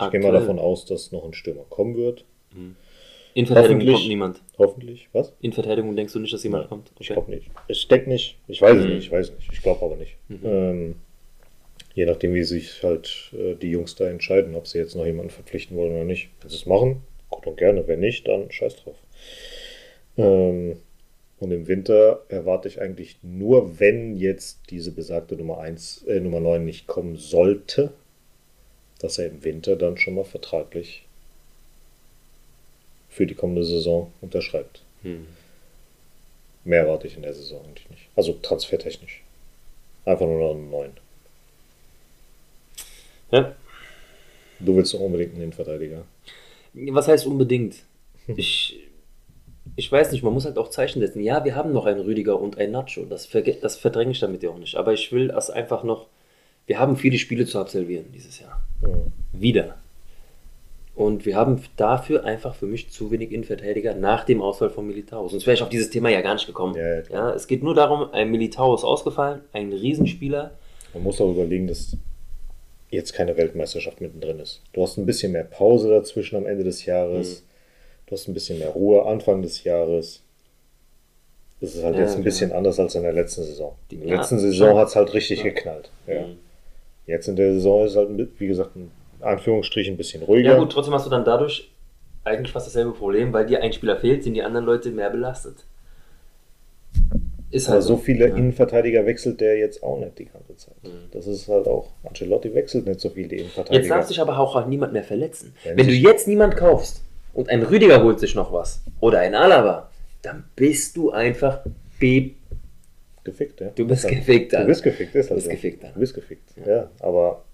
Ich 0.00 0.10
gehe 0.10 0.20
mal 0.20 0.32
davon 0.32 0.58
aus, 0.58 0.84
dass 0.86 1.12
noch 1.12 1.24
ein 1.24 1.34
Stürmer 1.34 1.64
kommen 1.68 1.96
wird. 1.96 2.24
In 3.34 3.46
Verteidigung 3.46 3.94
kommt 3.94 4.08
niemand. 4.08 4.42
Hoffentlich. 4.58 5.08
Was? 5.12 5.32
In 5.40 5.52
Verteidigung 5.52 5.96
denkst 5.96 6.12
du 6.12 6.20
nicht, 6.20 6.32
dass 6.32 6.42
jemand 6.44 6.64
Nein, 6.64 6.68
kommt? 6.68 6.92
Ich 6.98 7.08
glaube 7.08 7.30
nicht. 7.30 7.50
Ich 7.68 7.88
denke 7.88 8.08
nicht. 8.08 8.38
Ich 8.46 8.62
weiß 8.62 8.78
es 8.78 8.84
nicht. 8.84 8.98
Ich 8.98 9.12
weiß 9.12 9.32
nicht. 9.32 9.52
Ich 9.52 9.62
glaube 9.62 9.84
aber 9.84 9.96
nicht. 9.96 10.16
Mhm. 10.28 10.40
Ähm, 10.44 10.94
je 11.94 12.06
nachdem, 12.06 12.34
wie 12.34 12.44
sich 12.44 12.82
halt 12.82 13.32
äh, 13.36 13.54
die 13.54 13.70
Jungs 13.70 13.96
da 13.96 14.08
entscheiden, 14.08 14.54
ob 14.54 14.68
sie 14.68 14.78
jetzt 14.78 14.94
noch 14.94 15.04
jemanden 15.04 15.30
verpflichten 15.30 15.76
wollen 15.76 15.92
oder 15.92 16.04
nicht. 16.04 16.30
Wenn 16.40 16.50
sie 16.50 16.56
es 16.56 16.66
machen, 16.66 17.02
gut 17.28 17.46
und 17.46 17.56
gerne. 17.56 17.86
Wenn 17.88 18.00
nicht, 18.00 18.28
dann 18.28 18.50
scheiß 18.50 18.76
drauf. 18.76 18.96
Ähm, 20.16 20.76
und 21.40 21.50
im 21.50 21.66
Winter 21.66 22.24
erwarte 22.28 22.68
ich 22.68 22.80
eigentlich 22.80 23.18
nur, 23.22 23.80
wenn 23.80 24.14
jetzt 24.14 24.70
diese 24.70 24.92
besagte 24.92 25.36
Nummer 25.36 25.58
1, 25.58 26.04
äh, 26.04 26.20
Nummer 26.20 26.40
9 26.40 26.64
nicht 26.64 26.86
kommen 26.86 27.16
sollte, 27.16 27.92
dass 29.04 29.18
er 29.18 29.26
im 29.26 29.44
Winter 29.44 29.76
dann 29.76 29.98
schon 29.98 30.14
mal 30.14 30.24
vertraglich 30.24 31.02
für 33.10 33.26
die 33.26 33.34
kommende 33.34 33.62
Saison 33.62 34.10
unterschreibt. 34.22 34.80
Hm. 35.02 35.26
Mehr 36.64 36.80
erwarte 36.80 37.06
ich 37.06 37.16
in 37.16 37.22
der 37.22 37.34
Saison 37.34 37.62
eigentlich 37.66 37.90
nicht. 37.90 38.08
Also 38.16 38.32
transfertechnisch. 38.40 39.22
Einfach 40.06 40.24
nur 40.24 40.40
noch 40.40 40.52
einen 40.52 40.70
neuen. 40.70 40.92
Ja. 43.30 43.54
Du 44.58 44.74
willst 44.74 44.94
doch 44.94 45.00
unbedingt 45.00 45.34
einen 45.34 45.42
Innenverteidiger. 45.42 46.06
Was 46.72 47.06
heißt 47.06 47.26
unbedingt? 47.26 47.76
Ich, 48.26 48.80
ich 49.76 49.92
weiß 49.92 50.12
nicht, 50.12 50.24
man 50.24 50.32
muss 50.32 50.46
halt 50.46 50.56
auch 50.56 50.70
Zeichen 50.70 51.00
setzen. 51.00 51.20
Ja, 51.20 51.44
wir 51.44 51.54
haben 51.56 51.74
noch 51.74 51.84
einen 51.84 52.00
Rüdiger 52.00 52.40
und 52.40 52.56
einen 52.56 52.72
Nacho. 52.72 53.04
Das, 53.04 53.28
das 53.28 53.76
verdränge 53.76 54.12
ich 54.12 54.20
damit 54.20 54.42
ja 54.42 54.48
auch 54.48 54.58
nicht. 54.58 54.76
Aber 54.76 54.94
ich 54.94 55.12
will 55.12 55.28
das 55.28 55.50
einfach 55.50 55.84
noch. 55.84 56.06
Wir 56.66 56.78
haben 56.78 56.96
viele 56.96 57.18
Spiele 57.18 57.46
zu 57.46 57.58
absolvieren 57.58 58.06
dieses 58.12 58.40
Jahr. 58.40 58.62
Mhm. 58.82 59.12
Wieder. 59.32 59.76
Und 60.94 61.26
wir 61.26 61.36
haben 61.36 61.60
dafür 61.76 62.24
einfach 62.24 62.54
für 62.54 62.66
mich 62.66 62.90
zu 62.90 63.10
wenig 63.10 63.32
Innenverteidiger 63.32 63.94
nach 63.94 64.24
dem 64.24 64.40
Ausfall 64.40 64.70
von 64.70 64.86
Militao. 64.86 65.28
Sonst 65.28 65.44
wäre 65.46 65.54
ich 65.54 65.62
auf 65.62 65.68
dieses 65.68 65.90
Thema 65.90 66.08
ja 66.08 66.20
gar 66.20 66.34
nicht 66.34 66.46
gekommen. 66.46 66.76
Ja, 66.76 66.94
ja. 66.94 67.02
Ja, 67.10 67.30
es 67.34 67.48
geht 67.48 67.64
nur 67.64 67.74
darum, 67.74 68.12
ein 68.12 68.30
Militao 68.30 68.74
ist 68.74 68.84
ausgefallen, 68.84 69.40
ein 69.52 69.72
Riesenspieler. 69.72 70.52
Man 70.94 71.02
muss 71.02 71.20
auch 71.20 71.30
überlegen, 71.32 71.66
dass 71.66 71.96
jetzt 72.90 73.12
keine 73.12 73.36
Weltmeisterschaft 73.36 74.00
mittendrin 74.00 74.38
ist. 74.38 74.62
Du 74.72 74.82
hast 74.82 74.96
ein 74.96 75.04
bisschen 75.04 75.32
mehr 75.32 75.42
Pause 75.42 75.90
dazwischen 75.90 76.36
am 76.36 76.46
Ende 76.46 76.62
des 76.62 76.84
Jahres. 76.86 77.40
Mhm. 77.40 77.44
Du 78.06 78.12
hast 78.12 78.28
ein 78.28 78.34
bisschen 78.34 78.60
mehr 78.60 78.68
Ruhe 78.68 79.04
Anfang 79.04 79.42
des 79.42 79.64
Jahres. 79.64 80.22
Das 81.60 81.74
ist 81.74 81.82
halt 81.82 81.96
Ja, 81.96 82.02
jetzt 82.02 82.10
ein 82.12 82.16
genau. 82.18 82.24
bisschen 82.24 82.52
anders 82.52 82.78
als 82.78 82.94
in 82.94 83.02
der 83.02 83.12
letzten 83.12 83.42
Saison. 83.42 83.74
In 83.90 84.06
der 84.06 84.18
letzten 84.18 84.38
Saison 84.38 84.76
hat 84.78 84.88
es 84.88 84.96
halt 84.96 85.12
richtig 85.12 85.42
geknallt. 85.42 85.90
Ja. 86.06 86.20
Mhm. 86.28 86.36
Jetzt 87.06 87.28
in 87.28 87.36
der 87.36 87.52
Saison 87.54 87.84
ist 87.84 87.92
es 87.92 87.96
halt, 87.96 88.08
wie 88.38 88.46
gesagt, 88.46 88.76
in 88.76 88.90
Anführungsstrichen 89.20 89.94
ein 89.94 89.96
bisschen 89.96 90.22
ruhiger. 90.22 90.52
Ja 90.52 90.58
gut, 90.58 90.72
trotzdem 90.72 90.94
hast 90.94 91.06
du 91.06 91.10
dann 91.10 91.24
dadurch 91.24 91.70
eigentlich 92.24 92.52
fast 92.52 92.66
dasselbe 92.66 92.92
Problem, 92.92 93.32
weil 93.32 93.46
dir 93.46 93.62
ein 93.62 93.72
Spieler 93.72 93.96
fehlt, 93.96 94.24
sind 94.24 94.34
die 94.34 94.42
anderen 94.42 94.64
Leute 94.64 94.90
mehr 94.90 95.10
belastet. 95.10 95.64
Ist 97.50 97.68
Aber 97.68 97.74
halt 97.74 97.84
so 97.84 97.96
viele 97.96 98.28
Ja. 98.28 98.34
Innenverteidiger 98.34 99.06
wechselt 99.06 99.40
der 99.40 99.58
jetzt 99.58 99.82
auch 99.82 99.98
nicht 99.98 100.18
die 100.18 100.24
ganze 100.24 100.56
Zeit. 100.56 100.74
Mhm. 100.82 101.10
Das 101.12 101.26
ist 101.26 101.46
halt 101.48 101.68
auch, 101.68 101.90
Ancelotti 102.02 102.52
wechselt 102.54 102.86
nicht 102.86 103.00
so 103.00 103.10
viele 103.10 103.36
Innenverteidiger. 103.36 103.80
Jetzt 103.80 103.90
darf 103.90 104.06
sich 104.06 104.20
aber 104.20 104.38
auch 104.38 104.54
halt 104.54 104.68
niemand 104.68 104.92
mehr 104.92 105.04
verletzen. 105.04 105.54
Wenn 105.62 105.76
Wenn 105.76 105.86
du 105.86 105.92
jetzt 105.92 106.26
niemand 106.26 106.56
kaufst 106.56 107.02
und 107.32 107.50
ein 107.50 107.62
Rüdiger 107.62 108.02
holt 108.02 108.18
sich 108.18 108.34
noch 108.34 108.52
was 108.52 108.82
oder 109.00 109.20
ein 109.20 109.34
Alaba, 109.34 109.90
dann 110.22 110.44
bist 110.56 110.96
du 110.96 111.10
einfach 111.12 111.60
be 112.00 112.30
gefickt, 113.24 113.60
ja. 113.60 113.68
Du 113.74 113.86
bist 113.86 114.04
Ist 114.04 114.10
gefickt, 114.10 114.52
Du 114.52 114.56
Alter. 114.58 114.68
bist 114.68 114.82
gefickt, 114.82 115.14
ist 115.14 115.26
Du 115.26 115.30
halt 115.30 115.36
bist 115.38 115.46
so. 115.46 115.50
gefickt, 115.52 115.82
Du 115.82 115.86
Alter. 115.88 115.98
bist 116.00 116.14
gefickt, 116.14 116.50
Ja. 116.64 116.66
ja. 116.76 116.90
Aber 117.00 117.44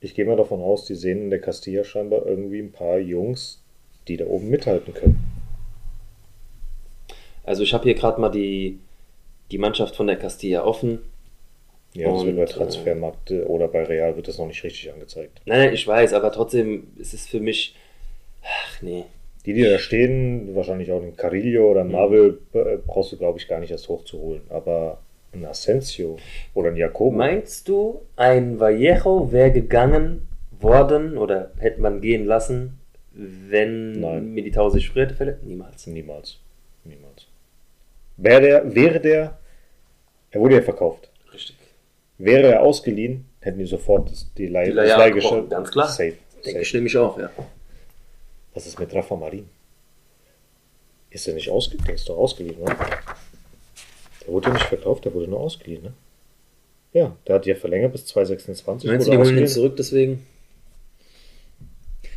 ich 0.00 0.14
gehe 0.14 0.24
mal 0.24 0.36
davon 0.36 0.60
aus, 0.60 0.84
die 0.86 0.94
sehen 0.94 1.22
in 1.22 1.30
der 1.30 1.40
Castilla 1.40 1.84
scheinbar 1.84 2.26
irgendwie 2.26 2.58
ein 2.60 2.72
paar 2.72 2.98
Jungs, 2.98 3.62
die 4.08 4.16
da 4.16 4.26
oben 4.26 4.48
mithalten 4.50 4.92
können. 4.94 5.22
Also 7.44 7.62
ich 7.62 7.72
habe 7.74 7.84
hier 7.84 7.94
gerade 7.94 8.20
mal 8.20 8.28
die, 8.30 8.78
die 9.50 9.58
Mannschaft 9.58 9.96
von 9.96 10.06
der 10.06 10.16
Castilla 10.16 10.64
offen. 10.64 11.00
Ja, 11.94 12.10
das 12.10 12.24
wird 12.24 12.30
Und, 12.30 12.36
bei 12.36 12.44
Transfermarkt 12.46 13.30
äh, 13.32 13.42
oder 13.42 13.68
bei 13.68 13.82
Real 13.84 14.16
wird 14.16 14.26
das 14.26 14.38
noch 14.38 14.46
nicht 14.46 14.62
richtig 14.64 14.90
angezeigt. 14.92 15.42
Nein, 15.44 15.58
nein, 15.66 15.74
ich 15.74 15.86
weiß, 15.86 16.14
aber 16.14 16.32
trotzdem 16.32 16.86
ist 16.96 17.12
es 17.12 17.26
für 17.26 17.40
mich. 17.40 17.76
Ach 18.42 18.80
nee. 18.82 19.04
Die, 19.46 19.54
die 19.54 19.64
da 19.64 19.78
stehen, 19.78 20.54
wahrscheinlich 20.54 20.92
auch 20.92 21.00
den 21.00 21.16
Carillo 21.16 21.70
oder 21.70 21.84
Mhm. 21.84 21.92
Marvel, 21.92 22.38
äh, 22.52 22.76
brauchst 22.86 23.12
du, 23.12 23.16
glaube 23.18 23.38
ich, 23.38 23.48
gar 23.48 23.58
nicht 23.60 23.70
erst 23.72 23.88
hochzuholen. 23.88 24.42
Aber 24.50 24.98
ein 25.34 25.44
Asensio 25.44 26.16
oder 26.54 26.68
ein 26.68 26.76
Jacobo. 26.76 27.16
Meinst 27.16 27.68
du, 27.68 28.02
ein 28.16 28.60
Vallejo 28.60 29.32
wäre 29.32 29.50
gegangen 29.50 30.28
worden 30.60 31.18
oder 31.18 31.50
hätte 31.58 31.80
man 31.80 32.00
gehen 32.00 32.24
lassen, 32.26 32.78
wenn 33.14 34.00
Nein. 34.00 34.32
Militao 34.32 34.70
sich 34.70 34.88
früher 34.88 35.04
hätte 35.06 35.14
verletzt? 35.14 35.42
Niemals. 35.44 35.86
Niemals. 35.86 36.38
Niemals. 36.84 37.26
Wäre 38.16 38.40
der, 38.42 38.74
wäre 38.74 39.00
der, 39.00 39.38
er 40.30 40.40
wurde 40.40 40.54
ja 40.56 40.62
verkauft. 40.62 41.10
Richtig. 41.32 41.56
Wäre 42.18 42.52
er 42.52 42.62
ausgeliehen, 42.62 43.24
hätten 43.40 43.58
die 43.58 43.64
sofort 43.64 44.10
die 44.38 44.46
Leih, 44.46 44.66
Die 44.66 44.72
das 44.74 44.90
Leihgeschäft- 44.96 45.48
ganz 45.48 45.70
klar. 45.72 45.88
Safe. 45.88 46.12
Denke 46.36 46.50
safe. 46.50 46.60
ich 46.60 46.74
nämlich 46.74 46.96
auch, 46.96 47.18
ja. 47.18 47.30
Was 48.54 48.66
ist 48.66 48.78
mit 48.78 48.94
Rafa 48.94 49.16
Marin? 49.16 49.48
Ist 51.10 51.28
er 51.28 51.34
nicht 51.34 51.50
ausgeliehen? 51.50 51.84
Der 51.86 51.94
ist 51.94 52.08
doch 52.08 52.16
ausgeliehen, 52.16 52.58
ne? 52.60 52.76
Der 54.22 54.32
wurde 54.32 54.48
ja 54.48 54.54
nicht 54.54 54.66
verkauft, 54.66 55.04
der 55.04 55.14
wurde 55.14 55.28
nur 55.28 55.40
ausgeliehen, 55.40 55.82
ne? 55.82 55.92
Ja, 56.92 57.16
der 57.26 57.36
hat 57.36 57.46
ja 57.46 57.54
verlängert 57.54 57.92
bis 57.92 58.06
2026. 58.06 58.88
Meinst 58.88 59.06
du, 59.06 59.10
die 59.12 59.16
holen 59.16 59.38
ihn 59.38 59.46
zurück 59.46 59.76
deswegen? 59.76 60.26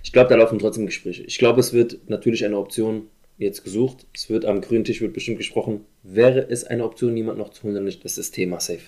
Ich 0.04 0.12
glaube, 0.12 0.30
da 0.30 0.36
laufen 0.36 0.60
trotzdem 0.60 0.86
Gespräche. 0.86 1.24
Ich 1.24 1.38
glaube, 1.38 1.60
es 1.62 1.74
wird 1.74 1.98
natürlich 2.10 2.46
eine 2.46 2.58
Option 2.58 3.08
jetzt 3.38 3.64
gesucht. 3.64 4.06
Es 4.14 4.30
wird 4.30 4.46
am 4.46 4.62
grünen 4.62 4.84
Tisch 4.84 5.02
wird 5.02 5.14
bestimmt 5.14 5.38
gesprochen. 5.38 5.86
Wäre 6.04 6.48
es 6.50 6.64
eine 6.64 6.84
Option, 6.86 7.14
niemand 7.14 7.38
noch 7.38 7.50
zu 7.50 7.64
holen, 7.64 7.76
dann 7.76 7.86
nicht. 7.86 8.04
Das 8.06 8.18
ist 8.18 8.32
Thema 8.32 8.60
safe. 8.60 8.82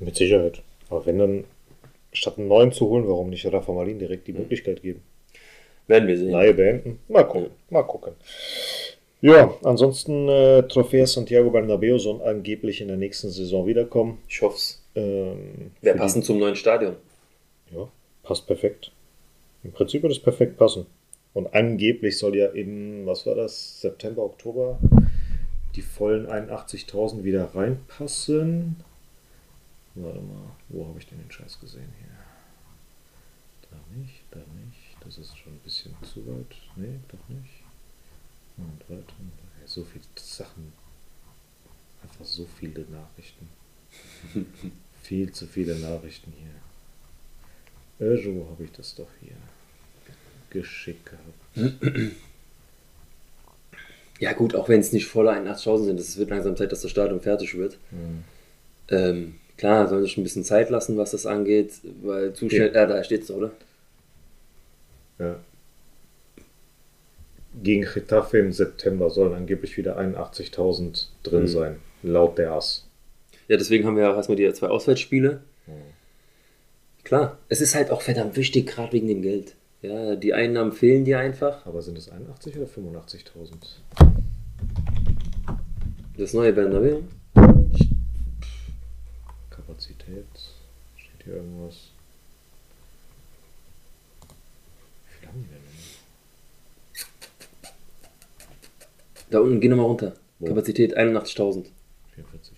Mit 0.00 0.16
Sicherheit. 0.16 0.62
Aber 0.88 1.06
wenn 1.06 1.18
dann, 1.18 1.44
statt 2.12 2.38
einen 2.38 2.48
neuen 2.48 2.72
zu 2.72 2.88
holen, 2.88 3.06
warum 3.08 3.30
nicht 3.30 3.46
Rafa 3.46 3.72
Marin 3.72 3.98
direkt 3.98 4.26
die 4.26 4.32
Möglichkeit 4.32 4.82
geben? 4.82 5.02
Werden 5.90 6.06
wir 6.08 6.16
sehen. 6.16 6.30
Laie 6.30 6.54
beenden. 6.54 7.00
Mal 7.08 7.24
gucken, 7.24 7.50
mal 7.68 7.82
gucken. 7.82 8.12
Ja, 9.22 9.52
ansonsten 9.64 10.28
äh, 10.28 10.62
Trofeo 10.62 11.04
Santiago 11.04 11.50
Bernabeo 11.50 11.98
soll 11.98 12.22
angeblich 12.22 12.80
in 12.80 12.88
der 12.88 12.96
nächsten 12.96 13.28
Saison 13.30 13.66
wiederkommen. 13.66 14.18
Ich 14.28 14.40
hoffe 14.40 14.56
es. 14.56 14.82
Ähm, 14.94 15.72
Wäre 15.80 15.92
für 15.92 15.92
die- 15.94 15.98
passend 15.98 16.24
zum 16.24 16.38
neuen 16.38 16.54
Stadion. 16.56 16.94
Ja, 17.74 17.88
passt 18.22 18.46
perfekt. 18.46 18.92
Im 19.64 19.72
Prinzip 19.72 20.02
wird 20.02 20.12
es 20.12 20.20
perfekt 20.20 20.56
passen. 20.56 20.86
Und 21.34 21.52
angeblich 21.54 22.18
soll 22.18 22.36
ja 22.36 22.46
in, 22.46 23.04
was 23.04 23.26
war 23.26 23.34
das, 23.34 23.80
September, 23.80 24.22
Oktober, 24.24 24.78
die 25.76 25.82
vollen 25.82 26.26
81.000 26.28 27.22
wieder 27.24 27.54
reinpassen. 27.54 28.76
Warte 29.96 30.20
mal, 30.20 30.50
wo 30.68 30.86
habe 30.86 30.98
ich 30.98 31.06
denn 31.08 31.18
den 31.18 31.30
Scheiß 31.30 31.60
gesehen 31.60 31.92
hier? 31.98 32.08
Da 33.70 33.76
nicht, 34.00 34.22
da 34.30 34.38
nicht. 34.38 34.96
Das 35.10 35.18
ist 35.18 35.36
schon 35.36 35.54
ein 35.54 35.58
bisschen 35.64 35.92
zu 36.02 36.24
weit. 36.24 36.56
Nee, 36.76 37.00
doch 37.08 37.28
nicht. 37.28 37.64
Und 38.56 38.80
weiter. 38.88 39.12
So 39.66 39.82
viele 39.82 40.04
Sachen. 40.14 40.72
Einfach 42.00 42.24
so 42.24 42.46
viele 42.46 42.84
Nachrichten. 42.84 43.48
Viel 45.02 45.32
zu 45.32 45.46
viele 45.46 45.74
Nachrichten 45.76 46.32
hier. 46.38 48.06
Irgendwo 48.06 48.50
habe 48.50 48.62
ich 48.62 48.70
das 48.70 48.94
doch 48.94 49.08
hier 49.20 49.36
geschickt 50.50 51.06
gehabt. 51.06 51.82
Ja 54.20 54.34
gut, 54.34 54.54
auch 54.54 54.68
wenn 54.68 54.80
es 54.80 54.92
nicht 54.92 55.06
volle 55.06 55.30
81.000 55.30 55.84
sind, 55.86 55.98
es 55.98 56.18
wird 56.18 56.28
langsam 56.28 56.54
Zeit, 56.54 56.70
dass 56.72 56.82
das 56.82 56.90
Stadion 56.90 57.22
fertig 57.22 57.56
wird. 57.56 57.78
Hm. 57.88 58.22
Ähm, 58.88 59.34
klar, 59.56 59.88
sollen 59.88 60.02
sich 60.02 60.18
ein 60.18 60.22
bisschen 60.22 60.44
Zeit 60.44 60.68
lassen, 60.68 60.98
was 60.98 61.12
das 61.12 61.24
angeht, 61.24 61.72
weil 62.02 62.34
zu 62.34 62.50
schnell, 62.50 62.70
ja, 62.74 62.84
da 62.84 63.02
steht's, 63.02 63.30
oder? 63.30 63.50
Ja. 65.20 65.36
Gegen 67.62 67.82
Getafe 67.82 68.38
im 68.38 68.52
September 68.52 69.10
sollen 69.10 69.34
angeblich 69.34 69.76
wieder 69.76 69.98
81.000 69.98 71.08
drin 71.22 71.42
Mhm. 71.42 71.46
sein, 71.48 71.76
laut 72.02 72.38
der 72.38 72.52
AS. 72.52 72.86
Ja, 73.48 73.56
deswegen 73.56 73.86
haben 73.86 73.96
wir 73.96 74.10
auch 74.10 74.16
erstmal 74.16 74.36
die 74.36 74.52
zwei 74.52 74.68
Auswärtsspiele. 74.68 75.42
Mhm. 75.66 75.72
Klar, 77.04 77.38
es 77.48 77.60
ist 77.60 77.74
halt 77.74 77.90
auch 77.90 78.02
verdammt 78.02 78.36
wichtig, 78.36 78.66
gerade 78.68 78.92
wegen 78.92 79.08
dem 79.08 79.22
Geld. 79.22 79.54
Ja, 79.82 80.14
die 80.14 80.32
Einnahmen 80.34 80.72
fehlen 80.72 81.04
dir 81.04 81.18
einfach. 81.18 81.64
Aber 81.66 81.82
sind 81.82 81.98
es 81.98 82.08
81 82.10 82.56
oder 82.56 82.66
85.000? 82.66 83.80
Das 86.16 86.34
neue 86.34 86.52
Bernabeu. 86.52 87.00
Kapazität? 89.50 90.26
Steht 90.96 91.24
hier 91.24 91.34
irgendwas? 91.36 91.74
Wie 95.08 95.18
viel 95.18 95.28
haben 95.28 95.42
die 95.42 95.48
denn? 95.48 95.60
Da 99.30 99.40
unten, 99.40 99.60
geh 99.60 99.68
nochmal 99.68 99.86
runter. 99.86 100.14
Wo? 100.38 100.46
Kapazität 100.46 100.96
81.000. 100.96 101.66
44. 102.14 102.56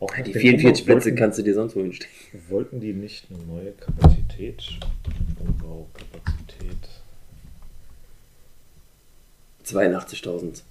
Auch 0.00 0.14
Die 0.14 0.32
den 0.32 0.40
44 0.40 0.82
Umbau 0.84 0.92
Plätze 0.94 1.06
wollten- 1.10 1.16
kannst 1.18 1.38
du 1.38 1.42
dir 1.42 1.54
sonst 1.54 1.74
wohin 1.76 1.92
stellen. 1.92 2.12
Wollten 2.48 2.80
die 2.80 2.92
nicht 2.92 3.26
eine 3.30 3.42
neue 3.44 3.72
Kapazität? 3.72 4.62
Umbaukapazität. 5.40 6.88
82.000. 9.64 10.62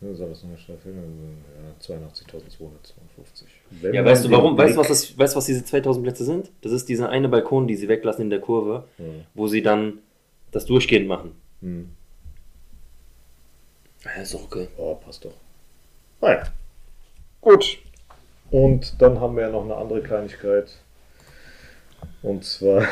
Ja, 0.00 0.12
soll 0.14 0.28
das 0.28 0.42
neue 0.44 0.58
Staffel? 0.58 0.92
Ja, 0.92 1.94
82.252. 1.94 3.44
Wenn 3.70 3.94
Ja, 3.94 4.04
weißt 4.04 4.24
du 4.26 4.30
warum? 4.30 4.58
Weißt 4.58 4.74
du, 4.74 4.80
was, 4.80 4.88
das, 4.88 5.16
weißt, 5.18 5.36
was 5.36 5.46
diese 5.46 5.64
2000 5.64 6.04
Plätze 6.04 6.24
sind? 6.24 6.50
Das 6.60 6.72
ist 6.72 6.88
dieser 6.88 7.08
eine 7.08 7.28
Balkon, 7.28 7.66
die 7.66 7.76
sie 7.76 7.88
weglassen 7.88 8.22
in 8.24 8.30
der 8.30 8.40
Kurve, 8.40 8.84
Ja. 8.98 9.04
wo 9.34 9.46
sie 9.46 9.62
dann 9.62 10.00
das 10.50 10.66
durchgehend 10.66 11.08
machen. 11.08 11.32
Hm. 11.62 11.90
Ja, 14.04 14.22
ist 14.22 14.34
doch 14.34 14.44
okay. 14.44 14.68
Oh, 14.76 14.94
passt 14.94 15.24
doch. 15.24 15.34
Naja. 16.20 16.44
Gut. 17.40 17.78
Und 18.50 19.00
dann 19.00 19.20
haben 19.20 19.36
wir 19.36 19.44
ja 19.44 19.50
noch 19.50 19.64
eine 19.64 19.76
andere 19.76 20.02
Kleinigkeit. 20.02 20.70
Und 22.22 22.44
zwar 22.44 22.86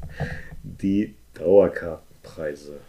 die 0.62 1.14
Dauerkartenpreise 1.34 2.80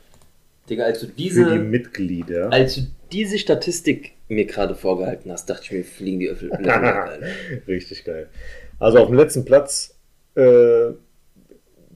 Digga, 0.70 0.86
als 0.86 0.99
du 0.99 1.07
für 1.07 1.11
die 1.11 1.24
diese, 1.24 1.55
Mitglieder. 1.55 2.51
als 2.51 2.76
du 2.76 2.82
diese 3.11 3.38
Statistik 3.38 4.13
mir 4.28 4.45
gerade 4.45 4.74
vorgehalten 4.76 5.32
hast, 5.32 5.47
dachte 5.49 5.63
ich 5.63 5.72
mir, 5.72 5.84
fliegen 5.84 6.20
die 6.20 6.30
Öffel. 6.30 6.51
Richtig 7.68 8.03
geil. 8.03 8.30
Also 8.80 8.99
auf 8.99 9.07
dem 9.07 9.18
letzten 9.18 9.45
Platz 9.45 9.95
äh, 10.36 10.93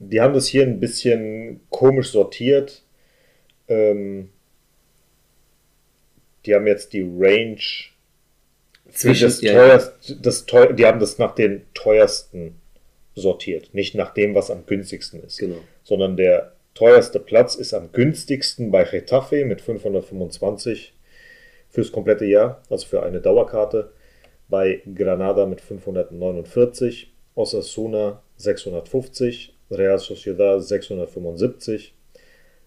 die 0.00 0.20
haben 0.20 0.34
das 0.34 0.46
hier 0.46 0.62
ein 0.62 0.80
bisschen 0.80 1.60
komisch 1.68 2.10
sortiert. 2.10 2.82
Ähm, 3.68 4.30
die 6.46 6.54
haben 6.54 6.66
jetzt 6.66 6.92
die 6.92 7.02
Range 7.02 7.58
Zwischen- 8.90 9.24
das 9.24 9.40
ja, 9.40 9.52
teuerst, 9.52 10.16
das 10.22 10.46
teuer, 10.46 10.72
die 10.72 10.86
haben 10.86 11.00
das 11.00 11.18
nach 11.18 11.34
den 11.34 11.62
teuersten 11.74 12.60
sortiert, 13.14 13.74
nicht 13.74 13.94
nach 13.94 14.14
dem, 14.14 14.34
was 14.34 14.50
am 14.50 14.66
günstigsten 14.66 15.22
ist. 15.22 15.38
Genau. 15.38 15.58
Sondern 15.82 16.16
der 16.16 16.52
teuerste 16.74 17.20
Platz 17.20 17.54
ist 17.54 17.74
am 17.74 17.92
günstigsten 17.92 18.70
bei 18.70 18.84
Getafe 18.84 19.44
mit 19.44 19.60
525 19.60 20.94
fürs 21.68 21.92
komplette 21.92 22.24
Jahr, 22.24 22.62
also 22.70 22.86
für 22.86 23.02
eine 23.02 23.20
Dauerkarte. 23.20 23.92
Bei 24.48 24.82
Granada 24.94 25.46
mit 25.46 25.60
549, 25.60 27.12
Osasuna 27.36 28.22
650, 28.36 29.54
Real 29.70 29.98
Sociedad 29.98 30.60
675, 30.62 31.94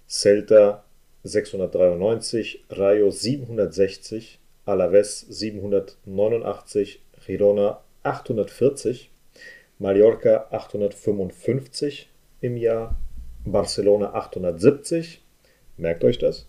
Celta 0.07 0.85
693, 1.23 2.65
Rayo 2.69 3.09
760, 3.09 4.39
Alaves 4.65 5.21
789, 5.29 7.01
Girona 7.25 7.81
840, 8.03 9.09
Mallorca 9.79 10.47
855 10.51 12.09
im 12.41 12.57
Jahr, 12.57 12.97
Barcelona 13.45 14.13
870, 14.13 15.21
merkt 15.77 16.03
euch 16.03 16.17
das, 16.17 16.47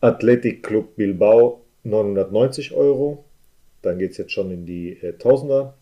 Athletic 0.00 0.62
Club 0.62 0.96
Bilbao 0.96 1.60
990 1.84 2.72
Euro, 2.72 3.24
dann 3.82 3.98
geht 3.98 4.12
es 4.12 4.16
jetzt 4.16 4.32
schon 4.32 4.50
in 4.50 4.64
die 4.64 4.92
äh, 5.02 5.12
Tausender, 5.18 5.74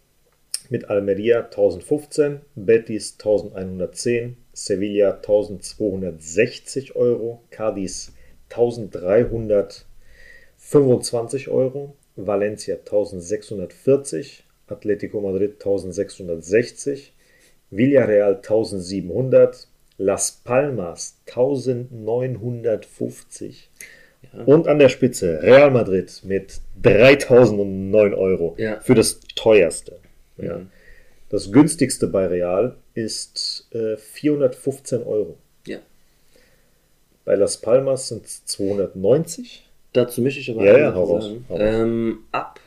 mit 0.68 0.90
Almeria 0.90 1.44
1015, 1.44 2.40
Betis 2.56 3.14
1110, 3.18 4.36
Sevilla 4.64 5.12
1260 5.14 6.96
Euro, 6.96 7.42
Cadiz 7.50 8.12
1325 8.50 11.48
Euro, 11.48 11.94
Valencia 12.16 12.74
1640, 12.74 14.44
Atletico 14.66 15.20
Madrid 15.20 15.52
1660, 15.52 17.12
Villarreal 17.70 18.34
1700, 18.36 19.68
Las 19.98 20.32
Palmas 20.42 21.18
1950 21.26 23.70
und 24.46 24.66
an 24.66 24.78
der 24.80 24.88
Spitze 24.88 25.40
Real 25.42 25.70
Madrid 25.70 26.20
mit 26.24 26.60
3009 26.82 28.14
Euro 28.14 28.56
Ja. 28.58 28.80
für 28.80 28.94
das 28.96 29.20
teuerste. 29.36 29.98
Ja. 30.36 30.62
Das 31.28 31.52
günstigste 31.52 32.06
bei 32.06 32.26
Real 32.26 32.76
ist 32.94 33.68
äh, 33.72 33.96
415 33.96 35.02
Euro. 35.02 35.36
Ja. 35.66 35.78
Bei 37.24 37.34
Las 37.34 37.58
Palmas 37.58 38.08
sind 38.08 38.24
es 38.24 38.44
290. 38.46 39.68
Dazu 39.92 40.22
mische 40.22 40.40
ich 40.40 40.50
aber 40.50 40.64
Ja, 40.64 40.78
ja, 40.78 40.90
raus, 40.90 41.08
hau 41.08 41.14
raus. 41.14 41.30
Ähm, 41.50 42.20
ab 42.32 42.60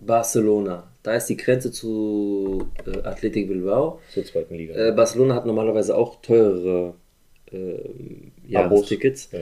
Barcelona. 0.00 0.88
Da 1.02 1.14
ist 1.14 1.26
die 1.26 1.36
Grenze 1.36 1.70
zu 1.70 2.68
äh, 2.86 3.02
Athletic 3.02 3.48
Bilbao. 3.48 4.00
Zur 4.12 4.24
zweiten 4.24 4.54
Liga. 4.54 4.74
Äh, 4.74 4.92
Barcelona 4.92 5.34
hat 5.34 5.46
normalerweise 5.46 5.96
auch 5.96 6.20
teurere 6.20 6.94
äh, 7.52 7.78
Jahrestickets, 8.46 9.30
ja. 9.32 9.40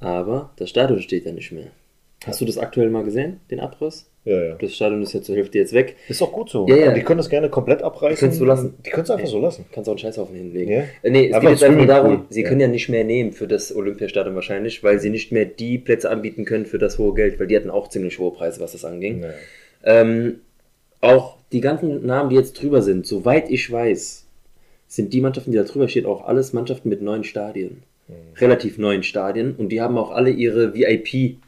aber 0.00 0.52
das 0.56 0.70
Stadion 0.70 1.00
steht 1.00 1.26
ja 1.26 1.32
nicht 1.32 1.52
mehr. 1.52 1.70
Hast 2.26 2.40
du 2.40 2.44
das 2.44 2.58
aktuell 2.58 2.90
mal 2.90 3.04
gesehen, 3.04 3.40
den 3.50 3.60
Abriss? 3.60 4.06
ja, 4.24 4.42
ja. 4.42 4.54
Das 4.56 4.74
Stadion 4.74 5.00
ist 5.02 5.12
ja 5.12 5.22
zur 5.22 5.36
Hälfte 5.36 5.58
jetzt 5.58 5.72
weg. 5.72 5.94
Ist 6.08 6.20
auch 6.20 6.32
gut 6.32 6.50
so. 6.50 6.66
Ja, 6.66 6.74
ja. 6.76 6.92
Die 6.92 7.02
können 7.02 7.18
das 7.18 7.30
gerne 7.30 7.48
komplett 7.48 7.82
abreißen. 7.82 8.30
Die 8.30 8.36
so 8.36 8.44
lassen. 8.44 8.74
Die 8.84 8.90
können 8.90 9.04
es 9.04 9.10
einfach 9.10 9.28
so 9.28 9.38
lassen. 9.40 9.64
Kannst 9.70 9.88
auch 9.88 9.92
einen 9.92 9.98
Scheißhaufen 9.98 10.34
hinlegen. 10.34 10.72
Ja. 10.72 10.84
Äh, 11.04 11.10
nee, 11.10 11.26
es 11.28 11.34
Einfach 11.34 11.40
geht 11.42 11.50
jetzt 11.50 11.62
einfach 11.64 11.76
nur 11.78 11.86
darum, 11.86 12.06
Swimmingpool. 12.06 12.34
sie 12.34 12.42
Ja. 12.42 12.48
können 12.48 12.60
ja 12.60 12.66
nicht 12.68 12.88
mehr 12.88 13.04
nehmen 13.04 13.32
für 13.32 13.46
das 13.46 13.74
Olympiastadion 13.74 14.34
wahrscheinlich, 14.34 14.82
weil 14.82 14.98
sie 14.98 15.10
nicht 15.10 15.30
mehr 15.30 15.44
die 15.44 15.78
Plätze 15.78 16.10
anbieten 16.10 16.44
können 16.44 16.66
für 16.66 16.78
das 16.78 16.98
hohe 16.98 17.14
Geld, 17.14 17.38
weil 17.38 17.46
die 17.46 17.54
hatten 17.56 17.70
auch 17.70 17.88
ziemlich 17.88 18.18
hohe 18.18 18.32
Preise, 18.32 18.60
was 18.60 18.72
das 18.72 18.84
anging. 18.84 19.24
Ähm, 19.84 20.40
auch 21.00 21.36
die 21.52 21.60
ganzen 21.60 22.04
Namen, 22.04 22.30
die 22.30 22.36
jetzt 22.36 22.60
drüber 22.60 22.82
sind, 22.82 23.06
soweit 23.06 23.48
ich 23.48 23.70
weiß, 23.70 24.26
sind 24.88 25.12
die 25.12 25.20
Mannschaften, 25.20 25.52
die 25.52 25.56
da 25.58 25.62
drüber 25.64 25.86
stehen, 25.88 26.06
auch 26.06 26.26
alles 26.26 26.52
Mannschaften 26.52 26.88
mit 26.88 27.00
neuen 27.02 27.22
Stadien. 27.22 27.82
Mhm. 28.08 28.14
Relativ 28.38 28.78
neuen 28.78 29.02
Stadien 29.04 29.54
und 29.56 29.68
die 29.70 29.80
haben 29.80 29.96
auch 29.98 30.10
alle 30.10 30.30
ihre 30.30 30.74
VIP-Plätze 30.74 31.45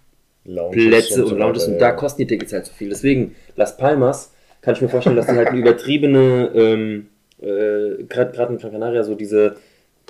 Lounges 0.49 1.17
und, 1.17 1.29
so 1.29 1.37
Lounges 1.37 1.67
und 1.67 1.79
da 1.79 1.93
kosten 1.93 2.23
die 2.23 2.27
Tickets 2.27 2.53
halt 2.53 2.67
so 2.67 2.73
viel. 2.73 2.89
Deswegen, 2.89 3.37
Las 3.57 3.77
Palmas, 3.77 4.33
kann 4.63 4.75
ich 4.75 4.81
mir 4.81 4.89
vorstellen, 4.89 5.17
dass 5.17 5.27
die 5.27 5.33
halt 5.33 5.49
eine 5.49 5.59
übertriebene, 5.61 6.51
ähm, 6.55 7.09
äh, 7.41 8.03
gerade 8.05 8.53
in 8.53 8.59
Gran 8.59 8.73
Canaria 8.73 9.05
so 9.05 9.15
diese, 9.15 9.57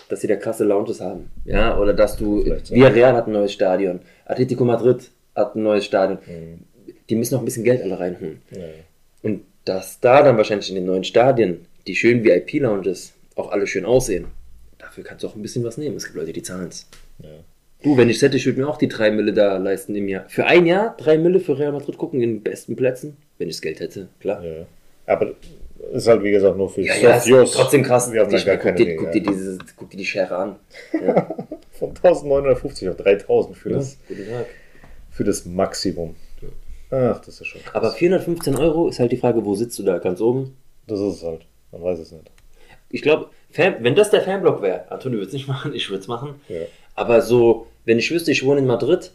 dass 0.08 0.20
sie 0.20 0.28
da 0.28 0.36
krasse 0.36 0.64
Lounges 0.64 1.00
haben. 1.00 1.30
Ja, 1.44 1.78
oder 1.78 1.92
dass 1.92 2.16
du, 2.16 2.42
Vielleicht. 2.42 2.70
Villarreal 2.70 3.14
hat 3.14 3.26
ein 3.26 3.32
neues 3.32 3.52
Stadion, 3.52 4.00
Atletico 4.24 4.64
Madrid 4.64 5.10
hat 5.34 5.56
ein 5.56 5.62
neues 5.62 5.84
Stadion. 5.84 6.18
Mhm. 6.26 6.60
Die 7.10 7.16
müssen 7.16 7.34
noch 7.34 7.42
ein 7.42 7.46
bisschen 7.46 7.64
Geld 7.64 7.82
alle 7.82 7.98
reinholen. 7.98 8.42
Ja. 8.50 8.64
Und 9.22 9.42
dass 9.64 10.00
da 10.00 10.22
dann 10.22 10.36
wahrscheinlich 10.36 10.68
in 10.68 10.76
den 10.76 10.86
neuen 10.86 11.04
Stadien 11.04 11.66
die 11.86 11.96
schönen 11.96 12.22
VIP-Lounges 12.22 13.14
auch 13.34 13.50
alle 13.50 13.66
schön 13.66 13.84
aussehen, 13.84 14.26
dafür 14.78 15.04
kannst 15.04 15.24
du 15.24 15.28
auch 15.28 15.34
ein 15.34 15.42
bisschen 15.42 15.64
was 15.64 15.78
nehmen. 15.78 15.96
Es 15.96 16.04
gibt 16.04 16.16
Leute, 16.16 16.32
die 16.32 16.42
zahlen 16.42 16.68
es. 16.68 16.86
Ja. 17.22 17.28
Du, 17.82 17.96
wenn 17.96 18.08
ich 18.10 18.16
es 18.16 18.22
hätte, 18.22 18.36
ich 18.36 18.44
würde 18.46 18.60
mir 18.60 18.68
auch 18.68 18.76
die 18.76 18.88
3 18.88 19.12
Mille 19.12 19.32
da 19.32 19.56
leisten 19.56 19.94
im 19.94 20.08
Jahr. 20.08 20.24
Für 20.28 20.46
ein 20.46 20.66
Jahr 20.66 20.96
3 20.98 21.18
Mille 21.18 21.38
für 21.40 21.58
Real 21.58 21.72
Madrid 21.72 21.96
gucken 21.96 22.20
in 22.20 22.30
den 22.36 22.42
besten 22.42 22.74
Plätzen. 22.74 23.16
Wenn 23.38 23.48
ich 23.48 23.56
das 23.56 23.62
Geld 23.62 23.78
hätte, 23.80 24.08
klar. 24.20 24.42
Ja. 24.44 24.66
Aber 25.06 25.32
ist 25.92 26.08
halt 26.08 26.22
wie 26.24 26.32
gesagt 26.32 26.56
nur 26.56 26.68
für 26.68 26.80
Ja, 26.82 26.96
ja, 26.96 27.20
Sofios. 27.20 27.52
trotzdem 27.52 27.84
krass. 27.84 28.12
Wir 28.12 28.22
haben 28.22 28.30
da 28.32 28.38
gar 28.42 28.56
guck, 28.56 28.64
keine 28.64 28.76
dir, 28.76 28.96
guck, 28.96 29.06
ja. 29.06 29.12
dir 29.12 29.22
diese, 29.22 29.58
guck 29.76 29.90
dir 29.90 29.96
die 29.96 30.04
Schere 30.06 30.36
an. 30.36 30.56
Ja. 30.92 31.28
Von 31.70 31.90
1950 31.90 32.88
auf 32.88 32.96
3000 32.96 33.56
für, 33.56 33.68
das, 33.68 33.96
Guten 34.08 34.28
Tag. 34.28 34.46
für 35.10 35.22
das 35.22 35.46
Maximum. 35.46 36.16
Ach, 36.90 37.20
das 37.20 37.40
ist 37.40 37.46
schon 37.46 37.62
krass. 37.62 37.74
Aber 37.76 37.92
415 37.92 38.56
Euro 38.56 38.88
ist 38.88 38.98
halt 38.98 39.12
die 39.12 39.16
Frage, 39.18 39.44
wo 39.44 39.54
sitzt 39.54 39.78
du 39.78 39.84
da? 39.84 39.98
Ganz 39.98 40.20
oben? 40.20 40.56
das 40.88 40.98
ist 40.98 41.16
es 41.18 41.22
halt. 41.22 41.42
Man 41.70 41.82
weiß 41.82 42.00
es 42.00 42.10
nicht. 42.10 42.28
Ich 42.90 43.02
glaube, 43.02 43.28
wenn 43.54 43.94
das 43.94 44.10
der 44.10 44.22
Fanblock 44.22 44.62
wäre, 44.62 44.90
Antonio 44.90 45.18
würde 45.18 45.28
es 45.28 45.32
nicht 45.34 45.46
machen, 45.48 45.72
ich 45.74 45.88
würde 45.90 46.00
es 46.00 46.08
machen. 46.08 46.40
Ja. 46.48 46.62
Aber 46.98 47.20
so, 47.22 47.66
wenn 47.84 47.98
ich 47.98 48.10
wüsste, 48.10 48.32
ich 48.32 48.44
wohne 48.44 48.60
in 48.60 48.66
Madrid 48.66 49.12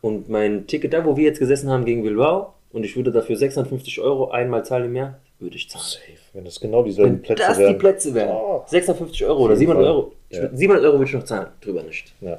und 0.00 0.28
mein 0.28 0.66
Ticket 0.66 0.92
da, 0.92 1.04
wo 1.04 1.16
wir 1.16 1.24
jetzt 1.24 1.38
gesessen 1.38 1.68
haben 1.70 1.84
gegen 1.84 2.02
Bilbao 2.02 2.54
und 2.72 2.84
ich 2.84 2.96
würde 2.96 3.12
dafür 3.12 3.36
650 3.36 4.00
Euro 4.00 4.30
einmal 4.30 4.64
zahlen 4.64 4.86
im 4.86 4.96
Jahr, 4.96 5.18
würde 5.38 5.56
ich 5.56 5.68
zahlen. 5.68 5.84
Safe. 5.84 6.02
Wenn 6.32 6.44
das 6.44 6.58
genau 6.60 6.82
dieselben 6.82 7.12
Wenn 7.16 7.22
Plätze 7.22 7.42
das 7.46 7.58
wären. 7.58 7.72
die 7.74 7.78
Plätze 7.78 8.14
wären, 8.14 8.30
Oh. 8.30 8.62
650 8.66 9.24
Euro 9.26 9.44
oder 9.44 9.54
Auf 9.54 9.60
jeden 9.60 9.70
700 9.72 9.84
Fall. 9.84 9.94
Euro. 9.94 10.12
Ja. 10.30 10.40
würd, 10.42 10.58
700 10.58 10.84
Euro 10.86 10.98
würde 10.98 11.04
ich 11.08 11.14
noch 11.14 11.24
zahlen, 11.24 11.46
drüber 11.60 11.82
nicht. 11.82 12.12
Ja. 12.20 12.38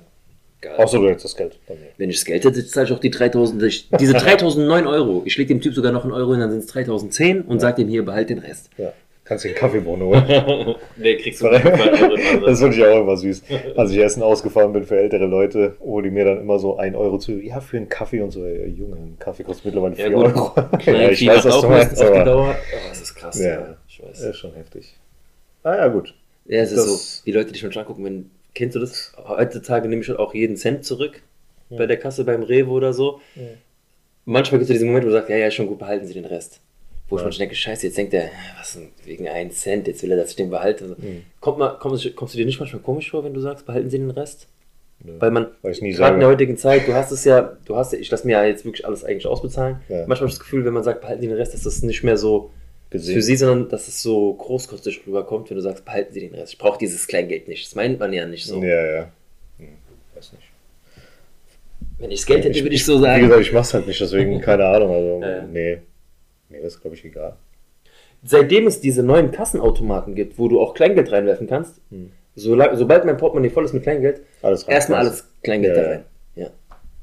Geil. 0.62 0.76
Außer 0.78 1.00
du 1.00 1.08
hättest 1.08 1.26
das 1.26 1.36
Geld. 1.38 1.58
Dann 1.68 1.78
nicht. 1.80 1.92
Wenn 1.98 2.10
ich 2.10 2.18
das 2.18 2.26
Geld 2.26 2.44
hätte, 2.44 2.66
zahle 2.66 2.88
ich 2.88 2.92
auch 2.94 3.00
die 3.00 3.10
3000, 3.12 3.64
ich- 3.64 3.90
diese 4.00 4.14
3009 4.16 4.88
Euro. 4.88 5.22
Ich 5.26 5.38
lege 5.38 5.48
dem 5.54 5.62
Typ 5.62 5.74
sogar 5.74 5.92
noch 5.92 6.04
einen 6.04 6.12
Euro 6.14 6.32
hin, 6.32 6.42
dann 6.42 6.52
sind 6.52 6.60
es 6.62 6.66
3010 6.68 7.42
und 7.44 7.60
sag 7.62 7.76
dem 7.78 7.88
hier, 7.88 8.04
behalt 8.04 8.30
den 8.30 8.40
Rest. 8.40 8.70
Ja. 8.78 8.92
Kannst 9.30 9.46
du 9.46 9.50
den 9.50 9.56
Kaffeebohnen 9.58 10.08
holen. 10.08 10.76
Nee, 10.98 11.16
kriegst 11.18 11.42
das 11.44 12.60
finde 12.60 12.76
ich 12.76 12.84
auch 12.84 13.00
immer 13.02 13.16
süß. 13.16 13.44
Als 13.78 13.92
ich 13.92 14.00
Essen 14.00 14.24
ausgefahren 14.24 14.74
bin 14.74 14.84
für 14.84 14.98
ältere 15.00 15.28
Leute, 15.28 15.76
wo 15.80 16.02
die 16.02 16.10
mir 16.10 16.26
dann 16.26 16.42
immer 16.42 16.58
so 16.58 16.78
ein 16.78 16.96
Euro 16.96 17.20
zu, 17.20 17.34
ja, 17.34 17.62
für 17.62 17.78
einen 17.78 17.88
Kaffee 17.90 18.22
und 18.22 18.32
so, 18.32 18.44
ey, 18.44 18.68
Junge, 18.70 18.96
ein 18.96 19.18
Kaffee 19.20 19.44
kostet 19.44 19.66
mittlerweile 19.66 19.96
Ja, 19.96 20.08
4 20.08 20.16
gut. 20.16 20.26
Euro. 20.26 21.14
Vieh 21.14 21.28
macht 21.28 21.46
auch 21.48 21.70
meistens 21.70 22.02
auf 22.02 22.12
die 22.12 22.24
Dauer. 22.24 22.56
Oh, 22.58 22.90
das 22.90 23.02
ist 23.02 23.14
krass. 23.16 23.40
Ja. 23.40 23.78
ich 23.88 24.02
weiß. 24.04 24.20
ist 24.20 24.38
schon 24.38 24.54
heftig. 24.56 24.96
Ah 25.64 25.76
ja, 25.76 25.88
gut. 25.90 26.16
Ja, 26.46 26.62
es 26.62 26.72
ist 26.72 26.78
Das- 26.80 27.18
so, 27.20 27.24
die 27.26 27.32
Leute, 27.32 27.52
die 27.54 27.62
manchmal 27.62 27.84
angucken, 27.84 28.04
wenn, 28.06 28.32
kennst 28.56 28.76
du 28.76 28.80
das? 28.80 29.14
Heutzutage 29.28 29.88
nehme 29.88 30.02
ich 30.02 30.10
halt 30.10 30.18
auch 30.18 30.34
jeden 30.34 30.58
Cent 30.58 30.84
zurück 30.86 31.22
bei 31.70 31.86
der 31.86 31.98
Kasse 31.98 32.24
beim 32.26 32.42
Rewe 32.42 32.72
oder 32.72 32.94
so. 32.94 33.22
Manchmal 34.26 34.58
gibt 34.60 34.72
es 34.72 34.74
diesen 34.76 34.88
Moment, 34.88 35.06
wo 35.06 35.10
du 35.10 35.14
sagst, 35.14 35.30
ja, 35.30 35.38
ja, 35.38 35.48
ist 35.48 35.54
schon 35.54 35.68
gut, 35.68 35.78
behalten 35.78 36.08
Sie 36.08 36.16
den 36.16 36.26
Rest. 36.26 36.62
Wo 37.10 37.16
ich 37.16 37.22
Ja. 37.22 37.26
manchmal 37.26 37.39
denke, 37.47 37.55
scheiße, 37.55 37.88
jetzt 37.88 37.97
denkt 37.97 38.14
er, 38.14 38.30
was 38.57 38.74
denn, 38.74 38.89
wegen 39.05 39.28
einen 39.28 39.51
Cent, 39.51 39.88
jetzt 39.88 40.03
will 40.03 40.12
er, 40.12 40.18
dass 40.18 40.30
ich 40.32 40.36
den 40.36 40.49
behalte. 40.49 40.84
Also, 40.86 40.95
Mhm. 40.97 41.24
kommt 41.39 41.57
mal, 41.57 41.78
kommst, 41.80 42.16
kommst 42.16 42.34
du 42.36 42.38
dir 42.38 42.45
nicht 42.45 42.60
manchmal 42.60 42.82
komisch 42.82 43.10
vor, 43.10 43.24
wenn 43.24 43.34
du 43.34 43.39
sagst, 43.41 43.66
behalten 43.66 43.89
Sie 43.89 43.97
den 43.97 44.12
Rest? 44.12 44.47
Nö. 45.03 45.14
Weil 45.20 45.32
man, 45.32 45.47
ich 45.64 45.80
gerade 45.95 46.16
in 46.16 46.20
der 46.20 46.30
heutigen 46.30 46.57
Zeit, 46.57 46.88
du 46.88 46.93
hast 46.93 47.12
es 47.12 47.24
ja, 47.24 47.57
du 47.66 47.76
hast 47.78 47.93
ja, 47.93 47.99
ich 47.99 48.12
lasse 48.12 48.28
mir 48.28 48.34
ja 48.34 48.43
jetzt 48.45 48.66
wirklich 48.66 48.86
alles 48.86 49.03
eigentlich 49.05 49.26
ausbezahlen. 49.28 49.78
Ja. 49.88 49.99
Manchmal 49.99 50.18
habe 50.18 50.26
ich 50.28 50.34
das 50.34 50.39
Gefühl, 50.41 50.66
wenn 50.66 50.74
man 50.74 50.84
sagt, 50.84 51.01
behalten 51.01 51.22
Sie 51.22 51.28
den 51.28 51.38
Rest, 51.38 51.53
dass 51.53 51.64
das 51.64 51.82
nicht 51.84 52.03
mehr 52.03 52.18
so 52.18 52.51
Gesehen. 52.89 53.16
für 53.16 53.22
sie, 53.22 53.36
sondern 53.38 53.70
dass 53.70 53.88
es 53.88 54.01
so 54.03 54.34
großkotzig 54.34 55.01
rüberkommt, 55.07 55.49
wenn 55.49 55.55
du 55.55 55.62
sagst, 55.64 55.86
behalten 55.86 56.14
Sie 56.14 56.20
den 56.20 56.36
Rest. 56.36 56.53
Ich 56.53 56.60
brauche 56.60 56.78
dieses 56.78 57.07
Kleingeld 57.07 57.47
nicht. 57.47 57.66
Das 57.66 57.76
meint 57.76 57.97
man 57.99 58.12
ja 58.14 58.26
nicht 58.26 58.45
so. 58.45 58.62
Ja, 58.62 58.86
ja. 58.86 59.12
Hm, 59.57 59.68
weiß 60.16 60.34
nicht. 60.34 60.43
Wenn 61.97 62.12
ich 62.12 62.20
das 62.20 62.26
Geld 62.28 62.43
hätte, 62.45 62.62
würde 62.62 62.76
ich 62.76 62.84
so 62.86 62.97
Wie 62.99 63.03
sagen. 63.03 63.24
gesagt, 63.24 63.41
ich 63.41 63.51
mach's 63.53 63.74
halt 63.74 63.88
nicht, 63.88 63.99
deswegen 64.01 64.41
keine 64.41 64.66
Ahnung. 64.66 64.91
Also, 64.91 65.22
Ja. 65.22 65.41
nee. 65.43 65.78
Das 66.50 66.74
ist, 66.76 66.82
glaube 66.82 66.95
ich, 66.95 67.06
egal. 67.06 67.36
Seitdem 68.24 68.68
es 68.68 68.82
diese 68.82 69.02
neuen 69.04 69.32
Kassenautomaten 69.32 70.16
gibt, 70.16 70.38
wo 70.39 70.47
du 70.47 70.60
auch 70.60 70.74
Kleingeld 70.74 71.12
reinwerfen 71.12 71.47
kannst, 71.47 71.80
Hm. 71.89 72.12
solang, 72.36 72.76
sobald 72.76 73.06
mein 73.06 73.18
Portemonnaie 73.18 73.50
voll 73.50 73.66
ist 73.66 73.74
mit 73.74 73.84
Kleingeld, 73.84 74.22
Alles 74.41 74.64
erstmal 74.64 75.00
alles 75.00 75.26
Kleingeld 75.43 75.76
Ja, 75.76 75.82
da 75.82 75.88
ja. 75.88 75.93
rein. 75.95 76.04
Ja. 76.36 76.47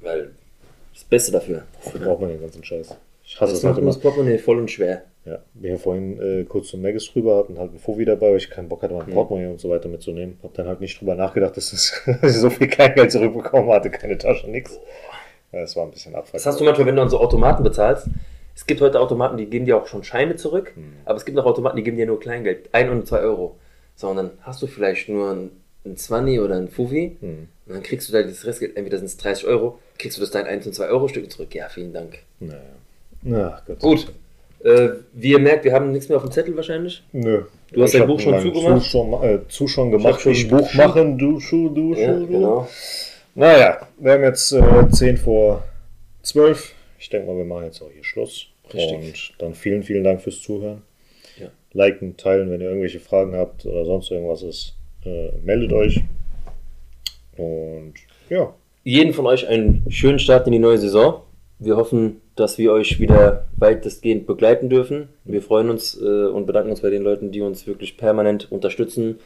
Weil 0.03 0.31
das 0.93 1.05
Beste 1.05 1.33
dafür. 1.33 1.63
Dafür 1.85 2.01
braucht 2.01 2.21
man 2.21 2.31
den 2.31 2.41
ganzen 2.41 2.63
Scheiß. 2.63 2.95
Ich 3.25 3.41
hasse 3.41 3.53
Das 3.55 3.65
halt 3.65 3.73
macht 3.73 3.79
immer. 3.81 3.91
das 3.91 3.99
Portemonnaie 4.01 4.39
voll 4.39 4.59
und 4.59 4.71
schwer. 4.71 5.03
Ja, 5.25 5.41
wir 5.55 5.71
hier 5.71 5.79
vorhin 5.79 6.21
äh, 6.21 6.45
kurz 6.45 6.69
zum 6.69 6.83
Maggis 6.83 7.11
rüber 7.17 7.37
hatten 7.39 7.59
halt 7.59 7.71
einen 7.71 7.81
Fuffi 7.81 8.05
dabei, 8.05 8.31
weil 8.31 8.37
ich 8.37 8.49
keinen 8.51 8.69
Bock 8.69 8.83
hatte, 8.83 8.95
mein 8.95 9.07
Portemonnaie 9.07 9.49
und 9.51 9.61
so 9.61 9.69
weiter 9.71 9.89
mitzunehmen. 9.89 10.39
Hab 10.43 10.55
dann 10.55 10.69
halt 10.69 10.81
nicht 10.81 11.01
drüber 11.01 11.15
nachgedacht, 11.17 11.57
dass, 11.57 11.71
das, 11.71 12.01
dass 12.23 12.33
ich 12.35 12.41
so 12.41 12.51
viel 12.51 12.69
Kleingeld 12.69 13.11
zurückbekommen 13.11 13.71
hatte, 13.71 13.91
keine 13.91 14.17
Tasche, 14.19 14.49
nix. 14.51 14.79
Ja, 15.53 15.61
das 15.61 15.75
war 15.75 15.85
ein 15.85 15.91
bisschen 15.91 16.15
abfuck. 16.15 16.35
Das 16.35 16.47
hast 16.47 16.61
du 16.61 16.65
manchmal, 16.65 16.87
wenn 16.87 16.97
du 16.97 17.03
an 17.03 17.09
so 17.09 17.19
Automaten 17.19 17.63
bezahlst. 17.65 18.07
Es 18.57 18.67
gibt 18.67 18.81
heute 18.81 18.99
Automaten, 18.99 19.37
die 19.37 19.47
geben 19.47 19.67
dir 19.67 19.77
auch 19.77 19.87
schon 19.87 20.03
Scheine 20.03 20.35
zurück, 20.37 20.73
aber 21.05 21.17
es 21.17 21.25
gibt 21.27 21.39
auch 21.39 21.45
Automaten, 21.45 21.77
die 21.77 21.83
geben 21.85 21.97
dir 21.99 22.07
nur 22.07 22.19
Kleingeld, 22.19 22.69
1 22.73 22.91
und 22.91 23.07
2 23.07 23.21
Euro. 23.21 23.57
So, 23.97 24.09
und 24.09 24.17
dann 24.17 24.31
hast 24.43 24.61
du 24.63 24.67
vielleicht 24.67 25.09
nur 25.11 25.31
ein, 25.31 25.51
ein 25.85 25.97
20 25.97 26.41
oder 26.41 26.57
ein 26.57 26.69
Fuffi 26.69 27.17
Hm. 27.21 27.49
und 27.67 27.73
dann 27.75 27.83
kriegst 27.83 28.09
du 28.09 28.13
da 28.15 28.23
dieses 28.23 28.45
Restgeld, 28.47 28.77
entweder 28.77 28.97
sind 28.99 29.07
es 29.07 29.17
30 29.19 29.47
Euro, 29.47 29.79
kriegst 29.99 30.17
du 30.17 30.23
das 30.23 30.31
dein 30.31 30.47
1 30.47 30.67
und 30.67 30.73
2 30.75 30.89
Euro 30.89 31.07
Stück 31.09 31.31
zurück. 31.31 31.55
Ja, 31.55 31.69
vielen 31.69 31.93
Dank. 31.93 32.19
Naja. 32.41 32.61
Na, 33.23 33.61
Gott. 33.67 33.79
Gut. 33.81 34.13
Äh, 34.65 34.89
wie 35.13 35.33
ihr 35.33 35.39
merkt, 35.39 35.65
wir 35.65 35.73
haben 35.73 35.93
nichts 35.93 36.09
mehr 36.09 36.17
auf 36.17 36.25
dem 36.25 36.33
Zettel 36.33 36.57
wahrscheinlich. 36.57 37.03
Nö. 37.13 37.43
Du 37.73 37.83
hast 37.83 37.93
Ich 37.93 37.99
dein 38.01 38.09
Buch 38.09 38.19
schon 38.21 38.41
zugemacht? 38.41 38.83
Zu 38.83 38.89
schon, 38.89 39.13
äh, 39.23 39.39
zu 39.49 39.69
schon 39.69 39.91
gemacht. 39.91 40.21
schon 40.21 40.33
Ich 40.33 40.49
Buch 40.49 40.73
machen, 40.75 41.19
du 41.19 41.39
Schuh, 41.41 41.69
du 41.69 41.95
Schuh, 41.95 42.01
Ja, 42.01 42.13
du. 42.19 42.27
genau. 42.27 42.69
Naja, 43.35 43.87
wir 43.99 44.13
haben 44.13 44.23
jetzt 44.23 44.51
äh, 44.53 44.63
10 44.91 45.19
vor 45.19 45.63
12. 46.23 46.73
Ich 47.07 47.11
denke 47.11 47.29
mal, 47.29 47.37
wir 47.37 47.45
machen 47.45 47.67
jetzt 47.67 47.81
auch 47.83 47.91
hier 47.93 48.03
Schluss. 48.03 48.49
Richtig. 48.75 49.31
Und 49.31 49.43
dann 49.43 49.55
vielen, 49.55 49.85
vielen 49.85 50.03
Dank 50.03 50.21
fürs 50.23 50.43
Zuhören. 50.43 50.83
Ja. 51.39 51.51
Liken, 51.73 52.17
teilen, 52.17 52.51
wenn 52.51 52.61
ihr 52.61 52.67
irgendwelche 52.67 52.99
Fragen 52.99 53.37
habt 53.37 53.65
oder 53.65 53.85
sonst 53.85 54.11
irgendwas 54.11 54.43
ist. 54.43 54.75
Äh, 55.05 55.31
meldet 55.45 55.73
euch. 55.73 56.03
Und 57.37 57.95
ja, 58.29 58.53
jeden 58.83 59.13
von 59.13 59.25
euch 59.27 59.47
einen 59.47 59.89
schönen 59.89 60.19
Start 60.19 60.49
in 60.49 60.53
die 60.53 60.59
neue 60.59 60.79
Saison. 60.79 61.23
Wir 61.61 61.77
hoffen, 61.77 62.23
dass 62.35 62.59
wir 62.59 62.73
euch 62.73 62.99
wieder 62.99 63.47
weitestgehend 63.57 64.27
begleiten 64.27 64.69
dürfen. 64.69 65.09
Wir 65.23 65.43
freuen 65.43 65.71
uns 65.71 65.97
äh, 65.97 66.25
und 66.27 66.47
bedanken 66.47 66.71
uns 66.71 66.81
bei 66.81 66.91
den 66.91 67.05
Leuten, 67.05 67.31
die 67.31 67.41
uns 67.41 67.69
wirklich 67.69 67.97
permanent 67.97 68.51
unterstützen 68.51 69.21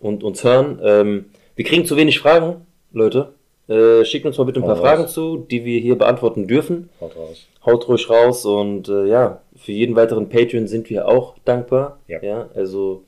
und 0.00 0.24
uns 0.24 0.42
hören. 0.44 0.80
Ähm, 0.82 1.24
wir 1.56 1.66
kriegen 1.66 1.84
zu 1.84 1.98
wenig 1.98 2.20
Fragen, 2.20 2.66
Leute. 2.90 3.34
Äh, 3.68 4.04
schickt 4.04 4.24
uns 4.24 4.38
mal 4.38 4.44
bitte 4.44 4.60
ein 4.60 4.62
Hau 4.62 4.68
paar 4.68 4.76
raus. 4.76 4.84
Fragen 4.84 5.08
zu, 5.08 5.36
die 5.38 5.64
wir 5.64 5.78
hier 5.80 5.96
beantworten 5.96 6.46
dürfen. 6.48 6.88
haut 7.00 7.16
raus. 7.16 7.46
Haut 7.64 7.88
ruhig 7.88 8.08
raus 8.08 8.46
und 8.46 8.88
äh, 8.88 9.06
ja, 9.06 9.42
für 9.56 9.72
jeden 9.72 9.94
weiteren 9.94 10.28
Patreon 10.28 10.66
sind 10.66 10.88
wir 10.88 11.06
auch 11.06 11.34
dankbar. 11.44 11.98
Ja. 12.08 12.48
also 12.54 13.02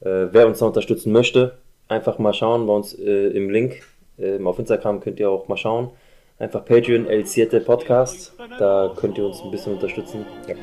äh, 0.00 0.26
wer 0.30 0.46
uns 0.46 0.60
da 0.60 0.66
unterstützen 0.66 1.12
möchte, 1.12 1.56
einfach 1.88 2.18
mal 2.18 2.32
schauen 2.32 2.66
bei 2.66 2.72
uns 2.72 2.94
äh, 2.94 3.28
im 3.28 3.50
Link. 3.50 3.82
Ähm, 4.18 4.46
auf 4.46 4.58
Instagram 4.58 5.00
könnt 5.00 5.18
ihr 5.18 5.28
auch 5.28 5.48
mal 5.48 5.56
schauen. 5.56 5.90
Einfach 6.38 6.64
Patreon 6.64 7.06
El 7.06 7.26
Siete 7.26 7.60
Podcast. 7.60 8.34
Da 8.58 8.92
könnt 8.94 9.18
ihr 9.18 9.26
uns 9.26 9.40
ein 9.42 9.50
bisschen 9.50 9.74
unterstützen. 9.74 10.26
Ja. 10.46 10.54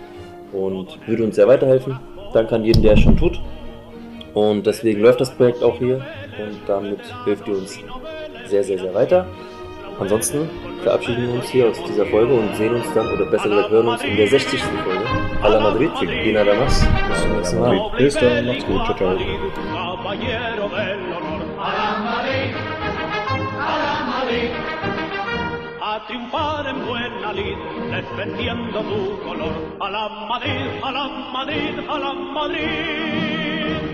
Und 0.57 0.99
würde 1.07 1.23
uns 1.23 1.35
sehr 1.35 1.47
weiterhelfen. 1.47 1.99
Danke 2.33 2.55
an 2.55 2.63
jeden, 2.63 2.81
der 2.83 2.93
es 2.93 2.99
schon 2.99 3.17
tut. 3.17 3.39
Und 4.33 4.65
deswegen 4.65 5.01
läuft 5.01 5.19
das 5.19 5.31
Projekt 5.35 5.63
auch 5.63 5.77
hier. 5.77 5.95
Und 5.95 6.59
damit 6.67 6.99
hilft 7.25 7.47
ihr 7.47 7.55
uns 7.57 7.79
sehr, 8.45 8.63
sehr, 8.63 8.79
sehr 8.79 8.93
weiter. 8.93 9.25
Ansonsten 9.99 10.49
verabschieden 10.81 11.27
wir 11.27 11.33
uns 11.35 11.49
hier 11.49 11.67
aus 11.69 11.83
dieser 11.87 12.05
Folge 12.07 12.33
und 12.33 12.55
sehen 12.55 12.73
uns 12.75 12.85
dann, 12.93 13.07
oder 13.07 13.25
besser 13.25 13.49
gesagt 13.49 13.69
hören 13.69 13.87
uns 13.87 14.03
in 14.03 14.17
der 14.17 14.27
60. 14.27 14.61
Folge. 14.61 15.05
A 15.41 15.47
la 15.47 15.59
Madrid, 15.59 15.91
y 16.01 16.31
nada 16.31 16.53
más. 16.55 16.85
Bis 17.09 17.21
zum 17.21 17.37
nächsten 17.37 17.59
Mal. 17.59 17.91
Bis 17.97 18.13
dann, 18.15 18.45
macht's 18.47 18.65
gut, 18.65 18.85
ciao, 18.85 18.95
ciao. 18.95 19.17
A 25.85 25.99
triunfar 26.07 26.65
en 26.65 26.85
buena 26.87 27.33
lid, 27.33 27.57
defendiendo 27.91 28.81
tu 28.81 29.19
color. 29.23 29.53
A 29.79 29.89
la 29.89 30.09
Madrid, 30.27 30.81
a 30.81 30.91
la 30.91 31.07
Madrid, 31.33 31.75
a 31.87 31.99
la 31.99 32.13
Madrid. 32.13 33.62